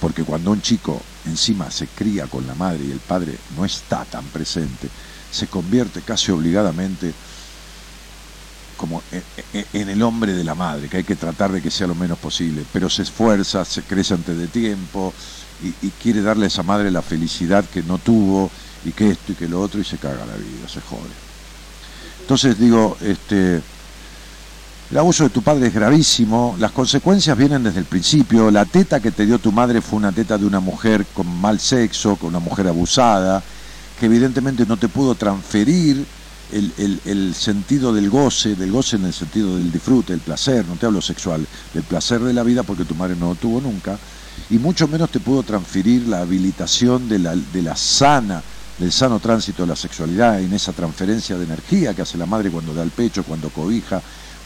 Porque 0.00 0.24
cuando 0.24 0.50
un 0.50 0.60
chico 0.60 1.00
encima 1.26 1.70
se 1.70 1.86
cría 1.86 2.26
con 2.26 2.46
la 2.46 2.54
madre 2.54 2.84
y 2.84 2.90
el 2.90 2.98
padre 2.98 3.38
no 3.56 3.64
está 3.64 4.04
tan 4.04 4.24
presente, 4.26 4.88
se 5.30 5.46
convierte 5.46 6.02
casi 6.02 6.32
obligadamente 6.32 7.14
como 8.76 9.02
en, 9.12 9.22
en- 9.52 9.66
en 9.72 9.88
el 9.88 10.02
hombre 10.02 10.32
de 10.34 10.44
la 10.44 10.54
madre, 10.54 10.88
que 10.88 10.98
hay 10.98 11.04
que 11.04 11.16
tratar 11.16 11.52
de 11.52 11.60
que 11.62 11.70
sea 11.70 11.86
lo 11.86 11.94
menos 11.94 12.18
posible, 12.18 12.64
pero 12.72 12.88
se 12.90 13.02
esfuerza, 13.02 13.64
se 13.64 13.82
crece 13.82 14.14
antes 14.14 14.36
de 14.36 14.46
tiempo 14.48 15.12
y, 15.62 15.86
y 15.86 15.90
quiere 15.90 16.22
darle 16.22 16.44
a 16.44 16.48
esa 16.48 16.62
madre 16.62 16.90
la 16.90 17.02
felicidad 17.02 17.64
que 17.64 17.82
no 17.82 17.98
tuvo 17.98 18.50
y 18.84 18.92
que 18.92 19.10
esto 19.10 19.32
y 19.32 19.34
que 19.34 19.48
lo 19.48 19.60
otro 19.60 19.80
y 19.80 19.84
se 19.84 19.96
caga 19.98 20.26
la 20.26 20.36
vida, 20.36 20.68
se 20.68 20.80
jode. 20.80 21.10
Entonces 22.20 22.58
digo, 22.58 22.96
este, 23.00 23.60
el 24.90 24.98
abuso 24.98 25.24
de 25.24 25.30
tu 25.30 25.42
padre 25.42 25.68
es 25.68 25.74
gravísimo, 25.74 26.56
las 26.58 26.72
consecuencias 26.72 27.36
vienen 27.36 27.62
desde 27.62 27.80
el 27.80 27.86
principio, 27.86 28.50
la 28.50 28.64
teta 28.64 29.00
que 29.00 29.10
te 29.10 29.26
dio 29.26 29.38
tu 29.38 29.52
madre 29.52 29.80
fue 29.80 29.98
una 29.98 30.12
teta 30.12 30.36
de 30.38 30.46
una 30.46 30.60
mujer 30.60 31.06
con 31.14 31.26
mal 31.40 31.58
sexo, 31.60 32.16
con 32.16 32.30
una 32.30 32.38
mujer 32.40 32.68
abusada, 32.68 33.42
que 33.98 34.06
evidentemente 34.06 34.66
no 34.66 34.76
te 34.76 34.88
pudo 34.88 35.14
transferir 35.14 36.04
el, 36.54 37.00
el- 37.04 37.34
sentido 37.34 37.92
del 37.92 38.08
goce, 38.08 38.54
del 38.54 38.70
goce 38.70 38.96
en 38.96 39.04
el 39.06 39.12
sentido 39.12 39.56
del 39.56 39.72
disfrute, 39.72 40.12
del 40.12 40.20
placer, 40.20 40.64
no 40.66 40.76
te 40.76 40.86
hablo 40.86 41.00
sexual, 41.02 41.46
del 41.72 41.82
placer 41.82 42.20
de 42.20 42.32
la 42.32 42.42
vida 42.42 42.62
porque 42.62 42.84
tu 42.84 42.94
madre 42.94 43.16
no 43.16 43.28
lo 43.30 43.34
tuvo 43.34 43.60
nunca, 43.60 43.98
y 44.50 44.58
mucho 44.58 44.86
menos 44.88 45.10
te 45.10 45.20
pudo 45.20 45.42
transferir 45.42 46.06
la 46.08 46.20
habilitación 46.20 47.08
de 47.08 47.18
la, 47.18 47.34
de 47.36 47.62
la 47.62 47.76
sana, 47.76 48.42
del 48.78 48.92
sano 48.92 49.18
tránsito 49.20 49.62
de 49.62 49.68
la 49.68 49.76
sexualidad, 49.76 50.40
en 50.40 50.52
esa 50.52 50.72
transferencia 50.72 51.36
de 51.36 51.44
energía 51.44 51.94
que 51.94 52.02
hace 52.02 52.18
la 52.18 52.26
madre 52.26 52.50
cuando 52.50 52.74
da 52.74 52.82
el 52.82 52.90
pecho, 52.90 53.24
cuando 53.24 53.50
cobija, 53.50 54.00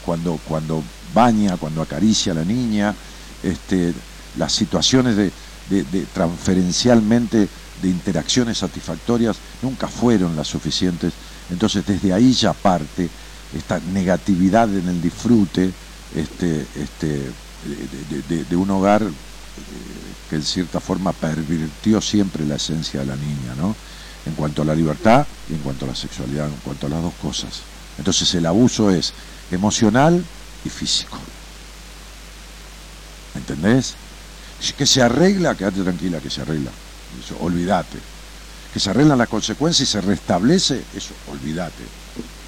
cuando, 0.05 0.39
cuando 0.47 0.83
baña, 1.13 1.57
cuando 1.57 1.81
acaricia 1.81 2.31
a 2.31 2.35
la 2.35 2.45
niña, 2.45 2.93
este, 3.43 3.93
las 4.37 4.51
situaciones 4.51 5.15
de- 5.15 5.31
de 5.69 6.05
transferencialmente 6.13 7.47
de 7.81 7.89
interacciones 7.89 8.57
satisfactorias 8.57 9.37
nunca 9.61 9.87
fueron 9.87 10.35
las 10.35 10.47
suficientes. 10.47 11.13
Entonces 11.51 11.85
desde 11.85 12.13
ahí 12.13 12.33
ya 12.33 12.53
parte 12.53 13.09
esta 13.57 13.79
negatividad 13.93 14.69
en 14.75 14.87
el 14.87 15.01
disfrute 15.01 15.71
este, 16.15 16.65
este, 16.75 17.31
de, 18.29 18.43
de- 18.45 18.55
un 18.55 18.69
hogar 18.69 19.01
eh, 19.03 19.07
que 20.29 20.35
en 20.35 20.43
cierta 20.43 20.79
forma 20.79 21.11
pervirtió 21.13 22.01
siempre 22.01 22.45
la 22.45 22.55
esencia 22.55 22.99
de 23.01 23.05
la 23.07 23.15
niña, 23.15 23.55
¿no? 23.57 23.75
En 24.25 24.33
cuanto 24.35 24.61
a 24.61 24.65
la 24.65 24.75
libertad 24.75 25.25
y 25.49 25.53
en 25.53 25.59
cuanto 25.59 25.85
a 25.85 25.89
la 25.89 25.95
sexualidad, 25.95 26.47
en 26.47 26.59
cuanto 26.63 26.87
a 26.87 26.89
las 26.89 27.01
dos 27.01 27.13
cosas. 27.21 27.61
Entonces 27.97 28.33
el 28.35 28.45
abuso 28.45 28.91
es 28.91 29.13
emocional 29.51 30.23
y 30.63 30.69
físico. 30.69 31.17
¿Entendés? 33.35 33.95
Que 34.77 34.85
se 34.85 35.01
arregla, 35.01 35.55
quédate 35.55 35.81
tranquila 35.81 36.19
que 36.19 36.29
se 36.29 36.41
arregla. 36.41 36.71
Olvídate. 37.39 37.97
Que 38.73 38.79
se 38.79 38.89
arreglan 38.89 39.17
las 39.17 39.29
consecuencias 39.29 39.89
y 39.89 39.91
se 39.91 40.01
restablece, 40.01 40.83
eso, 40.95 41.13
olvídate. 41.31 41.83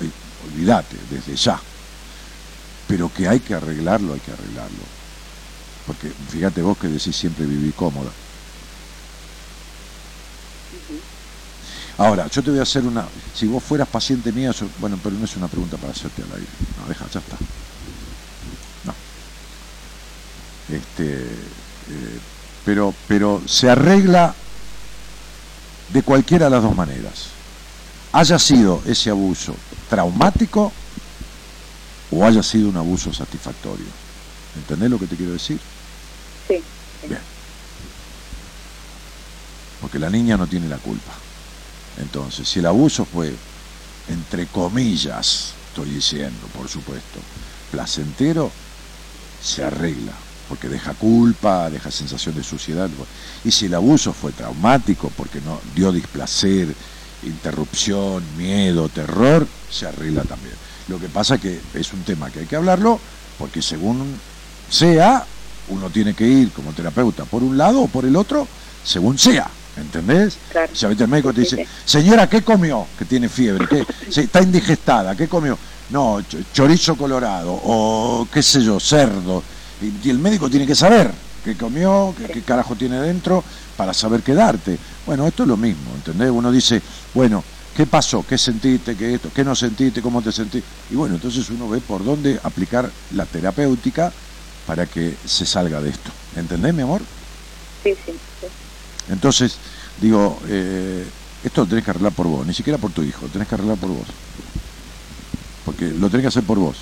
Eh, 0.01 0.09
Olvídate, 0.45 0.97
desde 1.09 1.35
ya. 1.35 1.59
Pero 2.87 3.11
que 3.13 3.27
hay 3.27 3.39
que 3.39 3.53
arreglarlo, 3.53 4.13
hay 4.13 4.19
que 4.19 4.31
arreglarlo. 4.31 4.83
Porque 5.85 6.11
fíjate 6.29 6.61
vos 6.61 6.77
que 6.77 6.87
decís 6.87 7.15
siempre 7.15 7.45
viví 7.45 7.71
cómoda. 7.71 8.11
Ahora, 11.97 12.27
yo 12.27 12.41
te 12.41 12.49
voy 12.49 12.59
a 12.59 12.63
hacer 12.63 12.83
una. 12.83 13.05
Si 13.35 13.47
vos 13.47 13.63
fueras 13.63 13.87
paciente 13.87 14.31
mía, 14.31 14.51
bueno, 14.79 14.99
pero 15.01 15.15
no 15.15 15.25
es 15.25 15.35
una 15.35 15.47
pregunta 15.47 15.77
para 15.77 15.93
hacerte 15.93 16.23
al 16.23 16.31
aire. 16.31 16.47
No, 16.79 16.87
deja, 16.87 17.05
ya 17.13 17.19
está. 17.19 17.37
No. 18.85 18.93
Este, 20.75 21.23
eh, 21.23 22.19
pero, 22.65 22.93
pero 23.07 23.41
se 23.45 23.69
arregla 23.69 24.33
de 25.91 26.03
cualquiera 26.03 26.45
de 26.45 26.51
las 26.51 26.63
dos 26.63 26.75
maneras. 26.75 27.27
Haya 28.13 28.37
sido 28.39 28.81
ese 28.85 29.09
abuso 29.09 29.55
traumático 29.89 30.71
o 32.11 32.25
haya 32.25 32.43
sido 32.43 32.69
un 32.69 32.77
abuso 32.77 33.13
satisfactorio. 33.13 33.85
¿Entendés 34.55 34.89
lo 34.89 34.99
que 34.99 35.07
te 35.07 35.15
quiero 35.15 35.33
decir? 35.33 35.59
Sí, 36.47 36.61
Bien. 37.07 37.21
Porque 39.79 39.97
la 39.97 40.09
niña 40.09 40.37
no 40.37 40.45
tiene 40.47 40.67
la 40.67 40.77
culpa. 40.77 41.11
Entonces, 41.97 42.47
si 42.47 42.59
el 42.59 42.65
abuso 42.65 43.05
fue, 43.05 43.33
entre 44.09 44.47
comillas, 44.47 45.53
estoy 45.69 45.89
diciendo, 45.89 46.47
por 46.55 46.67
supuesto, 46.67 47.19
placentero, 47.71 48.51
se 49.43 49.63
arregla. 49.63 50.13
Porque 50.51 50.67
deja 50.67 50.93
culpa, 50.95 51.69
deja 51.69 51.89
sensación 51.89 52.35
de 52.35 52.43
suciedad. 52.43 52.89
Y 53.45 53.51
si 53.51 53.67
el 53.67 53.73
abuso 53.73 54.11
fue 54.11 54.33
traumático, 54.33 55.09
porque 55.15 55.39
no 55.39 55.61
dio 55.73 55.93
displacer, 55.93 56.75
interrupción, 57.23 58.21
miedo, 58.37 58.89
terror, 58.89 59.47
se 59.69 59.87
arregla 59.87 60.23
también. 60.23 60.53
Lo 60.89 60.99
que 60.99 61.07
pasa 61.07 61.37
que 61.37 61.57
es 61.73 61.93
un 61.93 62.01
tema 62.03 62.29
que 62.29 62.39
hay 62.39 62.45
que 62.47 62.57
hablarlo, 62.57 62.99
porque 63.39 63.61
según 63.61 64.13
sea, 64.69 65.25
uno 65.69 65.89
tiene 65.89 66.13
que 66.13 66.27
ir 66.27 66.51
como 66.51 66.73
terapeuta 66.73 67.23
por 67.23 67.43
un 67.43 67.57
lado 67.57 67.79
o 67.83 67.87
por 67.87 68.03
el 68.03 68.17
otro, 68.17 68.45
según 68.83 69.17
sea, 69.17 69.49
¿entendés? 69.77 70.37
Claro. 70.51 70.69
Si 70.73 70.83
ahorita 70.85 71.05
el 71.05 71.09
médico 71.09 71.33
te 71.33 71.41
dice, 71.41 71.65
señora, 71.85 72.27
¿qué 72.29 72.41
comió? 72.41 72.85
Que 72.99 73.05
tiene 73.05 73.29
fiebre, 73.29 73.67
que 73.69 73.85
está 74.21 74.41
indigestada, 74.41 75.15
¿qué 75.15 75.29
comió? 75.29 75.57
No, 75.91 76.19
ch- 76.19 76.43
chorizo 76.53 76.97
colorado 76.97 77.53
o 77.63 78.27
qué 78.33 78.43
sé 78.43 78.61
yo, 78.61 78.81
cerdo. 78.81 79.41
Y, 79.81 80.07
y 80.07 80.09
el 80.09 80.19
médico 80.19 80.49
tiene 80.49 80.67
que 80.67 80.75
saber 80.75 81.11
qué 81.43 81.55
comió, 81.55 82.13
qué, 82.17 82.27
qué 82.27 82.41
carajo 82.41 82.75
tiene 82.75 82.99
dentro 82.99 83.43
para 83.75 83.93
saber 83.93 84.21
qué 84.21 84.33
darte. 84.33 84.77
Bueno, 85.05 85.27
esto 85.27 85.43
es 85.43 85.49
lo 85.49 85.57
mismo, 85.57 85.91
¿entendés? 85.95 86.29
Uno 86.29 86.51
dice, 86.51 86.81
bueno, 87.13 87.43
¿qué 87.75 87.85
pasó? 87.85 88.25
¿Qué 88.27 88.37
sentiste? 88.37 88.95
¿Qué 88.95 89.15
esto? 89.15 89.29
¿Qué 89.33 89.43
no 89.43 89.55
sentiste? 89.55 90.01
¿Cómo 90.01 90.21
te 90.21 90.31
sentiste? 90.31 90.67
Y 90.91 90.95
bueno, 90.95 91.15
entonces 91.15 91.49
uno 91.49 91.67
ve 91.69 91.79
por 91.79 92.03
dónde 92.03 92.39
aplicar 92.43 92.89
la 93.15 93.25
terapéutica 93.25 94.11
para 94.67 94.85
que 94.85 95.15
se 95.25 95.45
salga 95.45 95.81
de 95.81 95.89
esto. 95.89 96.11
¿Entendés, 96.35 96.73
mi 96.73 96.83
amor? 96.83 97.01
sí, 97.83 97.93
sí. 98.05 98.11
sí. 98.39 98.47
Entonces, 99.09 99.57
digo, 99.99 100.39
eh, 100.47 101.05
esto 101.43 101.61
lo 101.61 101.67
tenés 101.67 101.83
que 101.83 101.91
arreglar 101.91 102.13
por 102.13 102.27
vos, 102.27 102.45
ni 102.45 102.53
siquiera 102.53 102.77
por 102.77 102.91
tu 102.91 103.01
hijo, 103.01 103.23
lo 103.23 103.29
tenés 103.29 103.47
que 103.47 103.55
arreglar 103.55 103.77
por 103.77 103.89
vos. 103.89 104.07
Porque 105.65 105.89
lo 105.89 106.09
tenés 106.09 106.23
que 106.23 106.27
hacer 106.27 106.43
por 106.43 106.59
vos. 106.59 106.77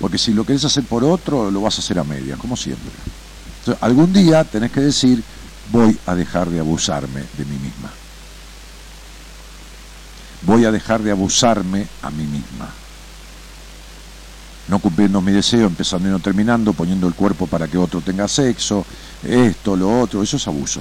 Porque 0.00 0.18
si 0.18 0.32
lo 0.32 0.44
querés 0.44 0.64
hacer 0.64 0.84
por 0.84 1.04
otro, 1.04 1.50
lo 1.50 1.60
vas 1.60 1.76
a 1.76 1.80
hacer 1.82 1.98
a 1.98 2.04
medias, 2.04 2.38
como 2.38 2.56
siempre. 2.56 2.90
Entonces, 3.60 3.82
algún 3.82 4.12
día 4.12 4.42
tenés 4.44 4.72
que 4.72 4.80
decir, 4.80 5.22
voy 5.70 5.96
a 6.06 6.14
dejar 6.14 6.48
de 6.48 6.58
abusarme 6.58 7.20
de 7.36 7.44
mí 7.44 7.58
misma. 7.58 7.90
Voy 10.42 10.64
a 10.64 10.72
dejar 10.72 11.02
de 11.02 11.10
abusarme 11.10 11.86
a 12.00 12.10
mí 12.10 12.24
misma. 12.24 12.70
No 14.68 14.78
cumpliendo 14.78 15.20
mi 15.20 15.32
deseo, 15.32 15.66
empezando 15.66 16.08
y 16.08 16.10
no 16.10 16.20
terminando, 16.20 16.72
poniendo 16.72 17.06
el 17.06 17.14
cuerpo 17.14 17.46
para 17.46 17.68
que 17.68 17.76
otro 17.76 18.00
tenga 18.00 18.26
sexo, 18.26 18.86
esto, 19.22 19.76
lo 19.76 20.00
otro, 20.00 20.22
eso 20.22 20.38
es 20.38 20.48
abuso. 20.48 20.80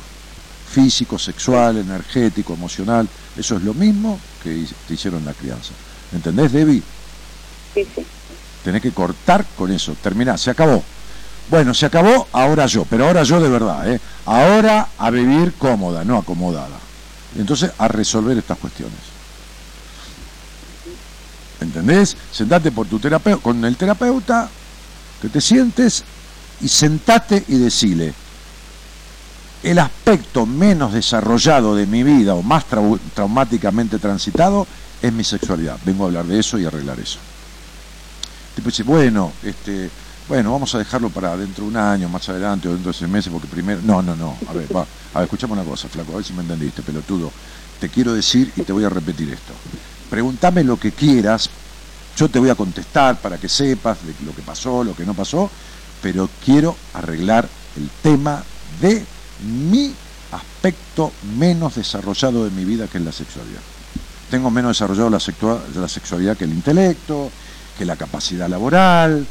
Físico, 0.71 1.19
sexual, 1.19 1.77
energético, 1.77 2.53
emocional, 2.53 3.09
eso 3.35 3.57
es 3.57 3.63
lo 3.63 3.73
mismo 3.73 4.17
que 4.41 4.65
te 4.87 4.93
hicieron 4.93 5.19
en 5.19 5.25
la 5.25 5.33
crianza. 5.33 5.71
¿Entendés, 6.13 6.53
Debbie? 6.53 6.83
Sí, 7.73 7.85
sí. 7.95 8.05
Tenés 8.63 8.81
que 8.81 8.91
cortar 8.91 9.45
con 9.57 9.71
eso, 9.71 9.95
terminar, 10.01 10.37
se 10.37 10.51
acabó. 10.51 10.83
Bueno, 11.49 11.73
se 11.73 11.85
acabó, 11.87 12.27
ahora 12.31 12.67
yo, 12.67 12.85
pero 12.85 13.07
ahora 13.07 13.23
yo 13.23 13.39
de 13.41 13.49
verdad, 13.49 13.91
¿eh? 13.91 13.99
Ahora 14.25 14.89
a 14.97 15.09
vivir 15.09 15.53
cómoda, 15.53 16.03
no 16.03 16.17
acomodada. 16.17 16.77
Entonces, 17.37 17.71
a 17.77 17.87
resolver 17.87 18.37
estas 18.37 18.57
cuestiones. 18.57 18.99
¿Entendés? 21.61 22.15
Sentate 22.31 22.71
por 22.71 22.87
tu 22.87 22.99
terapeuta, 22.99 23.41
con 23.41 23.63
el 23.65 23.75
terapeuta, 23.75 24.49
que 25.21 25.29
te 25.29 25.41
sientes 25.41 26.03
y 26.61 26.67
sentate 26.67 27.43
y 27.47 27.57
decile, 27.57 28.13
el 29.63 29.79
aspecto 29.79 30.45
menos 30.45 30.93
desarrollado 30.93 31.75
de 31.75 31.85
mi 31.85 32.03
vida 32.03 32.33
o 32.35 32.41
más 32.43 32.65
trau- 32.69 32.99
traumáticamente 33.13 33.99
transitado 33.99 34.65
es 35.01 35.11
mi 35.11 35.23
sexualidad. 35.23 35.77
Vengo 35.83 36.03
a 36.03 36.07
hablar 36.07 36.25
de 36.25 36.39
eso 36.39 36.57
y 36.57 36.65
arreglar 36.65 36.99
eso. 36.99 37.19
Tipo 38.55 38.69
dice, 38.69 38.83
bueno, 38.83 39.31
este, 39.43 39.89
bueno, 40.27 40.51
vamos 40.51 40.73
a 40.75 40.79
dejarlo 40.79 41.09
para 41.09 41.35
dentro 41.37 41.63
de 41.63 41.69
un 41.71 41.77
año, 41.77 42.09
más 42.09 42.27
adelante 42.29 42.67
o 42.67 42.73
dentro 42.73 42.91
de 42.91 42.97
seis 42.97 43.09
meses, 43.09 43.31
porque 43.31 43.47
primero. 43.47 43.79
No, 43.83 44.01
no, 44.01 44.15
no. 44.15 44.37
A 44.47 44.53
ver, 44.53 44.75
va. 44.75 44.81
A 45.13 45.19
ver, 45.19 45.23
escuchame 45.23 45.53
una 45.53 45.63
cosa, 45.63 45.87
flaco, 45.87 46.13
a 46.13 46.17
ver 46.17 46.25
si 46.25 46.33
me 46.33 46.41
entendiste, 46.41 46.81
pelotudo. 46.81 47.31
Te 47.79 47.89
quiero 47.89 48.13
decir 48.13 48.51
y 48.55 48.61
te 48.63 48.73
voy 48.73 48.83
a 48.83 48.89
repetir 48.89 49.29
esto. 49.31 49.53
Pregúntame 50.09 50.63
lo 50.63 50.77
que 50.77 50.91
quieras, 50.91 51.49
yo 52.17 52.27
te 52.29 52.39
voy 52.39 52.49
a 52.49 52.55
contestar 52.55 53.21
para 53.21 53.37
que 53.37 53.47
sepas 53.47 53.97
de 54.05 54.13
lo 54.25 54.35
que 54.35 54.41
pasó, 54.41 54.83
lo 54.83 54.95
que 54.95 55.05
no 55.05 55.13
pasó, 55.13 55.49
pero 56.01 56.29
quiero 56.43 56.75
arreglar 56.93 57.47
el 57.77 57.89
tema 58.03 58.43
de 58.81 59.05
mi 59.67 59.93
aspecto 60.31 61.11
menos 61.37 61.75
desarrollado 61.75 62.43
de 62.43 62.51
mi 62.51 62.65
vida, 62.65 62.87
que 62.87 62.97
es 62.97 63.03
la 63.03 63.11
sexualidad. 63.11 63.61
Tengo 64.29 64.51
menos 64.51 64.71
desarrollado 64.77 65.09
la, 65.09 65.19
sexua- 65.19 65.61
la 65.75 65.87
sexualidad 65.87 66.37
que 66.37 66.43
el 66.43 66.51
intelecto, 66.51 67.31
que 67.79 67.85
la 67.85 67.95
capacidad 67.95 68.49
laboral, 68.49 69.25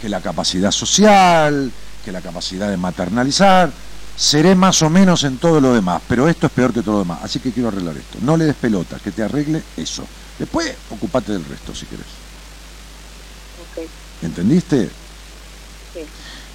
que 0.00 0.08
la 0.08 0.22
capacidad 0.22 0.70
social, 0.70 1.70
que 2.02 2.10
la 2.10 2.22
capacidad 2.22 2.70
de 2.70 2.78
maternalizar. 2.78 3.70
Seré 4.16 4.54
más 4.54 4.80
o 4.80 4.88
menos 4.88 5.22
en 5.24 5.36
todo 5.36 5.60
lo 5.60 5.74
demás, 5.74 6.00
pero 6.08 6.26
esto 6.26 6.46
es 6.46 6.52
peor 6.52 6.72
que 6.72 6.80
todo 6.80 6.94
lo 6.94 6.98
demás. 7.00 7.18
Así 7.22 7.40
que 7.40 7.52
quiero 7.52 7.68
arreglar 7.68 7.98
esto. 7.98 8.16
No 8.22 8.38
le 8.38 8.46
des 8.46 8.56
pelota, 8.56 8.98
que 9.04 9.12
te 9.12 9.22
arregle 9.22 9.62
eso. 9.76 10.06
Después, 10.38 10.74
ocupate 10.88 11.32
del 11.32 11.44
resto 11.44 11.74
si 11.74 11.84
querés. 11.84 12.06
¿Entendiste? 14.22 14.88
sí. 15.92 16.00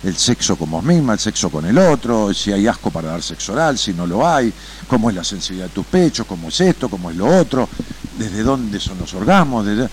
el 0.03 0.15
sexo 0.15 0.55
con 0.55 0.71
vos 0.71 0.83
misma, 0.83 1.13
el 1.13 1.19
sexo 1.19 1.51
con 1.51 1.65
el 1.65 1.77
otro, 1.77 2.33
si 2.33 2.51
hay 2.51 2.65
asco 2.65 2.89
para 2.89 3.09
dar 3.09 3.21
sexo 3.21 3.53
oral, 3.53 3.77
si 3.77 3.93
no 3.93 4.07
lo 4.07 4.27
hay, 4.27 4.51
cómo 4.87 5.11
es 5.11 5.15
la 5.15 5.23
sensibilidad 5.23 5.67
de 5.67 5.73
tus 5.73 5.85
pechos, 5.85 6.25
cómo 6.25 6.47
es 6.47 6.59
esto, 6.59 6.89
cómo 6.89 7.11
es 7.11 7.15
lo 7.15 7.27
otro, 7.27 7.69
desde 8.17 8.41
dónde 8.41 8.79
son 8.79 8.97
los 8.97 9.13
orgasmos, 9.13 9.63
desde... 9.63 9.89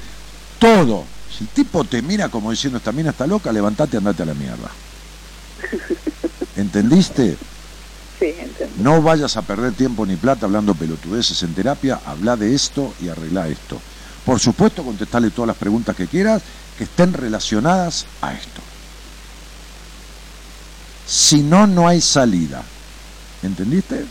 todo. 0.59 1.05
Si 1.37 1.45
el 1.45 1.51
tipo 1.51 1.85
te 1.85 2.03
mira 2.03 2.29
como 2.29 2.51
diciendo 2.51 2.79
esta 2.79 2.93
mina 2.93 3.11
está 3.11 3.27
loca, 3.27 3.53
levantate 3.53 3.97
y 3.97 3.99
andate 3.99 4.23
a 4.23 4.27
la 4.27 4.35
mierda. 4.35 4.71
¿Entendiste? 6.57 7.37
Sí, 8.19 8.35
entiendo. 8.39 8.75
No 8.79 9.03
vayas 9.03 9.37
a 9.37 9.43
perder 9.43 9.73
tiempo 9.73 10.05
ni 10.05 10.17
plata 10.17 10.47
hablando 10.47 10.75
pelotudeces 10.75 11.43
en 11.43 11.55
terapia, 11.55 12.01
habla 12.05 12.37
de 12.37 12.55
esto 12.55 12.95
y 13.01 13.09
arregla 13.09 13.49
esto. 13.49 13.81
Por 14.25 14.39
supuesto, 14.39 14.85
contestarle 14.85 15.31
todas 15.31 15.49
las 15.49 15.57
preguntas 15.57 15.97
que 15.97 16.07
quieras 16.07 16.43
que 16.79 16.85
estén 16.85 17.13
relacionadas 17.13 18.07
a 18.21 18.33
esto. 18.33 18.61
Si 21.07 21.43
no, 21.43 21.67
no 21.67 21.89
hay 21.89 22.01
salida. 22.01 22.63
¿Entendiste? 23.43 24.05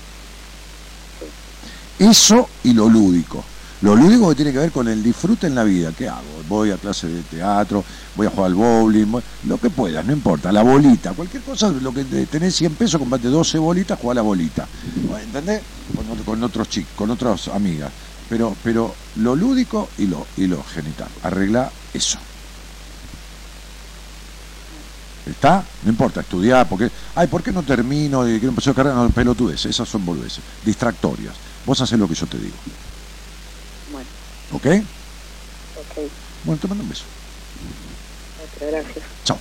Eso 1.98 2.49
y 2.64 2.73
lo 2.73 2.89
lúdico. 2.89 3.43
Lo 3.82 3.95
lúdico 3.95 4.30
que 4.30 4.36
tiene 4.36 4.52
que 4.52 4.60
ver 4.60 4.72
con 4.72 4.88
el 4.88 5.02
disfrute 5.02 5.48
en 5.48 5.56
la 5.56 5.64
vida. 5.64 5.91
¿Qué 5.98 6.08
hago? 6.08 6.22
Voy 6.48 6.70
a 6.70 6.78
clase 6.78 7.08
de 7.08 7.24
teatro, 7.24 7.84
voy 8.16 8.28
a 8.28 8.30
jugar 8.30 8.45
al 8.48 8.56
bowling, 8.56 9.08
lo 9.48 9.58
que 9.58 9.72
puedas, 9.72 10.06
no 10.06 10.14
importa. 10.14 10.52
La 10.52 10.62
bolita, 10.62 11.14
cualquier 11.14 11.41
cosa, 11.41 11.70
lo 11.70 11.91
que 11.91 12.03
te- 12.06 12.28
tenés 12.28 12.56
100 12.56 12.76
pesos, 12.76 12.99
comprate 12.99 13.28
12 13.28 13.58
bolitas, 13.58 13.98
jugá 13.99 14.12
a 14.12 14.16
la 14.16 14.22
bolita. 14.22 14.68
¿Entendés? 15.24 15.62
Con 16.26 16.44
otros 16.44 16.70
chicos, 16.70 16.91
con 16.95 17.10
otras 17.10 17.48
amigas. 17.48 17.91
Pero, 18.30 18.56
pero 18.64 18.94
lo 19.16 19.36
lúdico 19.36 19.90
y 19.98 20.06
lo, 20.06 20.26
y 20.38 20.45
lo 20.48 20.64
genital. 20.64 21.10
Arregla 21.24 21.70
eso. 21.94 22.20
¿Está? 25.26 25.64
No 25.84 25.90
importa, 25.90 26.22
estudiar, 26.22 26.68
porque. 26.70 26.90
Ay, 27.16 27.28
¿por 27.28 27.41
qué 27.44 27.52
no 27.52 27.64
termino? 27.64 28.28
Y 28.28 28.34
quiero 28.34 28.49
empezar 28.49 28.72
a 28.72 28.76
carrera, 28.76 28.95
no, 28.95 29.10
pelotudeces, 29.10 29.66
esas 29.72 29.88
son 29.90 30.06
boludeces. 30.06 30.44
Distractorias. 30.66 31.34
Vos 31.66 31.80
haces 31.82 31.98
lo 31.99 32.08
que 32.08 32.16
yo 32.16 32.26
te 32.28 32.38
digo. 32.38 32.56
¿Ok? 34.52 34.65
ok. 34.65 36.10
Bueno, 36.44 36.60
te 36.61 36.68
mando 36.68 36.84
un 36.84 36.90
beso. 36.90 37.06
Otra, 38.44 38.68
gracias. 38.68 39.06
Chao. 39.23 39.38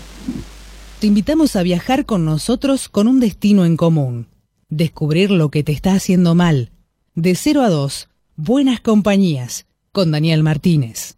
Te 0.99 1.07
invitamos 1.07 1.57
a 1.57 1.63
viajar 1.63 2.07
con 2.07 2.25
nosotros 2.25 2.89
con 2.89 3.09
un 3.09 3.21
destino 3.21 3.65
en 3.65 3.77
común. 3.77 4.27
Descubrir 4.69 5.31
lo 5.31 5.51
que 5.51 5.65
te 5.65 5.73
está 5.73 5.95
haciendo 5.95 6.35
mal. 6.35 6.71
De 7.15 7.35
0 7.35 7.63
a 7.63 7.71
2, 7.71 8.09
Buenas 8.37 8.81
Compañías, 8.81 9.67
con 9.93 10.11
Daniel 10.11 10.43
Martínez. 10.43 11.17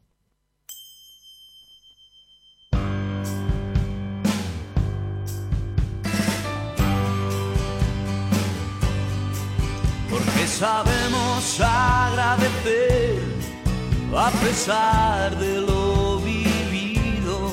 porque 10.13 10.47
sabemos 10.47 11.59
agradecer 11.61 13.32
a 14.17 14.31
pesar 14.31 15.37
de 15.39 15.61
lo 15.63 16.19
vivido, 16.19 17.51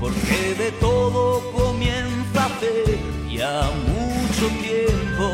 porque 0.00 0.54
de 0.58 0.72
todo 0.72 1.40
comienza 1.52 2.46
hace 2.46 2.98
ya 3.30 3.70
mucho 3.86 4.48
tiempo, 4.60 5.30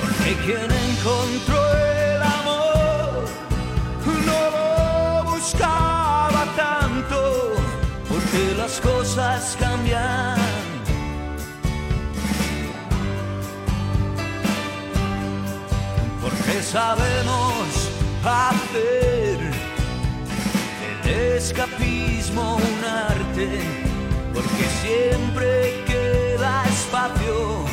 porque 0.00 0.34
quien 0.44 0.70
encontró 0.70 1.76
el 1.76 2.22
amor 2.22 3.24
no 4.26 5.24
lo 5.24 5.30
buscaba 5.30 6.44
tanto, 6.56 7.54
porque 8.08 8.54
las 8.56 8.80
cosas 8.80 9.56
cambian. 9.60 10.39
Porque 16.50 16.62
sabemos 16.62 17.90
hacer. 18.24 19.38
Del 21.04 21.36
escapismo 21.36 22.56
un 22.56 22.84
arte, 22.84 23.48
porque 24.34 24.64
siempre 24.82 25.84
queda 25.86 26.64
espacio 26.64 27.64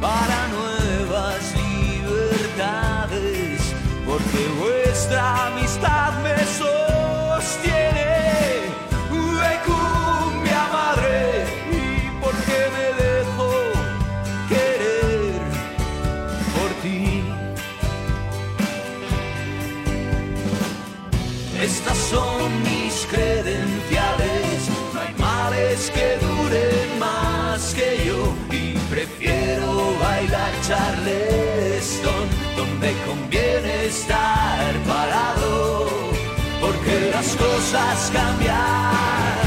para 0.00 0.48
nuevas 0.48 1.54
libertades, 2.02 3.60
porque 4.04 4.40
vuestra 4.58 5.46
amistad 5.46 6.12
me 6.22 6.38
sostiene 6.58 7.89
bailar 30.20 30.52
charleston 30.66 32.26
donde 32.56 32.92
conviene 33.06 33.86
estar 33.86 34.74
parado, 34.86 35.88
porque 36.60 37.10
las 37.10 37.28
cosas 37.36 38.10
cambian 38.12 39.38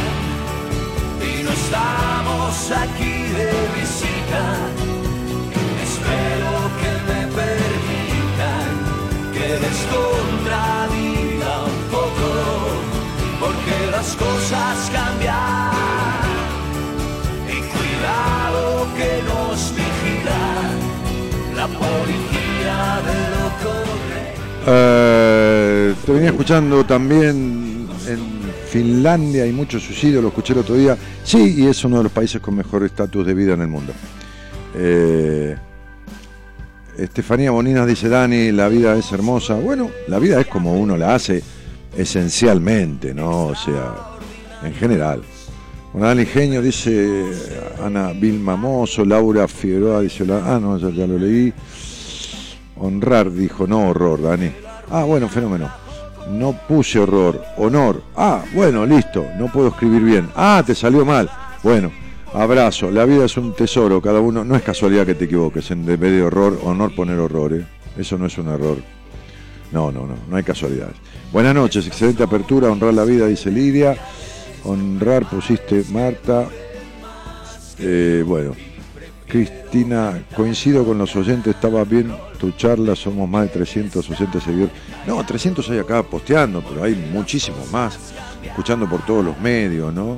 y 1.21 1.43
no 1.43 1.51
estamos 1.51 2.71
aquí 2.71 3.15
de 3.37 3.51
visita. 3.79 4.43
Espero 5.87 6.53
que 6.81 6.91
me 7.09 7.21
permitan 7.41 8.71
que 9.33 9.47
les 9.63 9.79
contradiga 9.95 11.53
un 11.71 11.81
poco, 11.95 12.29
porque 13.41 13.91
las 13.91 14.15
cosas 14.15 14.89
cambian. 14.91 15.72
La 21.67 21.79
policía 21.79 23.01
de 23.07 23.17
lo 23.35 23.45
correcto. 24.65 26.05
Te 26.05 26.11
venía 26.11 26.29
escuchando 26.29 26.83
también 26.85 27.87
en 28.07 28.43
Finlandia 28.67 29.43
hay 29.43 29.51
mucho 29.51 29.79
suicidio, 29.79 30.21
lo 30.21 30.29
escuché 30.29 30.53
el 30.53 30.59
otro 30.59 30.75
día. 30.75 30.97
Sí, 31.23 31.55
y 31.57 31.67
es 31.67 31.83
uno 31.85 31.97
de 31.97 32.03
los 32.03 32.11
países 32.11 32.41
con 32.41 32.55
mejor 32.55 32.83
estatus 32.83 33.25
de 33.25 33.33
vida 33.33 33.53
en 33.53 33.61
el 33.61 33.67
mundo. 33.67 33.93
Eh, 34.75 35.55
Estefanía 36.97 37.51
Boninas 37.51 37.87
dice, 37.87 38.09
Dani, 38.09 38.51
la 38.51 38.67
vida 38.67 38.95
es 38.95 39.11
hermosa. 39.11 39.55
Bueno, 39.55 39.89
la 40.07 40.19
vida 40.19 40.39
es 40.41 40.47
como 40.47 40.73
uno 40.73 40.97
la 40.97 41.15
hace 41.15 41.43
esencialmente, 41.95 43.13
¿no? 43.13 43.47
O 43.47 43.55
sea, 43.55 43.93
en 44.63 44.73
general. 44.73 45.21
Bueno, 45.93 46.07
Dani 46.07 46.25
Genio 46.25 46.59
dice 46.59 47.23
Ana 47.79 48.13
Vilma 48.13 48.55
Mozo, 48.55 49.05
Laura 49.05 49.47
Figueroa 49.47 50.01
dice, 50.01 50.25
ah, 50.31 50.59
no, 50.59 50.75
ya, 50.79 50.89
ya 50.89 51.05
lo 51.05 51.19
leí. 51.19 51.53
Honrar 52.77 53.31
dijo, 53.31 53.67
no 53.67 53.89
horror, 53.89 54.23
Dani. 54.23 54.51
Ah, 54.89 55.03
bueno, 55.03 55.29
fenómeno. 55.29 55.69
No 56.31 56.53
puse 56.67 56.97
horror, 56.97 57.43
honor. 57.57 58.01
Ah, 58.15 58.43
bueno, 58.55 58.87
listo, 58.87 59.23
no 59.37 59.51
puedo 59.51 59.67
escribir 59.67 60.01
bien. 60.01 60.29
Ah, 60.35 60.63
te 60.65 60.73
salió 60.73 61.05
mal. 61.05 61.29
Bueno, 61.61 61.91
abrazo. 62.33 62.89
La 62.89 63.05
vida 63.05 63.25
es 63.25 63.37
un 63.37 63.53
tesoro, 63.53 64.01
cada 64.01 64.19
uno. 64.19 64.43
No 64.43 64.55
es 64.55 64.63
casualidad 64.63 65.05
que 65.05 65.13
te 65.13 65.25
equivoques. 65.25 65.69
En 65.69 65.85
vez 65.85 65.99
de 65.99 66.23
horror, 66.23 66.59
honor 66.63 66.95
poner 66.95 67.19
horror. 67.19 67.53
¿eh? 67.53 67.65
Eso 67.97 68.17
no 68.17 68.25
es 68.25 68.35
un 68.39 68.47
error. 68.47 68.77
No, 69.71 69.91
no, 69.91 70.07
no, 70.07 70.15
no 70.27 70.35
hay 70.35 70.43
casualidades. 70.43 70.95
Buenas 71.31 71.53
noches, 71.53 71.85
excelente 71.85 72.23
apertura, 72.23 72.71
honrar 72.71 72.93
la 72.95 73.05
vida, 73.05 73.27
dice 73.27 73.51
Lidia. 73.51 73.95
Honrar 74.63 75.29
pusiste 75.29 75.83
Marta. 75.91 76.47
Eh, 77.79 78.23
bueno, 78.25 78.53
Cristina, 79.27 80.23
coincido 80.35 80.85
con 80.85 80.97
los 80.97 81.15
oyentes, 81.15 81.55
estaba 81.55 81.83
bien 81.83 82.13
tu 82.39 82.51
charla, 82.51 82.95
somos 82.95 83.27
más 83.27 83.43
de 83.43 83.49
300 83.49 84.09
oyentes 84.09 84.43
seguidores. 84.43 84.73
No, 85.07 85.23
300 85.25 85.69
hay 85.69 85.79
acá 85.79 86.03
posteando, 86.03 86.61
pero 86.61 86.83
hay 86.83 86.95
muchísimos 87.11 87.71
más, 87.71 87.97
escuchando 88.43 88.87
por 88.87 89.05
todos 89.05 89.25
los 89.25 89.39
medios, 89.39 89.93
¿no? 89.93 90.17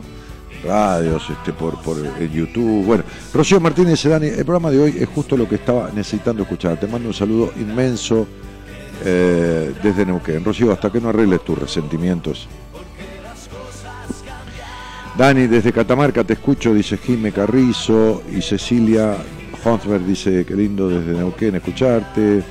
Radios, 0.64 1.30
este, 1.30 1.54
por, 1.54 1.82
por 1.82 1.98
eh, 1.98 2.30
YouTube. 2.34 2.86
Bueno, 2.86 3.04
Rocío 3.34 3.60
Martínez 3.60 4.04
el 4.06 4.46
programa 4.46 4.72
de 4.72 4.80
hoy 4.80 4.96
es 5.00 5.08
justo 5.08 5.38
lo 5.38 5.48
que 5.48 5.56
estaba 5.56 5.92
necesitando 5.92 6.44
escuchar. 6.44 6.80
Te 6.80 6.88
mando 6.88 7.08
un 7.08 7.14
saludo 7.14 7.52
inmenso 7.56 8.28
eh, 9.04 9.74
desde 9.84 10.06
Neuquén. 10.06 10.44
Rocío, 10.44 10.72
hasta 10.72 10.92
que 10.92 11.00
no 11.00 11.10
arregles 11.10 11.44
tus 11.44 11.58
resentimientos. 11.58 12.48
Dani, 15.18 15.48
desde 15.48 15.72
Catamarca 15.72 16.26
te 16.26 16.34
escucho, 16.34 16.74
dice 16.74 16.98
Jime 16.98 17.32
Carrizo 17.32 18.22
y 18.36 18.42
Cecilia 18.42 19.16
Honsberg 19.64 20.06
dice, 20.06 20.44
qué 20.46 20.54
lindo 20.56 20.90
desde 20.90 21.14
Neuquén 21.14 21.56
escucharte. 21.56 22.44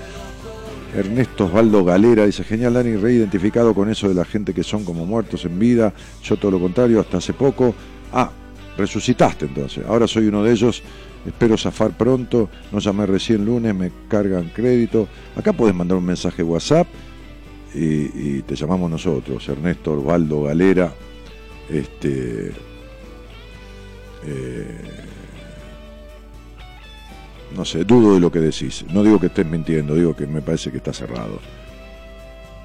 Ernesto 0.97 1.45
Osvaldo 1.45 1.85
Galera 1.85 2.25
dice, 2.25 2.43
genial 2.43 2.73
Dani, 2.73 2.97
reidentificado 2.97 3.75
con 3.75 3.91
eso 3.91 4.09
de 4.09 4.15
la 4.15 4.25
gente 4.25 4.55
que 4.55 4.63
son 4.63 4.83
como 4.83 5.05
muertos 5.05 5.45
en 5.45 5.59
vida. 5.59 5.93
Yo 6.23 6.39
todo 6.39 6.53
lo 6.53 6.59
contrario, 6.59 7.01
hasta 7.01 7.19
hace 7.19 7.35
poco. 7.35 7.75
Ah, 8.15 8.31
resucitaste 8.79 9.45
entonces. 9.45 9.85
Ahora 9.87 10.07
soy 10.07 10.29
uno 10.29 10.43
de 10.43 10.53
ellos. 10.53 10.83
Espero 11.27 11.59
zafar 11.59 11.91
pronto. 11.91 12.49
No 12.73 12.79
llamé 12.79 13.05
recién 13.05 13.45
lunes, 13.45 13.75
me 13.75 13.93
cargan 14.09 14.51
crédito. 14.55 15.07
Acá 15.37 15.53
puedes 15.53 15.75
mandar 15.75 15.99
un 15.99 16.07
mensaje 16.07 16.43
WhatsApp 16.43 16.87
y 17.75 18.41
te 18.41 18.57
llamamos 18.57 18.91
nosotros, 18.91 19.47
Ernesto 19.51 19.93
Osvaldo 19.93 20.45
Galera. 20.45 20.95
Este. 21.69 22.53
eh, 24.25 24.81
no 27.55 27.65
sé, 27.65 27.85
dudo 27.85 28.15
de 28.15 28.21
lo 28.21 28.31
que 28.31 28.41
decís. 28.41 28.85
No 28.91 29.03
digo 29.03 29.21
que 29.21 29.27
estés 29.27 29.47
mintiendo, 29.47 29.95
digo 29.95 30.15
que 30.15 30.27
me 30.27 30.43
parece 30.43 30.71
que 30.71 30.79
está 30.79 30.93
cerrado. 30.93 31.39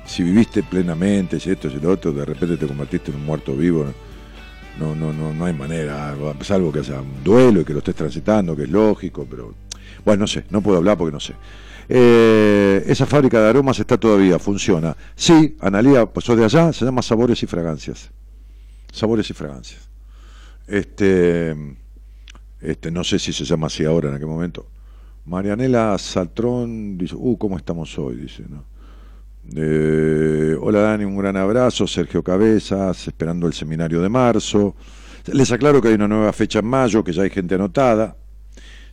Si 0.06 0.24
viviste 0.24 0.64
plenamente, 0.64 1.40
si 1.40 1.52
esto, 1.52 1.70
si 1.70 1.80
lo 1.80 1.92
otro, 1.92 2.12
de 2.12 2.26
repente 2.26 2.58
te 2.58 2.66
convertiste 2.66 3.12
en 3.12 3.18
un 3.18 3.26
muerto 3.26 3.56
vivo, 3.56 3.86
no, 4.80 4.96
no, 4.96 5.14
no, 5.14 5.34
no 5.34 5.46
hay 5.46 5.54
manera, 5.54 6.16
salvo 6.42 6.72
que 6.72 6.80
haya 6.80 7.02
un 7.02 7.24
duelo 7.24 7.62
y 7.62 7.66
que 7.66 7.74
lo 7.74 7.80
estés 7.80 7.96
transitando, 7.96 8.56
que 8.56 8.64
es 8.64 8.70
lógico, 8.70 9.28
pero 9.30 9.54
bueno, 10.04 10.22
no 10.22 10.28
sé, 10.28 10.46
no 10.50 10.62
puedo 10.62 10.78
hablar 10.78 10.98
porque 10.98 11.12
no 11.12 11.20
sé. 11.20 11.34
Eh, 11.88 12.84
esa 12.88 13.06
fábrica 13.06 13.40
de 13.42 13.50
aromas 13.50 13.80
está 13.80 13.98
todavía, 13.98 14.40
funciona. 14.40 14.96
Sí, 15.16 15.58
Analía, 15.60 16.06
pues 16.06 16.26
sos 16.26 16.38
de 16.38 16.46
allá, 16.46 16.74
se 16.74 16.86
llama 16.86 17.02
Sabores 17.02 17.44
y 17.44 17.48
Fragancias. 17.48 18.10
Sabores 18.92 19.30
y 19.30 19.34
Fragancias. 19.34 19.90
Este, 20.68 21.56
este, 22.62 22.92
no 22.92 23.04
sé 23.04 23.20
si 23.20 23.34
se 23.34 23.46
llama 23.46 23.68
así 23.68 23.86
ahora 23.86 24.10
en 24.10 24.16
aquel 24.16 24.28
momento. 24.28 24.68
Marianela 25.26 25.98
Saltrón 25.98 26.98
dice, 26.98 27.16
uh, 27.18 27.38
¿cómo 27.38 27.58
estamos 27.58 27.98
hoy? 28.00 28.16
Dice, 28.16 28.44
¿no? 28.50 28.66
Eh, 29.56 30.56
hola 30.60 30.82
Dani, 30.82 31.06
un 31.06 31.18
gran 31.18 31.38
abrazo. 31.38 31.88
Sergio 31.88 32.24
Cabezas, 32.24 33.08
esperando 33.08 33.48
el 33.48 33.54
seminario 33.54 34.02
de 34.02 34.10
marzo. 34.10 34.76
Les 35.28 35.52
aclaro 35.52 35.82
que 35.82 35.90
hay 35.90 35.94
una 35.96 36.08
nueva 36.08 36.34
fecha 36.34 36.60
en 36.60 36.66
mayo, 36.66 37.04
que 37.04 37.14
ya 37.14 37.24
hay 37.24 37.30
gente 37.30 37.56
anotada. 37.56 38.16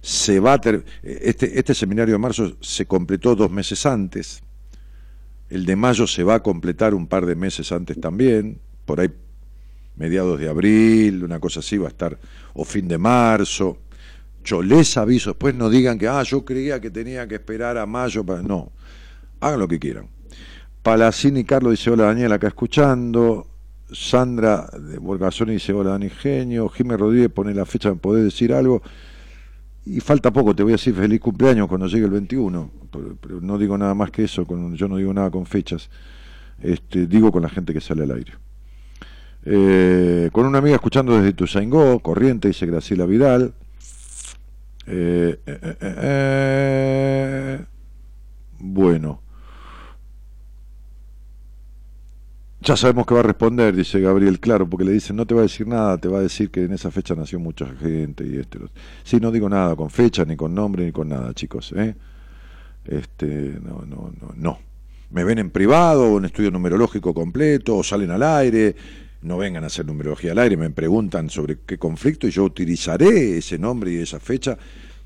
Se 0.00 0.38
va 0.40 0.54
a 0.54 0.60
este, 1.02 1.58
este 1.58 1.74
seminario 1.74 2.14
de 2.14 2.18
marzo 2.18 2.56
se 2.60 2.86
completó 2.86 3.34
dos 3.34 3.50
meses 3.50 3.84
antes. 3.86 4.42
El 5.48 5.64
de 5.64 5.76
mayo 5.76 6.06
se 6.06 6.22
va 6.22 6.36
a 6.36 6.42
completar 6.42 6.94
un 6.94 7.06
par 7.06 7.26
de 7.26 7.34
meses 7.34 7.72
antes 7.72 8.00
también. 8.00 8.60
Por 8.84 9.00
ahí, 9.00 9.10
mediados 9.96 10.38
de 10.38 10.48
abril, 10.48 11.24
una 11.24 11.38
cosa 11.40 11.60
así 11.60 11.76
va 11.78 11.86
a 11.86 11.90
estar, 11.90 12.18
o 12.54 12.64
fin 12.64 12.86
de 12.88 12.98
marzo. 12.98 13.78
Yo 14.44 14.62
les 14.62 14.96
aviso, 14.96 15.30
después 15.30 15.54
no 15.54 15.68
digan 15.68 15.98
que, 15.98 16.06
ah, 16.08 16.22
yo 16.22 16.44
creía 16.44 16.80
que 16.80 16.90
tenía 16.90 17.26
que 17.26 17.34
esperar 17.36 17.76
a 17.78 17.86
mayo 17.86 18.24
para. 18.24 18.42
No, 18.42 18.70
hagan 19.40 19.58
lo 19.60 19.66
que 19.68 19.78
quieran. 19.78 20.08
Palacini 20.82 21.42
Carlos 21.44 21.72
dice, 21.72 21.90
hola 21.90 22.04
Daniel, 22.04 22.32
acá 22.32 22.48
escuchando. 22.48 23.48
Sandra 23.90 24.66
de 24.80 24.98
Borgasoni 24.98 25.54
dice, 25.54 25.72
hola 25.72 25.90
Dani 25.90 26.10
Genio. 26.10 26.68
Jiménez 26.68 27.00
Rodríguez 27.00 27.30
pone 27.30 27.54
la 27.54 27.64
fecha, 27.64 27.90
¿me 27.90 27.96
podés 27.96 28.24
decir 28.24 28.52
algo? 28.52 28.82
Y 29.84 30.00
falta 30.00 30.32
poco, 30.32 30.54
te 30.54 30.62
voy 30.64 30.72
a 30.72 30.74
decir 30.74 30.94
feliz 30.94 31.20
cumpleaños 31.20 31.68
cuando 31.68 31.86
llegue 31.86 32.04
el 32.04 32.10
21. 32.10 32.70
Pero, 32.90 33.16
pero 33.20 33.40
no 33.40 33.58
digo 33.58 33.76
nada 33.78 33.94
más 33.94 34.10
que 34.10 34.24
eso, 34.24 34.44
con- 34.44 34.74
yo 34.76 34.88
no 34.88 34.96
digo 34.96 35.12
nada 35.14 35.30
con 35.30 35.46
fechas. 35.46 35.88
Este, 36.60 37.06
digo 37.06 37.30
con 37.32 37.42
la 37.42 37.48
gente 37.48 37.72
que 37.72 37.80
sale 37.80 38.02
al 38.04 38.10
aire. 38.12 38.32
Eh, 39.48 40.28
con 40.32 40.44
una 40.44 40.58
amiga 40.58 40.74
escuchando 40.74 41.16
desde 41.16 41.32
Tuzaingó, 41.32 42.00
Corriente, 42.00 42.48
dice 42.48 42.66
Graciela 42.66 43.06
Vidal. 43.06 43.54
Eh, 44.88 45.38
eh, 45.46 45.58
eh, 45.62 45.76
eh. 45.80 47.64
Bueno. 48.58 49.22
Ya 52.60 52.76
sabemos 52.76 53.06
que 53.06 53.14
va 53.14 53.20
a 53.20 53.22
responder, 53.22 53.76
dice 53.76 54.00
Gabriel, 54.00 54.40
claro, 54.40 54.68
porque 54.68 54.84
le 54.84 54.90
dicen, 54.90 55.14
no 55.14 55.24
te 55.24 55.34
va 55.34 55.42
a 55.42 55.44
decir 55.44 55.68
nada, 55.68 55.96
te 55.98 56.08
va 56.08 56.18
a 56.18 56.22
decir 56.22 56.50
que 56.50 56.64
en 56.64 56.72
esa 56.72 56.90
fecha 56.90 57.14
nació 57.14 57.38
mucha 57.38 57.66
gente 57.66 58.26
y 58.26 58.38
este. 58.38 58.58
Sí, 59.04 59.20
no 59.20 59.30
digo 59.30 59.48
nada 59.48 59.76
con 59.76 59.90
fecha, 59.90 60.24
ni 60.24 60.34
con 60.34 60.52
nombre, 60.52 60.84
ni 60.84 60.90
con 60.90 61.08
nada, 61.08 61.32
chicos. 61.32 61.72
Este, 62.84 63.60
no, 63.62 63.84
no, 63.86 64.12
no, 64.20 64.32
no. 64.34 64.58
Me 65.10 65.22
ven 65.22 65.38
en 65.38 65.50
privado, 65.50 66.14
un 66.14 66.24
estudio 66.24 66.50
numerológico 66.50 67.14
completo, 67.14 67.76
o 67.76 67.84
salen 67.84 68.10
al 68.10 68.24
aire, 68.24 68.74
no 69.22 69.38
vengan 69.38 69.64
a 69.64 69.68
hacer 69.68 69.86
numerología 69.86 70.32
al 70.32 70.38
aire, 70.38 70.56
me 70.56 70.70
preguntan 70.70 71.30
sobre 71.30 71.58
qué 71.66 71.78
conflicto 71.78 72.26
y 72.26 72.30
yo 72.30 72.44
utilizaré 72.44 73.38
ese 73.38 73.58
nombre 73.58 73.92
y 73.92 73.96
esa 73.96 74.20
fecha 74.20 74.56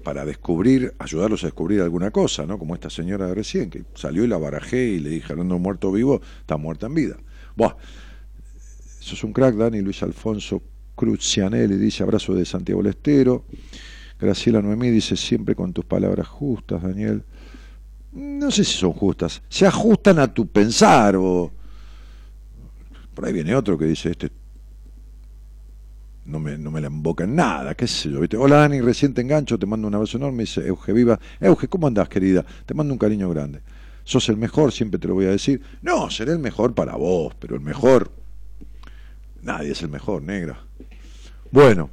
para 0.03 0.25
descubrir, 0.25 0.95
ayudarlos 0.99 1.43
a 1.45 1.49
descubrir 1.49 1.81
alguna 1.81 2.11
cosa, 2.11 2.47
¿no? 2.47 2.59
Como 2.59 2.75
esta 2.75 2.91
señora 2.91 3.27
de 3.27 3.35
recién, 3.35 3.71
que 3.71 3.85
salió 3.95 4.25
y 4.25 4.29
la 4.29 4.39
barajé 4.39 4.83
y 4.83 4.99
le 4.99 5.11
dije, 5.11 5.33
hablando 5.33 5.59
muerto 5.59 5.93
vivo, 5.93 6.21
está 6.41 6.57
muerta 6.57 6.87
en 6.87 6.95
vida. 6.95 7.17
Buah, 7.57 7.77
eso 9.01 9.15
es 9.15 9.25
un 9.25 9.33
crack, 9.33 9.57
Dani 9.57 9.81
Luis 9.81 10.03
Alfonso 10.03 10.63
Crucianelli 10.95 11.77
dice, 11.77 12.03
abrazo 12.03 12.35
de 12.35 12.45
Santiago 12.45 12.83
Lestero. 12.83 13.45
Graciela 14.19 14.61
Noemí 14.61 14.91
dice, 14.91 15.17
siempre 15.17 15.55
con 15.55 15.73
tus 15.73 15.87
palabras 15.87 16.29
justas, 16.29 16.83
Daniel. 16.83 17.25
No 18.13 18.51
sé 18.51 18.65
si 18.65 18.77
son 18.77 18.93
justas, 18.93 19.43
se 19.49 19.67
ajustan 19.67 20.19
a 20.19 20.33
tu 20.33 20.47
pensar 20.47 21.17
o... 21.17 21.53
Por 23.21 23.27
ahí 23.27 23.35
viene 23.35 23.55
otro 23.55 23.77
que 23.77 23.85
dice, 23.85 24.13
este 24.13 24.31
no 26.25 26.41
me, 26.41 26.57
no 26.57 26.71
me 26.71 26.81
la 26.81 26.87
emboca 26.87 27.25
en 27.25 27.35
nada, 27.35 27.75
qué 27.75 27.87
sé 27.87 28.09
yo. 28.09 28.19
¿viste? 28.19 28.39
Hola 28.39 28.57
Dani, 28.57 28.81
recién 28.81 29.13
te 29.13 29.21
engancho, 29.21 29.59
te 29.59 29.67
mando 29.67 29.89
un 29.89 29.95
abrazo 29.95 30.17
enorme, 30.17 30.45
dice 30.45 30.67
Euge 30.67 30.95
Viva. 30.95 31.21
Euge, 31.39 31.69
¿cómo 31.69 31.87
andás, 31.87 32.09
querida? 32.09 32.47
Te 32.65 32.73
mando 32.73 32.95
un 32.95 32.99
cariño 32.99 33.29
grande. 33.29 33.61
Sos 34.05 34.27
el 34.31 34.39
mejor, 34.39 34.73
siempre 34.73 34.99
te 34.99 35.07
lo 35.07 35.13
voy 35.13 35.27
a 35.27 35.33
decir. 35.33 35.61
No, 35.83 36.09
seré 36.09 36.33
el 36.33 36.39
mejor 36.39 36.75
para 36.75 36.97
vos, 36.97 37.35
pero 37.39 37.57
el 37.57 37.61
mejor... 37.61 38.11
Nadie 39.43 39.73
es 39.73 39.83
el 39.83 39.91
mejor, 39.91 40.23
negra. 40.23 40.59
Bueno, 41.51 41.91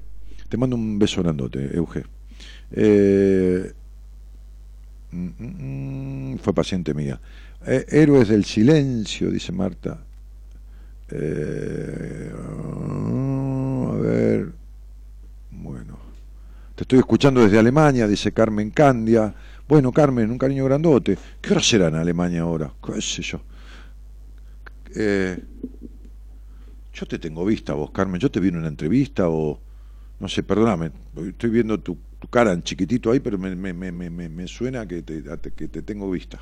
te 0.48 0.56
mando 0.56 0.78
un 0.78 0.98
beso 0.98 1.22
grandote, 1.22 1.76
Euge. 1.76 2.06
Eh, 2.72 3.74
mm, 5.12 5.28
mm, 5.38 6.32
mm, 6.36 6.38
fue 6.38 6.54
paciente 6.54 6.94
mía. 6.94 7.20
Eh, 7.66 7.86
héroes 7.90 8.30
del 8.30 8.46
silencio, 8.46 9.30
dice 9.30 9.52
Marta. 9.52 10.07
Eh, 11.10 12.32
a 13.90 13.98
ver. 13.98 14.52
Bueno. 15.52 15.98
Te 16.76 16.84
estoy 16.84 17.00
escuchando 17.00 17.42
desde 17.42 17.60
Alemania, 17.60 18.08
dice 18.08 18.34
Carmen 18.34 18.72
Candia. 18.72 19.34
Bueno, 19.68 19.92
Carmen, 19.92 20.32
un 20.32 20.38
cariño 20.38 20.66
grandote. 20.66 21.18
¿Qué 21.42 21.52
hora 21.54 21.62
será 21.64 21.88
en 21.90 21.96
Alemania 21.96 22.42
ahora? 22.42 22.74
¿Qué 22.84 23.02
sé 23.02 23.22
yo? 23.24 23.42
Eh, 24.96 25.38
yo 26.94 27.06
te 27.06 27.20
tengo 27.20 27.46
vista 27.46 27.74
vos, 27.74 27.92
Carmen. 27.92 28.20
Yo 28.20 28.32
te 28.32 28.40
vi 28.40 28.50
en 28.50 28.58
una 28.58 28.68
entrevista 28.68 29.30
o... 29.30 29.60
No 30.20 30.28
sé, 30.28 30.44
perdóname. 30.44 30.92
Estoy 31.28 31.50
viendo 31.52 31.80
tu, 31.80 31.98
cara 32.32 32.54
en 32.54 32.64
chiquitito 32.64 33.12
ahí, 33.12 33.20
pero 33.20 33.38
me, 33.38 33.56
me, 33.56 33.74
me, 33.74 34.10
me, 34.30 34.48
suena 34.48 34.88
que 34.88 35.04
te- 35.04 35.24
que 35.56 35.68
te 35.68 35.82
tengo 35.84 36.10
vista 36.10 36.42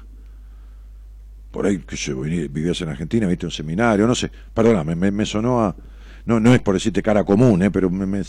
por 1.55 1.65
ahí, 1.65 1.77
que 1.79 1.95
sé, 1.95 2.13
vivías 2.13 2.81
en 2.81 2.89
Argentina, 2.89 3.25
viste 3.27 3.45
un 3.45 3.51
seminario, 3.51 4.05
no 4.05 4.13
sé, 4.13 4.29
perdóname, 4.53 4.93
me, 4.93 5.09
me 5.09 5.25
sonó 5.25 5.61
a... 5.61 5.73
no, 6.25 6.37
no 6.37 6.53
es 6.53 6.59
por 6.59 6.73
decirte 6.73 7.01
cara 7.01 7.23
común, 7.23 7.63
¿eh? 7.63 7.71
pero 7.71 7.89
me, 7.89 8.05
me- 8.05 8.21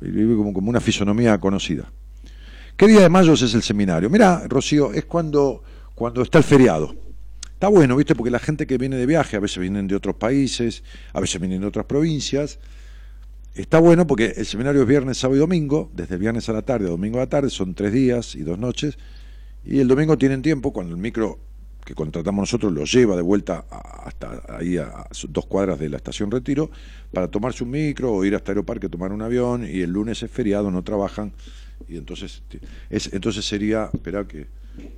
como, 0.00 0.54
como 0.54 0.70
una 0.70 0.80
fisonomía 0.80 1.36
conocida. 1.38 1.92
¿Qué 2.78 2.86
día 2.88 3.02
de 3.02 3.10
mayo 3.10 3.34
es 3.34 3.52
el 3.52 3.62
seminario? 3.62 4.08
Mira, 4.08 4.42
Rocío, 4.48 4.94
es 4.94 5.04
cuando, 5.04 5.62
cuando 5.94 6.22
está 6.22 6.38
el 6.38 6.44
feriado. 6.44 6.96
Está 7.52 7.68
bueno, 7.68 7.94
¿viste? 7.94 8.14
Porque 8.14 8.30
la 8.30 8.38
gente 8.38 8.66
que 8.66 8.78
viene 8.78 8.96
de 8.96 9.04
viaje, 9.04 9.36
a 9.36 9.40
veces 9.40 9.58
vienen 9.58 9.86
de 9.86 9.94
otros 9.94 10.14
países, 10.14 10.82
a 11.12 11.20
veces 11.20 11.42
vienen 11.42 11.60
de 11.60 11.66
otras 11.66 11.84
provincias. 11.84 12.58
Está 13.54 13.80
bueno 13.80 14.06
porque 14.06 14.32
el 14.34 14.46
seminario 14.46 14.80
es 14.80 14.88
viernes, 14.88 15.18
sábado 15.18 15.36
y 15.36 15.40
domingo, 15.40 15.90
desde 15.94 16.14
el 16.14 16.20
viernes 16.20 16.48
a 16.48 16.54
la 16.54 16.62
tarde 16.62 16.86
a 16.86 16.90
domingo 16.90 17.18
a 17.18 17.20
la 17.20 17.28
tarde, 17.28 17.50
son 17.50 17.74
tres 17.74 17.92
días 17.92 18.34
y 18.34 18.44
dos 18.44 18.58
noches. 18.58 18.96
Y 19.62 19.78
el 19.80 19.88
domingo 19.88 20.16
tienen 20.16 20.40
tiempo, 20.40 20.72
cuando 20.72 20.94
el 20.94 21.00
micro 21.00 21.51
que 21.84 21.94
contratamos 21.94 22.42
nosotros 22.42 22.72
lo 22.72 22.84
lleva 22.84 23.16
de 23.16 23.22
vuelta 23.22 23.64
hasta 24.04 24.42
ahí 24.48 24.76
a, 24.78 25.06
dos 25.28 25.46
cuadras 25.46 25.78
de 25.78 25.88
la 25.88 25.96
estación 25.96 26.30
Retiro, 26.30 26.70
para 27.12 27.28
tomarse 27.28 27.64
un 27.64 27.70
micro 27.70 28.12
o 28.12 28.24
ir 28.24 28.34
hasta 28.34 28.52
Aeroparque 28.52 28.86
a 28.86 28.90
tomar 28.90 29.12
un 29.12 29.22
avión. 29.22 29.66
Y 29.68 29.80
el 29.80 29.90
lunes 29.90 30.22
es 30.22 30.30
feriado, 30.30 30.70
no 30.70 30.82
trabajan. 30.82 31.32
Y 31.88 31.96
entonces, 31.96 32.42
ti- 32.48 32.60
es, 32.90 33.12
entonces 33.12 33.44
sería, 33.44 33.90
espera 33.92 34.26
que, 34.26 34.46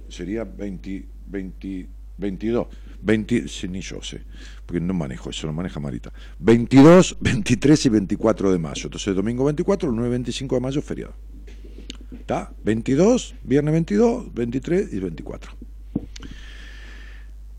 sería 0.09 0.45
20, 0.45 1.07
20, 1.27 1.89
22, 2.19 2.67
20, 3.03 3.49
sí, 3.49 3.69
ni 3.69 3.81
yo 3.81 4.01
sé, 4.03 4.23
porque 4.67 4.81
no 4.81 4.95
manejo 4.95 5.31
eso, 5.31 5.47
lo 5.47 5.53
maneja 5.53 5.81
Marita. 5.81 6.13
22, 6.39 7.17
23 7.21 7.87
y 7.87 7.89
24 7.89 8.53
de 8.53 8.59
mayo. 8.59 8.83
Entonces, 8.85 9.15
domingo 9.15 9.45
24, 9.45 9.89
el 9.89 9.97
9, 9.97 10.11
25 10.11 10.55
de 10.55 10.61
mayo, 10.61 10.83
feriado. 10.83 11.15
¿Está? 12.13 12.53
22, 12.65 13.35
viernes 13.43 13.73
22, 13.73 14.33
23 14.33 14.93
y 14.93 15.01
24. 15.01 15.51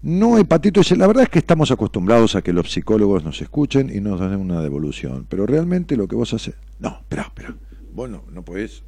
No, 0.06 0.38
Hepatito 0.38 0.82
dice, 0.82 0.96
la 0.96 1.08
verdad 1.08 1.24
es 1.24 1.30
que 1.30 1.40
estamos 1.40 1.72
acostumbrados 1.72 2.36
a 2.36 2.44
que 2.44 2.54
los 2.54 2.72
psicólogos 2.72 3.24
nos 3.24 3.42
escuchen 3.42 3.90
y 3.92 4.00
nos 4.02 4.20
den 4.20 4.36
una 4.40 4.62
devolución, 4.62 5.26
pero 5.28 5.48
realmente 5.48 5.98
lo 5.98 6.08
que 6.08 6.16
vos 6.16 6.32
haces... 6.32 6.54
No, 6.80 6.90
espera, 7.02 7.24
espera, 7.24 7.56
vos 7.92 8.08
no, 8.08 8.24
no 8.32 8.46
podés, 8.46 8.84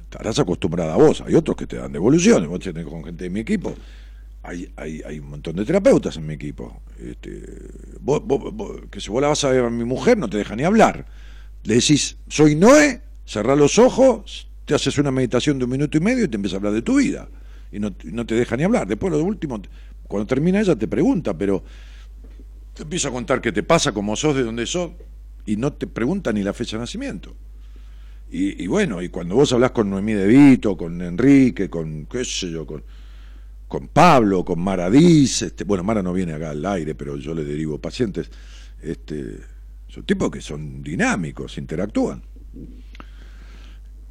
estarás 0.00 0.38
acostumbrada 0.38 0.94
a 0.94 0.96
vos, 0.96 1.20
hay 1.20 1.34
otros 1.34 1.54
que 1.58 1.66
te 1.66 1.76
dan 1.76 1.92
devoluciones, 1.92 2.48
vos 2.48 2.60
tenés 2.60 2.86
con 2.86 3.04
gente 3.04 3.24
de 3.24 3.30
mi 3.30 3.40
equipo, 3.40 3.74
hay, 4.42 4.72
hay, 4.76 5.02
hay 5.06 5.18
un 5.18 5.28
montón 5.28 5.54
de 5.56 5.66
terapeutas 5.66 6.16
en 6.16 6.26
mi 6.26 6.32
equipo, 6.32 6.80
este, 6.98 7.42
vos, 8.00 8.22
vos- 8.24 8.50
vos- 8.54 8.80
que 8.90 9.02
si 9.02 9.10
vos 9.10 9.20
la 9.20 9.28
vas 9.28 9.44
a 9.44 9.50
ver 9.50 9.66
a 9.66 9.68
mi 9.70 9.84
mujer 9.84 10.16
no 10.16 10.30
te 10.30 10.38
deja 10.38 10.56
ni 10.56 10.62
hablar, 10.62 11.04
le 11.64 11.74
decís, 11.74 12.16
soy 12.26 12.54
Noé, 12.54 13.02
cerrás 13.26 13.58
los 13.58 13.78
ojos, 13.78 14.48
te 14.64 14.74
haces 14.74 14.96
una 14.96 15.10
meditación 15.10 15.58
de 15.58 15.66
un 15.66 15.72
minuto 15.72 15.98
y 15.98 16.00
medio 16.00 16.24
y 16.24 16.28
te 16.28 16.36
empieza 16.36 16.56
a 16.56 16.58
hablar 16.58 16.72
de 16.72 16.80
tu 16.80 16.96
vida. 16.96 17.28
Y 17.70 17.80
no, 17.80 17.92
no 18.04 18.24
te 18.24 18.36
deja 18.36 18.56
ni 18.56 18.62
hablar. 18.62 18.86
Después 18.86 19.12
lo 19.12 19.22
último, 19.24 19.60
cuando 20.08 20.26
termina 20.26 20.60
ella 20.60 20.76
te 20.76 20.88
pregunta, 20.88 21.36
pero 21.36 21.62
te 22.74 22.82
empieza 22.82 23.08
a 23.08 23.12
contar 23.12 23.40
qué 23.40 23.52
te 23.52 23.62
pasa, 23.62 23.92
cómo 23.92 24.16
sos, 24.16 24.36
de 24.36 24.42
dónde 24.42 24.66
sos, 24.66 24.92
y 25.46 25.56
no 25.56 25.72
te 25.72 25.86
pregunta 25.86 26.32
ni 26.32 26.42
la 26.42 26.52
fecha 26.52 26.76
de 26.76 26.82
nacimiento. 26.82 27.34
Y, 28.36 28.66
bueno, 28.66 29.00
y 29.00 29.10
cuando 29.10 29.36
vos 29.36 29.52
hablas 29.52 29.70
con 29.70 29.88
Noemí 29.88 30.12
De 30.12 30.26
Vito, 30.26 30.76
con 30.76 31.00
Enrique, 31.00 31.70
con 31.70 32.06
qué 32.06 32.24
sé 32.24 32.50
yo, 32.50 32.66
con, 32.66 32.82
con 33.68 33.86
Pablo, 33.86 34.44
con 34.44 34.58
Maradís, 34.58 35.42
este, 35.42 35.62
bueno, 35.62 35.84
Mara 35.84 36.02
no 36.02 36.12
viene 36.12 36.32
acá 36.32 36.50
al 36.50 36.66
aire, 36.66 36.96
pero 36.96 37.16
yo 37.16 37.32
le 37.32 37.44
derivo 37.44 37.78
pacientes, 37.78 38.28
este, 38.82 39.38
son 39.86 40.04
tipos 40.04 40.32
que 40.32 40.40
son 40.40 40.82
dinámicos, 40.82 41.58
interactúan. 41.58 42.24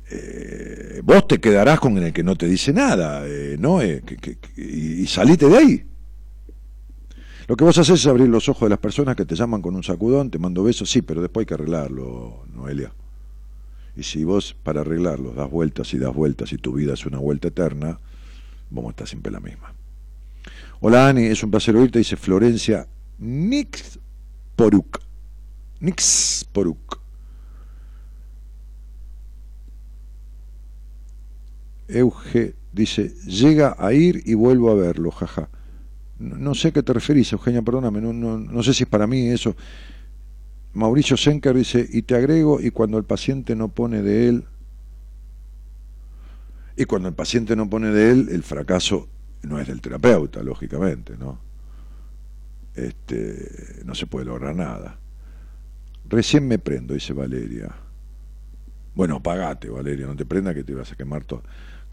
Eh, 0.09 1.01
vos 1.03 1.27
te 1.27 1.39
quedarás 1.39 1.79
con 1.79 1.97
el 1.97 2.13
que 2.13 2.23
no 2.23 2.35
te 2.35 2.47
dice 2.47 2.73
nada, 2.73 3.23
eh, 3.25 3.57
¿no? 3.59 3.79
Y, 3.83 5.05
salite 5.07 5.47
de 5.47 5.57
ahí. 5.57 5.85
Lo 7.47 7.55
que 7.55 7.63
vos 7.63 7.77
haces 7.77 7.99
es 7.99 8.07
abrir 8.07 8.29
los 8.29 8.47
ojos 8.47 8.63
de 8.63 8.69
las 8.69 8.79
personas 8.79 9.15
que 9.15 9.25
te 9.25 9.35
llaman 9.35 9.61
con 9.61 9.75
un 9.75 9.83
sacudón, 9.83 10.29
te 10.29 10.39
mando 10.39 10.63
besos, 10.63 10.89
sí, 10.89 11.01
pero 11.01 11.21
después 11.21 11.43
hay 11.43 11.47
que 11.47 11.53
arreglarlo, 11.55 12.45
Noelia. 12.53 12.93
Y 13.95 14.03
si 14.03 14.23
vos 14.23 14.55
para 14.63 14.81
arreglarlo 14.81 15.33
das 15.33 15.49
vueltas 15.49 15.93
y 15.93 15.99
das 15.99 16.13
vueltas 16.13 16.51
y 16.53 16.57
tu 16.57 16.73
vida 16.73 16.93
es 16.93 17.05
una 17.05 17.19
vuelta 17.19 17.49
eterna, 17.49 17.99
vamos 18.69 18.89
a 18.89 18.91
estar 18.91 19.07
siempre 19.07 19.31
la 19.31 19.39
misma. 19.39 19.73
Hola 20.79 21.09
Ani, 21.09 21.25
es 21.25 21.43
un 21.43 21.51
placer 21.51 21.75
oírte, 21.75 21.99
dice 21.99 22.17
Florencia 22.17 22.87
Nix 23.19 23.99
Poruk. 24.55 24.99
Nix 25.79 26.45
Poruk. 26.51 27.02
Euge 31.87 32.55
dice, 32.71 33.09
llega 33.25 33.75
a 33.77 33.93
ir 33.93 34.23
y 34.25 34.33
vuelvo 34.33 34.71
a 34.71 34.75
verlo, 34.75 35.11
jaja. 35.11 35.49
No, 36.19 36.55
sé 36.55 36.69
a 36.69 36.71
qué 36.71 36.83
te 36.83 36.93
referís, 36.93 37.31
Eugenia, 37.33 37.61
perdóname, 37.61 37.99
no, 37.99 38.13
no, 38.13 38.37
no 38.37 38.63
sé 38.63 38.73
si 38.73 38.83
es 38.83 38.89
para 38.89 39.07
mí 39.07 39.27
eso. 39.27 39.55
Mauricio 40.73 41.17
Senker 41.17 41.55
dice, 41.55 41.87
y 41.91 42.03
te 42.03 42.15
agrego, 42.15 42.59
y 42.61 42.71
cuando 42.71 42.97
el 42.97 43.03
paciente 43.03 43.55
no 43.55 43.69
pone 43.69 44.01
de 44.01 44.29
él, 44.29 44.45
y 46.75 46.85
cuando 46.85 47.09
el 47.09 47.13
paciente 47.13 47.55
no 47.55 47.69
pone 47.69 47.89
de 47.89 48.11
él, 48.11 48.29
el 48.31 48.43
fracaso 48.43 49.07
no 49.43 49.59
es 49.59 49.67
del 49.67 49.81
terapeuta, 49.81 50.41
lógicamente, 50.41 51.15
¿no? 51.17 51.39
Este, 52.73 53.81
no 53.85 53.93
se 53.93 54.07
puede 54.07 54.25
lograr 54.25 54.55
nada. 54.55 54.97
Recién 56.09 56.47
me 56.47 56.57
prendo, 56.57 56.95
dice 56.95 57.13
Valeria. 57.13 57.69
Bueno, 58.95 59.21
pagate, 59.21 59.69
Valeria, 59.69 60.07
no 60.07 60.15
te 60.15 60.25
prenda 60.25 60.53
que 60.53 60.63
te 60.63 60.73
vas 60.73 60.91
a 60.91 60.95
quemar 60.95 61.23
todo. 61.25 61.43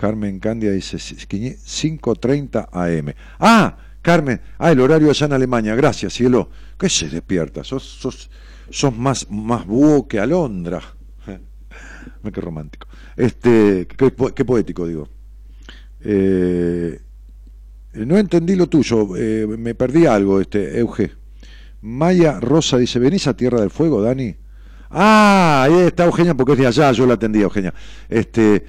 Carmen 0.01 0.39
Candia 0.41 0.71
dice 0.71 0.97
5.30 0.97 2.69
AM. 2.73 3.13
Ah, 3.39 3.77
Carmen, 4.01 4.41
ah, 4.57 4.73
el 4.73 4.81
horario 4.81 5.11
allá 5.11 5.27
en 5.27 5.35
Alemania, 5.35 5.75
gracias, 5.75 6.15
cielo. 6.15 6.49
¿Qué 6.79 6.89
se 6.89 7.11
despierta? 7.11 7.63
Sos, 7.65 7.83
sos, 7.83 8.31
sos 8.71 8.97
más, 8.97 9.31
más 9.31 9.67
búho 9.67 10.09
que 10.09 10.19
alondra. 10.19 10.81
Qué 12.33 12.41
romántico. 12.41 12.89
Este, 13.15 13.87
qué, 13.87 14.11
po- 14.11 14.33
qué 14.35 14.43
poético, 14.47 14.87
digo. 14.87 15.07
Eh, 16.01 16.99
no 17.93 18.17
entendí 18.17 18.57
lo 18.57 18.69
tuyo, 18.71 19.15
eh, 19.19 19.47
me 19.47 19.75
perdí 19.75 20.07
algo, 20.07 20.41
este, 20.41 20.79
Euge. 20.79 21.13
Maya 21.83 22.41
Rosa 22.41 22.79
dice, 22.79 22.99
¿venís 22.99 23.27
a 23.27 23.37
Tierra 23.37 23.61
del 23.61 23.69
Fuego, 23.71 24.01
Dani? 24.01 24.35
Ah, 24.89 25.65
ahí 25.67 25.75
está 25.89 26.07
Eugenia 26.07 26.35
porque 26.35 26.53
es 26.53 26.59
de 26.59 26.67
allá, 26.69 26.91
yo 26.93 27.05
la 27.07 27.15
atendí, 27.15 27.43
Eugenia. 27.43 27.75
Este, 28.09 28.65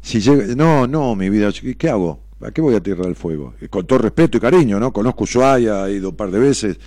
si 0.00 0.20
llega, 0.20 0.54
no, 0.54 0.86
no, 0.86 1.14
mi 1.14 1.28
vida, 1.30 1.50
¿qué 1.78 1.88
hago? 1.88 2.20
¿A 2.40 2.50
qué 2.50 2.60
voy 2.60 2.74
a 2.74 2.80
Tierra 2.82 3.04
del 3.04 3.16
Fuego? 3.16 3.54
Con 3.68 3.86
todo 3.86 3.98
respeto 3.98 4.38
y 4.38 4.40
cariño, 4.40 4.80
¿no? 4.80 4.92
Conozco 4.92 5.24
Ushuaia, 5.24 5.88
he 5.88 5.94
ido 5.94 6.10
un 6.10 6.16
par 6.16 6.30
de 6.30 6.38
veces, 6.38 6.78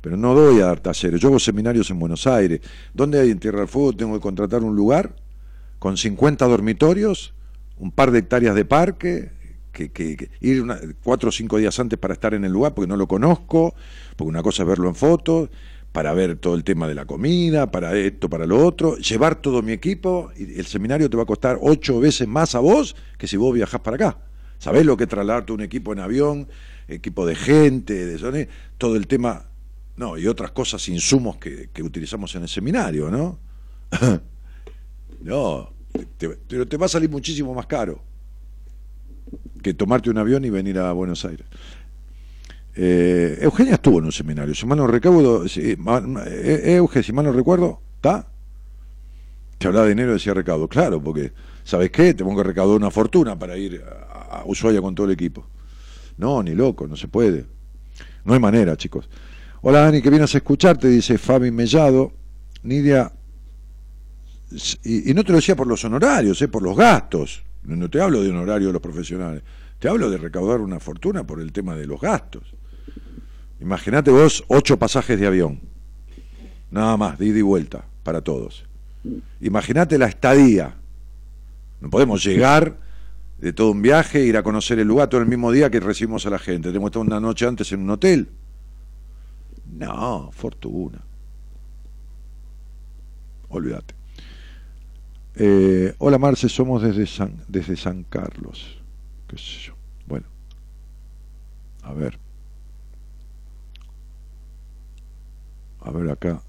pero 0.00 0.16
no 0.16 0.34
doy 0.34 0.60
a 0.60 0.66
dar 0.66 0.80
talleres. 0.80 1.20
Yo 1.20 1.28
hago 1.28 1.38
seminarios 1.38 1.90
en 1.90 1.98
Buenos 1.98 2.26
Aires. 2.26 2.60
¿Dónde 2.92 3.18
hay 3.20 3.30
en 3.30 3.38
Tierra 3.38 3.60
del 3.60 3.68
Fuego? 3.68 3.94
Tengo 3.94 4.14
que 4.14 4.20
contratar 4.20 4.62
un 4.62 4.76
lugar 4.76 5.14
con 5.78 5.96
50 5.96 6.46
dormitorios, 6.46 7.32
un 7.78 7.90
par 7.92 8.10
de 8.10 8.18
hectáreas 8.18 8.54
de 8.54 8.64
parque, 8.64 9.30
que, 9.72 9.90
que- 9.92 10.16
que 10.16 10.30
ir 10.40 10.64
cuatro 11.02 11.28
o 11.28 11.32
cinco 11.32 11.56
días 11.58 11.78
antes 11.78 11.98
para 11.98 12.12
estar 12.14 12.34
en 12.34 12.44
el 12.44 12.52
lugar 12.52 12.74
porque 12.74 12.88
no 12.88 12.96
lo 12.96 13.06
conozco, 13.08 13.74
porque 14.16 14.28
una 14.28 14.42
cosa 14.42 14.64
es 14.64 14.68
verlo 14.68 14.88
en 14.88 14.94
fotos, 14.94 15.48
para 15.92 16.12
ver 16.12 16.36
todo 16.36 16.54
el 16.54 16.64
tema 16.64 16.86
de 16.86 16.94
la 16.94 17.06
comida, 17.06 17.70
para 17.70 17.96
esto, 17.96 18.28
para 18.28 18.46
lo 18.46 18.64
otro, 18.64 18.96
llevar 18.98 19.40
todo 19.40 19.62
mi 19.62 19.72
equipo, 19.72 20.30
y 20.36 20.58
el 20.58 20.66
seminario 20.66 21.08
te 21.10 21.16
va 21.16 21.22
a 21.24 21.26
costar 21.26 21.58
ocho 21.60 21.98
veces 22.00 22.28
más 22.28 22.54
a 22.54 22.60
vos 22.60 22.94
que 23.16 23.26
si 23.26 23.36
vos 23.36 23.54
viajás 23.54 23.80
para 23.80 23.96
acá. 23.96 24.18
¿Sabés 24.58 24.84
lo 24.84 24.96
que 24.96 25.04
es 25.04 25.10
trasladarte 25.10 25.52
un 25.52 25.60
equipo 25.60 25.92
en 25.92 26.00
avión, 26.00 26.48
equipo 26.88 27.24
de 27.26 27.34
gente, 27.36 28.06
de 28.06 28.48
todo 28.76 28.96
el 28.96 29.06
tema, 29.06 29.46
no, 29.96 30.18
y 30.18 30.26
otras 30.26 30.50
cosas, 30.52 30.88
insumos 30.88 31.36
que, 31.36 31.70
que 31.72 31.82
utilizamos 31.82 32.34
en 32.34 32.42
el 32.42 32.48
seminario, 32.48 33.10
¿no? 33.10 33.38
no, 35.22 35.72
te- 35.92 36.06
te- 36.28 36.28
pero 36.48 36.66
te 36.66 36.76
va 36.76 36.86
a 36.86 36.88
salir 36.88 37.10
muchísimo 37.10 37.54
más 37.54 37.66
caro 37.66 38.02
que 39.62 39.74
tomarte 39.74 40.10
un 40.10 40.18
avión 40.18 40.44
y 40.44 40.50
venir 40.50 40.78
a 40.78 40.92
Buenos 40.92 41.24
Aires. 41.24 41.46
Eh, 42.80 43.38
Eugenia 43.40 43.74
estuvo 43.74 43.98
en 43.98 44.04
un 44.04 44.12
seminario, 44.12 44.54
si 44.54 44.64
mal 44.64 44.78
no 44.78 44.86
recaudo, 44.86 45.48
si, 45.48 45.74
ma- 45.76 46.00
eh, 46.28 46.76
Euge, 46.76 47.02
si 47.02 47.12
mal 47.12 47.24
no 47.24 47.32
recuerdo, 47.32 47.80
¿está? 47.96 48.28
Que 49.58 49.66
hablaba 49.66 49.86
de 49.86 49.94
dinero 49.96 50.12
decía 50.12 50.32
recaudo, 50.32 50.68
claro, 50.68 51.02
porque, 51.02 51.32
¿sabes 51.64 51.90
qué? 51.90 52.14
Tengo 52.14 52.36
que 52.36 52.44
recaudar 52.44 52.76
una 52.76 52.92
fortuna 52.92 53.36
para 53.36 53.56
ir 53.56 53.82
a, 53.82 54.44
Ushuaia 54.46 54.80
con 54.80 54.94
todo 54.94 55.06
el 55.06 55.12
equipo. 55.12 55.44
No, 56.18 56.40
ni 56.40 56.54
loco, 56.54 56.86
no 56.86 56.94
se 56.94 57.08
puede. 57.08 57.46
No 58.24 58.34
hay 58.34 58.38
manera, 58.38 58.76
chicos. 58.76 59.08
Hola 59.62 59.80
Dani, 59.80 60.00
que 60.00 60.10
vienes 60.10 60.32
a 60.36 60.38
escucharte, 60.38 60.86
dice 60.86 61.18
Fabi 61.18 61.50
Mellado. 61.50 62.12
Nidia, 62.62 63.10
y, 64.84 65.10
y 65.10 65.14
no 65.14 65.24
te 65.24 65.32
lo 65.32 65.36
decía 65.38 65.56
por 65.56 65.66
los 65.66 65.84
honorarios, 65.84 66.40
eh, 66.42 66.46
por 66.46 66.62
los 66.62 66.76
gastos. 66.76 67.42
No 67.64 67.90
te 67.90 68.00
hablo 68.00 68.22
de 68.22 68.30
honorario 68.30 68.68
de 68.68 68.72
los 68.74 68.82
profesionales. 68.82 69.42
Te 69.80 69.88
hablo 69.88 70.08
de 70.10 70.18
recaudar 70.18 70.60
una 70.60 70.78
fortuna 70.78 71.24
por 71.26 71.40
el 71.40 71.50
tema 71.52 71.74
de 71.74 71.86
los 71.86 72.00
gastos. 72.00 72.54
Imagínate 73.60 74.10
vos 74.10 74.44
ocho 74.48 74.78
pasajes 74.78 75.18
de 75.18 75.26
avión. 75.26 75.60
Nada 76.70 76.96
más, 76.96 77.18
de 77.18 77.26
ida 77.26 77.38
y 77.38 77.42
vuelta, 77.42 77.84
para 78.02 78.20
todos. 78.20 78.64
Imagínate 79.40 79.98
la 79.98 80.06
estadía. 80.06 80.76
No 81.80 81.90
podemos 81.90 82.24
llegar 82.24 82.78
de 83.38 83.52
todo 83.52 83.70
un 83.70 83.82
viaje, 83.82 84.24
ir 84.24 84.36
a 84.36 84.42
conocer 84.42 84.78
el 84.78 84.88
lugar 84.88 85.08
todo 85.08 85.20
el 85.20 85.28
mismo 85.28 85.50
día 85.52 85.70
que 85.70 85.80
recibimos 85.80 86.26
a 86.26 86.30
la 86.30 86.38
gente. 86.38 86.68
Tenemos 86.68 86.90
que 86.90 86.98
estar 86.98 87.06
una 87.06 87.20
noche 87.20 87.46
antes 87.46 87.70
en 87.72 87.80
un 87.80 87.90
hotel. 87.90 88.28
No, 89.72 90.30
fortuna. 90.32 91.02
olvídate. 93.48 93.94
Eh, 95.36 95.94
hola 95.98 96.18
Marce, 96.18 96.48
somos 96.48 96.82
desde 96.82 97.06
San, 97.06 97.44
desde 97.46 97.76
San 97.76 98.02
Carlos. 98.04 98.78
¿Qué 99.28 99.36
sé 99.36 99.66
yo? 99.66 99.74
Bueno, 100.06 100.26
a 101.82 101.92
ver. 101.92 102.18
A 105.88 105.90
ver 105.90 106.10
acá. 106.10 106.42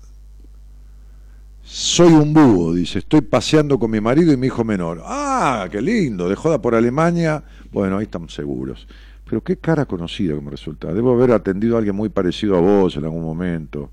Soy 1.63 2.11
un 2.11 2.33
búho, 2.33 2.73
dice. 2.73 2.99
Estoy 2.99 3.21
paseando 3.21 3.79
con 3.79 3.89
mi 3.89 4.01
marido 4.01 4.33
y 4.33 4.37
mi 4.37 4.47
hijo 4.47 4.65
menor. 4.65 5.01
Ah, 5.05 5.65
qué 5.71 5.81
lindo. 5.81 6.27
De 6.27 6.35
joda 6.35 6.61
por 6.61 6.75
Alemania. 6.75 7.41
Bueno, 7.71 7.97
ahí 7.97 8.03
estamos 8.03 8.33
seguros. 8.33 8.85
Pero 9.23 9.41
qué 9.41 9.55
cara 9.55 9.85
conocida 9.85 10.35
que 10.35 10.41
me 10.41 10.51
resulta. 10.51 10.93
Debo 10.93 11.13
haber 11.13 11.31
atendido 11.31 11.75
a 11.75 11.77
alguien 11.77 11.95
muy 11.95 12.09
parecido 12.09 12.57
a 12.57 12.59
vos 12.59 12.97
en 12.97 13.05
algún 13.05 13.23
momento. 13.23 13.91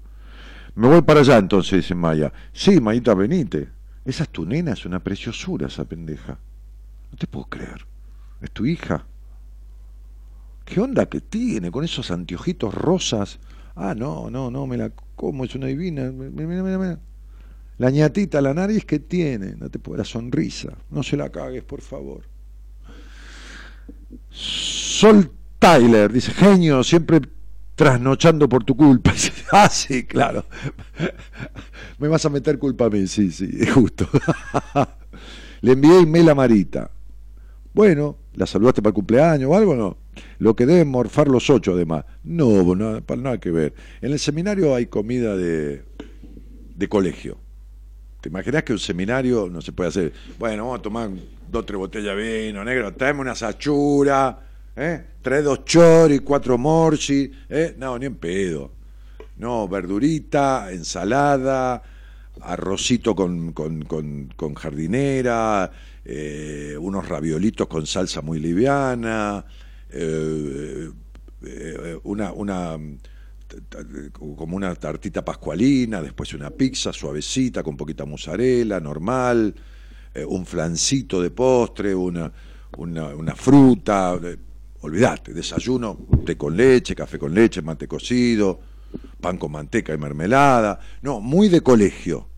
Me 0.75 0.89
voy 0.89 1.03
para 1.03 1.21
allá 1.21 1.39
entonces, 1.39 1.83
dice 1.83 1.95
Maya. 1.95 2.33
Sí, 2.53 2.81
Mayita, 2.81 3.15
venite. 3.15 3.69
Esa 4.05 4.25
es 4.25 4.31
tu 4.31 4.45
nena, 4.45 4.73
es 4.73 4.85
una 4.85 4.99
preciosura 4.99 5.69
esa 5.69 5.85
pendeja. 5.85 6.39
No 7.13 7.19
te 7.19 7.29
puedo 7.29 7.47
creer. 7.47 7.87
Es 8.41 8.51
tu 8.51 8.67
hija. 8.67 9.07
¿Qué 10.65 10.81
onda 10.81 11.07
que 11.07 11.21
tiene 11.21 11.71
con 11.71 11.85
esos 11.85 12.11
anteojitos 12.11 12.75
rosas? 12.75 13.39
Ah, 13.77 13.95
no, 13.95 14.29
no, 14.29 14.51
no, 14.51 14.67
me 14.67 14.77
la 14.77 14.91
como, 15.17 15.45
es 15.45 15.55
una 15.55 15.67
divina. 15.67 16.13
Mira, 16.13 16.63
mira, 16.63 16.79
mira. 16.79 17.01
La 17.79 17.91
ñatita, 17.91 18.41
la 18.41 18.55
nariz 18.55 18.85
que 18.85 19.01
tiene, 19.01 19.55
no 19.57 19.69
te 19.69 19.79
puedo, 19.79 19.99
la 19.99 20.05
sonrisa. 20.05 20.73
No 20.91 21.03
se 21.03 21.17
la 21.17 21.31
cagues, 21.31 21.63
por 21.63 21.83
favor. 21.83 22.23
Sol 24.31 25.31
Tyler 25.59 26.13
dice, 26.13 26.33
genio, 26.33 26.83
siempre 26.85 27.21
trasnochando 27.75 28.49
por 28.49 28.65
tu 28.65 28.77
culpa. 28.77 29.13
ah, 29.53 29.69
sí, 29.69 30.05
claro. 30.05 30.45
Me 31.99 32.09
vas 32.09 32.25
a 32.25 32.31
meter 32.31 32.59
culpa 32.59 32.87
a 32.87 32.91
mí, 32.91 33.07
sí, 33.07 33.31
sí, 33.31 33.67
justo. 33.67 34.09
Le 35.61 35.73
envié 35.73 36.01
email 36.01 36.29
a 36.31 36.35
Marita. 36.35 36.91
Bueno, 37.75 38.17
¿la 38.37 38.47
saludaste 38.47 38.83
para 38.83 38.91
el 38.91 38.95
cumpleaños 38.95 39.51
o 39.51 39.57
algo 39.57 39.75
no? 39.75 39.97
Lo 40.39 40.55
que 40.55 40.67
deben 40.67 40.89
morfar 40.89 41.29
los 41.29 41.51
ocho 41.51 41.73
además. 41.73 42.05
No, 42.23 42.75
nada, 42.75 43.03
nada 43.17 43.39
que 43.39 43.51
ver. 43.51 43.75
En 44.01 44.13
el 44.13 44.19
seminario 44.19 44.75
hay 44.75 44.87
comida 44.87 45.37
de, 45.37 45.83
de 46.75 46.89
colegio. 46.89 47.39
¿Te 48.21 48.29
imaginas 48.29 48.63
que 48.63 48.73
un 48.73 48.79
seminario 48.79 49.49
no 49.51 49.61
se 49.61 49.73
puede 49.73 49.89
hacer? 49.89 50.13
Bueno, 50.39 50.65
vamos 50.65 50.81
a 50.81 50.83
tomar 50.83 51.11
dos 51.51 51.67
tres 51.67 51.79
botellas 51.79 52.17
de 52.17 52.47
vino 52.47 52.65
negro, 52.65 52.93
traeme 52.95 53.21
una 53.21 53.35
sachura, 53.35 54.39
¿eh? 54.75 55.05
trae 55.23 55.43
dos 55.43 55.65
chori, 55.65 56.19
cuatro 56.21 56.59
morsi, 56.59 57.31
¿eh? 57.49 57.75
no, 57.79 57.99
ni 57.99 58.07
en 58.07 58.17
pedo. 58.17 58.73
No, 59.37 59.69
verdurita, 59.69 60.73
ensalada, 60.73 61.83
arrocito 62.41 63.15
con, 63.15 63.53
con, 63.53 63.85
con, 63.85 64.55
jardinera, 64.55 65.71
eh, 66.05 66.77
unos 66.79 67.09
raviolitos 67.09 67.67
con 67.67 67.87
salsa 67.87 68.23
muy 68.23 68.41
liviana, 68.41 69.45
eh, 69.91 70.91
eh, 71.43 71.99
una, 72.05 72.33
una 72.33 72.79
como 74.13 74.57
una 74.57 74.75
tartita 74.75 75.25
pascualina, 75.25 76.03
después 76.03 76.35
una 76.35 76.51
pizza 76.51 76.93
suavecita 76.93 77.63
con 77.63 77.77
poquita 77.77 78.05
mozzarella, 78.05 78.81
normal, 78.81 79.55
un 80.27 80.47
flancito 80.47 81.21
de 81.21 81.31
postre, 81.31 81.95
una, 81.95 82.31
una, 82.79 83.35
fruta, 83.35 84.19
olvídate, 84.81 85.33
desayuno, 85.33 86.07
té 86.25 86.37
con 86.37 86.57
leche, 86.57 86.95
café 86.95 87.19
con 87.19 87.33
leche, 87.33 87.63
mate 87.63 87.87
cocido, 87.87 88.61
pan 89.21 89.39
con 89.39 89.53
manteca 89.53 89.95
y 89.95 89.99
mermelada, 89.99 90.81
no, 91.03 91.21
muy 91.21 91.49
de 91.49 91.61
colegio. 91.61 92.29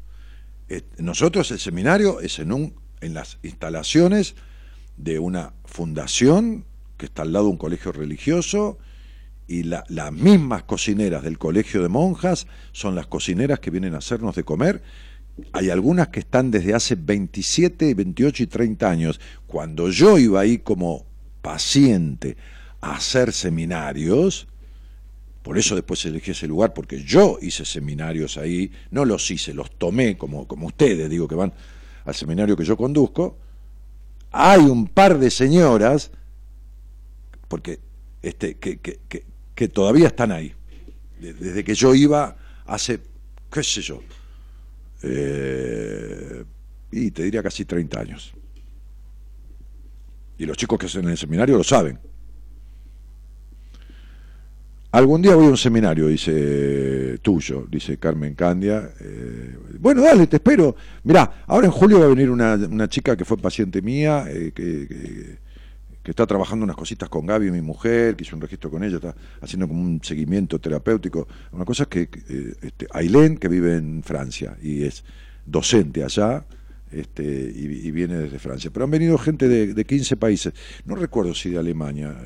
Eh, 0.69 0.83
nosotros 0.99 1.51
el 1.51 1.59
seminario 1.59 2.21
es 2.21 2.39
en, 2.39 2.53
un, 2.53 2.75
en 3.01 3.15
las 3.15 3.39
instalaciones 3.43 4.35
de 4.97 5.19
una 5.19 5.53
fundación 5.65 6.65
que 6.97 7.07
está 7.07 7.23
al 7.23 7.33
lado 7.33 7.47
de 7.47 7.53
un 7.53 7.59
colegio 7.59 7.93
religioso, 7.93 8.79
y 9.49 9.63
las 9.63 10.13
mismas 10.13 10.65
cocineras 10.65 11.23
del 11.23 11.39
colegio 11.39 11.83
de 11.83 11.89
monjas 11.89 12.47
son 12.73 12.95
las 12.95 13.07
cocineras 13.07 13.59
que 13.61 13.71
vienen 13.71 13.95
a 13.95 13.99
hacernos 13.99 14.37
de 14.37 14.45
comer. 14.45 14.83
Hay 15.53 15.71
algunas 15.71 16.09
que 16.09 16.21
están 16.21 16.51
desde 16.51 16.75
hace 16.75 16.97
27, 16.97 17.95
28 17.95 18.43
y 18.43 18.47
30 18.47 18.91
años. 18.91 19.21
Cuando 19.47 19.89
yo 19.89 20.19
iba 20.19 20.41
ahí 20.41 20.59
como 20.59 21.07
paciente 21.41 22.37
a 22.83 22.97
hacer 22.97 23.33
seminarios, 23.33 24.48
por 25.43 25.57
eso 25.59 25.75
después 25.75 26.05
elegí 26.05 26.33
ese 26.33 26.47
lugar, 26.47 26.75
porque 26.75 27.03
yo 27.03 27.39
hice 27.41 27.65
seminarios 27.65 28.37
ahí, 28.37 28.71
no 28.91 29.05
los 29.05 29.31
hice, 29.31 29.55
los 29.55 29.71
tomé 29.71 30.19
como, 30.19 30.47
como 30.47 30.67
ustedes, 30.67 31.09
digo 31.09 31.27
que 31.29 31.35
van 31.35 31.53
al 32.05 32.15
seminario 32.15 32.57
que 32.57 32.65
yo 32.65 32.77
conduzco. 32.77 33.39
Hay 34.31 34.61
un 34.61 34.89
par 34.89 35.19
de 35.19 35.31
señoras, 35.31 36.11
porque 37.49 37.81
este, 38.23 38.57
que, 38.57 38.79
que, 38.79 39.01
que 39.55 39.69
todavía 39.69 40.09
están 40.09 40.33
ahí. 40.33 40.55
Desde 41.19 41.65
que 41.65 41.75
yo 41.75 41.95
iba 41.95 42.37
hace, 42.67 43.01
qué 43.51 43.63
sé 43.63 43.81
yo, 43.81 44.01
eh, 45.03 46.45
y 46.91 47.11
te 47.11 47.23
diría 47.23 47.43
casi 47.43 47.65
30 47.65 48.01
años. 48.01 48.33
Y 50.39 50.47
los 50.47 50.57
chicos 50.57 50.79
que 50.79 50.87
hacen 50.87 51.05
en 51.05 51.11
el 51.11 51.19
seminario 51.19 51.57
lo 51.57 51.65
saben. 51.65 51.99
Algún 54.91 55.21
día 55.21 55.35
voy 55.35 55.47
a 55.47 55.51
un 55.51 55.57
seminario, 55.57 56.09
dice 56.09 57.19
tuyo, 57.21 57.67
dice 57.71 57.99
Carmen 57.99 58.35
Candia. 58.35 58.91
Eh, 59.01 59.57
bueno, 59.79 60.03
dale, 60.03 60.27
te 60.27 60.37
espero. 60.37 60.77
Mirá, 61.05 61.45
ahora 61.47 61.67
en 61.67 61.73
julio 61.73 62.01
va 62.01 62.07
a 62.07 62.09
venir 62.09 62.31
una, 62.31 62.89
chica 62.89 63.17
que 63.17 63.25
fue 63.25 63.37
paciente 63.37 63.83
mía, 63.83 64.25
eh, 64.29 64.53
que 64.55 65.39
que 66.09 66.13
está 66.13 66.27
trabajando 66.27 66.65
unas 66.65 66.75
cositas 66.75 67.07
con 67.11 67.27
Gaby, 67.27 67.51
mi 67.51 67.61
mujer, 67.61 68.17
que 68.17 68.25
hizo 68.25 68.35
un 68.35 68.41
registro 68.41 68.71
con 68.71 68.83
ella, 68.83 68.97
está 68.97 69.15
haciendo 69.43 69.69
como 69.69 69.83
un 69.83 70.01
seguimiento 70.03 70.59
terapéutico. 70.59 71.29
Una 71.53 71.67
cosa 71.67 71.83
es 71.83 71.89
que 71.91 72.09
eh, 72.31 72.55
este, 72.63 72.87
Ailén, 72.93 73.37
que 73.37 73.47
vive 73.47 73.77
en 73.77 74.03
Francia 74.03 74.57
y 74.63 74.85
es 74.85 75.05
docente 75.45 76.03
allá, 76.03 76.47
este, 76.91 77.23
y, 77.23 77.91
viene 77.91 78.17
desde 78.17 78.39
Francia. 78.39 78.71
Pero 78.73 78.85
han 78.87 78.91
venido 78.91 79.19
gente 79.19 79.49
de, 79.49 79.75
de 79.75 79.85
15 79.85 80.17
países. 80.17 80.55
No 80.87 80.95
recuerdo 80.95 81.35
si 81.35 81.51
de 81.51 81.59
Alemania. 81.59 82.17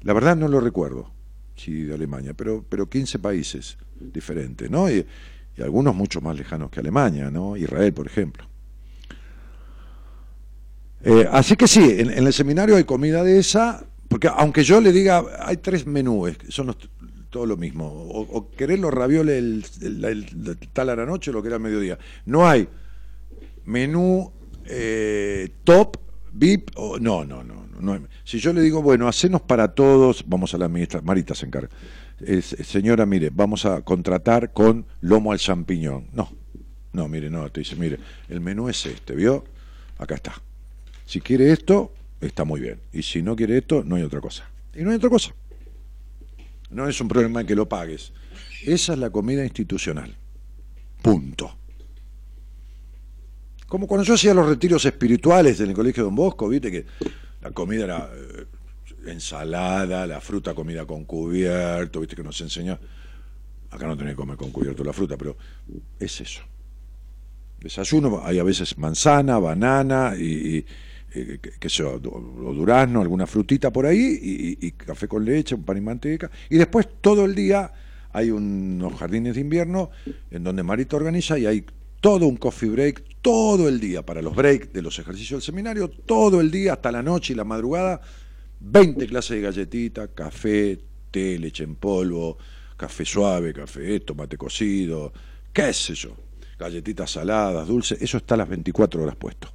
La 0.00 0.14
verdad 0.14 0.34
no 0.34 0.48
lo 0.48 0.58
recuerdo, 0.58 1.12
si 1.64 1.82
de 1.82 1.94
Alemania, 1.94 2.34
pero, 2.34 2.64
pero 2.68 2.88
15 2.88 3.18
países 3.18 3.76
diferentes, 3.98 4.70
¿no? 4.70 4.90
Y, 4.90 5.04
y 5.56 5.62
algunos 5.62 5.94
mucho 5.94 6.20
más 6.20 6.36
lejanos 6.36 6.70
que 6.70 6.80
Alemania, 6.80 7.30
¿no? 7.30 7.56
Israel, 7.56 7.92
por 7.92 8.06
ejemplo. 8.06 8.50
Eh, 11.02 11.26
así 11.30 11.56
que 11.56 11.66
sí, 11.66 11.96
en, 11.98 12.10
el 12.10 12.32
seminario 12.32 12.76
hay 12.76 12.84
comida 12.84 13.22
de 13.24 13.38
esa, 13.38 13.84
porque 14.08 14.28
aunque 14.28 14.62
yo 14.64 14.80
le 14.80 14.92
diga, 14.92 15.24
hay 15.40 15.56
tres 15.56 15.86
menús, 15.86 16.36
son 16.48 16.74
todo 17.30 17.46
lo 17.46 17.56
mismo, 17.56 17.86
o, 17.86 18.50
querés 18.50 18.78
los 18.80 18.92
ravioles 18.92 19.80
el, 19.80 20.68
tal 20.72 20.90
a 20.90 20.96
la 20.96 21.06
noche 21.06 21.30
o 21.30 21.34
lo 21.34 21.42
que 21.42 21.48
era 21.48 21.56
al 21.56 21.62
mediodía. 21.62 21.98
No 22.26 22.46
hay 22.46 22.68
menú 23.64 24.32
eh, 24.66 25.48
top, 25.64 25.96
VIP, 26.32 26.70
o, 26.76 26.98
no, 26.98 27.24
no, 27.24 27.42
no, 27.42 27.66
Si 28.24 28.38
yo 28.38 28.52
le 28.52 28.60
digo, 28.60 28.82
bueno, 28.82 29.08
hacenos 29.08 29.40
para 29.42 29.74
todos, 29.74 30.24
vamos 30.26 30.54
a 30.54 30.58
la 30.58 30.68
ministra, 30.68 31.00
Marita 31.00 31.34
se 31.34 31.46
encarga. 31.46 31.70
señora, 32.42 33.06
mire, 33.06 33.30
vamos 33.32 33.64
a 33.66 33.82
contratar 33.82 34.52
con 34.52 34.86
lomo 35.00 35.32
al 35.32 35.38
champiñón. 35.38 36.08
No, 36.12 36.30
no, 36.92 37.08
mire, 37.08 37.30
no, 37.30 37.50
te 37.50 37.60
dice, 37.60 37.76
mire, 37.76 37.98
el 38.28 38.40
menú 38.40 38.68
es 38.68 38.84
este, 38.86 39.14
¿vio? 39.14 39.44
Acá 39.98 40.16
está. 40.16 40.40
Si 41.06 41.20
quiere 41.20 41.52
esto, 41.52 41.92
está 42.20 42.44
muy 42.44 42.60
bien. 42.60 42.80
Y 42.92 43.02
si 43.02 43.22
no 43.22 43.36
quiere 43.36 43.58
esto, 43.58 43.82
no 43.84 43.96
hay 43.96 44.02
otra 44.02 44.20
cosa. 44.20 44.48
Y 44.74 44.82
no 44.82 44.90
hay 44.90 44.96
otra 44.96 45.10
cosa. 45.10 45.34
No 46.70 46.88
es 46.88 47.00
un 47.00 47.08
problema 47.08 47.44
que 47.44 47.54
lo 47.54 47.68
pagues. 47.68 48.12
Esa 48.64 48.92
es 48.92 48.98
la 48.98 49.10
comida 49.10 49.44
institucional. 49.44 50.14
Punto. 51.02 51.56
Como 53.66 53.86
cuando 53.86 54.04
yo 54.04 54.14
hacía 54.14 54.34
los 54.34 54.48
retiros 54.48 54.84
espirituales 54.84 55.60
en 55.60 55.68
el 55.68 55.74
colegio 55.74 56.04
Don 56.04 56.14
Bosco, 56.14 56.48
viste 56.48 56.70
que 56.70 56.86
la 57.40 57.50
comida 57.52 57.84
era 57.84 58.10
eh, 58.14 58.46
ensalada, 59.06 60.06
la 60.06 60.20
fruta 60.20 60.54
comida 60.54 60.86
con 60.86 61.04
cubierto, 61.04 62.00
viste 62.00 62.16
que 62.16 62.22
nos 62.22 62.40
enseñó. 62.40 62.78
Acá 63.70 63.86
no 63.86 63.96
tenés 63.96 64.12
que 64.12 64.16
comer 64.16 64.36
con 64.36 64.50
cubierto 64.50 64.82
la 64.84 64.92
fruta, 64.92 65.16
pero 65.16 65.36
es 65.98 66.20
eso. 66.20 66.42
Desayuno, 67.60 68.22
hay 68.24 68.38
a 68.38 68.42
veces 68.42 68.76
manzana, 68.78 69.38
banana 69.38 70.14
y 70.18 70.64
eh, 71.12 71.38
que, 71.38 71.68
sea, 71.68 71.86
o 71.88 71.98
durazno, 72.54 73.00
alguna 73.00 73.26
frutita 73.26 73.72
por 73.72 73.84
ahí, 73.84 74.56
y, 74.60 74.70
café 74.72 75.08
con 75.08 75.24
leche, 75.24 75.54
un 75.54 75.64
pan 75.64 75.76
y 75.76 75.80
manteca. 75.80 76.30
Y 76.48 76.56
después 76.56 76.88
todo 77.00 77.24
el 77.24 77.34
día 77.34 77.72
hay 78.12 78.30
unos 78.30 78.94
jardines 78.94 79.34
de 79.34 79.40
invierno 79.40 79.90
en 80.30 80.44
donde 80.44 80.62
Marita 80.62 80.96
organiza 80.96 81.38
y 81.38 81.46
hay 81.46 81.64
todo 82.00 82.26
un 82.26 82.36
coffee 82.36 82.70
break, 82.70 83.04
todo 83.22 83.68
el 83.68 83.80
día, 83.80 84.04
para 84.04 84.22
los 84.22 84.34
breaks 84.34 84.72
de 84.72 84.82
los 84.82 84.98
ejercicios 84.98 85.40
del 85.40 85.46
seminario, 85.46 85.88
todo 85.88 86.40
el 86.40 86.50
día, 86.50 86.74
hasta 86.74 86.90
la 86.90 87.02
noche 87.02 87.32
y 87.32 87.36
la 87.36 87.44
madrugada, 87.44 88.00
20 88.60 89.06
clases 89.06 89.36
de 89.36 89.42
galletita, 89.42 90.08
café, 90.08 90.78
té, 91.10 91.38
leche 91.38 91.64
en 91.64 91.76
polvo, 91.76 92.38
café 92.76 93.04
suave, 93.04 93.52
café 93.52 94.00
tomate 94.00 94.36
cocido, 94.36 95.12
qué 95.52 95.72
sé 95.72 95.94
yo 95.94 96.16
galletitas 96.60 97.10
saladas, 97.12 97.66
dulces, 97.66 98.00
eso 98.00 98.18
está 98.18 98.34
a 98.34 98.38
las 98.38 98.48
24 98.48 99.02
horas 99.02 99.16
puesto. 99.16 99.50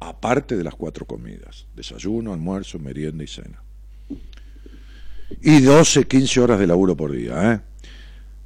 Aparte 0.00 0.56
de 0.56 0.64
las 0.64 0.74
cuatro 0.74 1.06
comidas, 1.06 1.66
desayuno, 1.76 2.32
almuerzo, 2.32 2.78
merienda 2.78 3.22
y 3.22 3.26
cena. 3.26 3.62
Y 5.42 5.60
12, 5.60 6.06
15 6.06 6.40
horas 6.40 6.58
de 6.58 6.66
laburo 6.66 6.96
por 6.96 7.12
día. 7.12 7.52
¿eh? 7.52 7.60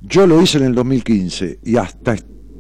Yo 0.01 0.27
lo 0.27 0.43
hice 0.43 0.59
en 0.59 0.65
el 0.65 0.75
2015 0.75 1.61
y 1.65 1.77
hasta, 1.77 2.17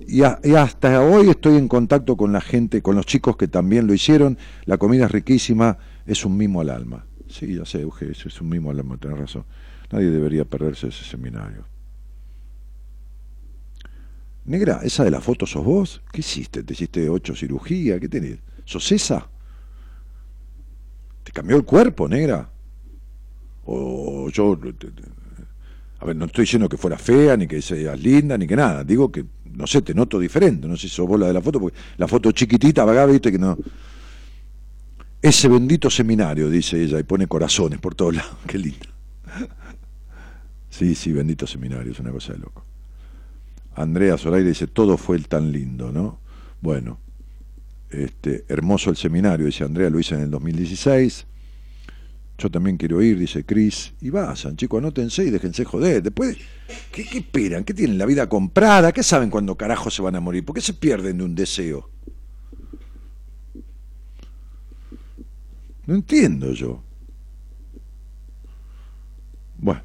y, 0.08 0.22
hasta 0.22 1.02
hoy 1.02 1.28
estoy 1.28 1.56
en 1.56 1.68
contacto 1.68 2.16
con 2.16 2.32
la 2.32 2.40
gente, 2.40 2.80
con 2.80 2.96
los 2.96 3.04
chicos 3.04 3.36
que 3.36 3.46
también 3.46 3.86
lo 3.86 3.92
hicieron. 3.92 4.38
La 4.64 4.78
comida 4.78 5.04
es 5.04 5.10
riquísima, 5.10 5.76
es 6.06 6.24
un 6.24 6.36
mimo 6.36 6.62
al 6.62 6.70
alma. 6.70 7.04
Sí, 7.28 7.54
ya 7.54 7.66
sé, 7.66 7.82
Euge, 7.82 8.10
es 8.10 8.40
un 8.40 8.48
mimo 8.48 8.70
al 8.70 8.78
alma, 8.78 8.96
tenés 8.96 9.18
razón. 9.18 9.44
Nadie 9.90 10.10
debería 10.10 10.46
perderse 10.46 10.88
ese 10.88 11.04
seminario. 11.04 11.64
Negra, 14.46 14.80
¿esa 14.82 15.04
de 15.04 15.10
la 15.10 15.20
foto 15.20 15.44
sos 15.44 15.62
vos? 15.62 16.02
¿Qué 16.10 16.20
hiciste? 16.20 16.62
¿Te 16.62 16.72
hiciste 16.72 17.06
ocho 17.10 17.36
cirugía? 17.36 18.00
¿Qué 18.00 18.08
tenés? 18.08 18.38
¿Sos 18.64 18.90
esa? 18.92 19.28
¿Te 21.22 21.32
cambió 21.32 21.56
el 21.56 21.64
cuerpo, 21.64 22.08
negra? 22.08 22.48
O 23.66 24.30
yo... 24.30 24.58
A 26.00 26.04
ver, 26.04 26.16
no 26.16 26.26
estoy 26.26 26.42
diciendo 26.42 26.68
que 26.68 26.76
fuera 26.76 26.96
fea, 26.96 27.36
ni 27.36 27.46
que 27.46 27.60
seas 27.60 27.98
linda, 28.00 28.38
ni 28.38 28.46
que 28.46 28.54
nada. 28.54 28.84
Digo 28.84 29.10
que, 29.10 29.24
no 29.52 29.66
sé, 29.66 29.82
te 29.82 29.94
noto 29.94 30.18
diferente. 30.18 30.68
No 30.68 30.76
sé 30.76 30.88
si 30.88 30.94
sos 30.94 31.08
vos 31.08 31.18
la 31.18 31.26
de 31.26 31.32
la 31.32 31.42
foto, 31.42 31.60
porque 31.60 31.76
la 31.96 32.06
foto 32.06 32.30
chiquitita, 32.30 32.84
acá, 32.84 33.06
viste 33.06 33.32
que 33.32 33.38
no... 33.38 33.58
Ese 35.20 35.48
bendito 35.48 35.90
seminario, 35.90 36.48
dice 36.48 36.80
ella, 36.80 37.00
y 37.00 37.02
pone 37.02 37.26
corazones 37.26 37.80
por 37.80 37.96
todos 37.96 38.14
lados. 38.14 38.36
Qué 38.46 38.58
lindo. 38.58 38.86
Sí, 40.70 40.94
sí, 40.94 41.12
bendito 41.12 41.46
seminario, 41.46 41.90
es 41.90 41.98
una 41.98 42.12
cosa 42.12 42.32
de 42.32 42.38
loco. 42.38 42.64
Andrea 43.74 44.16
Zoraire 44.16 44.48
dice, 44.48 44.68
todo 44.68 44.96
fue 44.96 45.18
tan 45.20 45.50
lindo, 45.50 45.90
¿no? 45.90 46.20
Bueno, 46.60 46.98
este, 47.90 48.44
hermoso 48.48 48.90
el 48.90 48.96
seminario, 48.96 49.46
dice 49.46 49.64
Andrea, 49.64 49.90
lo 49.90 49.98
hice 49.98 50.14
en 50.14 50.22
el 50.22 50.30
2016. 50.30 51.26
Yo 52.38 52.48
también 52.48 52.76
quiero 52.76 53.02
ir, 53.02 53.18
dice 53.18 53.44
Cris. 53.44 53.92
Y 54.00 54.10
vayan, 54.10 54.56
chicos, 54.56 54.78
anótense 54.78 55.24
y 55.24 55.30
déjense 55.30 55.64
joder. 55.64 56.02
Después, 56.02 56.36
¿qué, 56.92 57.04
¿qué 57.04 57.18
esperan? 57.18 57.64
¿Qué 57.64 57.74
tienen 57.74 57.98
la 57.98 58.06
vida 58.06 58.28
comprada? 58.28 58.92
¿Qué 58.92 59.02
saben 59.02 59.28
cuándo 59.28 59.56
carajo 59.56 59.90
se 59.90 60.02
van 60.02 60.14
a 60.14 60.20
morir? 60.20 60.44
¿Por 60.44 60.54
qué 60.54 60.60
se 60.60 60.72
pierden 60.72 61.18
de 61.18 61.24
un 61.24 61.34
deseo? 61.34 61.90
No 65.86 65.94
entiendo 65.94 66.52
yo. 66.52 66.82
Bueno. 69.56 69.82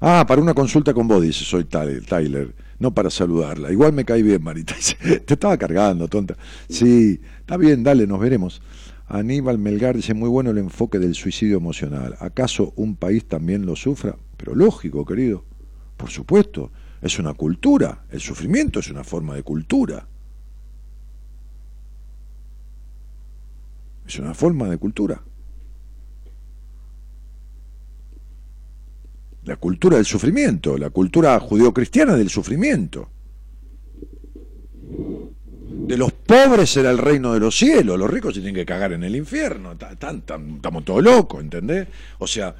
Ah, 0.00 0.24
para 0.26 0.42
una 0.42 0.54
consulta 0.54 0.92
con 0.92 1.06
vos, 1.06 1.22
dice, 1.22 1.44
soy 1.44 1.64
Tyler, 1.64 2.54
no 2.80 2.92
para 2.92 3.08
saludarla. 3.08 3.70
Igual 3.70 3.92
me 3.92 4.04
cae 4.04 4.22
bien, 4.22 4.42
Marita. 4.42 4.74
Te 5.24 5.34
estaba 5.34 5.56
cargando, 5.56 6.08
tonta. 6.08 6.36
Sí, 6.68 7.20
está 7.42 7.56
bien, 7.56 7.82
dale, 7.82 8.06
nos 8.06 8.20
veremos. 8.20 8.62
Aníbal 9.08 9.58
Melgar 9.58 9.96
dice, 9.96 10.14
muy 10.14 10.28
bueno 10.28 10.50
el 10.50 10.58
enfoque 10.58 10.98
del 10.98 11.14
suicidio 11.14 11.56
emocional. 11.56 12.16
¿Acaso 12.20 12.72
un 12.76 12.96
país 12.96 13.26
también 13.26 13.66
lo 13.66 13.76
sufra? 13.76 14.16
Pero 14.36 14.54
lógico, 14.54 15.04
querido. 15.04 15.44
Por 15.96 16.08
supuesto, 16.08 16.70
es 17.02 17.18
una 17.18 17.34
cultura. 17.34 18.04
El 18.10 18.20
sufrimiento 18.20 18.78
es 18.78 18.90
una 18.90 19.04
forma 19.04 19.34
de 19.34 19.42
cultura. 19.42 20.06
Es 24.06 24.18
una 24.18 24.34
forma 24.34 24.68
de 24.70 24.78
cultura. 24.78 25.20
La 29.44 29.56
cultura 29.56 29.96
del 29.96 30.06
sufrimiento, 30.06 30.78
la 30.78 30.90
cultura 30.90 31.38
judeocristiana 31.40 32.14
del 32.14 32.30
sufrimiento. 32.30 33.10
De 35.86 35.96
los 35.96 36.12
pobres 36.12 36.70
será 36.70 36.90
el 36.90 36.98
reino 36.98 37.34
de 37.34 37.40
los 37.40 37.56
cielos, 37.56 37.98
los 37.98 38.10
ricos 38.10 38.34
se 38.34 38.40
tienen 38.40 38.54
que 38.54 38.64
cagar 38.64 38.92
en 38.92 39.02
el 39.04 39.16
infierno, 39.16 39.72
estamos 39.72 40.84
todos 40.84 41.02
locos, 41.02 41.40
¿entendés? 41.40 41.88
O 42.18 42.26
sea, 42.26 42.54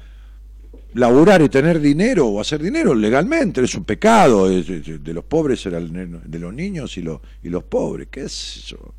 laburar 0.93 1.41
y 1.41 1.49
tener 1.49 1.79
dinero 1.79 2.27
o 2.27 2.41
hacer 2.41 2.61
dinero 2.61 2.93
legalmente 2.93 3.63
es 3.63 3.75
un 3.75 3.85
pecado, 3.85 4.49
de 4.49 5.13
los 5.13 5.23
pobres 5.23 5.61
será 5.61 5.77
el 5.77 5.91
de 6.25 6.39
los 6.39 6.53
niños 6.53 6.97
y 6.97 7.01
los, 7.01 7.21
y 7.41 7.49
los 7.49 7.63
pobres, 7.63 8.09
¿qué 8.11 8.25
es 8.25 8.57
eso? 8.57 8.93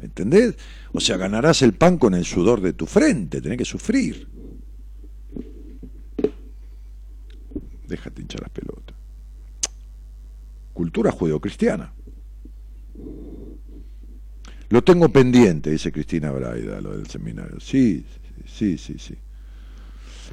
¿Entendés? 0.00 0.56
O 0.92 1.00
sea, 1.00 1.16
ganarás 1.16 1.62
el 1.62 1.72
pan 1.72 1.98
con 1.98 2.14
el 2.14 2.24
sudor 2.24 2.60
de 2.60 2.72
tu 2.72 2.86
frente, 2.86 3.40
tenés 3.40 3.58
que 3.58 3.64
sufrir. 3.64 4.28
Déjate 7.86 8.20
hinchar 8.20 8.42
las 8.42 8.50
pelotas. 8.50 8.96
Cultura 10.74 11.10
judeocristiana. 11.10 11.92
Lo 14.70 14.82
tengo 14.84 15.08
pendiente, 15.08 15.70
dice 15.70 15.90
Cristina 15.90 16.30
Braida, 16.30 16.80
lo 16.80 16.96
del 16.96 17.06
seminario. 17.06 17.58
Sí, 17.60 18.04
sí, 18.46 18.76
sí, 18.76 18.96
sí. 18.98 19.14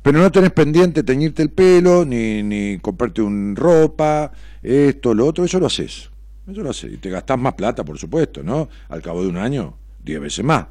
Pero 0.03 0.19
no 0.19 0.31
tenés 0.31 0.51
pendiente 0.51 1.03
teñirte 1.03 1.41
el 1.41 1.49
pelo, 1.49 2.05
ni, 2.05 2.43
ni 2.43 2.79
comprarte 2.79 3.21
un 3.21 3.55
ropa, 3.55 4.31
esto, 4.61 5.13
lo 5.13 5.25
otro, 5.25 5.45
eso 5.45 5.59
lo 5.59 5.67
haces. 5.67 6.09
Eso 6.47 6.61
lo 6.61 6.69
haces. 6.69 6.93
Y 6.93 6.97
te 6.97 7.09
gastás 7.09 7.39
más 7.39 7.53
plata, 7.53 7.83
por 7.83 7.97
supuesto, 7.97 8.43
¿no? 8.43 8.69
Al 8.89 9.01
cabo 9.01 9.23
de 9.23 9.29
un 9.29 9.37
año, 9.37 9.75
diez 10.03 10.19
veces 10.19 10.43
más. 10.43 10.67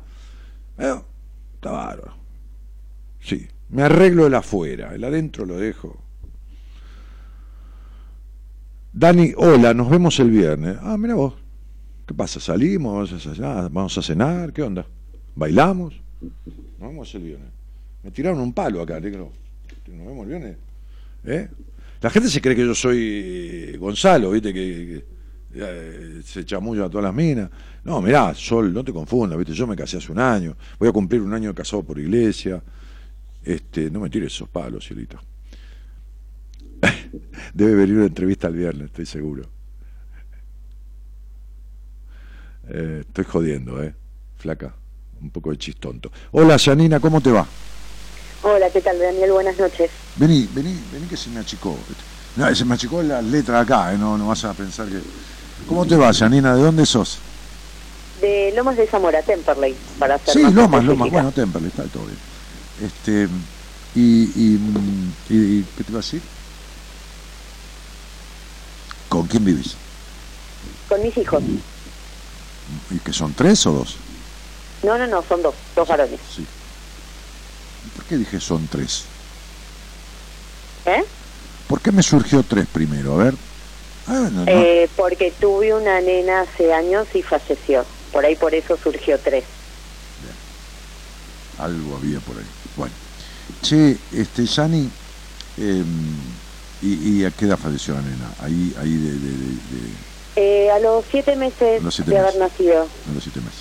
Pero, 0.77 1.05
está 1.55 1.71
bárbaro. 1.71 2.15
Sí, 3.21 3.49
me 3.71 3.83
arreglo 3.83 4.27
el 4.27 4.35
afuera, 4.35 4.95
el 4.95 5.03
adentro 5.03 5.47
lo 5.47 5.57
dejo. 5.57 5.99
Dani, 8.93 9.33
hola, 9.37 9.75
nos 9.75 9.91
vemos 9.91 10.21
el 10.21 10.31
viernes. 10.31 10.77
Ah, 10.81 10.97
mira 10.97 11.15
vos. 11.15 11.44
¿Qué 12.07 12.13
pasa? 12.15 12.39
¿Salimos? 12.39 13.39
¿Vamos 13.39 13.99
a 13.99 14.03
cenar? 14.03 14.53
¿Qué 14.53 14.63
onda? 14.63 14.87
¿Bailamos? 15.35 15.95
Nos 16.21 16.89
vemos 16.91 17.15
el 17.15 17.23
viernes. 17.23 17.49
Me 18.03 18.11
tiraron 18.11 18.41
un 18.41 18.53
palo 18.53 18.83
acá, 18.83 19.01
negro. 19.01 19.33
¿Nos 19.89 20.07
vemos 20.07 20.23
el 20.25 20.29
viernes? 20.29 20.57
¿Eh? 21.25 21.49
La 22.03 22.11
gente 22.11 22.29
se 22.29 22.41
cree 22.43 22.55
que 22.55 22.67
yo 22.67 22.75
soy 22.75 23.77
Gonzalo, 23.79 24.31
¿viste? 24.31 24.53
Que, 24.53 24.61
que, 24.61 25.05
eh, 25.55 26.21
se 26.23 26.45
chamulla 26.45 26.85
a 26.85 26.91
todas 26.91 27.05
las 27.05 27.15
minas. 27.15 27.49
No, 27.85 28.03
mirá, 28.03 28.35
Sol, 28.35 28.73
no 28.75 28.85
te 28.85 28.93
confundas, 28.93 29.39
¿viste? 29.39 29.55
Yo 29.55 29.67
me 29.67 29.75
casé 29.75 29.97
hace 29.97 30.13
un 30.13 30.19
año. 30.19 30.57
Voy 30.79 30.89
a 30.89 30.93
cumplir 30.93 31.23
un 31.23 31.33
año 31.33 31.55
casado 31.55 31.83
por 31.83 31.99
iglesia. 31.99 32.63
Este, 33.43 33.91
no 33.91 34.01
me 34.01 34.11
tires 34.11 34.35
esos 34.35 34.49
palos, 34.51 34.87
cielito. 34.87 35.19
Debe 37.55 37.75
venir 37.75 37.97
una 37.97 38.07
entrevista 38.07 38.49
el 38.49 38.55
viernes, 38.57 38.87
estoy 38.87 39.07
seguro. 39.07 39.54
Eh, 42.69 42.99
estoy 43.07 43.25
jodiendo, 43.25 43.83
¿eh? 43.83 43.95
Flaca. 44.39 44.73
Un 45.21 45.31
poco 45.31 45.51
de 45.51 45.57
chistonto. 45.59 46.11
Hola, 46.33 46.59
Janina, 46.59 47.01
¿cómo 47.01 47.21
te 47.21 47.31
va? 47.31 47.47
Hola, 48.43 48.69
¿qué 48.71 48.81
tal, 48.81 48.99
Daniel? 48.99 49.33
Buenas 49.33 49.57
noches. 49.59 49.91
Vení, 50.17 50.47
vení, 50.53 50.75
vení 50.93 51.07
que 51.09 51.17
se 51.17 51.31
me 51.31 51.41
achicó. 51.41 51.77
No, 52.37 52.55
se 52.55 52.65
me 52.65 52.75
achicó 52.75 53.03
la 53.03 53.23
letra 53.23 53.61
acá, 53.61 53.93
¿eh? 53.95 53.99
no, 53.99 54.19
no 54.19 54.29
vas 54.29 54.45
a 54.45 54.53
pensar 54.53 54.87
que... 54.89 55.01
¿Cómo 55.67 55.87
te 55.87 55.97
va, 55.97 56.13
Janina? 56.13 56.55
¿De 56.55 56.63
dónde 56.63 56.85
sos? 56.85 57.19
De 58.21 58.53
Lomas 58.55 58.77
de 58.77 58.87
Zamora, 58.89 59.23
Temperley, 59.23 59.75
para 59.99 60.19
ser 60.19 60.35
Sí, 60.35 60.43
más 60.43 60.55
Lomas, 60.55 60.85
Lomas. 60.85 61.09
específica. 61.09 61.11
Bueno, 61.11 61.33
Temperley, 61.33 61.69
está 61.69 61.85
todo 61.89 62.05
bien. 62.07 62.19
Este, 62.83 63.29
y, 63.95 64.25
y, 64.35 64.59
y- 65.31 65.37
y- 65.61 65.65
¿Qué 65.77 65.85
te 65.85 65.91
iba 65.93 65.99
a 65.99 66.03
decir? 66.03 66.21
¿Con 69.09 69.27
quién 69.27 69.45
vivís? 69.45 69.77
Con 70.89 71.03
mis 71.03 71.17
hijos. 71.17 71.43
¿Y 72.91 73.01
que 73.01 73.13
son 73.13 73.35
tres 73.35 73.67
o 73.67 73.73
dos? 73.73 74.03
No, 74.83 74.99
no, 74.99 75.07
no, 75.07 75.23
son 75.29 75.43
dos, 75.43 75.55
dos 75.75 75.89
varones. 75.89 76.21
Sí. 76.23 76.47
¿Por 77.93 78.05
qué 78.07 78.17
dije 78.17 78.41
son 78.41 78.69
tres? 78.69 79.11
¿Eh? 80.85 81.05
¿Por 81.67 81.81
qué 81.81 81.93
me 81.93 82.03
surgió 82.03 82.43
tres 82.43 82.67
primero? 82.67 83.15
A 83.15 83.25
ver. 83.25 83.35
Ah, 84.07 84.29
no, 84.31 84.45
no. 84.45 84.51
Eh, 84.51 84.91
porque 84.97 85.37
tuve 85.41 85.73
una 85.75 86.01
nena 86.01 86.43
hace 86.43 86.73
años 86.73 87.09
y 87.15 87.23
falleció. 87.23 87.87
Por 88.13 88.25
ahí 88.25 88.37
por 88.37 88.55
eso 88.55 88.77
surgió 88.83 89.21
tres. 89.21 89.45
Algo 91.57 91.97
había 91.97 92.21
por 92.21 92.39
ahí. 92.39 92.51
Bueno. 92.75 92.97
Che, 93.63 94.01
este, 94.11 94.45
Yani, 94.45 94.93
eh, 95.57 95.85
y, 96.81 97.21
¿y 97.21 97.25
a 97.25 97.31
qué 97.31 97.45
edad 97.45 97.57
falleció 97.59 97.95
la 97.95 98.03
nena? 98.03 98.35
Ahí, 98.39 98.75
ahí 98.77 98.97
de, 98.97 99.19
de, 99.19 99.37
de- 99.39 99.61
de- 99.61 100.14
Eh, 100.37 100.71
a 100.71 100.79
los 100.81 101.05
siete 101.11 101.37
meses 101.37 101.81
A 101.81 101.85
los 101.85 101.95
siete 101.95 102.11
de 102.11 102.17
meses. 102.19 102.35
haber 102.37 102.49
nacido. 102.51 102.89
de 103.07 103.15
los 103.15 103.23
siete 103.23 103.41
meses. 103.41 103.61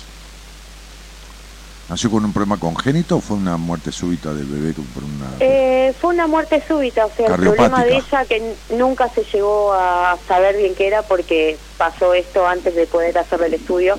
¿Nació 1.88 2.10
con 2.10 2.24
un 2.24 2.32
problema 2.32 2.56
congénito 2.56 3.18
o 3.18 3.20
fue 3.20 3.36
una 3.36 3.58
muerte 3.58 3.92
súbita 3.92 4.32
del 4.32 4.46
bebé 4.46 4.72
por 4.72 5.04
una... 5.04 5.26
Eh, 5.40 5.92
fue 6.00 6.14
una 6.14 6.26
muerte 6.26 6.62
súbita, 6.66 7.04
o 7.04 7.10
sea, 7.14 7.26
el 7.26 7.34
problema 7.34 7.84
de 7.84 7.96
ella 7.98 8.24
que 8.24 8.54
nunca 8.70 9.10
se 9.10 9.22
llegó 9.24 9.74
a 9.74 10.16
saber 10.26 10.56
bien 10.56 10.74
qué 10.74 10.86
era 10.86 11.02
porque 11.02 11.58
pasó 11.76 12.14
esto 12.14 12.46
antes 12.46 12.74
de 12.74 12.86
poder 12.86 13.18
hacerle 13.18 13.46
el 13.48 13.54
estudio. 13.54 13.96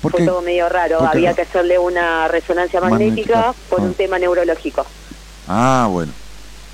¿Por 0.00 0.12
Fue 0.12 0.20
qué? 0.20 0.26
todo 0.26 0.40
medio 0.40 0.70
raro, 0.70 0.96
¿Por 0.98 1.10
qué 1.10 1.16
había 1.18 1.30
no? 1.30 1.36
que 1.36 1.42
hacerle 1.42 1.78
una 1.78 2.26
resonancia 2.28 2.80
Magnética. 2.80 3.34
magnética 3.36 3.54
por 3.68 3.80
Ah. 3.80 3.84
un 3.84 3.94
tema 3.94 4.18
neurológico. 4.18 4.86
Ah, 5.46 5.88
bueno. 5.90 6.12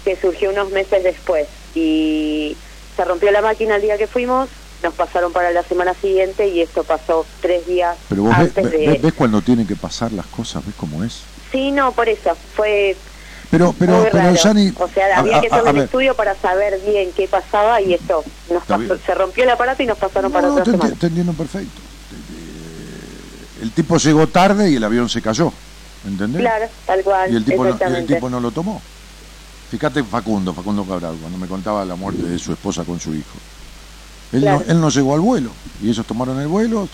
que 0.05 0.15
surgió 0.15 0.51
unos 0.51 0.71
meses 0.71 1.03
después 1.03 1.49
y 1.75 2.57
se 2.95 3.05
rompió 3.05 3.33
la 3.33 3.43
máquina 3.43 3.75
el 3.75 3.83
día 3.83 3.99
que 3.99 4.07
fuimos, 4.07 4.49
nos 4.87 4.95
pasaron 4.95 5.33
para 5.33 5.51
la 5.51 5.65
semana 5.65 5.95
siguiente 5.95 6.47
y 6.49 6.61
esto 6.61 6.85
pasó 6.85 7.27
tres 7.43 7.67
días 7.67 7.97
Pero 8.09 8.23
vos 8.23 8.31
ves, 8.39 8.47
antes 8.57 8.71
de... 8.71 8.87
ves- 8.87 9.03
ves 9.03 9.13
cuando 9.15 9.43
tienen 9.43 9.67
que 9.67 9.75
pasar 9.75 10.13
las 10.13 10.27
cosas, 10.27 10.65
ves 10.65 10.75
cómo 10.77 11.03
es. 11.03 11.23
Sí, 11.51 11.73
no, 11.73 11.91
por 11.93 12.09
eso, 12.09 12.37
fue 12.55 12.97
Pero, 13.51 13.75
pero, 13.77 13.99
muy 13.99 14.09
pero. 14.13 14.33
Yani, 14.35 14.73
o 14.79 14.89
sea, 14.89 15.19
había 15.19 15.39
a- 15.39 15.41
que 15.41 15.49
hacer 15.49 15.65
un 15.65 15.73
ver, 15.75 15.85
estudio 15.85 16.15
para 16.15 16.37
saber 16.37 16.81
bien 16.87 17.11
qué 17.17 17.27
pasaba 17.27 17.81
y 17.81 17.95
esto 17.95 18.23
nos 18.53 18.63
pasó- 18.65 18.97
se 19.05 19.15
rompió 19.15 19.43
el 19.43 19.51
aparato 19.51 19.83
y 19.83 19.87
nos 19.87 19.99
pasaron 19.99 20.31
para 20.31 20.47
no, 20.47 20.53
otra 20.53 20.65
te, 20.65 20.71
semana. 20.71 20.95
te 20.95 21.07
entiendo 21.09 21.33
perfecto. 21.33 21.81
Eh, 22.13 23.63
El 23.63 23.73
tipo 23.73 23.97
llegó 23.97 24.27
tarde 24.29 24.71
y 24.71 24.77
el 24.77 24.85
avión 24.85 25.09
se 25.09 25.21
cayó, 25.21 25.53
¿entendés? 26.07 26.43
Claro, 26.43 26.67
tal 26.87 27.03
cual, 27.03 27.33
y 27.33 27.37
el 27.37 27.45
tipo, 27.45 27.65
no, 27.65 27.77
y 27.91 27.95
el 27.95 28.07
tipo 28.07 28.31
no 28.31 28.39
lo 28.41 28.51
tomó. 28.53 28.81
Fíjate 29.71 30.05
Facundo, 30.05 30.55
Facundo 30.55 30.85
Cabral, 30.85 31.17
cuando 31.21 31.39
me 31.39 31.49
contaba 31.49 31.85
la 31.85 31.97
muerte 31.97 32.23
de 32.23 32.39
su 32.39 32.53
esposa 32.53 32.85
con 32.85 33.01
su 33.01 33.13
hijo. 33.15 33.37
Él, 34.33 34.41
Claro. 34.41 34.63
no, 34.67 34.73
él 34.73 34.81
no 34.81 34.89
llegó 34.91 35.15
al 35.15 35.21
vuelo, 35.21 35.51
y 35.83 35.89
ellos 35.91 36.07
tomaron 36.07 36.39
el 36.41 36.49
vuelo 36.49 36.89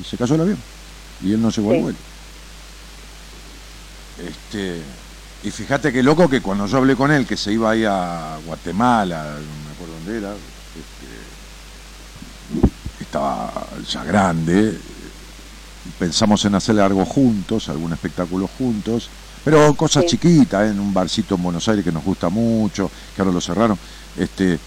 y 0.00 0.04
se 0.04 0.16
cayó 0.16 0.34
el 0.36 0.40
avión. 0.42 0.58
Y 1.22 1.32
él 1.32 1.40
no 1.42 1.50
llegó 1.50 1.72
al 1.72 1.80
vuelo. 1.82 1.98
Este, 4.18 4.80
y 5.44 5.50
fíjate 5.50 5.92
qué 5.92 6.02
loco 6.02 6.28
que 6.28 6.40
cuando 6.40 6.66
yo 6.66 6.78
hablé 6.78 6.96
con 6.96 7.10
él, 7.10 7.26
que 7.26 7.36
se 7.36 7.52
iba 7.52 7.70
ahí 7.70 7.84
a 7.84 8.38
Guatemala, 8.46 9.22
no 9.24 9.64
me 9.68 9.72
acuerdo 9.74 9.94
dónde 9.94 10.18
era, 10.18 10.30
este, 10.32 11.06
estaba 13.04 13.52
ya 13.90 14.04
grande, 14.04 14.78
pensamos 15.98 16.44
en 16.44 16.54
hacer 16.54 16.80
algo 16.80 17.04
juntos, 17.04 17.68
algún 17.68 17.92
espectáculo 17.92 18.48
juntos, 18.58 19.10
pero 19.44 19.74
cosas 19.74 20.04
Sí. 20.04 20.10
chiquitas, 20.10 20.66
¿eh? 20.66 20.70
en 20.70 20.80
un 20.80 20.92
barcito 20.94 21.34
en 21.34 21.42
Buenos 21.42 21.68
Aires 21.68 21.84
que 21.84 21.92
nos 21.92 22.04
gusta 22.04 22.28
mucho, 22.30 22.90
que 23.14 23.20
ahora 23.22 23.32
lo 23.34 23.40
cerraron, 23.40 23.78
este, 24.16 24.58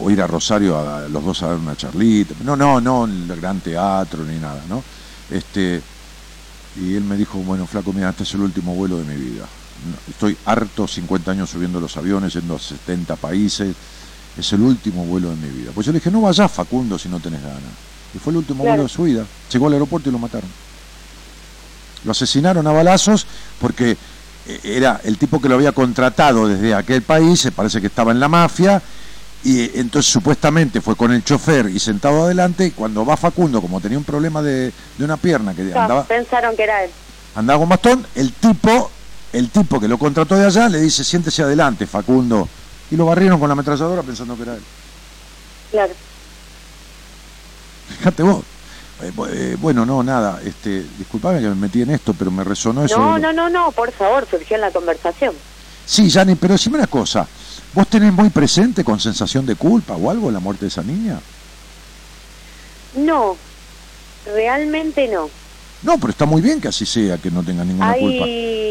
o 0.00 0.10
ir 0.10 0.20
a 0.22 0.26
Rosario 0.26 0.78
a 0.78 1.08
los 1.08 1.24
dos 1.24 1.42
a 1.42 1.48
dar 1.48 1.56
una 1.56 1.76
charlita, 1.76 2.34
no, 2.44 2.56
no, 2.56 2.80
no 2.80 3.04
el 3.06 3.26
gran 3.40 3.60
teatro 3.60 4.24
ni 4.24 4.38
nada, 4.38 4.62
¿no? 4.68 4.82
Este, 5.30 5.80
y 6.76 6.94
él 6.94 7.04
me 7.04 7.16
dijo, 7.16 7.38
bueno, 7.38 7.66
flaco, 7.66 7.92
mira, 7.92 8.10
este 8.10 8.22
es 8.22 8.34
el 8.34 8.40
último 8.40 8.74
vuelo 8.74 8.98
de 8.98 9.04
mi 9.04 9.16
vida. 9.16 9.46
Estoy 10.08 10.36
harto, 10.44 10.86
50 10.86 11.30
años 11.30 11.50
subiendo 11.50 11.80
los 11.80 11.96
aviones, 11.96 12.34
yendo 12.34 12.56
a 12.56 12.58
70 12.58 13.16
países, 13.16 13.74
es 14.36 14.52
el 14.52 14.60
último 14.60 15.04
vuelo 15.04 15.30
de 15.30 15.36
mi 15.36 15.48
vida. 15.48 15.70
Pues 15.74 15.86
yo 15.86 15.92
le 15.92 15.98
dije, 15.98 16.10
no 16.10 16.20
vayas 16.20 16.50
Facundo 16.52 16.98
si 16.98 17.08
no 17.08 17.18
tenés 17.18 17.42
ganas. 17.42 17.60
Y 18.14 18.18
fue 18.18 18.32
el 18.32 18.38
último 18.38 18.62
Claro. 18.62 18.76
vuelo 18.76 18.82
de 18.84 18.88
su 18.94 19.02
vida. 19.04 19.24
Llegó 19.52 19.66
al 19.66 19.72
aeropuerto 19.74 20.08
y 20.08 20.12
lo 20.12 20.18
mataron. 20.18 20.50
Lo 22.04 22.12
asesinaron 22.12 22.66
a 22.66 22.72
balazos 22.72 23.26
porque 23.60 23.96
eh, 24.46 24.60
era 24.64 25.00
el 25.04 25.18
tipo 25.18 25.40
que 25.40 25.48
lo 25.48 25.54
había 25.56 25.72
contratado 25.72 26.48
desde 26.48 26.74
aquel 26.74 27.02
país, 27.02 27.40
se 27.40 27.52
parece 27.52 27.80
que 27.80 27.86
estaba 27.88 28.12
en 28.12 28.20
la 28.20 28.28
mafia, 28.28 28.82
y 29.42 29.78
entonces 29.78 30.12
supuestamente 30.12 30.80
fue 30.80 30.96
con 30.96 31.12
el 31.12 31.24
chofer 31.24 31.66
y 31.68 31.78
sentado 31.78 32.24
adelante, 32.24 32.66
y 32.66 32.70
cuando 32.72 33.04
va 33.06 33.16
Facundo, 33.16 33.60
como 33.62 33.80
tenía 33.80 33.96
un 33.98 34.04
problema 34.04 34.42
de, 34.42 34.72
de 34.98 35.04
una 35.04 35.16
pierna 35.16 35.54
que 35.54 35.62
Ah, 35.74 35.82
andaba, 35.82 36.04
Pensaron 36.04 36.54
que 36.56 36.62
era 36.64 36.84
él. 36.84 36.90
andaba 37.34 37.58
con 37.58 37.68
bastón, 37.68 38.06
el 38.14 38.32
tipo, 38.32 38.90
el 39.32 39.48
tipo 39.50 39.80
que 39.80 39.88
lo 39.88 39.96
contrató 39.98 40.36
de 40.36 40.46
allá 40.46 40.68
le 40.68 40.80
dice, 40.80 41.04
siéntese 41.04 41.42
adelante, 41.42 41.86
Facundo, 41.86 42.48
y 42.90 42.96
lo 42.96 43.06
barrieron 43.06 43.38
con 43.40 43.48
la 43.48 43.52
ametralladora 43.52 44.02
pensando 44.02 44.36
que 44.36 44.42
era 44.42 44.54
él. 44.56 44.62
Claro. 45.70 45.92
Fíjate 47.98 48.22
vos. 48.22 48.44
Eh, 49.02 49.12
eh, 49.30 49.56
bueno, 49.58 49.86
no, 49.86 50.02
nada, 50.02 50.40
este, 50.44 50.84
disculpame 50.98 51.40
que 51.40 51.48
me 51.48 51.54
metí 51.54 51.80
en 51.80 51.90
esto, 51.90 52.12
pero 52.12 52.30
me 52.30 52.44
resonó 52.44 52.84
eso. 52.84 52.98
No, 52.98 53.18
no, 53.18 53.32
no, 53.32 53.48
no, 53.48 53.72
por 53.72 53.90
favor, 53.92 54.26
surgió 54.30 54.56
en 54.56 54.60
la 54.60 54.70
conversación. 54.70 55.34
Sí, 55.86 56.08
Yanni, 56.10 56.34
pero 56.34 56.52
decime 56.54 56.76
una 56.76 56.86
cosa. 56.86 57.26
¿Vos 57.72 57.86
tenés 57.88 58.12
muy 58.12 58.30
presente 58.30 58.82
con 58.84 58.98
sensación 58.98 59.46
de 59.46 59.54
culpa 59.54 59.94
o 59.96 60.10
algo 60.10 60.30
la 60.30 60.40
muerte 60.40 60.64
de 60.64 60.68
esa 60.68 60.82
niña? 60.82 61.18
No, 62.96 63.36
realmente 64.26 65.06
no. 65.08 65.30
No, 65.82 65.96
pero 65.98 66.10
está 66.10 66.26
muy 66.26 66.42
bien 66.42 66.60
que 66.60 66.68
así 66.68 66.84
sea, 66.84 67.16
que 67.18 67.30
no 67.30 67.42
tenga 67.42 67.64
ninguna 67.64 67.94
culpa. 67.94 68.24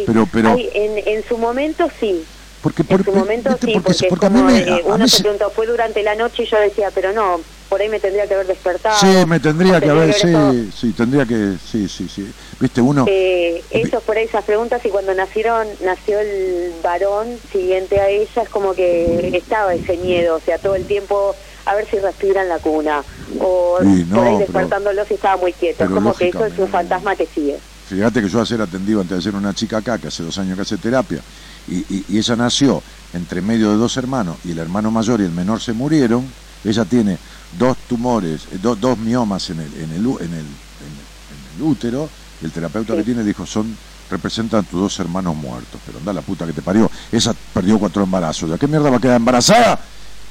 Pero, 0.05 0.27
pero, 0.31 0.53
hay- 0.53 0.69
en, 0.73 0.97
en 1.07 1.23
su 1.27 1.37
momento 1.37 1.87
sí, 1.99 2.23
porque, 2.61 2.81
en 2.83 2.87
por- 2.87 3.05
su 3.05 3.11
momento 3.11 3.49
¿viste? 3.51 3.67
sí, 3.67 3.73
porque, 3.73 3.87
porque, 3.93 4.07
porque 4.09 4.25
a 4.25 4.29
mí 4.29 4.39
como 4.39 4.51
me, 4.51 4.59
eh, 4.59 4.69
a- 4.83 4.85
uno 4.87 4.97
mí 4.97 5.07
se 5.09 5.21
preguntó, 5.23 5.51
fue 5.55 5.65
durante 5.67 6.03
la 6.03 6.15
noche 6.15 6.43
y 6.43 6.49
yo 6.49 6.57
decía, 6.59 6.91
pero 6.93 7.13
no, 7.13 7.41
por 7.69 7.79
ahí 7.81 7.87
me 7.89 7.99
tendría 7.99 8.27
que 8.27 8.33
haber 8.33 8.47
despertado. 8.47 8.95
Sí, 8.97 9.25
me 9.27 9.39
tendría 9.39 9.79
que 9.79 9.89
haber, 9.89 10.13
sí, 10.13 10.71
sí, 10.71 10.93
tendría 10.93 11.25
que, 11.25 11.57
sí, 11.59 11.87
sí, 11.87 12.09
sí. 12.09 12.25
Viste, 12.59 12.81
uno, 12.81 13.05
Eh, 13.07 13.63
eso 13.69 14.01
por 14.01 14.17
ahí 14.17 14.25
esas 14.25 14.43
preguntas 14.43 14.81
y 14.83 14.89
cuando 14.89 15.13
nacieron 15.13 15.67
nació 15.81 16.19
el 16.19 16.73
varón 16.83 17.39
siguiente 17.51 17.99
a 17.99 18.09
ella 18.09 18.41
es 18.43 18.49
como 18.49 18.73
que 18.73 19.29
estaba 19.37 19.73
ese 19.73 19.97
miedo, 19.97 20.37
o 20.37 20.41
sea, 20.41 20.57
todo 20.57 20.75
el 20.75 20.85
tiempo 20.87 21.35
a 21.65 21.75
ver 21.75 21.87
si 21.89 21.97
respira 21.99 22.41
en 22.41 22.49
la 22.49 22.59
cuna 22.59 23.03
o 23.39 23.77
Sí, 23.83 24.05
no, 24.07 24.15
por 24.15 24.25
ahí 24.27 24.33
pero- 24.33 24.39
despertándolo 24.39 25.05
si 25.05 25.13
estaba 25.13 25.37
muy 25.37 25.53
quieto, 25.53 25.83
es 25.83 25.89
pero 25.89 25.93
como 25.93 26.13
que 26.13 26.29
eso 26.29 26.45
es 26.45 26.57
un 26.57 26.67
fantasma 26.69 27.15
que 27.15 27.27
sigue. 27.27 27.59
Fíjate 27.85 28.21
que 28.21 28.27
yo 28.29 28.41
ayer 28.41 28.61
atendido 28.61 29.01
antes 29.01 29.17
de 29.17 29.23
ser 29.23 29.35
una 29.35 29.53
chica 29.53 29.77
acá, 29.77 29.97
que 29.97 30.07
hace 30.09 30.21
dos 30.23 30.37
años 30.37 30.55
que 30.55 30.61
hace 30.61 30.77
terapia, 30.77 31.21
y, 31.69 31.85
y- 31.93 32.05
y 32.09 32.17
ella 32.17 32.35
nació 32.35 32.81
entre 33.13 33.41
medio 33.41 33.71
de 33.71 33.77
dos 33.77 33.97
hermanos, 33.97 34.37
y 34.45 34.51
el 34.51 34.59
hermano 34.59 34.91
mayor 34.91 35.21
y 35.21 35.23
el 35.25 35.31
menor 35.31 35.61
se 35.61 35.73
murieron, 35.73 36.25
ella 36.63 36.85
tiene 36.85 37.17
dos 37.57 37.77
tumores, 37.87 38.41
eh, 38.51 38.57
do- 38.61 38.75
dos 38.75 38.97
miomas 38.97 39.49
en 39.49 39.59
el, 39.61 39.73
en 39.75 39.91
el, 39.91 39.97
en 39.97 39.99
el, 39.99 39.99
en 39.99 40.33
el- 40.33 40.39
en 40.39 41.55
el 41.57 41.61
útero, 41.63 42.09
y 42.41 42.45
el 42.45 42.51
terapeuta 42.51 42.93
Sí. 42.93 42.99
que 42.99 43.03
tiene 43.05 43.23
dijo, 43.23 43.45
son 43.45 43.75
representan 44.09 44.65
tus 44.65 44.79
dos 44.79 44.99
hermanos 44.99 45.35
muertos, 45.35 45.79
pero 45.85 45.99
anda 45.99 46.11
la 46.13 46.21
puta 46.21 46.45
que 46.47 46.53
te 46.53 46.61
parió, 46.63 46.89
esa 47.11 47.33
perdió 47.53 47.77
cuatro 47.77 48.03
embarazos, 48.03 48.49
¿de 48.49 48.57
qué 48.57 48.67
mierda 48.67 48.89
va 48.89 48.97
a 48.97 48.99
quedar 49.01 49.17
embarazada? 49.17 49.79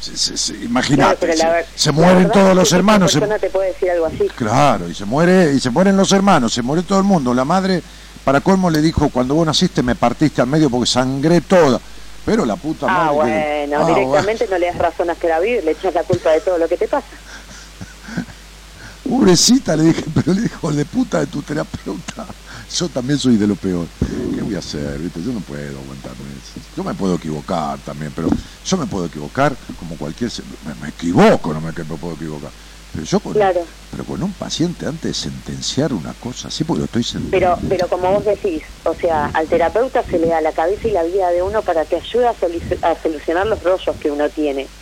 Se- 0.00 0.16
se- 0.16 0.36
se- 0.36 0.52
Claro, 0.52 0.66
Imagínate, 0.66 1.36
la 1.36 1.64
se, 1.74 1.90
mueren 1.92 2.30
todos 2.30 2.54
los 2.54 2.72
hermanos, 2.72 3.12
te 3.40 3.50
puede 3.50 3.68
decir 3.72 3.90
algo 3.90 4.06
así. 4.06 4.28
Claro, 4.36 4.88
y 4.88 4.94
se 4.94 5.04
muere, 5.04 5.52
y 5.54 5.60
se 5.60 5.70
mueren 5.70 5.96
los 5.96 6.12
hermanos, 6.12 6.52
se 6.52 6.62
muere 6.62 6.82
todo 6.84 6.98
el 6.98 7.04
mundo. 7.04 7.34
La 7.34 7.44
madre, 7.44 7.82
para 8.28 8.42
colmo, 8.42 8.68
le 8.68 8.82
dijo, 8.82 9.08
cuando 9.08 9.34
vos 9.34 9.46
naciste 9.46 9.82
me 9.82 9.96
partiste 9.96 10.42
al 10.42 10.48
medio 10.48 10.68
porque 10.68 10.84
sangré 10.86 11.40
toda. 11.40 11.80
Pero 12.26 12.44
la 12.44 12.58
puta 12.58 12.84
Ah, 12.86 13.10
madre. 13.10 13.14
que- 13.32 13.66
bueno, 13.68 13.80
Ah, 13.82 13.86
directamente 13.86 14.46
no 14.50 14.58
le 14.58 14.66
das 14.66 14.76
razón 14.76 15.08
a 15.08 15.14
Estela 15.14 15.40
Vive, 15.40 15.62
le 15.62 15.70
echas 15.70 15.94
la 15.94 16.04
culpa 16.04 16.32
de 16.32 16.40
todo 16.42 16.58
lo 16.58 16.68
que 16.68 16.76
te 16.76 16.88
pasa. 16.88 17.06
Pobrecita, 19.02 19.74
le 19.76 19.84
dije, 19.84 20.04
pero 20.14 20.34
le 20.34 20.42
dijo, 20.42 20.70
de 20.70 20.84
puta 20.84 21.20
de 21.20 21.28
tu 21.28 21.42
terapeuta. 21.42 22.26
Yo 22.68 22.90
también 22.90 23.18
soy 23.18 23.38
de 23.38 23.46
lo 23.46 23.56
peor. 23.56 23.88
¿Qué 24.34 24.42
voy 24.42 24.56
a 24.56 24.58
hacer? 24.58 24.98
¿Viste? 24.98 25.22
Yo 25.22 25.32
no 25.32 25.40
puedo 25.40 25.78
aguantarme 25.78 26.28
eso. 26.36 26.60
Yo 26.76 26.84
me 26.84 26.94
puedo 26.94 27.14
equivocar 27.14 27.80
también, 27.80 28.12
pero 28.12 28.28
yo 28.62 28.76
me 28.76 28.86
puedo 28.86 29.06
equivocar 29.06 29.56
como 29.78 29.96
cualquier... 29.96 30.30
Me, 30.66 30.74
me 30.74 30.88
equivoco, 30.90 31.54
no 31.54 31.62
me, 31.62 31.72
me 31.72 31.84
puedo 31.96 32.14
equivocar. 32.14 32.52
Pero 32.90 33.04
yo 33.04 33.20
con, 33.20 33.34
Claro. 33.38 33.64
pero 33.90 34.04
con 34.04 34.22
un 34.22 34.34
paciente 34.34 34.86
antes 34.86 35.10
de 35.10 35.14
sentenciar 35.14 35.92
una 35.94 36.14
cosa 36.14 36.48
así, 36.48 36.64
porque 36.64 36.80
lo 36.80 36.84
estoy 36.86 37.02
Pero, 37.30 37.48
sentenciando. 37.52 37.68
pero 37.68 37.88
como 37.88 38.10
vos 38.12 38.24
decís, 38.24 38.62
o 38.84 38.94
sea, 38.94 39.26
al 39.26 39.48
terapeuta 39.48 40.06
se 40.10 40.18
le 40.18 40.28
da 40.28 40.40
la 40.40 40.52
cabeza 40.54 40.88
y 40.88 40.92
la 40.92 41.02
vida 41.04 41.30
de 41.30 41.42
uno 41.42 41.62
para 41.64 41.86
que 41.86 41.96
ayude 41.96 42.26
a, 42.26 42.34
solu- 42.38 42.78
a 42.82 43.02
solucionar 43.02 43.46
los 43.46 43.62
rollos 43.62 43.96
que 44.00 44.10
uno 44.10 44.30
tiene. 44.30 44.72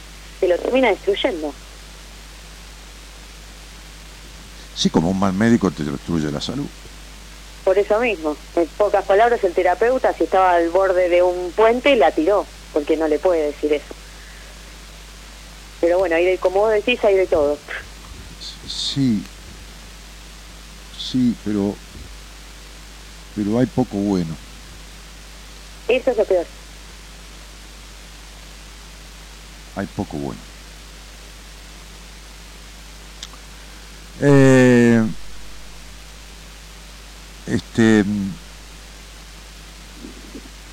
Se 0.41 0.47
lo 0.49 0.57
termina 0.59 0.91
destruyendo. 0.91 1.57
Sí, 4.73 4.91
como 4.91 5.11
un 5.11 5.19
mal 5.19 5.33
médico 5.35 5.73
te 5.73 5.83
destruye 5.85 6.31
la 6.31 6.41
salud. 6.41 6.71
Por 7.65 7.79
eso 7.79 7.99
mismo, 7.99 8.39
en 8.55 8.69
pocas 8.71 9.05
palabras, 9.05 9.45
el 9.45 9.53
terapeuta, 9.53 10.15
si 10.15 10.25
estaba 10.25 10.53
al 10.53 10.71
borde 10.71 11.09
de 11.11 11.23
un 11.23 11.53
puente, 11.53 11.95
la 11.97 12.15
tiró, 12.15 12.55
porque 12.71 12.97
no 12.97 13.09
le 13.09 13.19
puede 13.19 13.49
decir 13.53 13.73
eso. 13.75 13.95
Pero 15.81 15.99
bueno, 15.99 16.17
hay 16.17 16.25
de, 16.25 16.39
como 16.39 16.61
vos 16.61 16.73
decís, 16.73 16.99
hay 17.05 17.15
de 17.17 17.27
todo. 17.27 17.63
Sí, 18.65 19.25
sí, 20.91 21.37
pero, 21.43 21.81
pero 23.33 23.59
hay 23.59 23.67
poco 23.67 23.99
bueno. 23.99 24.41
Eso 25.89 26.11
es 26.13 26.17
lo 26.17 26.27
peor. 26.27 26.49
Hay 29.75 29.87
poco 29.87 30.19
bueno. 30.19 30.49
Eh, 34.19 35.01
este, 37.45 38.05
mm, 38.05 38.39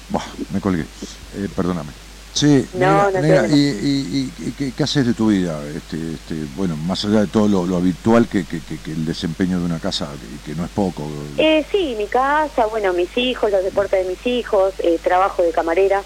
buah, 0.08 0.36
me 0.50 0.60
colgué. 0.62 0.90
Eh, 1.32 1.50
perdóname. 1.50 2.03
Sí, 2.34 2.68
No, 2.74 3.10
nena, 3.12 3.12
no 3.12 3.24
preocupes. 3.26 3.52
y, 3.52 3.56
y- 3.56 4.34
y- 4.38 4.50
y 4.50 4.54
qué, 4.56 4.74
qué 4.74 4.84
haces 4.84 5.06
de 5.06 5.14
tu 5.14 5.28
vida? 5.28 5.70
Este, 5.70 6.14
este, 6.16 6.46
bueno, 6.46 6.76
más 6.78 7.06
allá 7.06 7.22
de 7.22 7.28
todo 7.28 7.48
lo, 7.48 7.66
lo 7.68 7.78
habitual 7.78 8.28
que, 8.28 8.48
que- 8.48 8.64
que- 8.64 8.82
que 8.82 8.92
el 8.92 9.06
desempeño 9.06 9.60
de 9.60 9.66
una 9.66 9.80
casa, 9.80 10.18
que, 10.44 10.56
no 10.56 10.64
es 10.66 10.72
poco. 10.72 11.28
Eh, 11.38 11.66
sí, 11.72 11.96
mi 11.96 12.10
casa, 12.10 12.66
bueno, 12.68 12.94
mis 12.94 13.16
hijos, 13.18 13.52
los 13.52 13.64
deportes 13.64 14.00
de 14.00 14.06
mis 14.06 14.26
hijos, 14.26 14.74
eh, 14.80 15.00
trabajo 15.00 15.42
de 15.44 15.52
camarera. 15.52 16.06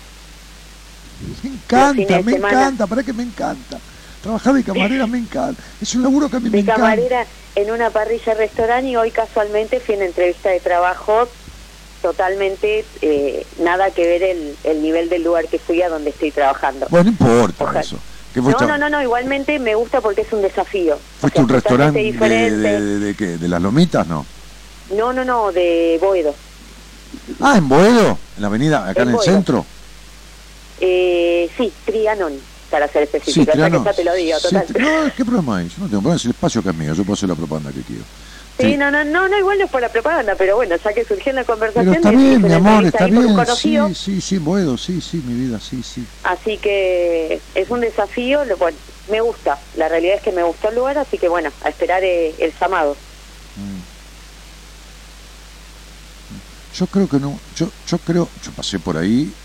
Me 1.43 1.49
encanta, 1.49 2.17
de 2.17 2.23
me 2.23 2.31
semana. 2.31 2.57
encanta, 2.57 2.87
para 2.87 3.03
que 3.03 3.13
me 3.13 3.23
encanta. 3.23 3.83
Trabajar 4.21 4.53
de 4.53 4.63
camarera 4.63 5.07
me 5.07 5.17
encanta. 5.17 5.63
Es 5.79 5.95
un 5.95 6.03
laburo 6.03 6.29
que 6.29 6.37
a 6.37 6.39
mí 6.39 6.49
me 6.49 6.59
de 6.59 6.63
encanta. 6.63 6.73
camarera 6.73 7.27
en 7.55 7.71
una 7.71 7.91
parrilla 7.91 8.33
restaurante 8.33 8.89
y 8.89 8.95
hoy 8.95 9.11
casualmente 9.11 9.79
fui 9.81 9.95
una 9.95 10.05
entrevista 10.05 10.49
de 10.49 10.61
trabajo 10.61 11.33
totalmente 12.01 12.85
eh, 13.01 13.45
nada 13.59 13.91
que 13.91 14.05
ver 14.05 14.23
el, 14.23 14.55
el 14.63 14.81
nivel 14.81 15.09
del 15.09 15.23
lugar 15.23 15.47
que 15.47 15.59
fui 15.59 15.81
a 15.81 15.89
donde 15.89 16.11
estoy 16.11 16.31
trabajando. 16.31 16.87
Bueno, 16.89 17.05
no 17.05 17.09
importa 17.11 17.63
Ojalá. 17.63 17.79
eso. 17.81 17.97
¿Qué 18.33 18.41
No, 18.41 18.51
no, 18.51 18.77
no, 18.77 18.89
no, 18.89 19.01
igualmente 19.01 19.57
me 19.57 19.73
gusta 19.75 19.99
porque 20.01 20.21
es 20.21 20.31
un 20.31 20.41
desafío. 20.41 20.97
¿Fuiste 21.19 21.39
O 21.39 21.43
un 21.43 21.47
sea, 21.49 21.55
restaurante 21.55 22.11
totalmente 22.13 22.29
de, 22.29 22.57
de, 22.57 22.81
de- 22.81 22.99
de 22.99 23.15
qué? 23.15 23.25
¿De 23.37 23.47
las 23.47 23.61
Lomitas? 23.61 24.05
No. 24.07 24.25
No, 24.95 25.11
no, 25.11 25.25
no, 25.25 25.51
de 25.51 25.97
Boedo. 26.01 26.35
Ah, 27.41 27.57
en 27.57 27.67
Boedo, 27.67 28.17
en 28.35 28.41
la 28.41 28.47
avenida, 28.47 28.87
acá 28.87 29.01
en, 29.01 29.09
En 29.09 29.15
el 29.15 29.21
centro. 29.21 29.65
Eh, 30.79 31.49
sí, 31.57 31.73
Trianon, 31.85 32.33
para 32.69 32.87
ser 32.87 33.09
Sí, 33.09 33.17
específico. 33.17 33.41
o 33.41 33.45
sea 33.45 33.53
que 33.53 33.59
Trianon. 33.59 33.85
ya 33.85 33.93
te 33.93 34.03
lo 34.03 34.13
digo, 34.13 34.37
Sí, 34.37 34.43
total. 34.49 34.67
tri- 34.67 34.79
no, 35.07 35.13
¿qué 35.15 35.25
problema 35.25 35.57
hay? 35.57 35.67
Yo 35.69 35.75
no 35.79 35.87
tengo 35.87 36.01
problema, 36.01 36.15
es 36.15 36.25
el 36.25 36.31
espacio 36.31 36.61
que 36.61 36.69
es 36.69 36.75
mío, 36.75 36.93
yo 36.93 37.03
puedo 37.03 37.13
hacer 37.13 37.29
la 37.29 37.35
propaganda 37.35 37.71
que 37.71 37.81
quiero. 37.81 38.03
Sí, 38.59 38.71
Sí. 38.71 38.77
no, 38.77 38.89
no, 38.89 39.05
no, 39.05 39.27
no, 39.27 39.37
igual 39.37 39.57
no 39.59 39.65
es 39.65 39.71
por 39.71 39.81
la 39.81 39.91
propaganda, 39.91 40.35
pero 40.35 40.55
bueno, 40.55 40.75
ya 40.83 40.93
que 40.93 41.05
surgió 41.05 41.29
en 41.29 41.35
la 41.35 41.43
Pero 41.43 41.53
conversación, 41.53 41.93
está 41.93 42.11
hice 42.11 42.17
bien, 42.17 42.41
mi 42.41 42.53
amor, 42.53 42.85
está 42.85 43.05
bien. 43.05 43.45
Sí, 43.45 43.93
sí, 43.93 44.21
sí, 44.21 44.37
Boedo, 44.39 44.77
sí, 44.77 44.99
sí, 44.99 45.21
mi 45.21 45.35
vida, 45.35 45.59
sí, 45.59 45.83
sí. 45.83 46.07
así 46.23 46.59
que 46.59 47.43
es 47.53 47.69
un 47.69 47.81
desafío, 47.81 48.43
lo, 48.45 48.57
bueno, 48.57 48.79
me 49.07 49.21
gusta, 49.21 49.61
la 49.73 49.87
realidad 49.89 50.15
es 50.15 50.21
que 50.23 50.31
me 50.31 50.43
gustó 50.43 50.69
el 50.69 50.75
lugar, 50.75 50.97
así 50.97 51.17
que 51.17 51.29
bueno, 51.29 51.53
a 51.61 51.69
esperar 51.69 52.03
eh, 52.03 52.35
el 52.39 52.53
llamado. 52.59 52.97
Yo 56.71 56.87
creo 56.87 57.07
que 57.07 57.19
no, 57.19 57.41
yo, 57.49 57.73
yo 57.85 57.99
creo, 57.99 58.31
yo 58.41 58.53
pasé 58.53 58.79
por 58.79 58.97
ahí, 58.97 59.37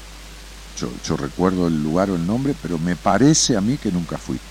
yo, 0.74 0.96
yo 1.02 1.16
recuerdo 1.16 1.68
el 1.68 1.76
lugar 1.82 2.10
o 2.10 2.16
el 2.16 2.26
nombre, 2.26 2.54
pero 2.54 2.78
me 2.78 2.96
parece 2.96 3.56
a 3.56 3.60
mí 3.60 3.78
que 3.78 3.92
nunca 3.92 4.18
fui. 4.18 4.42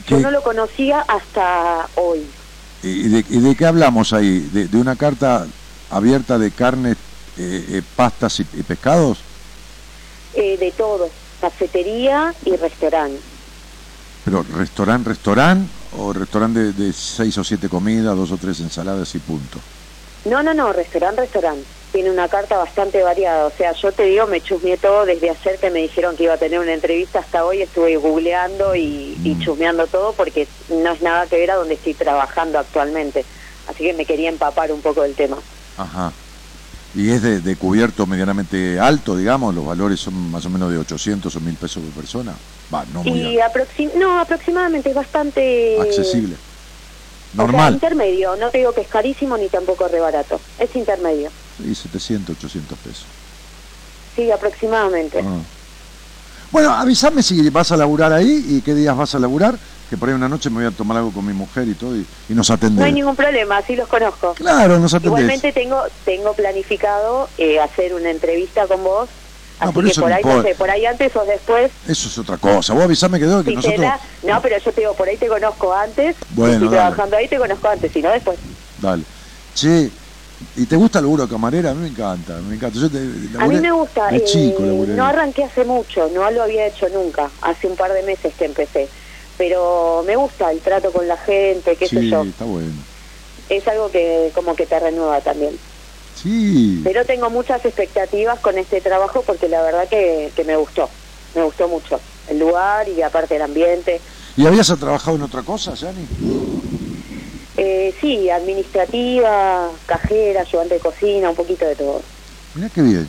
Yo 0.00 0.20
no 0.20 0.30
lo 0.30 0.42
conocía 0.42 1.00
hasta 1.00 1.88
hoy. 1.96 2.24
¿Y 2.82 3.08
de, 3.08 3.24
y 3.28 3.40
de 3.40 3.54
qué 3.54 3.66
hablamos 3.66 4.12
ahí? 4.12 4.40
¿De, 4.52 4.66
de 4.66 4.76
una 4.78 4.96
carta 4.96 5.46
abierta 5.90 6.38
de 6.38 6.50
carne, 6.50 6.92
eh, 6.92 6.96
eh, 7.68 7.82
pastas 7.94 8.40
y, 8.40 8.46
y 8.54 8.62
pescados? 8.62 9.18
Eh, 10.34 10.56
de 10.58 10.72
todo, 10.72 11.08
cafetería 11.40 12.34
y 12.44 12.56
restaurante. 12.56 13.20
Pero 14.24 14.44
restaurante, 14.56 15.10
restaurante 15.10 15.70
o 15.98 16.12
restaurante 16.12 16.60
de, 16.60 16.72
de 16.72 16.92
seis 16.92 17.36
o 17.38 17.44
siete 17.44 17.68
comidas, 17.68 18.16
dos 18.16 18.32
o 18.32 18.36
tres 18.36 18.60
ensaladas 18.60 19.14
y 19.14 19.18
punto. 19.18 19.58
No, 20.24 20.42
no, 20.42 20.54
no, 20.54 20.72
restaurante, 20.72 21.22
restaurante. 21.22 21.64
Tiene 21.92 22.10
una 22.10 22.28
carta 22.28 22.56
bastante 22.56 23.02
variada. 23.02 23.46
O 23.46 23.52
sea, 23.56 23.72
yo 23.72 23.92
te 23.92 24.04
digo, 24.04 24.26
me 24.26 24.40
chusmeé 24.40 24.78
todo 24.78 25.04
desde 25.04 25.28
ayer 25.30 25.58
que 25.60 25.70
me 25.70 25.80
dijeron 25.80 26.16
que 26.16 26.24
iba 26.24 26.34
a 26.34 26.38
tener 26.38 26.58
una 26.58 26.72
entrevista 26.72 27.18
hasta 27.20 27.44
hoy. 27.44 27.60
Estuve 27.62 27.96
googleando 27.96 28.74
y, 28.74 29.18
y 29.22 29.34
Mm. 29.34 29.40
chusmeando 29.40 29.86
todo 29.86 30.14
porque 30.14 30.48
no 30.68 30.92
es 30.92 31.02
nada 31.02 31.26
que 31.26 31.36
ver 31.36 31.50
a 31.50 31.56
donde 31.56 31.74
estoy 31.74 31.94
trabajando 31.94 32.58
actualmente. 32.58 33.24
Así 33.68 33.84
que 33.84 33.92
me 33.92 34.06
quería 34.06 34.28
empapar 34.30 34.72
un 34.72 34.80
poco 34.80 35.02
del 35.02 35.14
tema. 35.14 35.36
Ajá. 35.76 36.12
Y 36.94 37.10
es 37.10 37.22
de, 37.22 37.40
de 37.40 37.56
cubierto 37.56 38.06
medianamente 38.06 38.78
alto, 38.78 39.16
digamos, 39.16 39.54
los 39.54 39.64
valores 39.66 40.00
son 40.00 40.14
más 40.30 40.44
o 40.46 40.50
menos 40.50 40.70
de 40.70 40.78
800 40.78 41.34
o 41.34 41.40
1000 41.40 41.56
pesos 41.56 41.82
por 41.82 41.92
persona. 42.02 42.34
Va, 42.74 42.84
no 42.92 43.02
muy 43.02 43.18
Y 43.18 43.40
aproxim 43.40 43.90
no, 43.96 44.18
aproximadamente 44.20 44.90
es 44.90 44.94
bastante... 44.94 45.78
accesible. 45.80 46.34
o 46.34 46.38
sea, 46.38 47.44
Normal. 47.46 47.74
intermedio. 47.74 48.36
No 48.36 48.50
te 48.50 48.58
digo 48.58 48.72
que 48.74 48.82
es 48.82 48.88
carísimo 48.88 49.38
ni 49.38 49.48
tampoco 49.48 49.88
re 49.88 50.00
barato. 50.00 50.38
Es 50.58 50.74
intermedio. 50.76 51.30
Sí, 51.62 51.74
700, 51.74 52.36
800 52.36 52.78
pesos. 52.78 53.04
Sí, 54.16 54.30
aproximadamente. 54.30 55.20
Ah. 55.24 55.38
Bueno, 56.50 56.70
avísame 56.70 57.22
si 57.22 57.48
vas 57.50 57.72
a 57.72 57.76
laburar 57.76 58.12
ahí 58.12 58.44
y 58.48 58.60
qué 58.60 58.74
días 58.74 58.94
vas 58.96 59.14
a 59.14 59.18
laburar, 59.18 59.54
que 59.88 59.96
por 59.96 60.08
ahí 60.08 60.14
una 60.14 60.28
noche 60.28 60.50
me 60.50 60.56
voy 60.56 60.66
a 60.66 60.76
tomar 60.76 60.98
algo 60.98 61.10
con 61.10 61.24
mi 61.24 61.32
mujer 61.32 61.66
y 61.68 61.74
todo 61.74 61.96
y, 61.96 62.04
y 62.28 62.34
nos 62.34 62.48
No 62.50 62.54
hay 62.54 62.56
atendés. 62.58 62.92
ningún 62.92 63.16
problema, 63.16 63.58
así 63.58 63.74
los 63.74 63.88
conozco. 63.88 64.34
Claro, 64.34 64.78
nos 64.78 64.92
atendés. 64.92 65.20
Igualmente 65.20 65.52
tengo 65.52 65.82
tengo 66.04 66.34
planificado 66.34 67.28
eh, 67.38 67.58
hacer 67.58 67.94
una 67.94 68.10
entrevista 68.10 68.66
con 68.66 68.84
vos, 68.84 69.08
No, 69.60 69.66
así 69.66 69.72
pero 69.74 69.84
que 69.86 69.90
eso 69.92 70.00
por 70.02 70.10
no 70.10 70.16
ahí 70.16 70.22
no 70.24 70.42
sé, 70.42 70.54
por 70.56 70.70
ahí 70.70 70.84
antes 70.84 71.16
o 71.16 71.24
después, 71.24 71.70
Eso 71.88 72.08
es 72.08 72.18
otra 72.18 72.36
cosa. 72.36 72.74
Vos 72.74 72.82
avisame 72.84 73.18
que 73.18 73.26
debo 73.26 73.42
que 73.42 73.50
si 73.50 73.56
nosotros... 73.56 73.80
da, 73.80 74.00
no, 74.24 74.42
pero 74.42 74.58
yo 74.58 74.72
te 74.72 74.80
digo, 74.82 74.94
por 74.94 75.08
ahí 75.08 75.16
te 75.16 75.28
conozco 75.28 75.72
antes, 75.72 76.16
Bueno, 76.30 76.52
y 76.52 76.58
si 76.58 76.64
dale. 76.66 76.76
trabajando 76.76 77.16
ahí 77.16 77.28
te 77.28 77.38
conozco 77.38 77.68
antes, 77.68 77.90
si 77.92 78.02
no 78.02 78.10
después. 78.10 78.38
Dale. 78.78 79.04
Che, 79.54 79.90
¿y 80.56 80.66
te 80.66 80.76
gusta 80.76 80.98
el 80.98 81.04
laburo 81.04 81.24
de 81.26 81.32
camarera? 81.32 81.70
A 81.70 81.74
mí 81.74 81.82
me 81.82 81.88
encanta, 81.88 82.38
me 82.48 82.54
encanta. 82.56 82.78
Yo 82.78 82.90
te, 82.90 82.98
A 83.38 83.46
mí 83.46 83.56
me 83.60 83.72
gusta, 83.72 84.08
De 84.08 84.18
eh, 84.18 84.24
chico 84.24 84.62
laburé. 84.64 84.94
no 84.94 85.04
arranqué 85.04 85.44
hace 85.44 85.64
mucho, 85.64 86.08
no 86.14 86.30
lo 86.30 86.42
había 86.42 86.66
hecho 86.66 86.88
nunca, 86.90 87.30
hace 87.42 87.66
un 87.68 87.76
par 87.76 87.92
de 87.92 88.02
meses 88.02 88.32
que 88.38 88.44
empecé, 88.46 88.88
pero 89.38 90.02
me 90.06 90.16
gusta 90.16 90.50
el 90.50 90.60
trato 90.60 90.90
con 90.92 91.06
la 91.08 91.16
gente, 91.16 91.76
qué 91.76 91.86
sé 91.88 92.08
yo, 92.08 92.22
está 92.22 92.44
bueno. 92.44 92.72
es 93.48 93.66
algo 93.68 93.90
que 93.90 94.30
como 94.34 94.54
que 94.54 94.66
te 94.66 94.78
renueva 94.78 95.20
también. 95.20 95.56
Sí. 96.14 96.80
Pero 96.84 97.04
tengo 97.04 97.30
muchas 97.30 97.64
expectativas 97.64 98.38
con 98.40 98.58
este 98.58 98.80
trabajo 98.80 99.22
porque 99.26 99.48
la 99.48 99.62
verdad 99.62 99.88
que, 99.88 100.30
que 100.36 100.44
me 100.44 100.56
gustó, 100.56 100.88
me 101.34 101.42
gustó 101.42 101.66
mucho 101.68 101.98
el 102.28 102.38
lugar 102.38 102.88
y 102.88 103.02
aparte 103.02 103.36
el 103.36 103.42
ambiente. 103.42 104.00
¿Y 104.36 104.46
habías 104.46 104.68
trabajado 104.78 105.16
en 105.16 105.22
otra 105.22 105.42
cosa, 105.42 105.74
Yani? 105.74 106.06
Eh, 107.56 107.94
sí, 108.00 108.30
administrativa, 108.30 109.70
cajera, 109.86 110.40
ayudante 110.40 110.74
de 110.74 110.80
cocina, 110.80 111.30
un 111.30 111.36
poquito 111.36 111.66
de 111.66 111.76
todo. 111.76 112.00
Mirá 112.54 112.68
qué 112.70 112.82
bien. 112.82 113.06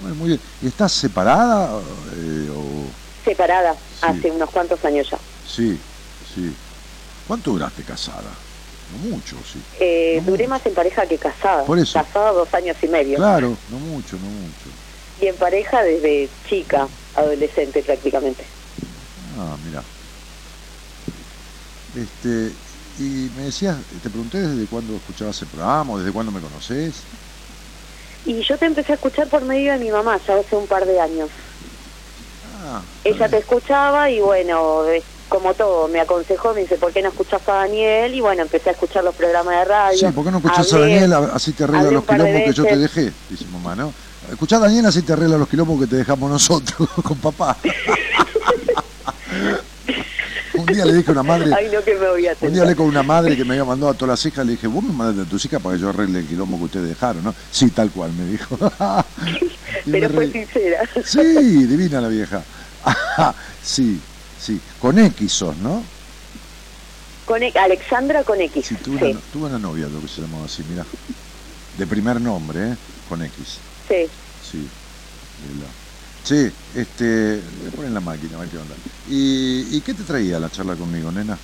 Bueno, 0.00 0.16
muy 0.16 0.28
bien. 0.28 0.40
¿Y 0.60 0.66
estás 0.66 0.92
separada 0.92 1.80
eh, 2.16 2.48
o...? 2.50 2.84
Separada 3.24 3.74
Sí. 3.88 4.06
hace 4.06 4.30
unos 4.30 4.50
cuantos 4.50 4.84
años 4.84 5.08
ya. 5.10 5.18
Sí, 5.46 5.78
sí. 6.34 6.52
¿Cuánto 7.26 7.52
duraste 7.52 7.82
casada? 7.84 8.30
No 8.92 8.98
mucho, 8.98 9.36
sí. 9.44 9.58
Eh, 9.80 10.16
No 10.20 10.32
duré 10.32 10.44
mucho. 10.44 10.50
más 10.50 10.66
en 10.66 10.74
pareja 10.74 11.06
que 11.06 11.16
casada. 11.16 11.64
Por 11.64 11.78
eso. 11.78 11.98
Casada 11.98 12.32
dos 12.32 12.52
años 12.52 12.76
y 12.82 12.88
medio. 12.88 13.16
Claro, 13.16 13.56
no 13.70 13.78
mucho, 13.78 14.16
no 14.16 14.26
mucho. 14.26 14.68
Y 15.22 15.26
en 15.28 15.36
pareja 15.36 15.82
desde 15.82 16.28
chica, 16.48 16.86
adolescente 17.14 17.82
prácticamente. 17.82 18.44
Ah, 19.38 19.56
mira. 19.64 19.82
Este, 21.94 22.50
y 22.98 23.30
me 23.36 23.44
decías, 23.44 23.76
te 24.02 24.08
pregunté 24.10 24.40
desde 24.40 24.66
cuándo 24.66 24.94
escuchabas 24.96 25.40
el 25.42 25.48
programa, 25.48 25.98
desde 25.98 26.12
cuándo 26.12 26.30
me 26.32 26.40
conoces. 26.40 26.94
Y 28.26 28.42
yo 28.42 28.56
te 28.56 28.66
empecé 28.66 28.92
a 28.92 28.94
escuchar 28.94 29.28
por 29.28 29.42
medio 29.44 29.72
de 29.72 29.78
mi 29.78 29.90
mamá, 29.90 30.18
ya 30.26 30.36
hace 30.36 30.56
un 30.56 30.66
par 30.66 30.86
de 30.86 31.00
años. 31.00 31.28
Ah, 32.64 32.80
Ella 33.04 33.28
te 33.28 33.38
escuchaba 33.38 34.08
y 34.10 34.20
bueno, 34.20 34.84
es 34.86 35.02
como 35.28 35.52
todo, 35.54 35.88
me 35.88 36.00
aconsejó, 36.00 36.54
me 36.54 36.60
dice, 36.60 36.76
¿por 36.76 36.92
qué 36.92 37.02
no 37.02 37.08
escuchas 37.08 37.46
a 37.48 37.52
Daniel? 37.54 38.14
Y 38.14 38.20
bueno, 38.20 38.42
empecé 38.42 38.70
a 38.70 38.72
escuchar 38.72 39.04
los 39.04 39.14
programas 39.14 39.56
de 39.58 39.64
radio. 39.64 39.98
Sí, 39.98 40.06
¿por 40.14 40.24
qué 40.24 40.30
no 40.30 40.38
escuchás 40.38 40.72
a 40.72 40.78
Daniel? 40.78 41.12
Así 41.32 41.52
te 41.52 41.64
arregla 41.64 41.90
los 41.90 42.04
quilombos 42.04 42.42
que 42.44 42.52
yo 42.52 42.64
te 42.64 42.76
dejé, 42.76 43.12
dice 43.28 43.44
mamá, 43.52 43.74
¿no? 43.74 43.92
Escuchá 44.30 44.56
a 44.56 44.60
Daniel, 44.60 44.86
así 44.86 45.02
te 45.02 45.12
arregla 45.12 45.36
los 45.36 45.48
quilombos 45.48 45.80
que 45.80 45.86
te 45.86 45.96
dejamos 45.96 46.30
nosotros 46.30 46.88
con 47.02 47.18
papá. 47.18 47.56
un 50.74 50.82
día 50.82 50.92
le 50.92 50.98
dije 50.98 51.10
a 51.10 51.12
una 51.12 51.22
madre, 51.22 51.50
Ay, 51.56 51.68
no, 51.72 51.82
que 51.82 51.94
me 51.94 52.08
voy 52.08 52.26
a 52.26 52.36
un 52.40 52.52
día 52.52 52.62
hablé 52.62 52.76
con 52.76 52.86
una 52.86 53.02
madre 53.02 53.36
que 53.36 53.44
me 53.44 53.52
había 53.54 53.64
mandado 53.64 53.92
a 53.92 53.94
todas 53.94 54.10
las 54.10 54.26
hijas, 54.26 54.44
le 54.44 54.52
dije, 54.52 54.66
vos 54.66 54.82
me 54.82 54.92
mandaste 54.92 55.22
a 55.22 55.26
tus 55.26 55.44
hijas 55.44 55.60
para 55.62 55.76
que 55.76 55.80
yo 55.82 55.88
arregle 55.88 56.18
el 56.20 56.26
quilombo 56.26 56.58
que 56.58 56.64
ustedes 56.64 56.88
dejaron, 56.88 57.24
¿no? 57.24 57.34
Sí, 57.50 57.70
tal 57.70 57.90
cual, 57.90 58.12
me 58.12 58.24
dijo. 58.26 58.58
Y 59.86 59.90
me 59.90 60.00
Pero 60.00 60.14
fue 60.14 60.32
sincera. 60.32 60.88
Sí, 61.04 61.66
divina 61.66 62.00
la 62.00 62.08
vieja. 62.08 62.42
sí, 63.62 64.00
sí. 64.38 64.58
Con 64.78 64.98
X 64.98 65.30
sos, 65.32 65.56
¿no? 65.58 65.82
Con 67.26 67.42
E- 67.42 67.52
Alexandra 67.54 68.24
con 68.24 68.40
X. 68.40 68.66
Sí, 68.66 68.76
tuve, 68.76 68.98
sí, 68.98 69.04
Una, 69.10 69.20
tuve 69.32 69.46
una 69.48 69.58
novia, 69.58 69.86
lo 69.88 70.00
que 70.00 70.08
se 70.08 70.22
llamaba 70.22 70.46
así, 70.46 70.62
mira. 70.70 70.86
De 71.76 71.86
primer 71.86 72.18
nombre, 72.20 72.70
¿eh? 72.72 72.76
Con 73.08 73.22
X. 73.22 73.58
sí. 73.88 74.06
Sí. 74.50 74.66
la- 75.60 75.83
Sí, 76.24 76.50
este. 76.74 77.36
Le 77.64 77.70
ponen 77.70 77.92
la 77.94 78.00
máquina, 78.00 78.36
a 78.36 78.40
ver 78.40 78.48
qué 78.48 78.56
onda. 78.56 78.74
¿Y, 79.06 79.76
¿Y 79.76 79.80
qué 79.82 79.92
te 79.94 80.04
traía 80.04 80.38
la 80.40 80.48
charla 80.48 80.74
conmigo, 80.74 81.12
nena? 81.12 81.38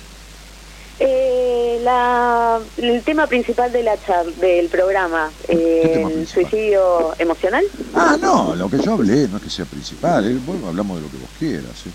Eh, 0.99 1.79
la, 1.83 2.59
el 2.77 3.03
tema 3.03 3.27
principal 3.27 3.71
de 3.71 3.83
la 3.83 3.95
char- 4.05 4.35
del 4.35 4.69
programa, 4.69 5.31
eh, 5.47 5.93
el 5.93 6.11
principal? 6.13 6.27
suicidio 6.27 7.13
emocional. 7.19 7.63
Ah, 7.95 8.17
no, 8.21 8.55
lo 8.55 8.69
que 8.69 8.79
yo 8.79 8.93
hablé 8.93 9.27
no 9.27 9.37
es 9.37 9.43
que 9.43 9.49
sea 9.49 9.65
principal. 9.65 10.25
eh, 10.25 10.37
Bueno, 10.45 10.67
hablamos 10.67 10.97
de 10.97 11.03
lo 11.03 11.11
que 11.11 11.17
vos 11.17 11.29
quieras, 11.37 11.79
¿sí? 11.79 11.89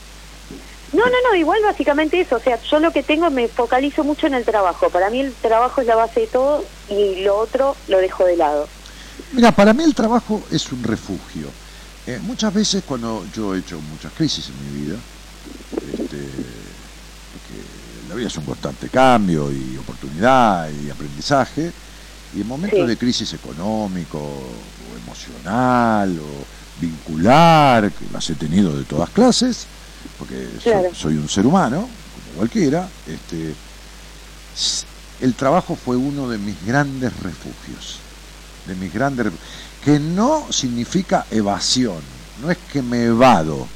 No, 0.93 1.05
no, 1.05 1.17
no, 1.31 1.37
igual 1.37 1.59
básicamente 1.65 2.21
eso. 2.21 2.37
O 2.37 2.41
sea, 2.41 2.61
yo 2.71 2.79
lo 2.79 2.93
que 2.93 3.03
tengo 3.03 3.31
me 3.31 3.49
focalizo 3.49 4.03
mucho 4.05 4.27
en 4.29 4.35
el 4.35 4.45
trabajo. 4.45 4.89
Para 4.91 5.11
mí 5.11 5.21
el 5.21 5.35
trabajo 5.35 5.81
es 5.81 5.87
la 5.87 5.97
base 5.97 6.21
de 6.21 6.27
todo 6.29 6.65
y 6.89 7.23
lo 7.23 7.37
otro 7.37 7.77
lo 7.89 7.99
dejo 7.99 8.25
de 8.25 8.37
lado. 8.37 8.69
Mira, 9.33 9.53
para 9.53 9.73
mí 9.75 9.83
el 9.85 9.95
trabajo 9.95 10.45
es 10.51 10.71
un 10.73 10.83
refugio. 10.83 11.49
Eh, 12.07 12.20
muchas 12.20 12.53
veces 12.53 12.85
cuando 12.85 13.27
yo 13.27 13.55
he 13.55 13.59
hecho 13.59 13.81
muchas 13.81 14.12
crisis 14.12 14.49
en 14.49 14.61
mi 14.61 14.70
vida, 14.70 15.03
este, 15.83 16.77
que 17.43 18.01
la 18.05 18.15
vida 18.15 18.28
es 18.28 18.39
un 18.39 18.45
constante 18.45 18.89
cambio 18.91 19.51
y 19.53 19.77
oportunidad 19.77 20.70
y 20.70 20.89
aprendizaje, 20.89 21.74
y 22.33 22.41
en 22.43 22.47
momentos 22.47 22.81
Sí. 22.81 22.87
de 22.87 22.99
crisis 22.99 23.33
económico 23.33 24.19
o 24.78 24.97
emocional 24.97 26.19
o 26.20 26.49
vincular, 26.77 27.93
que 27.93 28.07
las 28.09 28.28
he 28.31 28.37
tenido 28.37 28.77
de 28.77 28.85
todas 28.85 29.11
clases, 29.11 29.69
porque 30.16 30.59
Claro. 30.62 30.89
soy 30.93 31.16
un 31.16 31.28
ser 31.28 31.47
humano, 31.47 31.91
como 32.12 32.33
cualquiera, 32.33 32.93
este, 33.05 33.57
el 35.19 35.35
trabajo 35.37 35.77
fue 35.77 35.97
uno 35.97 36.28
de 36.28 36.39
mis 36.39 36.62
grandes 36.65 37.16
refugios 37.16 38.03
de 38.65 38.74
mis 38.74 38.93
grandes 38.93 39.27
ref- 39.27 39.39
que 39.87 40.01
no 40.01 40.49
significa 40.51 41.27
evasión 41.31 42.01
no 42.43 42.51
es 42.51 42.59
que 42.73 42.83
me 42.83 43.09
vado. 43.11 43.69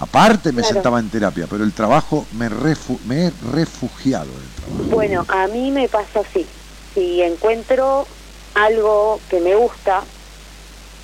Aparte 0.00 0.50
me 0.50 0.62
Claro. 0.62 0.74
sentaba 0.76 0.98
en 0.98 1.10
terapia, 1.10 1.46
pero 1.46 1.62
el 1.62 1.74
trabajo 1.74 2.24
me, 2.38 2.48
refu- 2.48 2.98
me 3.06 3.26
he 3.26 3.32
refugiado 3.52 4.24
del 4.24 4.48
trabajo. 4.64 4.84
Bueno, 4.96 5.26
a 5.28 5.46
mí 5.48 5.70
me 5.70 5.86
pasa 5.86 6.20
así. 6.20 6.46
Si 6.94 7.20
encuentro 7.20 8.06
algo 8.54 9.20
que 9.28 9.40
me 9.40 9.54
gusta, 9.56 10.02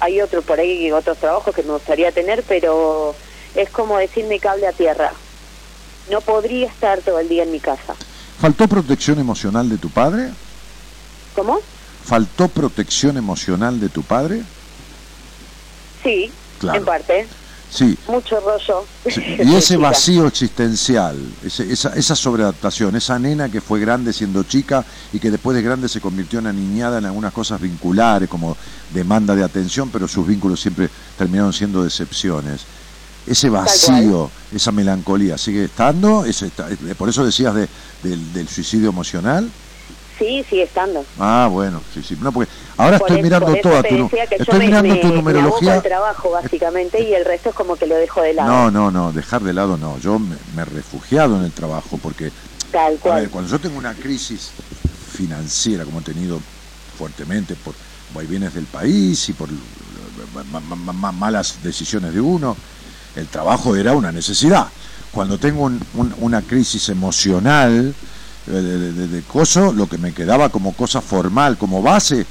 hay 0.01 0.23
otro 0.23 0.41
por 0.41 0.59
ahí, 0.59 0.91
otros 0.91 1.19
trabajos 1.19 1.55
que 1.55 1.63
me 1.63 1.73
gustaría 1.75 2.11
tener, 2.11 2.43
pero 2.49 3.15
es 3.55 3.69
como 3.69 3.99
decirme 3.99 4.39
cable 4.41 4.67
a 4.67 4.73
tierra. 4.73 5.13
No 6.11 6.23
podría 6.23 6.69
estar 6.69 7.03
todo 7.03 7.19
el 7.19 7.29
día 7.29 7.43
en 7.43 7.53
mi 7.53 7.61
casa. 7.61 7.95
¿Faltó 8.41 8.67
protección 8.67 9.19
emocional 9.19 9.69
de 9.69 9.77
tu 9.77 9.91
padre? 9.91 10.31
¿Cómo? 11.37 11.59
¿Faltó 12.07 12.49
protección 12.49 13.19
emocional 13.19 13.79
de 13.79 13.91
tu 13.91 14.03
padre? 14.03 14.43
Sí, 16.05 16.31
Claro. 16.61 16.79
en 16.79 16.85
parte. 16.85 17.27
Sí. 17.71 17.99
Mucho 18.07 18.39
rollo. 18.39 18.85
Sí, 19.05 19.21
Y 19.45 19.55
ese 19.57 19.77
vacío 19.77 20.29
existencial, 20.29 21.17
ese- 21.45 21.73
esa, 21.73 21.89
esa 21.95 22.15
sobreadaptación, 22.15 22.95
esa 22.95 23.19
nena 23.19 23.49
que 23.49 23.61
fue 23.61 23.81
grande 23.81 24.13
siendo 24.13 24.45
chica 24.45 24.85
y 25.13 25.19
que 25.19 25.29
después 25.33 25.57
de 25.57 25.63
grande 25.63 25.89
se 25.89 26.01
convirtió 26.01 26.39
en 26.39 26.47
aniñada 26.47 26.99
en 26.99 27.07
algunas 27.07 27.33
cosas 27.33 27.61
vinculares, 27.61 28.29
como 28.29 28.57
demanda 28.93 29.35
de 29.35 29.43
atención, 29.43 29.91
pero 29.91 30.07
sus 30.07 30.25
vínculos 30.25 30.61
siempre 30.61 30.89
terminaron 31.19 31.53
siendo 31.53 31.83
decepciones. 31.83 32.61
Ese 33.27 33.49
vacío, 33.51 34.31
esa 34.55 34.71
melancolía, 34.71 35.37
¿sigue 35.39 35.65
estando? 35.65 36.25
Está- 36.27 36.69
por 36.97 37.09
eso 37.09 37.25
decías 37.25 37.55
de- 37.57 37.69
del, 38.05 38.33
del 38.35 38.47
suicidio 38.49 38.91
emocional. 38.91 39.51
Sí, 40.19 40.45
sigue 40.49 40.63
estando. 40.65 41.05
Ah, 41.19 41.49
bueno, 41.51 41.83
sí, 41.93 42.03
sí. 42.03 42.17
No, 42.21 42.31
porque 42.33 42.51
ahora 42.77 42.99
Por 42.99 43.09
estoy 43.09 43.17
eso- 43.19 43.25
mirando 43.25 43.55
toda 43.61 43.83
tu, 43.83 43.97
yo 43.97 44.09
estoy 44.39 44.59
me- 44.61 44.67
mirando 44.67 44.95
me- 44.95 45.01
tu 45.01 45.09
Me 45.09 45.15
numerología. 45.15 45.73
aboco 45.73 45.85
al 45.85 45.91
trabajo, 45.91 46.31
básicamente, 46.31 47.03
y 47.03 47.13
el 47.15 47.25
resto 47.25 47.49
es 47.51 47.55
como 47.57 47.77
que 47.77 47.87
lo 47.87 47.97
dejo 47.97 48.23
de 48.23 48.35
lado. 48.35 48.49
No, 48.49 48.71
no, 48.71 48.91
no, 48.93 49.13
dejar 49.13 49.43
de 49.43 49.53
lado 49.53 49.77
no. 49.77 49.99
Yo 49.99 50.19
me, 50.21 50.37
me 50.55 50.63
he 50.63 50.65
refugiado 50.67 51.37
en 51.37 51.45
el 51.45 51.53
trabajo 51.53 51.99
porque, 52.01 52.31
Tal 52.71 52.95
a 52.95 52.99
cual. 52.99 53.21
ver, 53.23 53.31
cuando 53.31 53.51
yo 53.51 53.59
tengo 53.59 53.77
una 53.77 53.93
crisis 53.95 54.53
financiera 55.13 55.85
como 55.85 55.99
he 56.01 56.03
tenido 56.03 56.41
fuertemente 56.97 57.55
por 57.57 57.75
vaivenes 58.15 58.55
del 58.55 58.65
país 58.67 59.29
y 59.29 59.33
por 59.33 59.49
ma- 59.51 60.61
ma- 60.61 60.77
ma- 60.77 60.93
ma- 60.93 61.13
malas 61.13 61.59
decisiones 61.63 62.15
de 62.15 62.21
uno, 62.21 62.57
el 63.17 63.27
trabajo 63.29 63.75
era 63.77 63.93
una 63.95 64.13
necesidad. 64.13 64.69
Cuando 65.11 65.39
tengo 65.39 65.63
un- 65.65 65.81
un- 65.95 66.15
una 66.21 66.43
crisis 66.43 66.89
emocional 66.89 67.95
de, 68.47 68.93
de- 68.93 69.09
de- 69.09 69.23
coso, 69.23 69.73
lo 69.73 69.89
que 69.89 69.99
me 69.99 70.13
quedaba 70.13 70.49
como 70.51 70.73
cosa 70.75 71.01
formal, 71.01 71.57
como 71.59 71.83
base, 71.83 72.27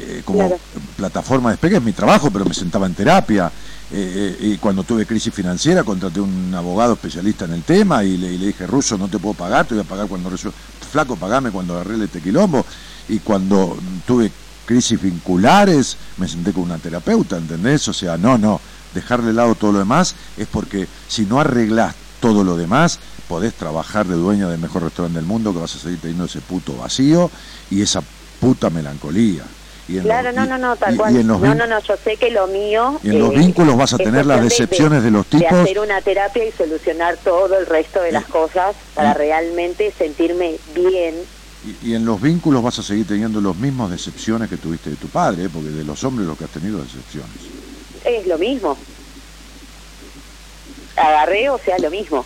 eh, 0.00 0.22
como 0.24 0.40
Claro. 0.40 0.58
plataforma 0.96 1.50
de 1.50 1.54
despegue 1.54 1.76
es 1.76 1.82
mi 1.82 1.92
trabajo, 1.92 2.30
pero 2.30 2.44
me 2.44 2.54
sentaba 2.54 2.86
en 2.86 2.94
terapia. 2.94 3.50
eh, 3.92 4.36
eh, 4.40 4.46
y 4.54 4.56
cuando 4.56 4.82
tuve 4.82 5.06
crisis 5.06 5.32
financiera, 5.32 5.84
contraté 5.84 6.18
un 6.20 6.52
abogado 6.54 6.94
especialista 6.94 7.44
en 7.44 7.52
el 7.52 7.62
tema 7.62 8.02
y 8.02 8.16
le, 8.16 8.32
y 8.32 8.38
le 8.38 8.46
dije, 8.46 8.66
Ruso, 8.66 8.96
no 8.98 9.08
te 9.08 9.18
puedo 9.18 9.34
pagar, 9.34 9.66
te 9.66 9.74
voy 9.74 9.84
a 9.84 9.86
pagar 9.86 10.08
cuando 10.08 10.30
resuelva. 10.30 10.58
Flaco, 10.90 11.14
pagame 11.16 11.50
cuando 11.50 11.78
arregle 11.78 12.06
este 12.06 12.20
quilombo. 12.20 12.64
Y 13.08 13.18
cuando 13.18 13.76
tuve 14.06 14.32
crisis 14.64 15.00
vinculares, 15.00 15.96
me 16.16 16.26
senté 16.26 16.52
con 16.52 16.62
una 16.64 16.78
terapeuta, 16.78 17.36
¿entendés? 17.36 17.86
O 17.86 17.92
sea, 17.92 18.16
no, 18.16 18.38
no, 18.38 18.58
dejar 18.94 19.22
de 19.22 19.32
lado 19.34 19.54
todo 19.54 19.72
lo 19.72 19.78
demás 19.80 20.14
es 20.38 20.48
porque 20.48 20.88
si 21.06 21.26
no 21.26 21.38
arreglás 21.38 21.94
todo 22.20 22.42
lo 22.42 22.56
demás, 22.56 22.98
podés 23.28 23.54
trabajar 23.54 24.06
de 24.06 24.14
dueño 24.14 24.48
del 24.48 24.58
mejor 24.60 24.82
restaurante 24.84 25.18
del 25.18 25.26
mundo, 25.26 25.52
que 25.52 25.60
vas 25.60 25.74
a 25.74 25.78
seguir 25.78 26.00
teniendo 26.00 26.24
ese 26.26 26.40
puto 26.40 26.76
vacío 26.76 27.30
y 27.70 27.82
esa 27.82 28.02
puta 28.40 28.70
melancolía. 28.70 29.44
Y 29.86 29.98
en 29.98 30.04
Claro, 30.04 30.32
los- 30.32 30.36
no, 30.36 30.46
no, 30.46 30.58
no, 30.58 30.76
tal 30.76 30.94
y- 30.94 30.96
cual. 30.96 31.14
y 31.14 31.22
los 31.22 31.40
no, 31.40 31.54
no, 31.54 31.66
no, 31.66 31.78
yo 31.82 31.94
sé 32.02 32.16
que 32.16 32.30
lo 32.30 32.46
mío... 32.46 32.98
y 33.02 33.10
en 33.10 33.18
los 33.18 33.34
eh, 33.34 33.38
vínculos 33.38 33.76
vas 33.76 33.92
a 33.92 33.98
tener 33.98 34.24
las 34.24 34.42
decepciones 34.42 35.02
de 35.02 35.10
los 35.10 35.26
tipos. 35.26 35.50
De 35.50 35.60
hacer 35.60 35.78
una 35.78 36.00
terapia 36.00 36.44
y 36.46 36.52
solucionar 36.52 37.18
todo 37.18 37.58
el 37.58 37.66
resto 37.66 38.00
de 38.00 38.12
las 38.12 38.24
cosas 38.24 38.74
para 38.94 39.12
realmente 39.14 39.92
sentirme 39.98 40.56
bien. 40.74 41.14
Y, 41.82 41.90
y 41.90 41.94
en 41.94 42.04
los 42.06 42.20
vínculos 42.20 42.62
vas 42.62 42.78
a 42.78 42.82
seguir 42.82 43.06
teniendo 43.06 43.40
los 43.42 43.56
mismos 43.56 43.90
decepciones 43.90 44.48
que 44.48 44.56
tuviste 44.56 44.88
de 44.90 44.96
tu 44.96 45.08
padre, 45.08 45.44
¿eh? 45.44 45.48
porque 45.52 45.68
de 45.70 45.84
los 45.84 46.02
hombres 46.04 46.26
lo 46.26 46.36
que 46.36 46.44
has 46.44 46.50
tenido 46.50 46.78
es 46.82 46.86
decepciones. 46.94 47.36
Es 48.04 48.26
lo 48.26 48.38
mismo. 48.38 48.76
Agarré, 50.96 51.50
o 51.50 51.58
sea, 51.58 51.78
lo 51.78 51.90
mismo. 51.90 52.24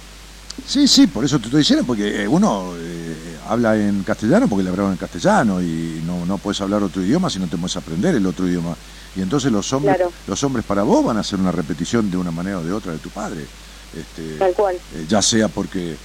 Sí, 0.65 0.87
sí, 0.87 1.07
por 1.07 1.25
eso 1.25 1.39
te 1.39 1.47
estoy 1.47 1.61
diciendo, 1.61 1.85
porque 1.87 2.23
eh, 2.25 2.29
uno 2.29 2.75
eh, 2.77 3.39
habla 3.47 3.77
en 3.77 4.03
castellano 4.05 4.49
porque 4.49 4.63
le 4.65 4.71
hablaron 4.71 4.93
en 4.93 4.99
castellano 4.99 5.63
y 5.63 6.01
no, 6.03 6.27
no 6.27 6.39
puedes 6.39 6.61
hablar 6.61 6.83
otro 6.83 7.03
idioma 7.03 7.31
si 7.31 7.39
no 7.39 7.49
te 7.49 7.57
puedes 7.57 7.77
aprender 7.77 8.15
el 8.15 8.27
otro 8.27 8.47
idioma. 8.47 8.77
Y 9.15 9.23
entonces 9.23 9.51
los 9.51 9.73
hombres, 9.73 9.97
Claro. 9.97 10.13
los 10.27 10.43
hombres 10.45 10.65
para 10.67 10.83
vos 10.83 11.05
van 11.05 11.17
a 11.17 11.21
hacer 11.21 11.39
una 11.41 11.53
repetición 11.53 12.11
de 12.11 12.17
una 12.19 12.31
manera 12.31 12.59
o 12.59 12.65
de 12.65 12.73
otra 12.73 12.93
de 12.93 12.99
tu 12.99 13.11
padre. 13.11 13.49
Este, 13.93 14.37
Tal 14.39 14.53
cual. 14.55 14.77
eh, 14.93 15.07
ya 15.09 15.23
sea 15.23 15.49
porque 15.49 15.97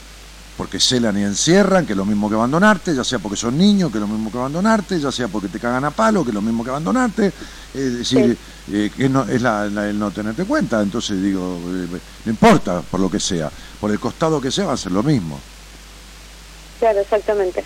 porque 0.58 0.80
celan 0.80 1.18
y 1.18 1.24
encierran, 1.24 1.86
que 1.86 1.94
es 1.94 1.98
lo 1.98 2.06
mismo 2.06 2.30
que 2.30 2.36
abandonarte, 2.36 2.94
ya 2.96 3.04
sea 3.04 3.18
porque 3.20 3.36
son 3.38 3.58
niños, 3.58 3.92
que 3.92 3.98
es 3.98 4.02
lo 4.02 4.08
mismo 4.08 4.32
que 4.32 4.38
abandonarte, 4.38 5.00
ya 5.00 5.12
sea 5.12 5.28
porque 5.28 5.48
te 5.48 5.60
cagan 5.60 5.84
a 5.86 5.92
palo, 5.92 6.24
que 6.24 6.30
es 6.30 6.36
lo 6.36 6.42
mismo 6.42 6.64
que 6.64 6.70
abandonarte, 6.70 7.32
es 7.74 7.98
decir, 7.98 8.38
eh, 8.72 8.92
que 8.96 9.10
no, 9.10 9.24
es 9.24 9.42
la- 9.42 9.66
la- 9.66 9.90
el 9.90 9.98
no 9.98 10.12
tenerte 10.12 10.46
cuenta, 10.46 10.82
entonces 10.82 11.22
digo, 11.22 11.60
eh, 11.68 11.88
no 12.26 12.32
importa 12.32 12.82
por 12.82 13.00
lo 13.00 13.10
que 13.10 13.20
sea, 13.20 13.50
por 13.82 13.90
el 13.92 14.00
costado 14.00 14.40
que 14.40 14.52
sea 14.52 14.66
va 14.68 14.74
a 14.74 14.78
ser 14.78 14.92
lo 14.92 15.02
mismo, 15.02 15.40
Claro, 16.80 17.00
exactamente. 17.00 17.64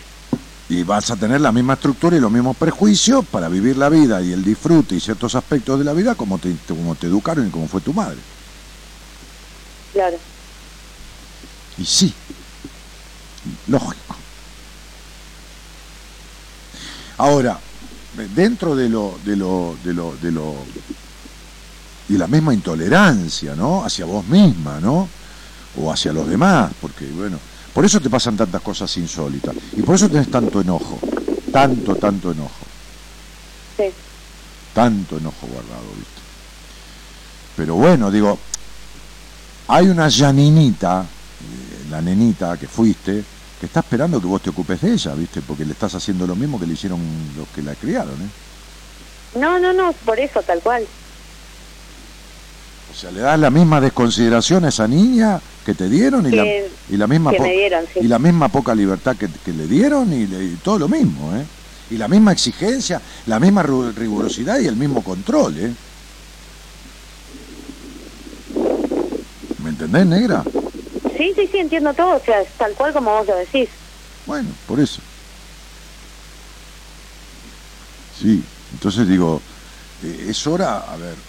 y 0.69 0.83
vas 0.83 1.11
a 1.11 1.15
tener 1.17 1.41
la 1.41 1.51
misma 1.51 1.73
estructura 1.73 2.15
y 2.15 2.19
los 2.21 2.31
mismos 2.31 2.55
prejuicios 2.55 3.25
para 3.25 3.49
vivir 3.49 3.75
la 3.77 3.89
vida 3.89 4.21
y 4.21 4.31
el 4.31 4.43
disfrute 4.45 4.95
y 4.95 4.99
ciertos 5.01 5.35
aspectos 5.35 5.77
de 5.77 5.83
la 5.85 5.91
vida 5.93 6.15
como 6.15 6.37
te, 6.39 6.55
como 6.67 6.95
te 6.95 7.07
educaron 7.07 7.47
y 7.47 7.49
como 7.49 7.67
fue 7.67 7.81
tu 7.81 7.93
madre. 7.93 8.17
Claro. 9.93 10.17
Y 11.77 11.85
sí, 11.85 12.13
lógico. 13.67 14.15
Ahora, 17.17 17.59
dentro 18.35 18.75
de 18.75 18.89
lo, 18.89 19.17
de 19.23 19.35
lo, 19.35 19.75
de 19.83 19.93
lo, 19.93 20.15
de 20.21 20.31
lo, 20.31 20.55
y 22.09 22.17
la 22.17 22.27
misma 22.27 22.53
intolerancia, 22.53 23.55
¿no? 23.55 23.83
Hacia 23.83 24.05
vos 24.05 24.25
misma, 24.27 24.79
¿no? 24.79 25.07
O 25.79 25.91
hacia 25.91 26.13
los 26.13 26.27
demás, 26.27 26.71
porque 26.81 27.05
bueno, 27.05 27.37
por 27.73 27.85
eso 27.85 27.99
te 27.99 28.09
pasan 28.09 28.37
tantas 28.37 28.61
cosas 28.61 28.95
insólitas 28.97 29.55
y 29.75 29.81
por 29.81 29.95
eso 29.95 30.07
tenés 30.09 30.29
tanto 30.29 30.61
enojo, 30.61 30.99
tanto, 31.51 31.95
tanto 31.95 32.31
enojo, 32.31 32.65
Sí. 33.77 33.91
tanto 34.73 35.17
enojo 35.17 35.47
guardado, 35.47 35.83
¿viste? 35.95 36.21
Pero 37.55 37.75
bueno, 37.75 38.09
digo, 38.11 38.39
hay 39.67 39.87
una 39.87 40.09
Janinita, 40.09 41.03
eh, 41.03 41.85
la 41.89 42.01
nenita 42.01 42.57
que 42.57 42.67
fuiste, 42.67 43.23
que 43.59 43.65
está 43.65 43.79
esperando 43.79 44.19
que 44.21 44.27
vos 44.27 44.41
te 44.41 44.49
ocupes 44.49 44.81
de 44.81 44.93
ella, 44.93 45.13
¿viste? 45.15 45.41
Porque 45.41 45.65
le 45.65 45.73
estás 45.73 45.95
haciendo 45.95 46.27
lo 46.27 46.35
mismo 46.35 46.59
que 46.59 46.67
le 46.67 46.73
hicieron 46.73 46.99
los 47.37 47.47
que 47.49 47.61
la 47.63 47.73
criaron, 47.75 48.13
¿eh? 48.13 49.39
No, 49.39 49.59
no, 49.59 49.73
no, 49.73 49.91
por 50.05 50.19
eso, 50.19 50.41
tal 50.41 50.59
cual. 50.59 50.85
O 52.91 52.95
sea, 52.95 53.11
le 53.11 53.19
das 53.21 53.39
la 53.39 53.49
misma 53.49 53.81
desconsideración 53.81 54.65
a 54.65 54.69
esa 54.69 54.87
niña 54.87 55.39
que 55.65 55.73
te 55.73 55.89
dieron 55.89 56.25
y, 56.31 56.35
la, 56.35 56.45
y 56.89 56.97
la 56.97 57.07
misma 57.07 57.31
que 57.31 57.37
po- 57.37 57.43
me 57.43 57.51
dieron, 57.51 57.83
sí. 57.93 57.99
y 58.01 58.07
la 58.07 58.17
misma 58.19 58.47
poca 58.49 58.73
libertad 58.73 59.15
que, 59.15 59.27
que 59.43 59.53
le 59.53 59.67
dieron 59.67 60.11
y, 60.13 60.25
le- 60.25 60.43
y 60.43 60.55
todo 60.63 60.79
lo 60.79 60.87
mismo, 60.87 61.35
¿eh? 61.35 61.45
Y 61.89 61.97
la 61.97 62.07
misma 62.07 62.31
exigencia, 62.33 63.01
la 63.27 63.39
misma 63.39 63.63
rigurosidad 63.63 64.59
y 64.59 64.67
el 64.67 64.75
mismo 64.75 65.03
control, 65.03 65.57
¿eh? 65.57 65.71
¿Me 69.63 69.69
entendés, 69.69 70.05
negra? 70.05 70.43
Sí, 71.17 71.33
sí, 71.35 71.47
sí, 71.51 71.57
entiendo 71.57 71.93
todo, 71.93 72.17
o 72.17 72.23
sea, 72.23 72.41
es 72.41 72.49
tal 72.57 72.73
cual 72.75 72.93
como 72.93 73.11
vos 73.11 73.27
lo 73.27 73.35
decís. 73.37 73.69
Bueno, 74.25 74.57
por 74.65 74.79
eso. 74.79 75.01
Sí, 78.11 78.45
entonces 78.71 79.07
digo, 79.07 79.43
eh, 80.01 80.25
es 80.29 80.45
hora, 80.47 80.79
a 80.79 80.97
ver, 80.97 81.23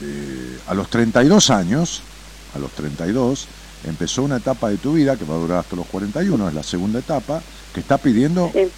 eh, 0.00 0.58
a 0.66 0.74
los 0.74 0.88
32 0.88 1.50
años, 1.50 2.06
a 2.52 2.58
los 2.58 2.72
32, 2.72 3.48
empezó 3.82 4.22
una 4.22 4.36
etapa 4.36 4.68
de 4.70 4.78
tu 4.78 4.92
vida 4.92 5.16
que 5.16 5.24
va 5.24 5.34
a 5.34 5.38
durar 5.38 5.58
hasta 5.58 5.76
los 5.76 5.86
41, 5.86 6.48
es 6.48 6.54
la 6.54 6.62
segunda 6.62 6.98
etapa, 7.00 7.44
que 7.72 7.80
está 7.80 7.98
pidiendo 7.98 8.50
Sí. 8.54 8.72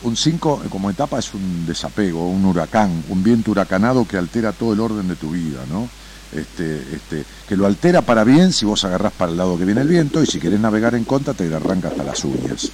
un 0.00 0.16
5 0.16 0.62
como 0.68 0.90
etapa 0.90 1.18
es 1.18 1.32
un 1.34 1.64
desapego, 1.64 2.28
un 2.28 2.44
huracán, 2.44 3.04
un 3.08 3.22
viento 3.22 3.50
huracanado 3.52 4.06
que 4.06 4.16
altera 4.18 4.52
todo 4.52 4.72
el 4.74 4.80
orden 4.80 5.08
de 5.08 5.16
tu 5.16 5.30
vida, 5.30 5.64
¿no? 5.66 5.92
Este, 6.34 6.96
este, 6.96 7.24
que 7.48 7.56
lo 7.56 7.64
altera 7.66 8.02
para 8.02 8.24
bien 8.24 8.52
si 8.52 8.64
vos 8.64 8.84
agarrás 8.84 9.12
para 9.12 9.30
el 9.30 9.38
lado 9.38 9.56
que 9.56 9.64
viene 9.64 9.82
el 9.82 9.88
viento 9.88 10.22
y 10.22 10.26
si 10.26 10.40
querés 10.40 10.58
navegar 10.58 10.94
en 10.94 11.04
contra 11.04 11.32
te 11.32 11.52
arranca 11.54 11.88
hasta 11.88 12.02
las 12.02 12.24
uñas. 12.24 12.70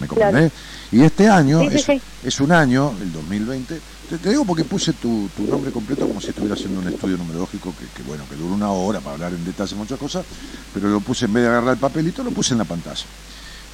¿Me 0.00 0.06
Claro. 0.06 0.32
comprendés? 0.32 0.52
Y 0.92 1.02
este 1.02 1.28
año 1.28 1.60
Sí, 1.60 1.68
es, 1.72 1.82
sí. 1.84 2.02
es 2.24 2.40
un 2.40 2.52
año, 2.52 2.92
el 3.00 3.12
2020, 3.12 3.80
te, 4.08 4.18
te 4.18 4.30
digo 4.30 4.44
porque 4.44 4.64
puse 4.64 4.92
tu, 4.94 5.28
tu 5.36 5.42
nombre 5.46 5.70
completo 5.70 6.06
como 6.06 6.20
si 6.20 6.30
estuviera 6.30 6.54
haciendo 6.54 6.80
un 6.80 6.88
estudio 6.88 7.16
numerológico 7.16 7.74
que, 7.78 7.86
que, 7.94 8.02
bueno, 8.08 8.24
que 8.28 8.36
dura 8.36 8.54
una 8.54 8.70
hora 8.70 9.00
para 9.00 9.14
hablar 9.14 9.32
en 9.32 9.44
detalle 9.44 9.74
muchas 9.74 9.98
cosas, 9.98 10.24
pero 10.72 10.88
lo 10.88 11.00
puse 11.00 11.24
en 11.26 11.32
vez 11.32 11.42
de 11.44 11.48
agarrar 11.50 11.74
el 11.74 11.78
papelito, 11.78 12.22
lo 12.22 12.30
puse 12.30 12.52
en 12.54 12.58
la 12.58 12.64
pantalla 12.64 13.04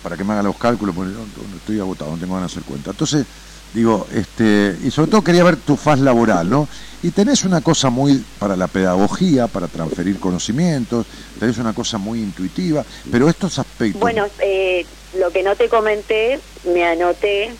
para 0.02 0.16
que 0.16 0.24
me 0.24 0.32
haga 0.32 0.42
los 0.42 0.56
cálculos, 0.56 0.94
porque 0.94 1.12
no, 1.12 1.18
no, 1.20 1.56
estoy 1.56 1.78
agotado, 1.78 2.10
no 2.10 2.16
tengo 2.18 2.34
ganas 2.34 2.50
de 2.50 2.58
hacer 2.58 2.68
cuenta. 2.68 2.90
Entonces, 2.90 3.24
digo, 3.72 4.06
este, 4.12 4.76
y 4.82 4.90
sobre 4.90 5.10
todo 5.10 5.22
quería 5.22 5.44
ver 5.44 5.56
tu 5.56 5.76
faz 5.76 6.00
laboral, 6.00 6.50
¿no? 6.50 6.68
Y 7.02 7.10
tenés 7.10 7.44
una 7.44 7.60
cosa 7.60 7.90
muy 7.90 8.24
para 8.38 8.56
la 8.56 8.68
pedagogía, 8.68 9.48
para 9.48 9.66
transferir 9.66 10.20
conocimientos, 10.20 11.06
tenés 11.38 11.58
una 11.58 11.72
cosa 11.72 11.98
muy 11.98 12.20
intuitiva, 12.20 12.84
pero 13.10 13.28
estos 13.28 13.58
aspectos... 13.58 14.00
Bueno, 14.00 14.26
eh, 14.38 14.86
lo 15.18 15.30
que 15.32 15.42
no 15.42 15.56
te 15.56 15.68
comenté, 15.68 16.38
me 16.64 16.84
anoté, 16.84 17.52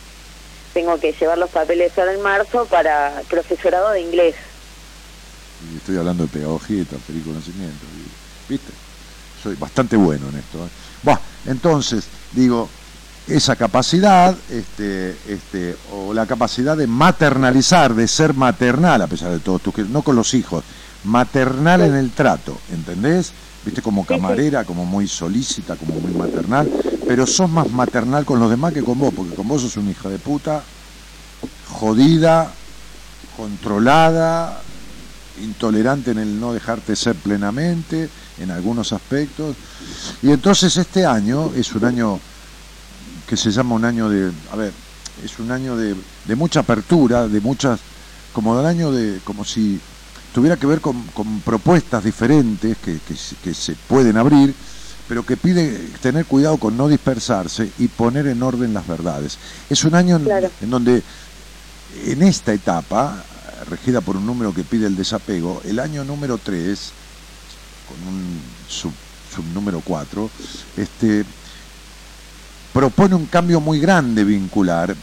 tengo 0.73 0.97
que 0.97 1.11
llevar 1.11 1.37
los 1.37 1.49
papeles 1.49 1.91
ahora 1.97 2.13
en 2.13 2.21
marzo 2.21 2.65
para 2.65 3.21
profesorado 3.29 3.91
de 3.91 4.01
inglés. 4.01 4.35
Y 5.71 5.77
estoy 5.77 5.97
hablando 5.97 6.23
de 6.23 6.29
pedagogía 6.29 6.81
y 6.81 6.85
transferir 6.85 7.23
conocimientos, 7.23 7.87
¿viste? 8.47 8.71
Soy 9.41 9.55
bastante 9.55 9.97
bueno 9.97 10.29
en 10.29 10.39
esto. 10.39 10.65
¿eh? 10.65 10.69
Bueno, 11.03 11.19
entonces, 11.45 12.05
digo, 12.31 12.69
esa 13.27 13.55
capacidad, 13.55 14.35
este, 14.49 15.15
este, 15.27 15.75
o 15.93 16.13
la 16.13 16.25
capacidad 16.25 16.75
de 16.75 16.87
maternalizar, 16.87 17.93
de 17.93 18.07
ser 18.07 18.33
maternal, 18.33 19.01
a 19.01 19.07
pesar 19.07 19.31
de 19.31 19.39
todo, 19.39 19.61
no 19.89 20.01
con 20.01 20.15
los 20.15 20.33
hijos, 20.33 20.63
maternal 21.05 21.81
en 21.81 21.95
el 21.95 22.11
trato, 22.11 22.57
¿entendés? 22.71 23.31
Viste, 23.65 23.81
como 23.81 24.05
camarera, 24.05 24.65
como 24.65 24.85
muy 24.85 25.07
solícita, 25.07 25.75
como 25.75 25.95
muy 25.95 26.11
maternal, 26.11 26.69
pero 27.07 27.25
sos 27.25 27.49
más 27.49 27.71
maternal 27.71 28.25
con 28.25 28.39
los 28.39 28.49
demás 28.49 28.73
que 28.73 28.83
con 28.83 28.99
vos, 28.99 29.13
porque 29.15 29.35
con 29.35 29.47
vos 29.47 29.61
sos 29.61 29.77
una 29.77 29.91
hija 29.91 30.09
de 30.09 30.19
puta, 30.19 30.61
jodida, 31.69 32.51
controlada, 33.37 34.61
intolerante 35.41 36.11
en 36.11 36.19
el 36.19 36.39
no 36.39 36.53
dejarte 36.53 36.95
ser 36.95 37.15
plenamente, 37.15 38.09
en 38.39 38.51
algunos 38.51 38.91
aspectos. 38.91 39.55
Y 40.21 40.31
entonces 40.31 40.75
este 40.75 41.05
año 41.05 41.51
es 41.55 41.73
un 41.73 41.85
año 41.85 42.19
que 43.33 43.37
se 43.37 43.49
llama 43.49 43.73
un 43.73 43.83
año 43.83 44.09
de, 44.09 44.31
a 44.51 44.55
ver, 44.55 44.71
es 45.25 45.39
un 45.39 45.49
año 45.49 45.75
de, 45.75 45.95
de 46.25 46.35
mucha 46.35 46.59
apertura, 46.59 47.27
de 47.27 47.41
muchas, 47.41 47.79
como 48.31 48.55
del 48.55 48.67
año 48.67 48.91
de, 48.91 49.21
como 49.23 49.43
si 49.43 49.81
tuviera 50.35 50.55
que 50.55 50.67
ver 50.67 50.81
con, 50.81 51.01
con 51.15 51.39
propuestas 51.39 52.03
diferentes 52.03 52.77
que, 52.77 52.99
que, 53.43 53.53
se 53.55 53.73
pueden 53.87 54.17
abrir, 54.17 54.53
pero 55.07 55.25
que 55.25 55.35
pide 55.35 55.79
tener 55.99 56.27
cuidado 56.27 56.57
con 56.57 56.77
no 56.77 56.87
dispersarse 56.87 57.71
y 57.79 57.87
poner 57.87 58.27
en 58.27 58.43
orden 58.43 58.71
las 58.71 58.85
verdades. 58.85 59.39
Es 59.67 59.83
un 59.83 59.95
año 59.95 60.21
en, 60.61 60.69
donde, 60.69 61.01
en 62.05 62.21
esta 62.21 62.53
etapa, 62.53 63.23
regida 63.67 64.01
por 64.01 64.15
un 64.15 64.27
número 64.27 64.53
que 64.53 64.63
pide 64.63 64.85
el 64.85 64.95
desapego, 64.95 65.59
el 65.65 65.79
año 65.79 66.03
número 66.03 66.37
3, 66.37 66.91
con 67.87 68.13
un 68.13 68.39
sub, 68.67 68.93
subnúmero 69.33 69.81
4, 69.83 70.29
este, 70.77 71.25
propone 72.73 73.13
un 73.13 73.27
cambio 73.27 73.61
muy 73.61 73.79
grande 73.79 74.23
vincular. 74.23 74.95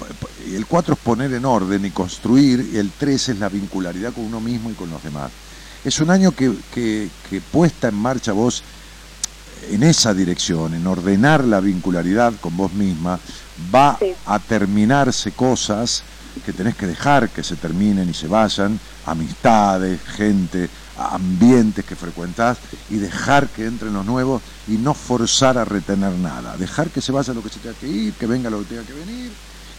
El 0.46 0.66
4 0.66 0.94
es 0.94 1.00
poner 1.00 1.32
en 1.32 1.44
orden 1.44 1.84
y 1.84 1.90
construir, 1.90 2.68
y 2.72 2.76
el 2.76 2.90
3 2.90 3.28
es 3.30 3.38
la 3.38 3.48
vincularidad 3.48 4.12
con 4.12 4.24
uno 4.24 4.40
mismo 4.40 4.70
y 4.70 4.74
con 4.74 4.90
los 4.90 5.02
demás. 5.02 5.30
Es 5.84 6.00
un 6.00 6.10
año 6.10 6.32
que, 6.32 6.52
que, 6.74 7.08
puesta 7.52 7.88
en 7.88 7.94
marcha 7.94 8.32
vos 8.32 8.62
en 9.70 9.82
esa 9.82 10.12
dirección, 10.12 10.74
en 10.74 10.86
ordenar 10.86 11.44
la 11.44 11.60
vincularidad 11.60 12.34
con 12.40 12.56
vos 12.56 12.72
misma, 12.72 13.20
va 13.72 13.98
a 14.26 14.38
terminarse 14.40 15.32
cosas 15.32 16.02
que 16.44 16.52
tenés 16.52 16.74
que 16.74 16.86
dejar 16.86 17.28
que 17.28 17.44
se 17.44 17.56
terminen 17.56 18.08
y 18.08 18.14
se 18.14 18.26
vayan, 18.26 18.78
amistades, 19.06 20.00
gente, 20.02 20.68
ambientes 21.00 21.84
que 21.84 21.96
frecuentás 21.96 22.58
y 22.90 22.96
dejar 22.96 23.48
que 23.48 23.64
entren 23.64 23.94
los 23.94 24.04
nuevos 24.04 24.42
y 24.68 24.72
no 24.72 24.92
forzar 24.92 25.56
a 25.56 25.64
retener 25.64 26.12
nada, 26.12 26.56
dejar 26.56 26.90
que 26.90 27.00
se 27.00 27.12
vaya 27.12 27.32
lo 27.32 27.42
que 27.42 27.48
se 27.48 27.58
tenga 27.58 27.78
que 27.78 27.88
ir, 27.88 28.12
que 28.14 28.26
venga 28.26 28.50
lo 28.50 28.60
que 28.60 28.66
tenga 28.66 28.82
que 28.82 28.92
venir 28.92 29.32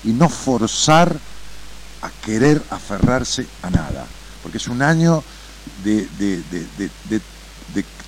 y 0.04 0.10
no 0.10 0.28
forzar 0.28 1.16
a 2.02 2.10
querer 2.26 2.62
aferrarse 2.72 3.46
a 3.62 3.70
nada, 3.70 4.06
porque 4.42 4.58
es 4.58 4.68
un 4.68 4.82
año 4.82 5.24
de, 5.84 6.08
de, 6.18 6.42
de, 7.10 7.22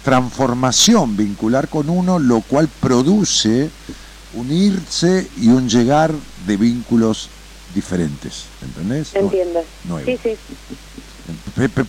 transformación 0.04 1.16
vincular 1.16 1.70
con 1.70 1.90
uno, 1.90 2.20
lo 2.20 2.42
cual 2.42 2.68
produce 2.68 3.70
unirse 4.34 5.30
y 5.38 5.48
un 5.48 5.70
llegar 5.70 6.12
de 6.46 6.58
vínculos 6.58 7.30
diferentes, 7.74 8.44
¿entendés? 8.62 9.16
Entiendo. 9.16 9.64
Sí, 10.04 10.20
sí. 10.22 10.36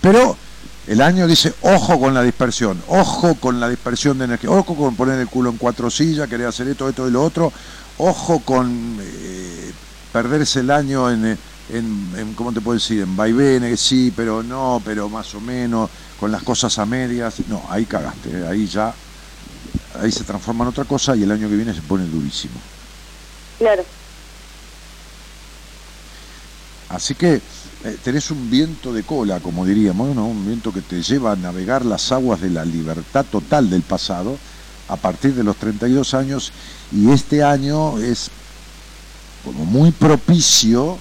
Pero 0.01 0.37
el 0.87 1.01
año 1.01 1.27
dice, 1.27 1.55
ojo 1.63 1.99
con 1.99 2.13
la 2.13 2.23
dispersión, 2.23 2.83
ojo 2.89 3.35
con 3.37 3.59
la 3.59 3.69
dispersión 3.69 4.19
de 4.19 4.27
energía, 4.27 4.51
ojo 4.51 4.75
con 4.77 4.95
poner 4.97 5.19
el 5.19 5.29
culo 5.29 5.51
en 5.51 5.57
cuatro 5.57 5.91
sillas, 5.91 6.29
querer 6.29 6.47
hacer 6.47 6.69
esto, 6.69 6.89
esto 6.89 7.09
y 7.09 7.11
lo 7.11 7.23
otro, 7.23 7.53
ojo 7.99 8.41
con 8.41 8.99
eh, 9.01 9.73
perderse 10.13 10.61
el 10.61 10.71
año 10.71 11.11
en, 11.11 11.39
en, 11.71 12.35
¿cómo 12.35 12.53
te 12.53 12.61
puedo 12.61 12.79
decir? 12.79 13.01
En 13.01 13.17
vaivenes, 13.17 13.81
sí, 13.81 14.13
pero 14.15 14.43
no, 14.43 14.83
pero 14.85 15.09
más 15.09 15.35
o 15.35 15.41
menos, 15.41 15.89
con 16.21 16.31
las 16.31 16.43
cosas 16.43 16.79
a 16.79 16.85
medias. 16.85 17.37
No, 17.49 17.63
ahí 17.71 17.87
cagaste, 17.87 18.31
eh, 18.31 18.47
ahí 18.47 18.67
ya, 18.67 18.95
ahí 20.01 20.13
se 20.13 20.25
transforma 20.25 20.65
en 20.65 20.69
otra 20.69 20.85
cosa 20.85 21.17
y 21.17 21.23
el 21.23 21.33
año 21.33 21.49
que 21.49 21.57
viene 21.57 21.73
se 21.73 21.83
pone 21.83 22.05
durísimo. 22.05 22.55
Claro. 23.59 23.85
Así 26.91 27.15
que 27.15 27.41
eh, 27.85 27.99
tenés 28.03 28.31
un 28.31 28.49
viento 28.49 28.95
de 28.95 29.03
cola, 29.03 29.41
como 29.41 29.67
diríamos, 29.67 30.17
¿no? 30.17 30.27
un 30.27 30.47
viento 30.47 30.73
que 30.73 30.81
te 30.81 31.03
lleva 31.03 31.33
a 31.33 31.37
navegar 31.37 31.85
las 31.85 32.13
aguas 32.13 32.41
de 32.41 32.49
la 32.49 32.65
libertad 32.65 33.27
total 33.31 33.69
del 33.69 33.83
pasado 33.83 34.39
a 34.89 34.97
partir 34.97 35.35
de 35.35 35.45
los 35.45 35.57
32 35.57 36.15
años 36.15 36.51
y 36.93 37.11
este 37.11 37.45
año 37.45 37.99
es 37.99 38.31
como 39.45 39.67
muy 39.67 39.91
propicio 39.91 40.97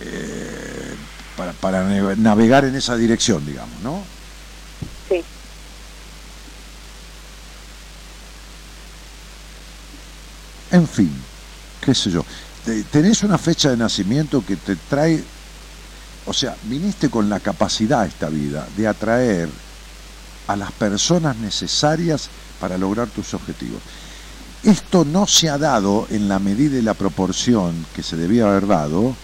eh, 0.00 0.94
para, 1.36 1.52
para, 1.52 1.84
navegar 2.16 2.64
en 2.64 2.74
esa 2.74 2.96
dirección, 2.96 3.44
digamos, 3.44 3.78
¿no? 3.82 4.02
Sí. 5.10 5.22
En 10.70 10.88
fin, 10.88 11.12
qué 11.82 11.94
sé 11.94 12.10
yo. 12.10 12.24
Tenés 12.90 13.22
una 13.22 13.36
fecha 13.36 13.68
de 13.70 13.76
nacimiento 13.76 14.42
que 14.44 14.56
te 14.56 14.74
trae 14.74 15.22
o 16.26 16.32
sea, 16.32 16.56
viniste 16.64 17.08
con 17.08 17.28
la 17.28 17.40
capacidad 17.40 18.06
esta 18.06 18.28
vida 18.28 18.66
de 18.76 18.86
atraer 18.86 19.48
a 20.48 20.56
las 20.56 20.72
personas 20.72 21.36
necesarias 21.36 22.28
para 22.60 22.78
lograr 22.78 23.08
tus 23.08 23.34
objetivos. 23.34 23.80
Esto 24.62 25.04
no 25.04 25.26
se 25.26 25.48
ha 25.48 25.58
dado 25.58 26.06
en 26.10 26.28
la 26.28 26.38
medida 26.38 26.76
y 26.76 26.82
la 26.82 26.94
proporción 26.94 27.86
que 27.94 28.02
se 28.02 28.16
debía 28.16 28.48
haber 28.48 28.66
dado 28.66 29.14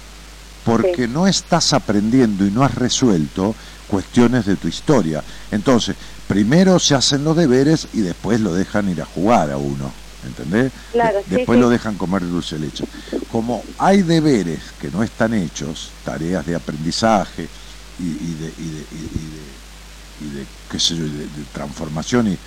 porque 0.64 1.08
no 1.08 1.26
estás 1.26 1.72
aprendiendo 1.72 2.46
y 2.46 2.50
no 2.50 2.62
has 2.62 2.74
resuelto 2.74 3.54
cuestiones 3.88 4.46
de 4.46 4.56
tu 4.56 4.68
historia. 4.68 5.24
Entonces, 5.50 5.96
primero 6.28 6.78
se 6.78 6.94
hacen 6.94 7.24
los 7.24 7.36
deberes 7.36 7.88
y 7.92 8.00
después 8.00 8.40
lo 8.40 8.54
dejan 8.54 8.88
ir 8.88 9.02
a 9.02 9.06
jugar 9.06 9.50
a 9.50 9.56
uno. 9.56 10.01
¿Entendés? 10.24 10.72
Después 11.26 11.58
lo 11.58 11.68
dejan 11.68 11.96
comer 11.96 12.22
dulce 12.22 12.58
leche. 12.58 12.84
Como 13.30 13.62
hay 13.78 14.02
deberes 14.02 14.60
que 14.80 14.90
no 14.90 15.02
están 15.02 15.34
hechos, 15.34 15.90
tareas 16.04 16.46
de 16.46 16.54
aprendizaje 16.54 17.48
y, 17.98 18.04
de, 18.04 18.52
y, 18.58 18.70
de, 18.70 18.86
y, 20.20 20.34
de, 20.34 20.46
qué 20.70 20.78
sé 20.78 20.96
yo, 20.96 21.04
de, 21.04 21.26
transformación 21.52 22.28
y, 22.28 22.38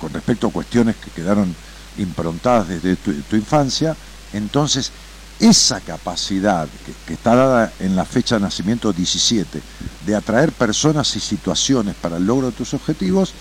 con 0.00 0.12
respecto 0.12 0.48
a 0.48 0.52
cuestiones 0.52 0.96
que 0.96 1.10
quedaron 1.10 1.54
improntadas 1.98 2.68
desde 2.68 2.96
tu, 2.96 3.36
infancia, 3.36 3.96
entonces 4.32 4.90
esa 5.38 5.80
capacidad 5.80 6.66
que, 6.84 6.92
que, 7.06 7.14
está 7.14 7.34
dada 7.34 7.72
en 7.78 7.94
la 7.94 8.04
fecha 8.04 8.36
de 8.36 8.42
nacimiento 8.42 8.92
17 8.92 9.62
de 10.06 10.16
atraer 10.16 10.50
personas 10.50 11.14
y 11.14 11.20
situaciones 11.20 11.94
para 11.94 12.16
el 12.16 12.26
logro 12.26 12.46
de 12.46 12.56
tus 12.56 12.74
objetivos, 12.74 13.34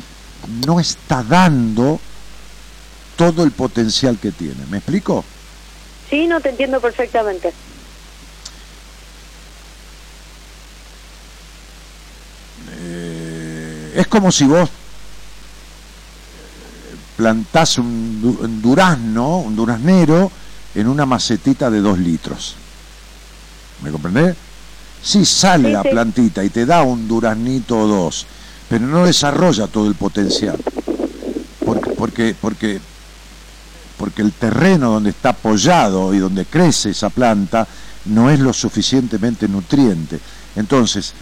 no 0.66 0.80
está 0.80 1.24
dando 1.24 2.00
todo 3.16 3.44
el 3.44 3.52
potencial 3.52 4.18
que 4.18 4.32
tiene. 4.32 4.66
¿Me 4.70 4.78
explico? 4.78 5.24
Sí, 6.10 6.28
no 6.28 6.40
te 6.40 6.50
entiendo 6.50 6.80
perfectamente. 6.80 7.54
Eh, 12.78 13.94
es 13.96 14.08
como 14.08 14.32
si 14.32 14.46
vos 14.46 14.70
eh, 14.70 14.72
plantás 17.18 17.78
un, 17.78 18.62
durazno, 18.62 19.40
un 19.40 19.56
duraznero, 19.56 20.32
en 20.76 20.88
una 20.88 21.06
macetita 21.06 21.70
de 21.70 21.80
dos 21.80 21.98
litros. 21.98 22.56
¿Me 23.82 23.92
comprendés? 23.92 24.36
Sí 25.02 25.26
sale 25.26 25.72
la 25.72 25.84
plantita 25.84 26.44
y 26.44 26.50
te 26.50 26.66
da 26.66 26.82
un 26.84 27.08
duraznito 27.08 27.80
o 27.80 27.88
dos, 27.88 28.26
pero 28.68 28.86
no 28.86 29.06
desarrolla 29.06 29.68
todo 29.68 29.88
el 29.88 29.96
potencial. 29.96 30.58
Porque, 31.64 31.92
porque, 31.92 32.36
porque 32.40 32.82
porque 33.98 34.22
el 34.22 34.34
terreno 34.34 34.92
donde 34.92 35.12
está 35.12 35.30
apoyado 35.30 36.14
y 36.14 36.20
donde 36.20 36.46
crece 36.46 36.92
esa 36.92 37.10
planta 37.10 37.68
no 38.06 38.30
es 38.30 38.40
lo 38.40 38.54
suficientemente 38.54 39.48
nutriente. 39.48 40.20
Entonces, 40.56 41.14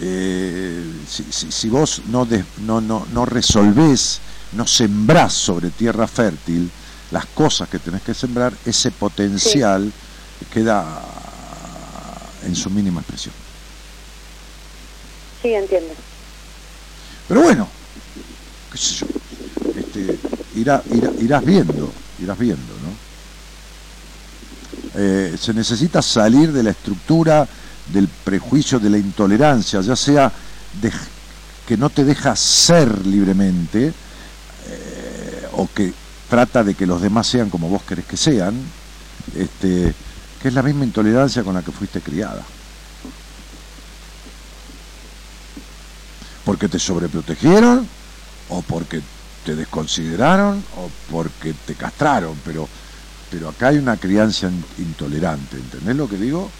eh, 0.00 0.82
si, 1.06 1.68
vos 1.68 2.02
no, 2.08 2.26
no, 2.62 2.80
no, 2.80 3.06
no 3.12 3.26
resolvés, 3.26 4.20
no 4.52 4.66
sembrás 4.66 5.34
sobre 5.34 5.70
tierra 5.70 6.06
fértil, 6.06 6.70
las 7.10 7.26
cosas 7.26 7.68
que 7.68 7.78
tenés 7.78 8.02
que 8.02 8.14
sembrar, 8.14 8.52
ese 8.64 8.90
potencial 8.90 9.92
queda 10.52 11.02
en 12.44 12.56
su 12.56 12.70
mínima 12.70 13.00
expresión. 13.00 13.34
Sí, 15.42 15.54
entiendo. 15.54 15.92
Pero 17.28 17.42
bueno, 17.42 17.68
qué 18.72 18.78
sé 18.78 18.94
yo, 18.94 19.06
este, 19.76 20.18
irá- 20.56 20.82
irá- 20.90 21.12
irás 21.20 21.44
viendo, 21.44 21.92
irás 22.22 22.38
viendo, 22.38 22.74
¿no? 22.84 22.90
Eh, 24.96 25.36
se 25.40 25.54
necesita 25.54 26.02
salir 26.02 26.52
de 26.52 26.62
la 26.62 26.70
estructura 26.70 27.46
del 27.92 28.08
prejuicio, 28.24 28.78
de 28.78 28.90
la 28.90 28.98
intolerancia, 28.98 29.80
ya 29.80 29.94
sea 29.96 30.32
que 31.66 31.76
no 31.76 31.90
te 31.90 32.04
deja 32.04 32.34
ser 32.34 33.06
libremente 33.06 33.92
eh, 34.68 35.46
o 35.52 35.68
que 35.74 35.92
trata 36.28 36.64
de 36.64 36.74
que 36.74 36.86
los 36.86 37.00
demás 37.00 37.26
sean 37.26 37.50
como 37.50 37.68
vos 37.68 37.82
querés 37.82 38.04
que 38.06 38.16
sean, 38.16 38.54
este, 39.36 39.94
que 40.42 40.48
es 40.48 40.54
la 40.54 40.62
misma 40.62 40.84
intolerancia 40.84 41.42
con 41.44 41.54
la 41.54 41.62
que 41.62 41.72
fuiste 41.72 42.00
criada. 42.00 42.42
porque 46.44 46.68
te 46.68 46.80
sobreprotegieron 46.80 47.86
o 48.48 48.62
porque 48.62 49.00
te 49.44 49.54
desconsideraron 49.56 50.62
o 50.76 50.90
porque 51.10 51.54
te 51.66 51.74
castraron, 51.74 52.36
pero 52.44 52.68
pero 53.30 53.48
acá 53.48 53.68
hay 53.68 53.78
una 53.78 53.96
crianza 53.96 54.48
in- 54.48 54.64
intolerante, 54.78 55.56
¿entendés 55.56 55.96
lo 55.96 56.08
que 56.08 56.16
digo? 56.16 56.50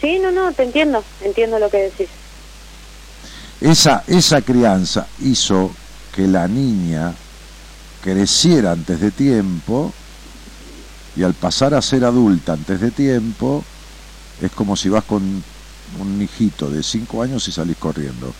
Sí, 0.00 0.18
no, 0.18 0.30
no, 0.30 0.52
te 0.52 0.62
entiendo, 0.62 1.04
entiendo 1.22 1.58
lo 1.58 1.68
que 1.70 1.76
decís. 1.78 2.08
Esa 3.60 4.02
esa 4.06 4.40
crianza 4.40 5.06
hizo 5.20 5.70
que 6.14 6.26
la 6.26 6.48
niña 6.48 7.12
creciera 8.02 8.72
antes 8.72 9.00
de 9.00 9.10
tiempo 9.10 9.92
y 11.16 11.22
al 11.22 11.34
pasar 11.34 11.74
a 11.74 11.82
ser 11.82 12.04
adulta 12.04 12.54
antes 12.54 12.80
de 12.80 12.90
tiempo 12.90 13.62
es 14.40 14.50
como 14.52 14.76
si 14.76 14.88
vas 14.88 15.04
con 15.04 15.22
un 16.00 16.22
hijito 16.22 16.70
de 16.70 16.82
5 16.82 17.22
años 17.22 17.46
y 17.48 17.52
salís 17.52 17.76
corriendo. 17.76 18.32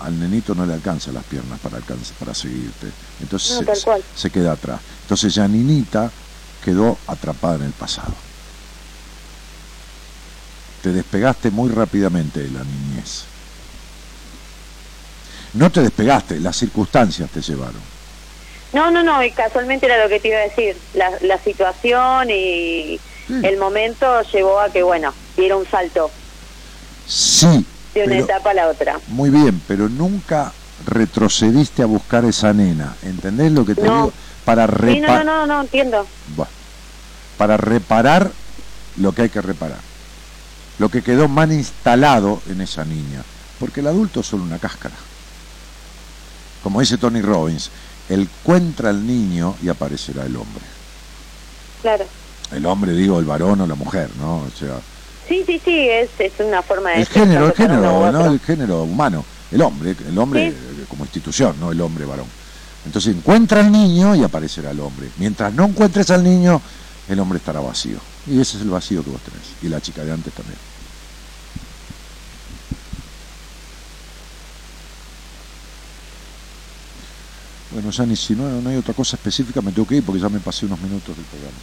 Al 0.00 0.18
nenito 0.20 0.54
no 0.54 0.66
le 0.66 0.74
alcanzan 0.74 1.14
las 1.14 1.24
piernas 1.24 1.58
para 1.60 1.78
alcanza- 1.78 2.12
para 2.18 2.34
seguirte. 2.34 2.88
Entonces 3.20 3.62
No, 3.86 3.96
se- 4.14 4.30
queda 4.30 4.52
atrás. 4.52 4.80
Entonces 5.02 5.34
ya 5.34 5.48
Ninita 5.48 6.10
quedó 6.64 6.98
atrapada 7.06 7.56
en 7.56 7.62
el 7.62 7.72
pasado. 7.72 8.12
Te 10.82 10.92
despegaste 10.92 11.50
muy 11.50 11.70
rápidamente 11.70 12.40
de 12.42 12.50
la 12.50 12.62
niñez. 12.62 13.24
No 15.54 15.70
te 15.70 15.80
despegaste, 15.80 16.38
las 16.40 16.56
circunstancias 16.56 17.30
te 17.30 17.40
llevaron. 17.40 17.80
No, 18.72 18.90
no, 18.90 19.02
no, 19.02 19.22
y 19.24 19.30
casualmente 19.30 19.86
era 19.86 20.02
lo 20.02 20.08
que 20.08 20.20
te 20.20 20.28
iba 20.28 20.38
a 20.38 20.42
decir. 20.42 20.76
La, 20.94 21.10
la 21.22 21.38
situación 21.42 22.28
y 22.30 23.00
Sí. 23.26 23.40
el 23.42 23.56
momento 23.56 24.22
llevó 24.32 24.60
a 24.60 24.70
que, 24.70 24.82
bueno, 24.84 25.12
diera 25.36 25.56
un 25.56 25.66
salto 25.68 26.10
Sí, 27.08 27.64
de 28.00 28.06
una 28.06 28.12
pero- 28.16 28.24
etapa 28.24 28.50
a 28.50 28.54
la 28.54 28.68
otra. 28.68 29.00
muy 29.08 29.30
bien, 29.30 29.60
pero 29.66 29.88
nunca 29.88 30.52
retrocediste 30.86 31.82
a 31.82 31.86
buscar 31.86 32.24
esa 32.24 32.52
nena. 32.52 32.94
¿Entendés 33.02 33.52
lo 33.52 33.64
que 33.64 33.74
te 33.74 33.82
No. 33.82 33.94
digo? 33.94 34.12
Para 34.44 34.66
Sí, 34.66 34.72
no, 34.72 34.78
reparar. 34.78 35.24
no, 35.24 35.46
no, 35.46 35.46
no, 35.54 35.60
entiendo. 35.62 36.06
Bueno, 36.36 36.50
para 37.38 37.56
reparar 37.56 38.30
lo 38.96 39.12
que 39.12 39.22
hay 39.22 39.28
que 39.28 39.40
reparar. 39.42 39.78
Lo 40.78 40.88
que 40.90 41.02
quedó 41.02 41.26
mal 41.28 41.52
instalado 41.52 42.40
en 42.48 42.60
esa 42.60 42.84
niña. 42.84 43.22
Porque 43.58 43.80
el 43.80 43.86
adulto 43.86 44.20
es 44.20 44.26
solo 44.26 44.42
una 44.44 44.58
cáscara. 44.58 44.94
Como 46.62 46.80
dice 46.80 46.98
Tony 46.98 47.22
Robbins, 47.22 47.70
encuentra 48.08 48.90
al 48.90 49.06
niño 49.06 49.56
y 49.62 49.68
aparecerá 49.68 50.24
el 50.26 50.36
hombre. 50.36 50.64
Claro. 51.82 52.04
El 52.52 52.66
hombre, 52.66 52.92
digo, 52.92 53.18
el 53.18 53.24
varón 53.24 53.60
o 53.60 53.66
la 53.66 53.74
mujer, 53.74 54.10
¿no? 54.18 54.36
O 54.38 54.50
sea, 54.56 54.76
Sí, 55.28 55.42
sí, 55.46 55.60
sí, 55.64 55.88
es, 55.88 56.10
es 56.18 56.32
una 56.38 56.62
forma 56.62 56.90
de 56.90 57.00
el 57.00 57.06
género, 57.06 57.46
el 57.46 57.52
género, 57.52 58.12
¿no? 58.12 58.26
El 58.26 58.40
género 58.40 58.82
humano, 58.84 59.24
el 59.50 59.60
hombre, 59.60 59.96
el 60.08 60.18
hombre 60.18 60.52
Sí. 60.52 60.84
como 60.88 61.04
institución, 61.04 61.56
no 61.58 61.72
el 61.72 61.80
hombre 61.80 62.04
varón. 62.04 62.26
Entonces 62.84 63.16
encuentra 63.16 63.60
al 63.60 63.72
niño 63.72 64.14
y 64.14 64.22
aparecerá 64.22 64.70
el 64.70 64.78
hombre. 64.80 65.08
Mientras 65.18 65.52
no 65.52 65.64
encuentres 65.64 66.10
al 66.10 66.22
niño, 66.22 66.62
el 67.08 67.18
hombre 67.18 67.38
estará 67.38 67.58
vacío. 67.60 67.98
Y 68.28 68.40
ese 68.40 68.56
es 68.56 68.62
el 68.62 68.70
vacío 68.70 69.02
que 69.02 69.10
vos 69.10 69.20
tenés. 69.22 69.42
Y 69.62 69.68
la 69.68 69.80
chica 69.80 70.04
de 70.04 70.12
antes 70.12 70.32
también. 70.32 70.58
Bueno, 77.72 77.90
Jani, 77.92 78.16
si 78.16 78.34
no, 78.34 78.48
no 78.60 78.70
hay 78.70 78.76
otra 78.76 78.94
cosa 78.94 79.16
específica, 79.16 79.60
me 79.60 79.72
tengo 79.72 79.86
que 79.88 79.96
ir 79.96 80.04
porque 80.04 80.20
ya 80.20 80.28
me 80.28 80.40
pasé 80.40 80.66
unos 80.66 80.80
minutos 80.80 81.16
del 81.16 81.24
programa. 81.26 81.58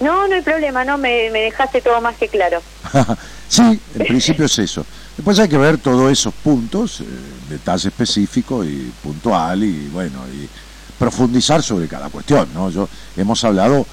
No, 0.00 0.28
no 0.28 0.34
hay 0.34 0.42
problema, 0.42 0.84
no, 0.84 0.96
me, 0.96 1.30
me 1.30 1.40
dejaste 1.40 1.80
todo 1.80 2.00
más 2.00 2.16
que 2.16 2.28
claro. 2.28 2.62
sí, 3.48 3.80
en 3.94 4.06
principio 4.06 4.44
es 4.44 4.58
eso. 4.58 4.84
Después 5.16 5.38
hay 5.40 5.48
que 5.48 5.58
ver 5.58 5.78
todos 5.78 6.12
esos 6.12 6.32
puntos, 6.32 7.00
eh, 7.00 7.04
detalle 7.48 7.88
específico 7.88 8.64
y 8.64 8.92
puntual 9.02 9.64
y 9.64 9.88
bueno, 9.88 10.20
y 10.32 10.48
profundizar 10.98 11.62
sobre 11.62 11.88
cada 11.88 12.08
cuestión, 12.08 12.48
¿no? 12.54 12.70
Yo 12.70 12.88
hemos 13.16 13.42
hablado, 13.44 13.84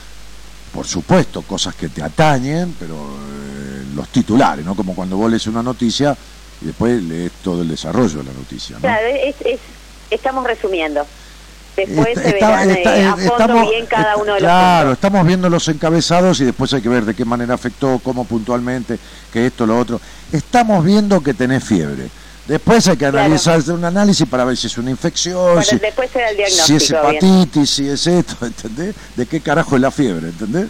por 0.71 0.85
supuesto, 0.85 1.41
cosas 1.41 1.73
que 1.73 1.89
te 1.89 2.03
atañen, 2.03 2.75
pero 2.79 2.95
eh, 2.95 3.83
los 3.95 4.07
titulares, 4.09 4.63
¿no? 4.63 4.75
Como 4.75 4.93
cuando 4.93 5.17
vos 5.17 5.29
lees 5.31 5.47
una 5.47 5.63
noticia 5.63 6.15
y 6.61 6.65
después 6.65 7.01
lees 7.01 7.31
todo 7.43 7.63
el 7.63 7.67
desarrollo 7.69 8.19
de 8.19 8.23
la 8.25 8.33
noticia, 8.33 8.75
¿no? 8.75 8.81
Claro, 8.81 9.07
es, 9.07 9.35
es, 9.41 9.59
estamos 10.11 10.45
resumiendo. 10.45 11.07
Después 11.75 12.07
se 12.13 12.29
está- 12.29 12.31
verán 12.61 12.69
eh, 12.69 12.73
está- 12.73 12.89
a 12.91 12.97
eh, 12.99 13.09
fondo 13.11 13.23
estamos- 13.25 13.69
bien 13.69 13.85
cada 13.85 14.15
uno 14.15 14.25
de 14.25 14.31
los 14.31 14.39
Claro, 14.39 14.79
puntos. 14.89 14.93
estamos 14.93 15.27
viendo 15.27 15.49
los 15.49 15.67
encabezados 15.67 16.39
y 16.39 16.45
después 16.45 16.73
hay 16.73 16.81
que 16.81 16.89
ver 16.89 17.05
de 17.05 17.13
qué 17.13 17.25
manera 17.25 17.53
afectó, 17.55 17.99
cómo 18.03 18.23
puntualmente, 18.25 18.97
que 19.33 19.45
esto, 19.45 19.65
lo 19.65 19.77
otro. 19.77 19.99
Estamos 20.31 20.83
viendo 20.85 21.21
que 21.21 21.33
tenés 21.33 21.63
fiebre. 21.63 22.09
Después 22.47 22.85
hay 22.87 22.93
que 22.93 22.99
Claro. 22.99 23.19
analizar, 23.19 23.57
hacer 23.59 23.73
un 23.73 23.83
análisis 23.83 24.27
para 24.27 24.45
ver 24.45 24.55
si 24.55 24.67
es 24.67 24.77
una 24.77 24.91
infección, 24.91 25.63
si, 25.63 25.77
después 25.79 26.11
será 26.11 26.29
el 26.29 26.37
si 26.47 26.75
es 26.75 26.89
bien. 26.91 27.01
hepatitis, 27.01 27.69
si 27.71 27.89
es 27.89 28.05
esto, 28.07 28.35
¿entendés? 28.45 28.95
De 29.15 29.25
qué 29.25 29.41
carajo 29.41 29.75
es 29.75 29.81
la 29.81 29.89
fiebre, 29.91 30.27
¿entendés? 30.29 30.67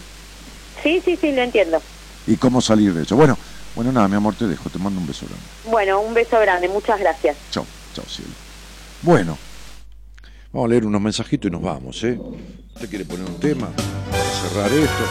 Sí, 0.82 1.02
sí, 1.04 1.18
sí, 1.20 1.32
lo 1.34 1.42
entiendo. 1.42 1.82
Y 2.28 2.38
cómo 2.38 2.62
salir 2.62 2.94
de 2.94 3.04
eso. 3.04 3.16
Bueno, 3.18 3.38
bueno, 3.76 3.92
nada, 3.92 4.08
mi 4.08 4.16
amor, 4.16 4.36
te 4.36 4.48
dejo, 4.48 4.70
te 4.70 4.80
mando 4.80 5.00
un 5.02 5.06
beso 5.08 5.26
grande. 5.26 5.44
Bueno, 5.66 6.00
un 6.00 6.14
beso 6.14 6.40
grande, 6.40 6.70
muchas 6.70 6.98
gracias. 7.00 7.36
Chao, 7.52 7.66
chao, 7.94 8.06
cielo. 8.08 8.32
Bueno, 9.02 9.38
vamos 10.56 10.68
a 10.68 10.70
leer 10.70 10.86
unos 10.86 11.02
mensajitos 11.02 11.50
y 11.50 11.52
nos 11.52 11.62
vamos, 11.62 12.02
¿eh? 12.06 12.18
¿Usted 12.74 12.90
quiere 12.90 13.04
poner 13.04 13.28
un 13.28 13.36
tema? 13.40 13.68
Para 14.10 14.24
cerrar 14.24 14.72
esto. 14.72 15.04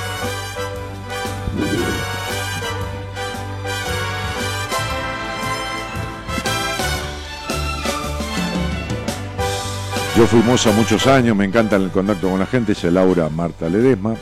Yo 10.16 10.26
fui 10.26 10.40
moza 10.40 10.72
muchos 10.72 11.06
años, 11.06 11.36
me 11.36 11.44
encanta 11.44 11.76
el 11.76 11.90
contacto 11.90 12.30
con 12.30 12.38
la 12.38 12.46
gente, 12.46 12.72
dice 12.72 12.90
Laura 12.90 13.28
Marta 13.28 13.68
Ledesma. 13.68 14.14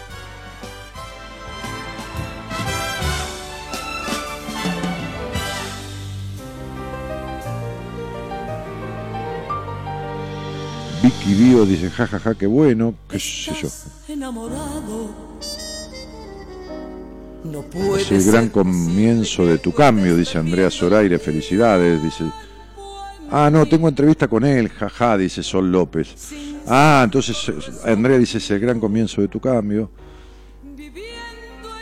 Bio 11.35 11.65
dice, 11.67 11.91
jajaja, 11.91 12.19
ja, 12.19 12.31
ja, 12.31 12.35
qué 12.35 12.47
bueno, 12.47 12.95
qué 13.09 13.19
sé 13.19 13.53
yo. 13.61 13.69
enamorado. 14.09 15.11
No 17.45 17.63
puede 17.63 18.03
Es 18.03 18.11
el 18.11 18.25
gran 18.25 18.49
comienzo 18.49 19.47
de 19.47 19.59
tu 19.59 19.73
cambio, 19.73 20.17
dice 20.17 20.39
Andrea 20.39 20.71
Zoraire, 20.71 21.19
felicidades, 21.19 22.03
dice. 22.03 22.25
Ah, 23.31 23.51
no, 23.51 23.67
tengo 23.67 23.89
entrevista 23.89 24.29
con 24.29 24.45
él, 24.45 24.69
jaja, 24.69 25.17
dice 25.17 25.43
Sol 25.43 25.71
López. 25.73 26.33
Ah, 26.67 27.03
entonces 27.05 27.37
Andrea 27.85 28.19
dice, 28.19 28.39
es 28.39 28.51
el 28.51 28.61
gran 28.61 28.79
comienzo 28.79 29.21
de 29.21 29.29
tu 29.29 29.41
cambio. 29.41 29.91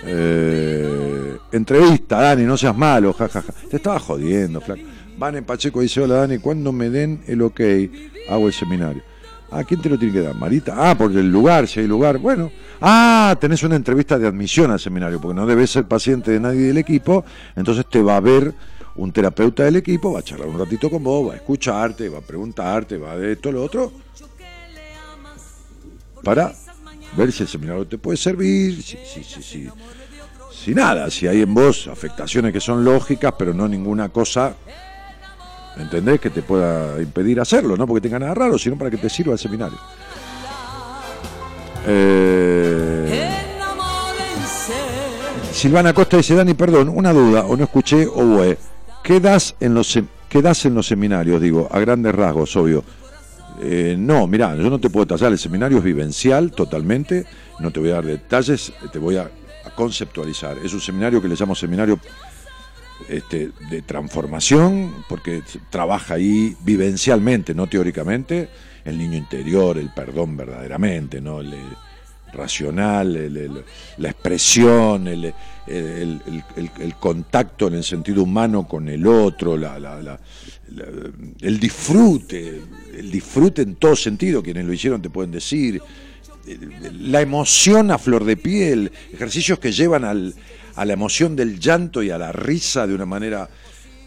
Eh, 0.05 1.37
entrevista, 1.53 2.21
Dani, 2.21 2.45
no 2.45 2.57
seas 2.57 2.77
malo, 2.77 3.13
jajaja. 3.13 3.53
Te 3.69 3.77
estaba 3.77 3.99
jodiendo, 3.99 4.61
flaco. 4.61 4.83
Vane 5.19 5.43
Pacheco 5.43 5.83
dice, 5.83 6.01
hola 6.01 6.15
Dani, 6.15 6.39
cuando 6.39 6.73
me 6.73 6.89
den 6.89 7.21
el 7.27 7.43
ok, 7.43 7.61
hago 8.31 8.47
el 8.47 8.55
seminario. 8.55 9.10
Ah, 9.51 9.65
¿quién 9.65 9.81
te 9.81 9.89
lo 9.89 9.99
tiene 9.99 10.15
que 10.15 10.21
dar? 10.21 10.35
Marita. 10.35 10.75
Ah, 10.77 10.97
por 10.97 11.11
el 11.11 11.31
lugar, 11.31 11.67
si 11.67 11.81
hay 11.81 11.87
lugar. 11.87 12.19
Bueno. 12.19 12.51
Ah, 12.81 13.37
tenés 13.39 13.63
una 13.63 13.77
entrevista 13.77 14.19
de 14.19 14.27
admisión 14.27 14.71
al 14.71 14.81
seminario, 14.81 15.21
porque 15.21 15.35
no 15.35 15.45
debes 15.47 15.71
ser 15.71 15.85
paciente 15.85 16.31
de 16.31 16.41
nadie 16.41 16.69
del 16.69 16.79
equipo, 16.79 17.25
entonces 17.55 17.85
te 17.91 18.01
va 18.01 18.17
a 18.17 18.21
ver 18.21 18.55
un 18.97 19.13
terapeuta 19.13 19.65
del 19.65 19.77
equipo, 19.77 20.13
va 20.13 20.21
a 20.21 20.23
charlar 20.23 20.49
un 20.49 20.59
ratito 20.59 20.89
con 20.89 21.05
vos, 21.05 21.29
va 21.29 21.35
a 21.35 21.37
escucharte, 21.37 22.09
va 22.09 22.19
a 22.19 22.23
preguntarte, 22.23 22.97
va 22.97 23.17
de 23.17 23.33
esto, 23.33 23.53
lo 23.53 23.63
otro, 23.63 23.93
para 26.25 26.53
ver 27.17 27.33
si 27.33 27.43
el 27.43 27.49
seminario 27.51 27.87
te 27.87 27.99
puede 27.99 28.17
servir, 28.17 28.83
si, 28.83 28.97
si, 29.05 29.23
si, 29.23 29.43
si, 29.43 29.69
si 30.51 30.75
nada, 30.75 31.11
si 31.11 31.27
hay 31.27 31.43
en 31.43 31.53
vos 31.53 31.87
afectaciones 31.87 32.51
que 32.51 32.61
son 32.61 32.83
lógicas, 32.83 33.35
pero 33.39 33.53
no 33.53 33.69
ninguna 33.69 34.09
cosa 34.09 34.55
¿entendés? 35.81 36.21
Que 36.21 36.31
te 36.31 36.43
pueda 36.43 37.01
impedir 37.01 37.41
hacerlo, 37.41 37.77
no 37.77 37.87
porque 37.87 38.01
tenga 38.01 38.19
nada 38.19 38.35
raro, 38.35 38.59
sino 38.59 38.77
para 38.77 38.91
que 38.91 38.97
te 38.97 39.09
sirva 39.09 39.33
el 39.33 39.39
seminario. 39.39 39.79
Eh, 41.87 43.31
Silvana 45.53 45.93
Costa 45.93 46.17
dice, 46.17 46.35
Dani, 46.35 46.55
perdón, 46.55 46.89
una 46.89 47.13
duda, 47.13 47.45
o 47.45 47.57
no 47.57 47.65
escuché, 47.65 48.07
o 48.07 48.25
voy. 48.25 48.57
¿Qué 49.03 49.21
das 49.21 49.57
en 49.61 49.75
los, 49.75 49.99
qué 50.29 50.43
das 50.43 50.65
en 50.65 50.75
los 50.75 50.87
seminarios? 50.87 51.41
Digo, 51.41 51.69
a 51.71 51.81
grandes 51.81 52.15
rasgos, 52.15 52.55
obvio. 52.57 52.85
Eh, 53.63 53.97
no, 53.99 54.27
mirá, 54.27 54.55
yo 54.57 54.71
no 54.71 54.79
te 54.79 54.89
puedo 54.89 55.05
detallar, 55.05 55.33
el 55.33 55.39
seminario 55.39 55.79
es 55.79 55.85
vivencial 55.85 56.51
totalmente, 56.53 57.27
no 57.59 57.71
te 57.71 57.81
voy 57.81 57.91
a 57.91 57.95
dar 57.95 58.07
detalles, 58.07 58.73
te 58.91 58.99
voy 58.99 59.17
a, 59.17 59.31
a 59.65 59.75
conceptualizar. 59.75 60.57
Es 60.65 60.73
un 60.73 60.81
seminario 60.81 61.21
que 61.21 61.29
le 61.29 61.35
llamo 61.35 61.55
seminario 61.55 61.99
este, 63.09 63.51
de 63.71 63.83
transformación, 63.83 65.05
porque 65.09 65.43
trabaja 65.71 66.15
ahí 66.15 66.57
vivencialmente, 66.65 67.55
no 67.55 67.67
teóricamente, 67.67 68.49
el 68.85 68.99
niño 68.99 69.17
interior, 69.19 69.79
el 69.79 69.91
perdón 69.91 70.37
verdaderamente, 70.37 71.21
¿no? 71.21 71.41
El, 71.41 71.55
racional, 72.33 73.17
el- 73.17 73.65
la 73.99 74.11
expresión, 74.11 75.09
el, 75.09 75.35
contacto 76.99 77.69
en 77.69 77.75
el 77.75 77.85
sentido 77.85 78.23
humano 78.23 78.67
con 78.69 78.89
el 78.89 79.07
otro, 79.07 79.57
la- 79.57 80.21
el 81.41 81.59
disfrute, 81.59 82.61
el 82.97 83.11
disfrute 83.11 83.63
en 83.63 83.75
todo 83.77 83.97
sentido, 83.97 84.43
quienes 84.43 84.65
lo 84.65 84.73
hicieron 84.73 85.03
te 85.03 85.11
pueden 85.11 85.33
decir, 85.33 85.83
la 87.01 87.21
emoción 87.21 87.91
a 87.91 87.99
flor 87.99 88.25
de 88.25 88.37
piel, 88.37 88.93
ejercicios 89.13 89.59
que 89.59 89.73
llevan 89.73 90.05
al- 90.05 90.35
a 90.81 90.85
la 90.87 90.95
emoción 90.95 91.37
del 91.37 91.61
llanto 91.61 92.03
y 92.03 92.11
a 92.11 92.17
la 92.17 92.33
risa 92.33 92.87
de 92.87 92.95
una 92.95 93.05
manera, 93.05 93.47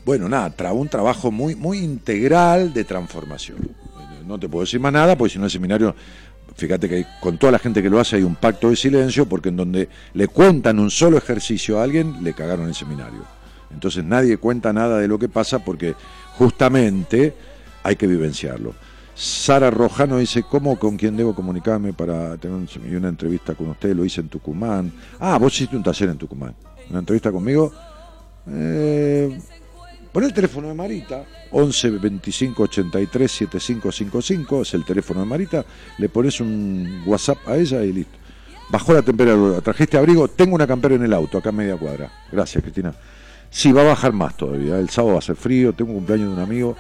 bueno, 0.06 0.28
nada, 0.28 0.58
tra- 0.58 0.74
un 0.74 0.90
trabajo 0.90 1.30
muy, 1.30 1.54
muy 1.54 1.78
integral 1.78 2.74
de 2.74 2.84
transformación. 2.84 3.58
No 4.26 4.40
te 4.40 4.50
puedo 4.50 4.66
decir 4.66 4.80
más 4.80 4.92
nada, 4.92 5.16
porque 5.16 5.34
si 5.34 5.38
no 5.38 5.46
el 5.46 5.52
seminario, 5.52 5.94
fíjate 6.56 6.90
que 6.90 7.06
con 7.22 7.38
toda 7.38 7.52
la 7.52 7.60
gente 7.60 7.84
que 7.84 7.92
lo 7.92 8.00
hace 8.00 8.16
hay 8.16 8.24
un 8.24 8.34
pacto 8.36 8.72
de 8.72 8.76
silencio, 8.76 9.28
porque 9.30 9.50
en 9.50 9.58
donde 9.58 9.88
le 10.16 10.28
cuentan 10.28 10.80
un 10.80 10.90
solo 10.90 11.16
ejercicio 11.20 11.80
a 11.80 11.84
alguien, 11.84 12.24
le 12.24 12.34
cagaron 12.34 12.68
el 12.68 12.74
seminario. 12.74 13.22
Entonces 13.72 14.04
nadie 14.04 14.38
cuenta 14.38 14.74
nada 14.74 14.98
de 14.98 15.08
lo 15.08 15.20
que 15.20 15.30
pasa 15.30 15.60
porque 15.60 15.94
justamente 16.38 17.36
hay 17.84 17.96
que 17.96 18.08
vivenciarlo. 18.08 18.74
Sara 19.16 19.70
Rojano 19.70 20.18
dice, 20.18 20.44
¿cómo 20.44 20.78
con 20.80 20.98
quién 20.98 21.16
debo 21.16 21.36
comunicarme 21.36 21.94
para 21.94 22.36
tener 22.38 22.58
una 22.98 23.10
entrevista 23.10 23.54
con 23.54 23.70
usted? 23.70 23.96
Lo 23.96 24.04
hice 24.04 24.22
en 24.22 24.30
Tucumán. 24.30 24.92
Ah, 25.20 25.38
vos 25.38 25.54
hiciste 25.54 25.76
un 25.76 25.84
taller 25.84 26.10
en 26.10 26.18
Tucumán. 26.18 26.56
Una 26.90 27.00
entrevista 27.00 27.32
conmigo. 27.32 27.72
Eh, 28.50 29.40
pon 30.12 30.24
el 30.24 30.34
teléfono 30.34 30.68
de 30.68 30.74
Marita, 30.74 31.24
11 31.52 31.92
25 31.92 32.64
83 32.64 33.32
7555, 33.32 34.62
es 34.64 34.74
el 34.74 34.84
teléfono 34.84 35.20
de 35.20 35.26
Marita. 35.28 35.64
Le 36.00 36.10
pones 36.10 36.42
un 36.42 37.04
WhatsApp 37.06 37.38
a 37.48 37.56
ella 37.56 37.84
y 37.84 37.94
listo. 37.94 38.18
Bajó 38.70 38.94
la 38.94 39.04
temperatura, 39.04 39.62
trajiste 39.62 39.98
abrigo, 39.98 40.28
tengo 40.28 40.56
una 40.56 40.66
campera 40.66 40.96
en 40.96 41.04
el 41.04 41.14
auto, 41.14 41.38
acá 41.38 41.50
a 41.50 41.52
media 41.52 41.78
cuadra. 41.78 42.12
Gracias, 42.32 42.64
Cristina. 42.64 42.94
Sí, 43.52 43.72
va 43.72 43.82
a 43.82 43.86
bajar 43.86 44.14
más 44.14 44.36
todavía. 44.36 44.80
El 44.80 44.90
sábado 44.90 45.14
va 45.14 45.20
a 45.20 45.22
ser 45.22 45.36
frío, 45.36 45.74
tengo 45.74 45.92
un 45.92 45.98
cumpleaños 45.98 46.30
de 46.30 46.34
un 46.34 46.40
amigo 46.40 46.76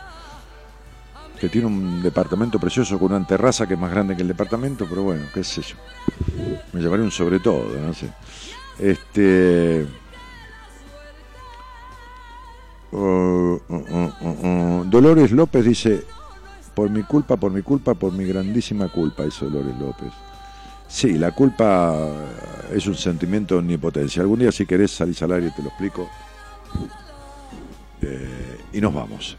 que 1.43 1.49
tiene 1.49 1.67
un 1.67 2.01
departamento 2.01 2.57
precioso 2.57 2.97
con 2.97 3.11
una 3.11 3.27
terraza 3.27 3.67
que 3.67 3.73
es 3.73 3.79
más 3.79 3.91
grande 3.91 4.15
que 4.15 4.21
el 4.21 4.29
departamento, 4.29 4.87
pero 4.87 5.03
bueno, 5.03 5.25
qué 5.33 5.43
sé 5.43 5.61
yo. 5.61 5.75
Me 6.71 6.79
llevaré 6.79 7.03
un 7.03 7.11
sobre 7.11 7.41
todo, 7.41 7.65
no 7.85 7.93
sé. 7.93 8.09
Este. 8.79 9.85
uh, 12.93 12.97
uh, 12.97 14.11
uh. 14.21 14.85
Dolores 14.85 15.33
López 15.33 15.65
dice: 15.65 16.05
Por 16.73 16.89
mi 16.89 17.03
culpa, 17.03 17.35
por 17.35 17.51
mi 17.51 17.61
culpa, 17.61 17.93
por 17.93 18.13
mi 18.13 18.23
grandísima 18.23 18.87
culpa, 18.87 19.23
dice 19.23 19.43
Dolores 19.43 19.77
López. 19.77 20.13
Sí, 20.87 21.17
la 21.17 21.31
culpa 21.31 21.93
es 22.73 22.87
un 22.87 22.95
sentimiento 22.95 23.55
de 23.55 23.59
omnipotencia. 23.59 24.21
Algún 24.21 24.39
día, 24.39 24.51
si 24.53 24.65
querés, 24.65 24.91
salís 24.91 25.21
al 25.21 25.33
aire 25.33 25.51
te 25.53 25.61
lo 25.61 25.67
explico. 25.67 26.09
Eh, 28.01 28.59
y 28.71 28.79
nos 28.79 28.93
vamos. 28.93 29.35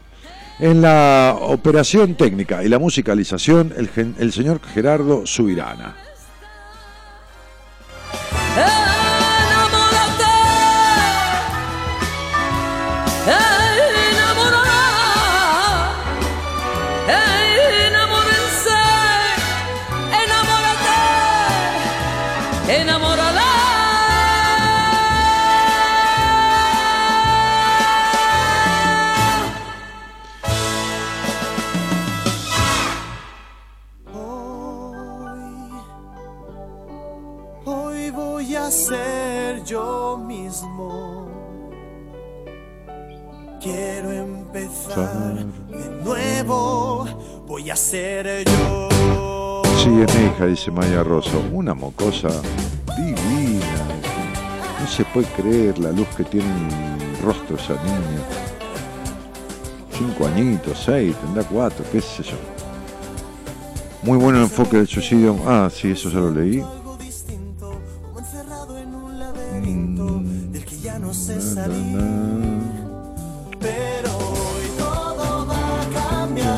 En 0.59 0.81
la 0.81 1.37
operación 1.41 2.15
técnica 2.15 2.63
y 2.63 2.69
la 2.69 2.79
musicalización, 2.79 3.73
el, 3.75 3.89
el 4.17 4.31
señor 4.31 4.61
Gerardo 4.73 5.25
Subirana. 5.25 5.95
Ser 38.85 39.63
yo 39.63 40.17
mismo. 40.17 41.27
Quiero 43.59 44.11
empezar 44.11 45.43
de 45.69 46.03
nuevo. 46.03 47.05
Voy 47.47 47.71
a 47.71 47.75
ser 47.75 48.45
yo. 48.45 49.61
Es 49.63 49.87
mi 49.87 50.25
hija, 50.25 50.45
dice 50.45 50.69
Maya 50.71 51.03
Rosso. 51.03 51.41
Una 51.51 51.73
mocosa 51.73 52.29
divina. 52.95 53.85
No 54.79 54.87
se 54.87 55.03
puede 55.05 55.27
creer 55.29 55.79
la 55.79 55.91
luz 55.91 56.07
que 56.15 56.23
tiene 56.23 56.47
el 56.47 57.23
rostro 57.23 57.55
esa 57.55 57.73
niña. 57.83 58.21
Cinco 59.97 60.27
añitos, 60.27 60.83
seis, 60.85 61.15
tendrá 61.17 61.43
cuatro, 61.43 61.83
qué 61.91 62.01
sé 62.01 62.21
yo. 62.21 62.37
Muy 64.03 64.17
bueno 64.17 64.37
el 64.39 64.43
enfoque 64.43 64.77
del 64.77 64.87
suicidio. 64.87 65.37
Ah, 65.47 65.69
sí, 65.71 65.91
eso 65.91 66.09
ya 66.09 66.19
lo 66.19 66.29
leí. 66.29 66.63
Laberinto 69.55 70.21
del 70.51 70.65
que 70.65 70.77
ya 70.77 70.99
no 70.99 71.13
sé 71.13 71.39
salir. 71.41 71.97
Pero 73.59 74.17
hoy 74.17 74.67
todo 74.77 75.45
va 75.47 75.81
a 75.81 75.85
cambiar. 75.99 76.51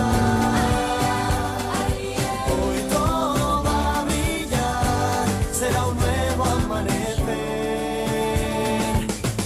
Hoy 2.48 2.82
todo 2.90 3.64
va 3.64 4.02
a 4.02 4.06
brillar. 4.06 5.26
Será 5.52 5.86
un 5.86 5.98
nuevo 5.98 6.44
amanecer. 6.46 7.28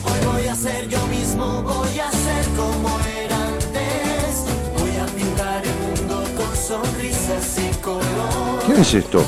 Hoy 0.06 0.20
voy 0.34 0.48
a 0.48 0.56
ser 0.56 0.88
yo 0.88 1.06
mismo, 1.08 1.62
voy 1.64 2.00
a 2.00 2.12
ser 2.12 2.46
como 2.56 2.90
era 3.24 3.48
antes. 3.48 4.46
Voy 4.78 4.96
a 4.98 5.06
pintar 5.08 5.64
el 5.66 5.76
mundo 5.86 6.24
con 6.38 6.56
sonrisas 6.56 7.58
y 7.58 7.76
color. 7.82 8.64
¿Quién 8.66 8.80
es 8.80 8.94
esto? 8.94 9.26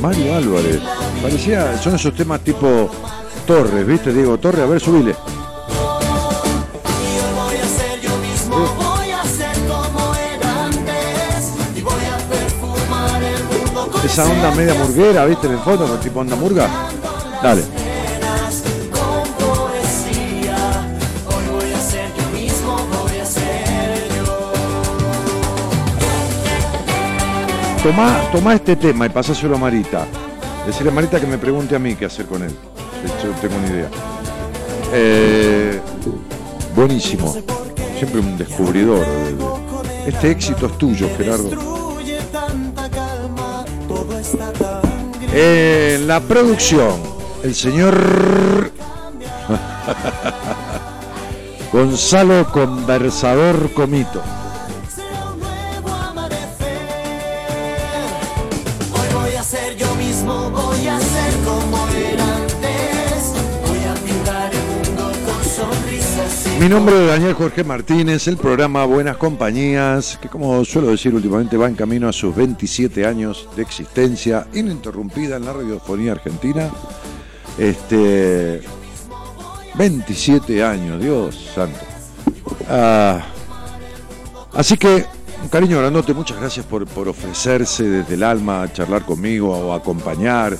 Mario 0.00 0.34
Álvarez. 0.34 0.80
Parecía, 1.22 1.76
son 1.78 1.94
esos 1.94 2.14
temas 2.14 2.40
tipo 2.40 2.90
Torres, 3.46 3.86
¿viste? 3.86 4.12
Diego 4.12 4.38
Torres, 4.38 4.62
a 4.62 4.66
ver, 4.66 4.80
subile. 4.80 5.14
Esa 14.04 14.24
onda 14.24 14.50
media 14.52 14.74
murguera, 14.74 15.24
¿viste? 15.26 15.46
En 15.46 15.52
el 15.52 15.58
fondo, 15.60 15.86
con 15.86 16.00
tipo 16.00 16.20
onda 16.20 16.36
murga. 16.36 16.68
Dale. 17.42 17.62
Tomá, 27.82 28.20
tomá 28.32 28.54
este 28.54 28.76
tema 28.76 29.06
y 29.06 29.08
pasáselo 29.10 29.56
a 29.56 29.58
Marita. 29.58 30.06
Decirle 30.66 30.90
a 30.90 30.94
Marita 30.94 31.20
que 31.20 31.26
me 31.26 31.38
pregunte 31.38 31.74
a 31.74 31.78
mí 31.78 31.94
qué 31.94 32.06
hacer 32.06 32.26
con 32.26 32.42
él. 32.42 32.54
De 33.02 33.08
hecho, 33.08 33.30
tengo 33.40 33.58
ni 33.60 33.68
idea. 33.68 33.90
Eh, 34.92 35.80
buenísimo. 36.74 37.34
Siempre 37.98 38.20
un 38.20 38.36
descubridor. 38.36 39.04
Este 40.06 40.30
éxito 40.30 40.66
es 40.66 40.78
tuyo, 40.78 41.08
Gerardo. 41.16 41.80
La 46.10 46.18
producción, 46.18 47.00
el 47.44 47.54
señor 47.54 47.94
Gonzalo 51.72 52.50
Conversador 52.50 53.72
Comito. 53.72 54.20
Mi 66.60 66.68
nombre 66.68 66.94
es 66.94 67.08
Daniel 67.08 67.32
Jorge 67.32 67.64
Martínez, 67.64 68.28
el 68.28 68.36
programa 68.36 68.84
Buenas 68.84 69.16
Compañías, 69.16 70.18
que 70.20 70.28
como 70.28 70.62
suelo 70.66 70.90
decir 70.90 71.14
últimamente 71.14 71.56
va 71.56 71.66
en 71.66 71.74
camino 71.74 72.06
a 72.06 72.12
sus 72.12 72.36
27 72.36 73.06
años 73.06 73.48
de 73.56 73.62
existencia 73.62 74.46
ininterrumpida 74.52 75.36
en 75.36 75.46
la 75.46 75.54
radiofonía 75.54 76.12
argentina. 76.12 76.70
Este, 77.56 78.60
27 79.76 80.62
años, 80.62 81.00
Dios 81.00 81.50
santo. 81.54 81.80
Ah, 82.68 83.24
así 84.52 84.76
que, 84.76 85.06
un 85.42 85.48
cariño 85.48 85.78
grandote, 85.78 86.12
muchas 86.12 86.38
gracias 86.38 86.66
por, 86.66 86.86
por 86.86 87.08
ofrecerse 87.08 87.84
desde 87.84 88.12
el 88.16 88.22
alma 88.22 88.64
a 88.64 88.70
charlar 88.70 89.06
conmigo, 89.06 89.56
o 89.56 89.72
a 89.72 89.76
acompañar, 89.76 90.58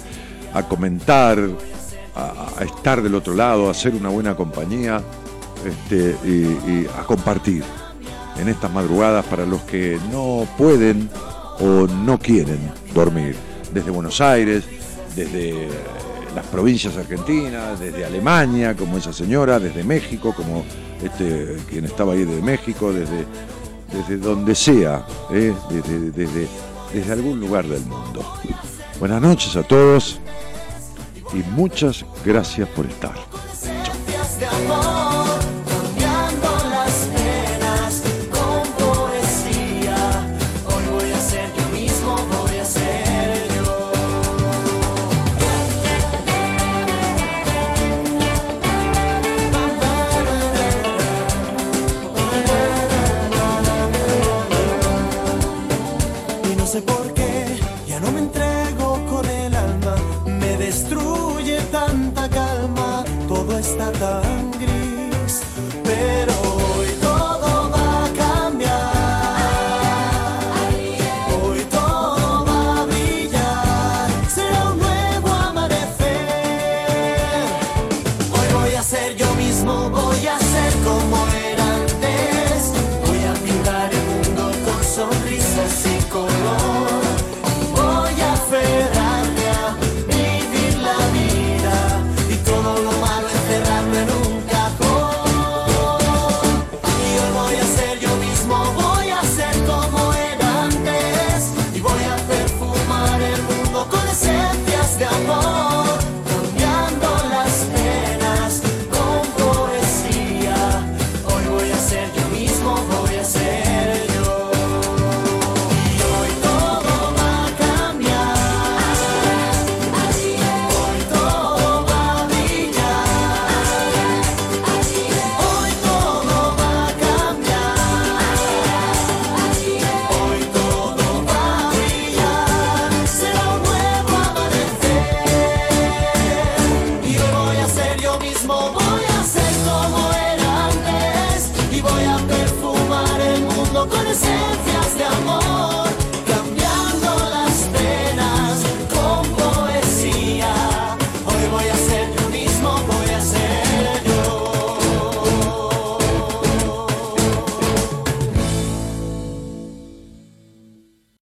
a 0.55 0.63
comentar, 0.63 1.39
a, 2.17 2.65
estar 2.65 3.03
del 3.03 3.15
otro 3.17 3.35
lado, 3.35 3.69
a 3.69 3.73
hacer 3.73 3.95
una 3.95 4.09
buena 4.09 4.35
compañía 4.35 5.03
este, 5.65 6.17
y, 6.25 6.87
a 6.99 7.05
compartir 7.05 7.63
en 8.39 8.49
estas 8.49 8.73
madrugadas 8.73 9.25
para 9.27 9.45
los 9.45 9.61
que 9.63 9.99
no 10.11 10.47
pueden 10.57 11.11
o 11.61 11.87
no 11.87 12.19
quieren 12.19 12.59
dormir. 12.95 13.37
Desde 13.73 13.91
Buenos 13.91 14.21
Aires, 14.21 14.65
desde 15.15 15.69
las 16.35 16.47
provincias 16.47 16.97
argentinas, 16.97 17.79
desde 17.79 18.05
Alemania, 18.05 18.75
como 18.77 18.97
esa 18.97 19.13
señora, 19.13 19.59
desde 19.59 19.85
México, 19.85 20.33
como 20.35 20.65
este 21.03 21.57
quien 21.69 21.85
estaba 21.85 22.15
ahí 22.15 22.25
de 22.25 22.41
México, 22.41 22.93
desde, 22.93 23.27
desde 23.93 24.17
donde 24.17 24.55
sea, 24.55 25.07
¿eh? 25.31 25.53
desde, 25.71 26.11
desde, 26.11 26.49
desde 26.93 27.13
algún 27.13 27.41
lugar 27.41 27.67
del 27.67 27.83
mundo. 27.83 28.25
Buenas 28.99 29.21
noches 29.21 29.57
a 29.57 29.63
todos 29.63 30.21
y 31.33 31.39
muchas 31.51 32.05
gracias 32.25 32.69
por 32.69 32.87
estar. 32.87 33.15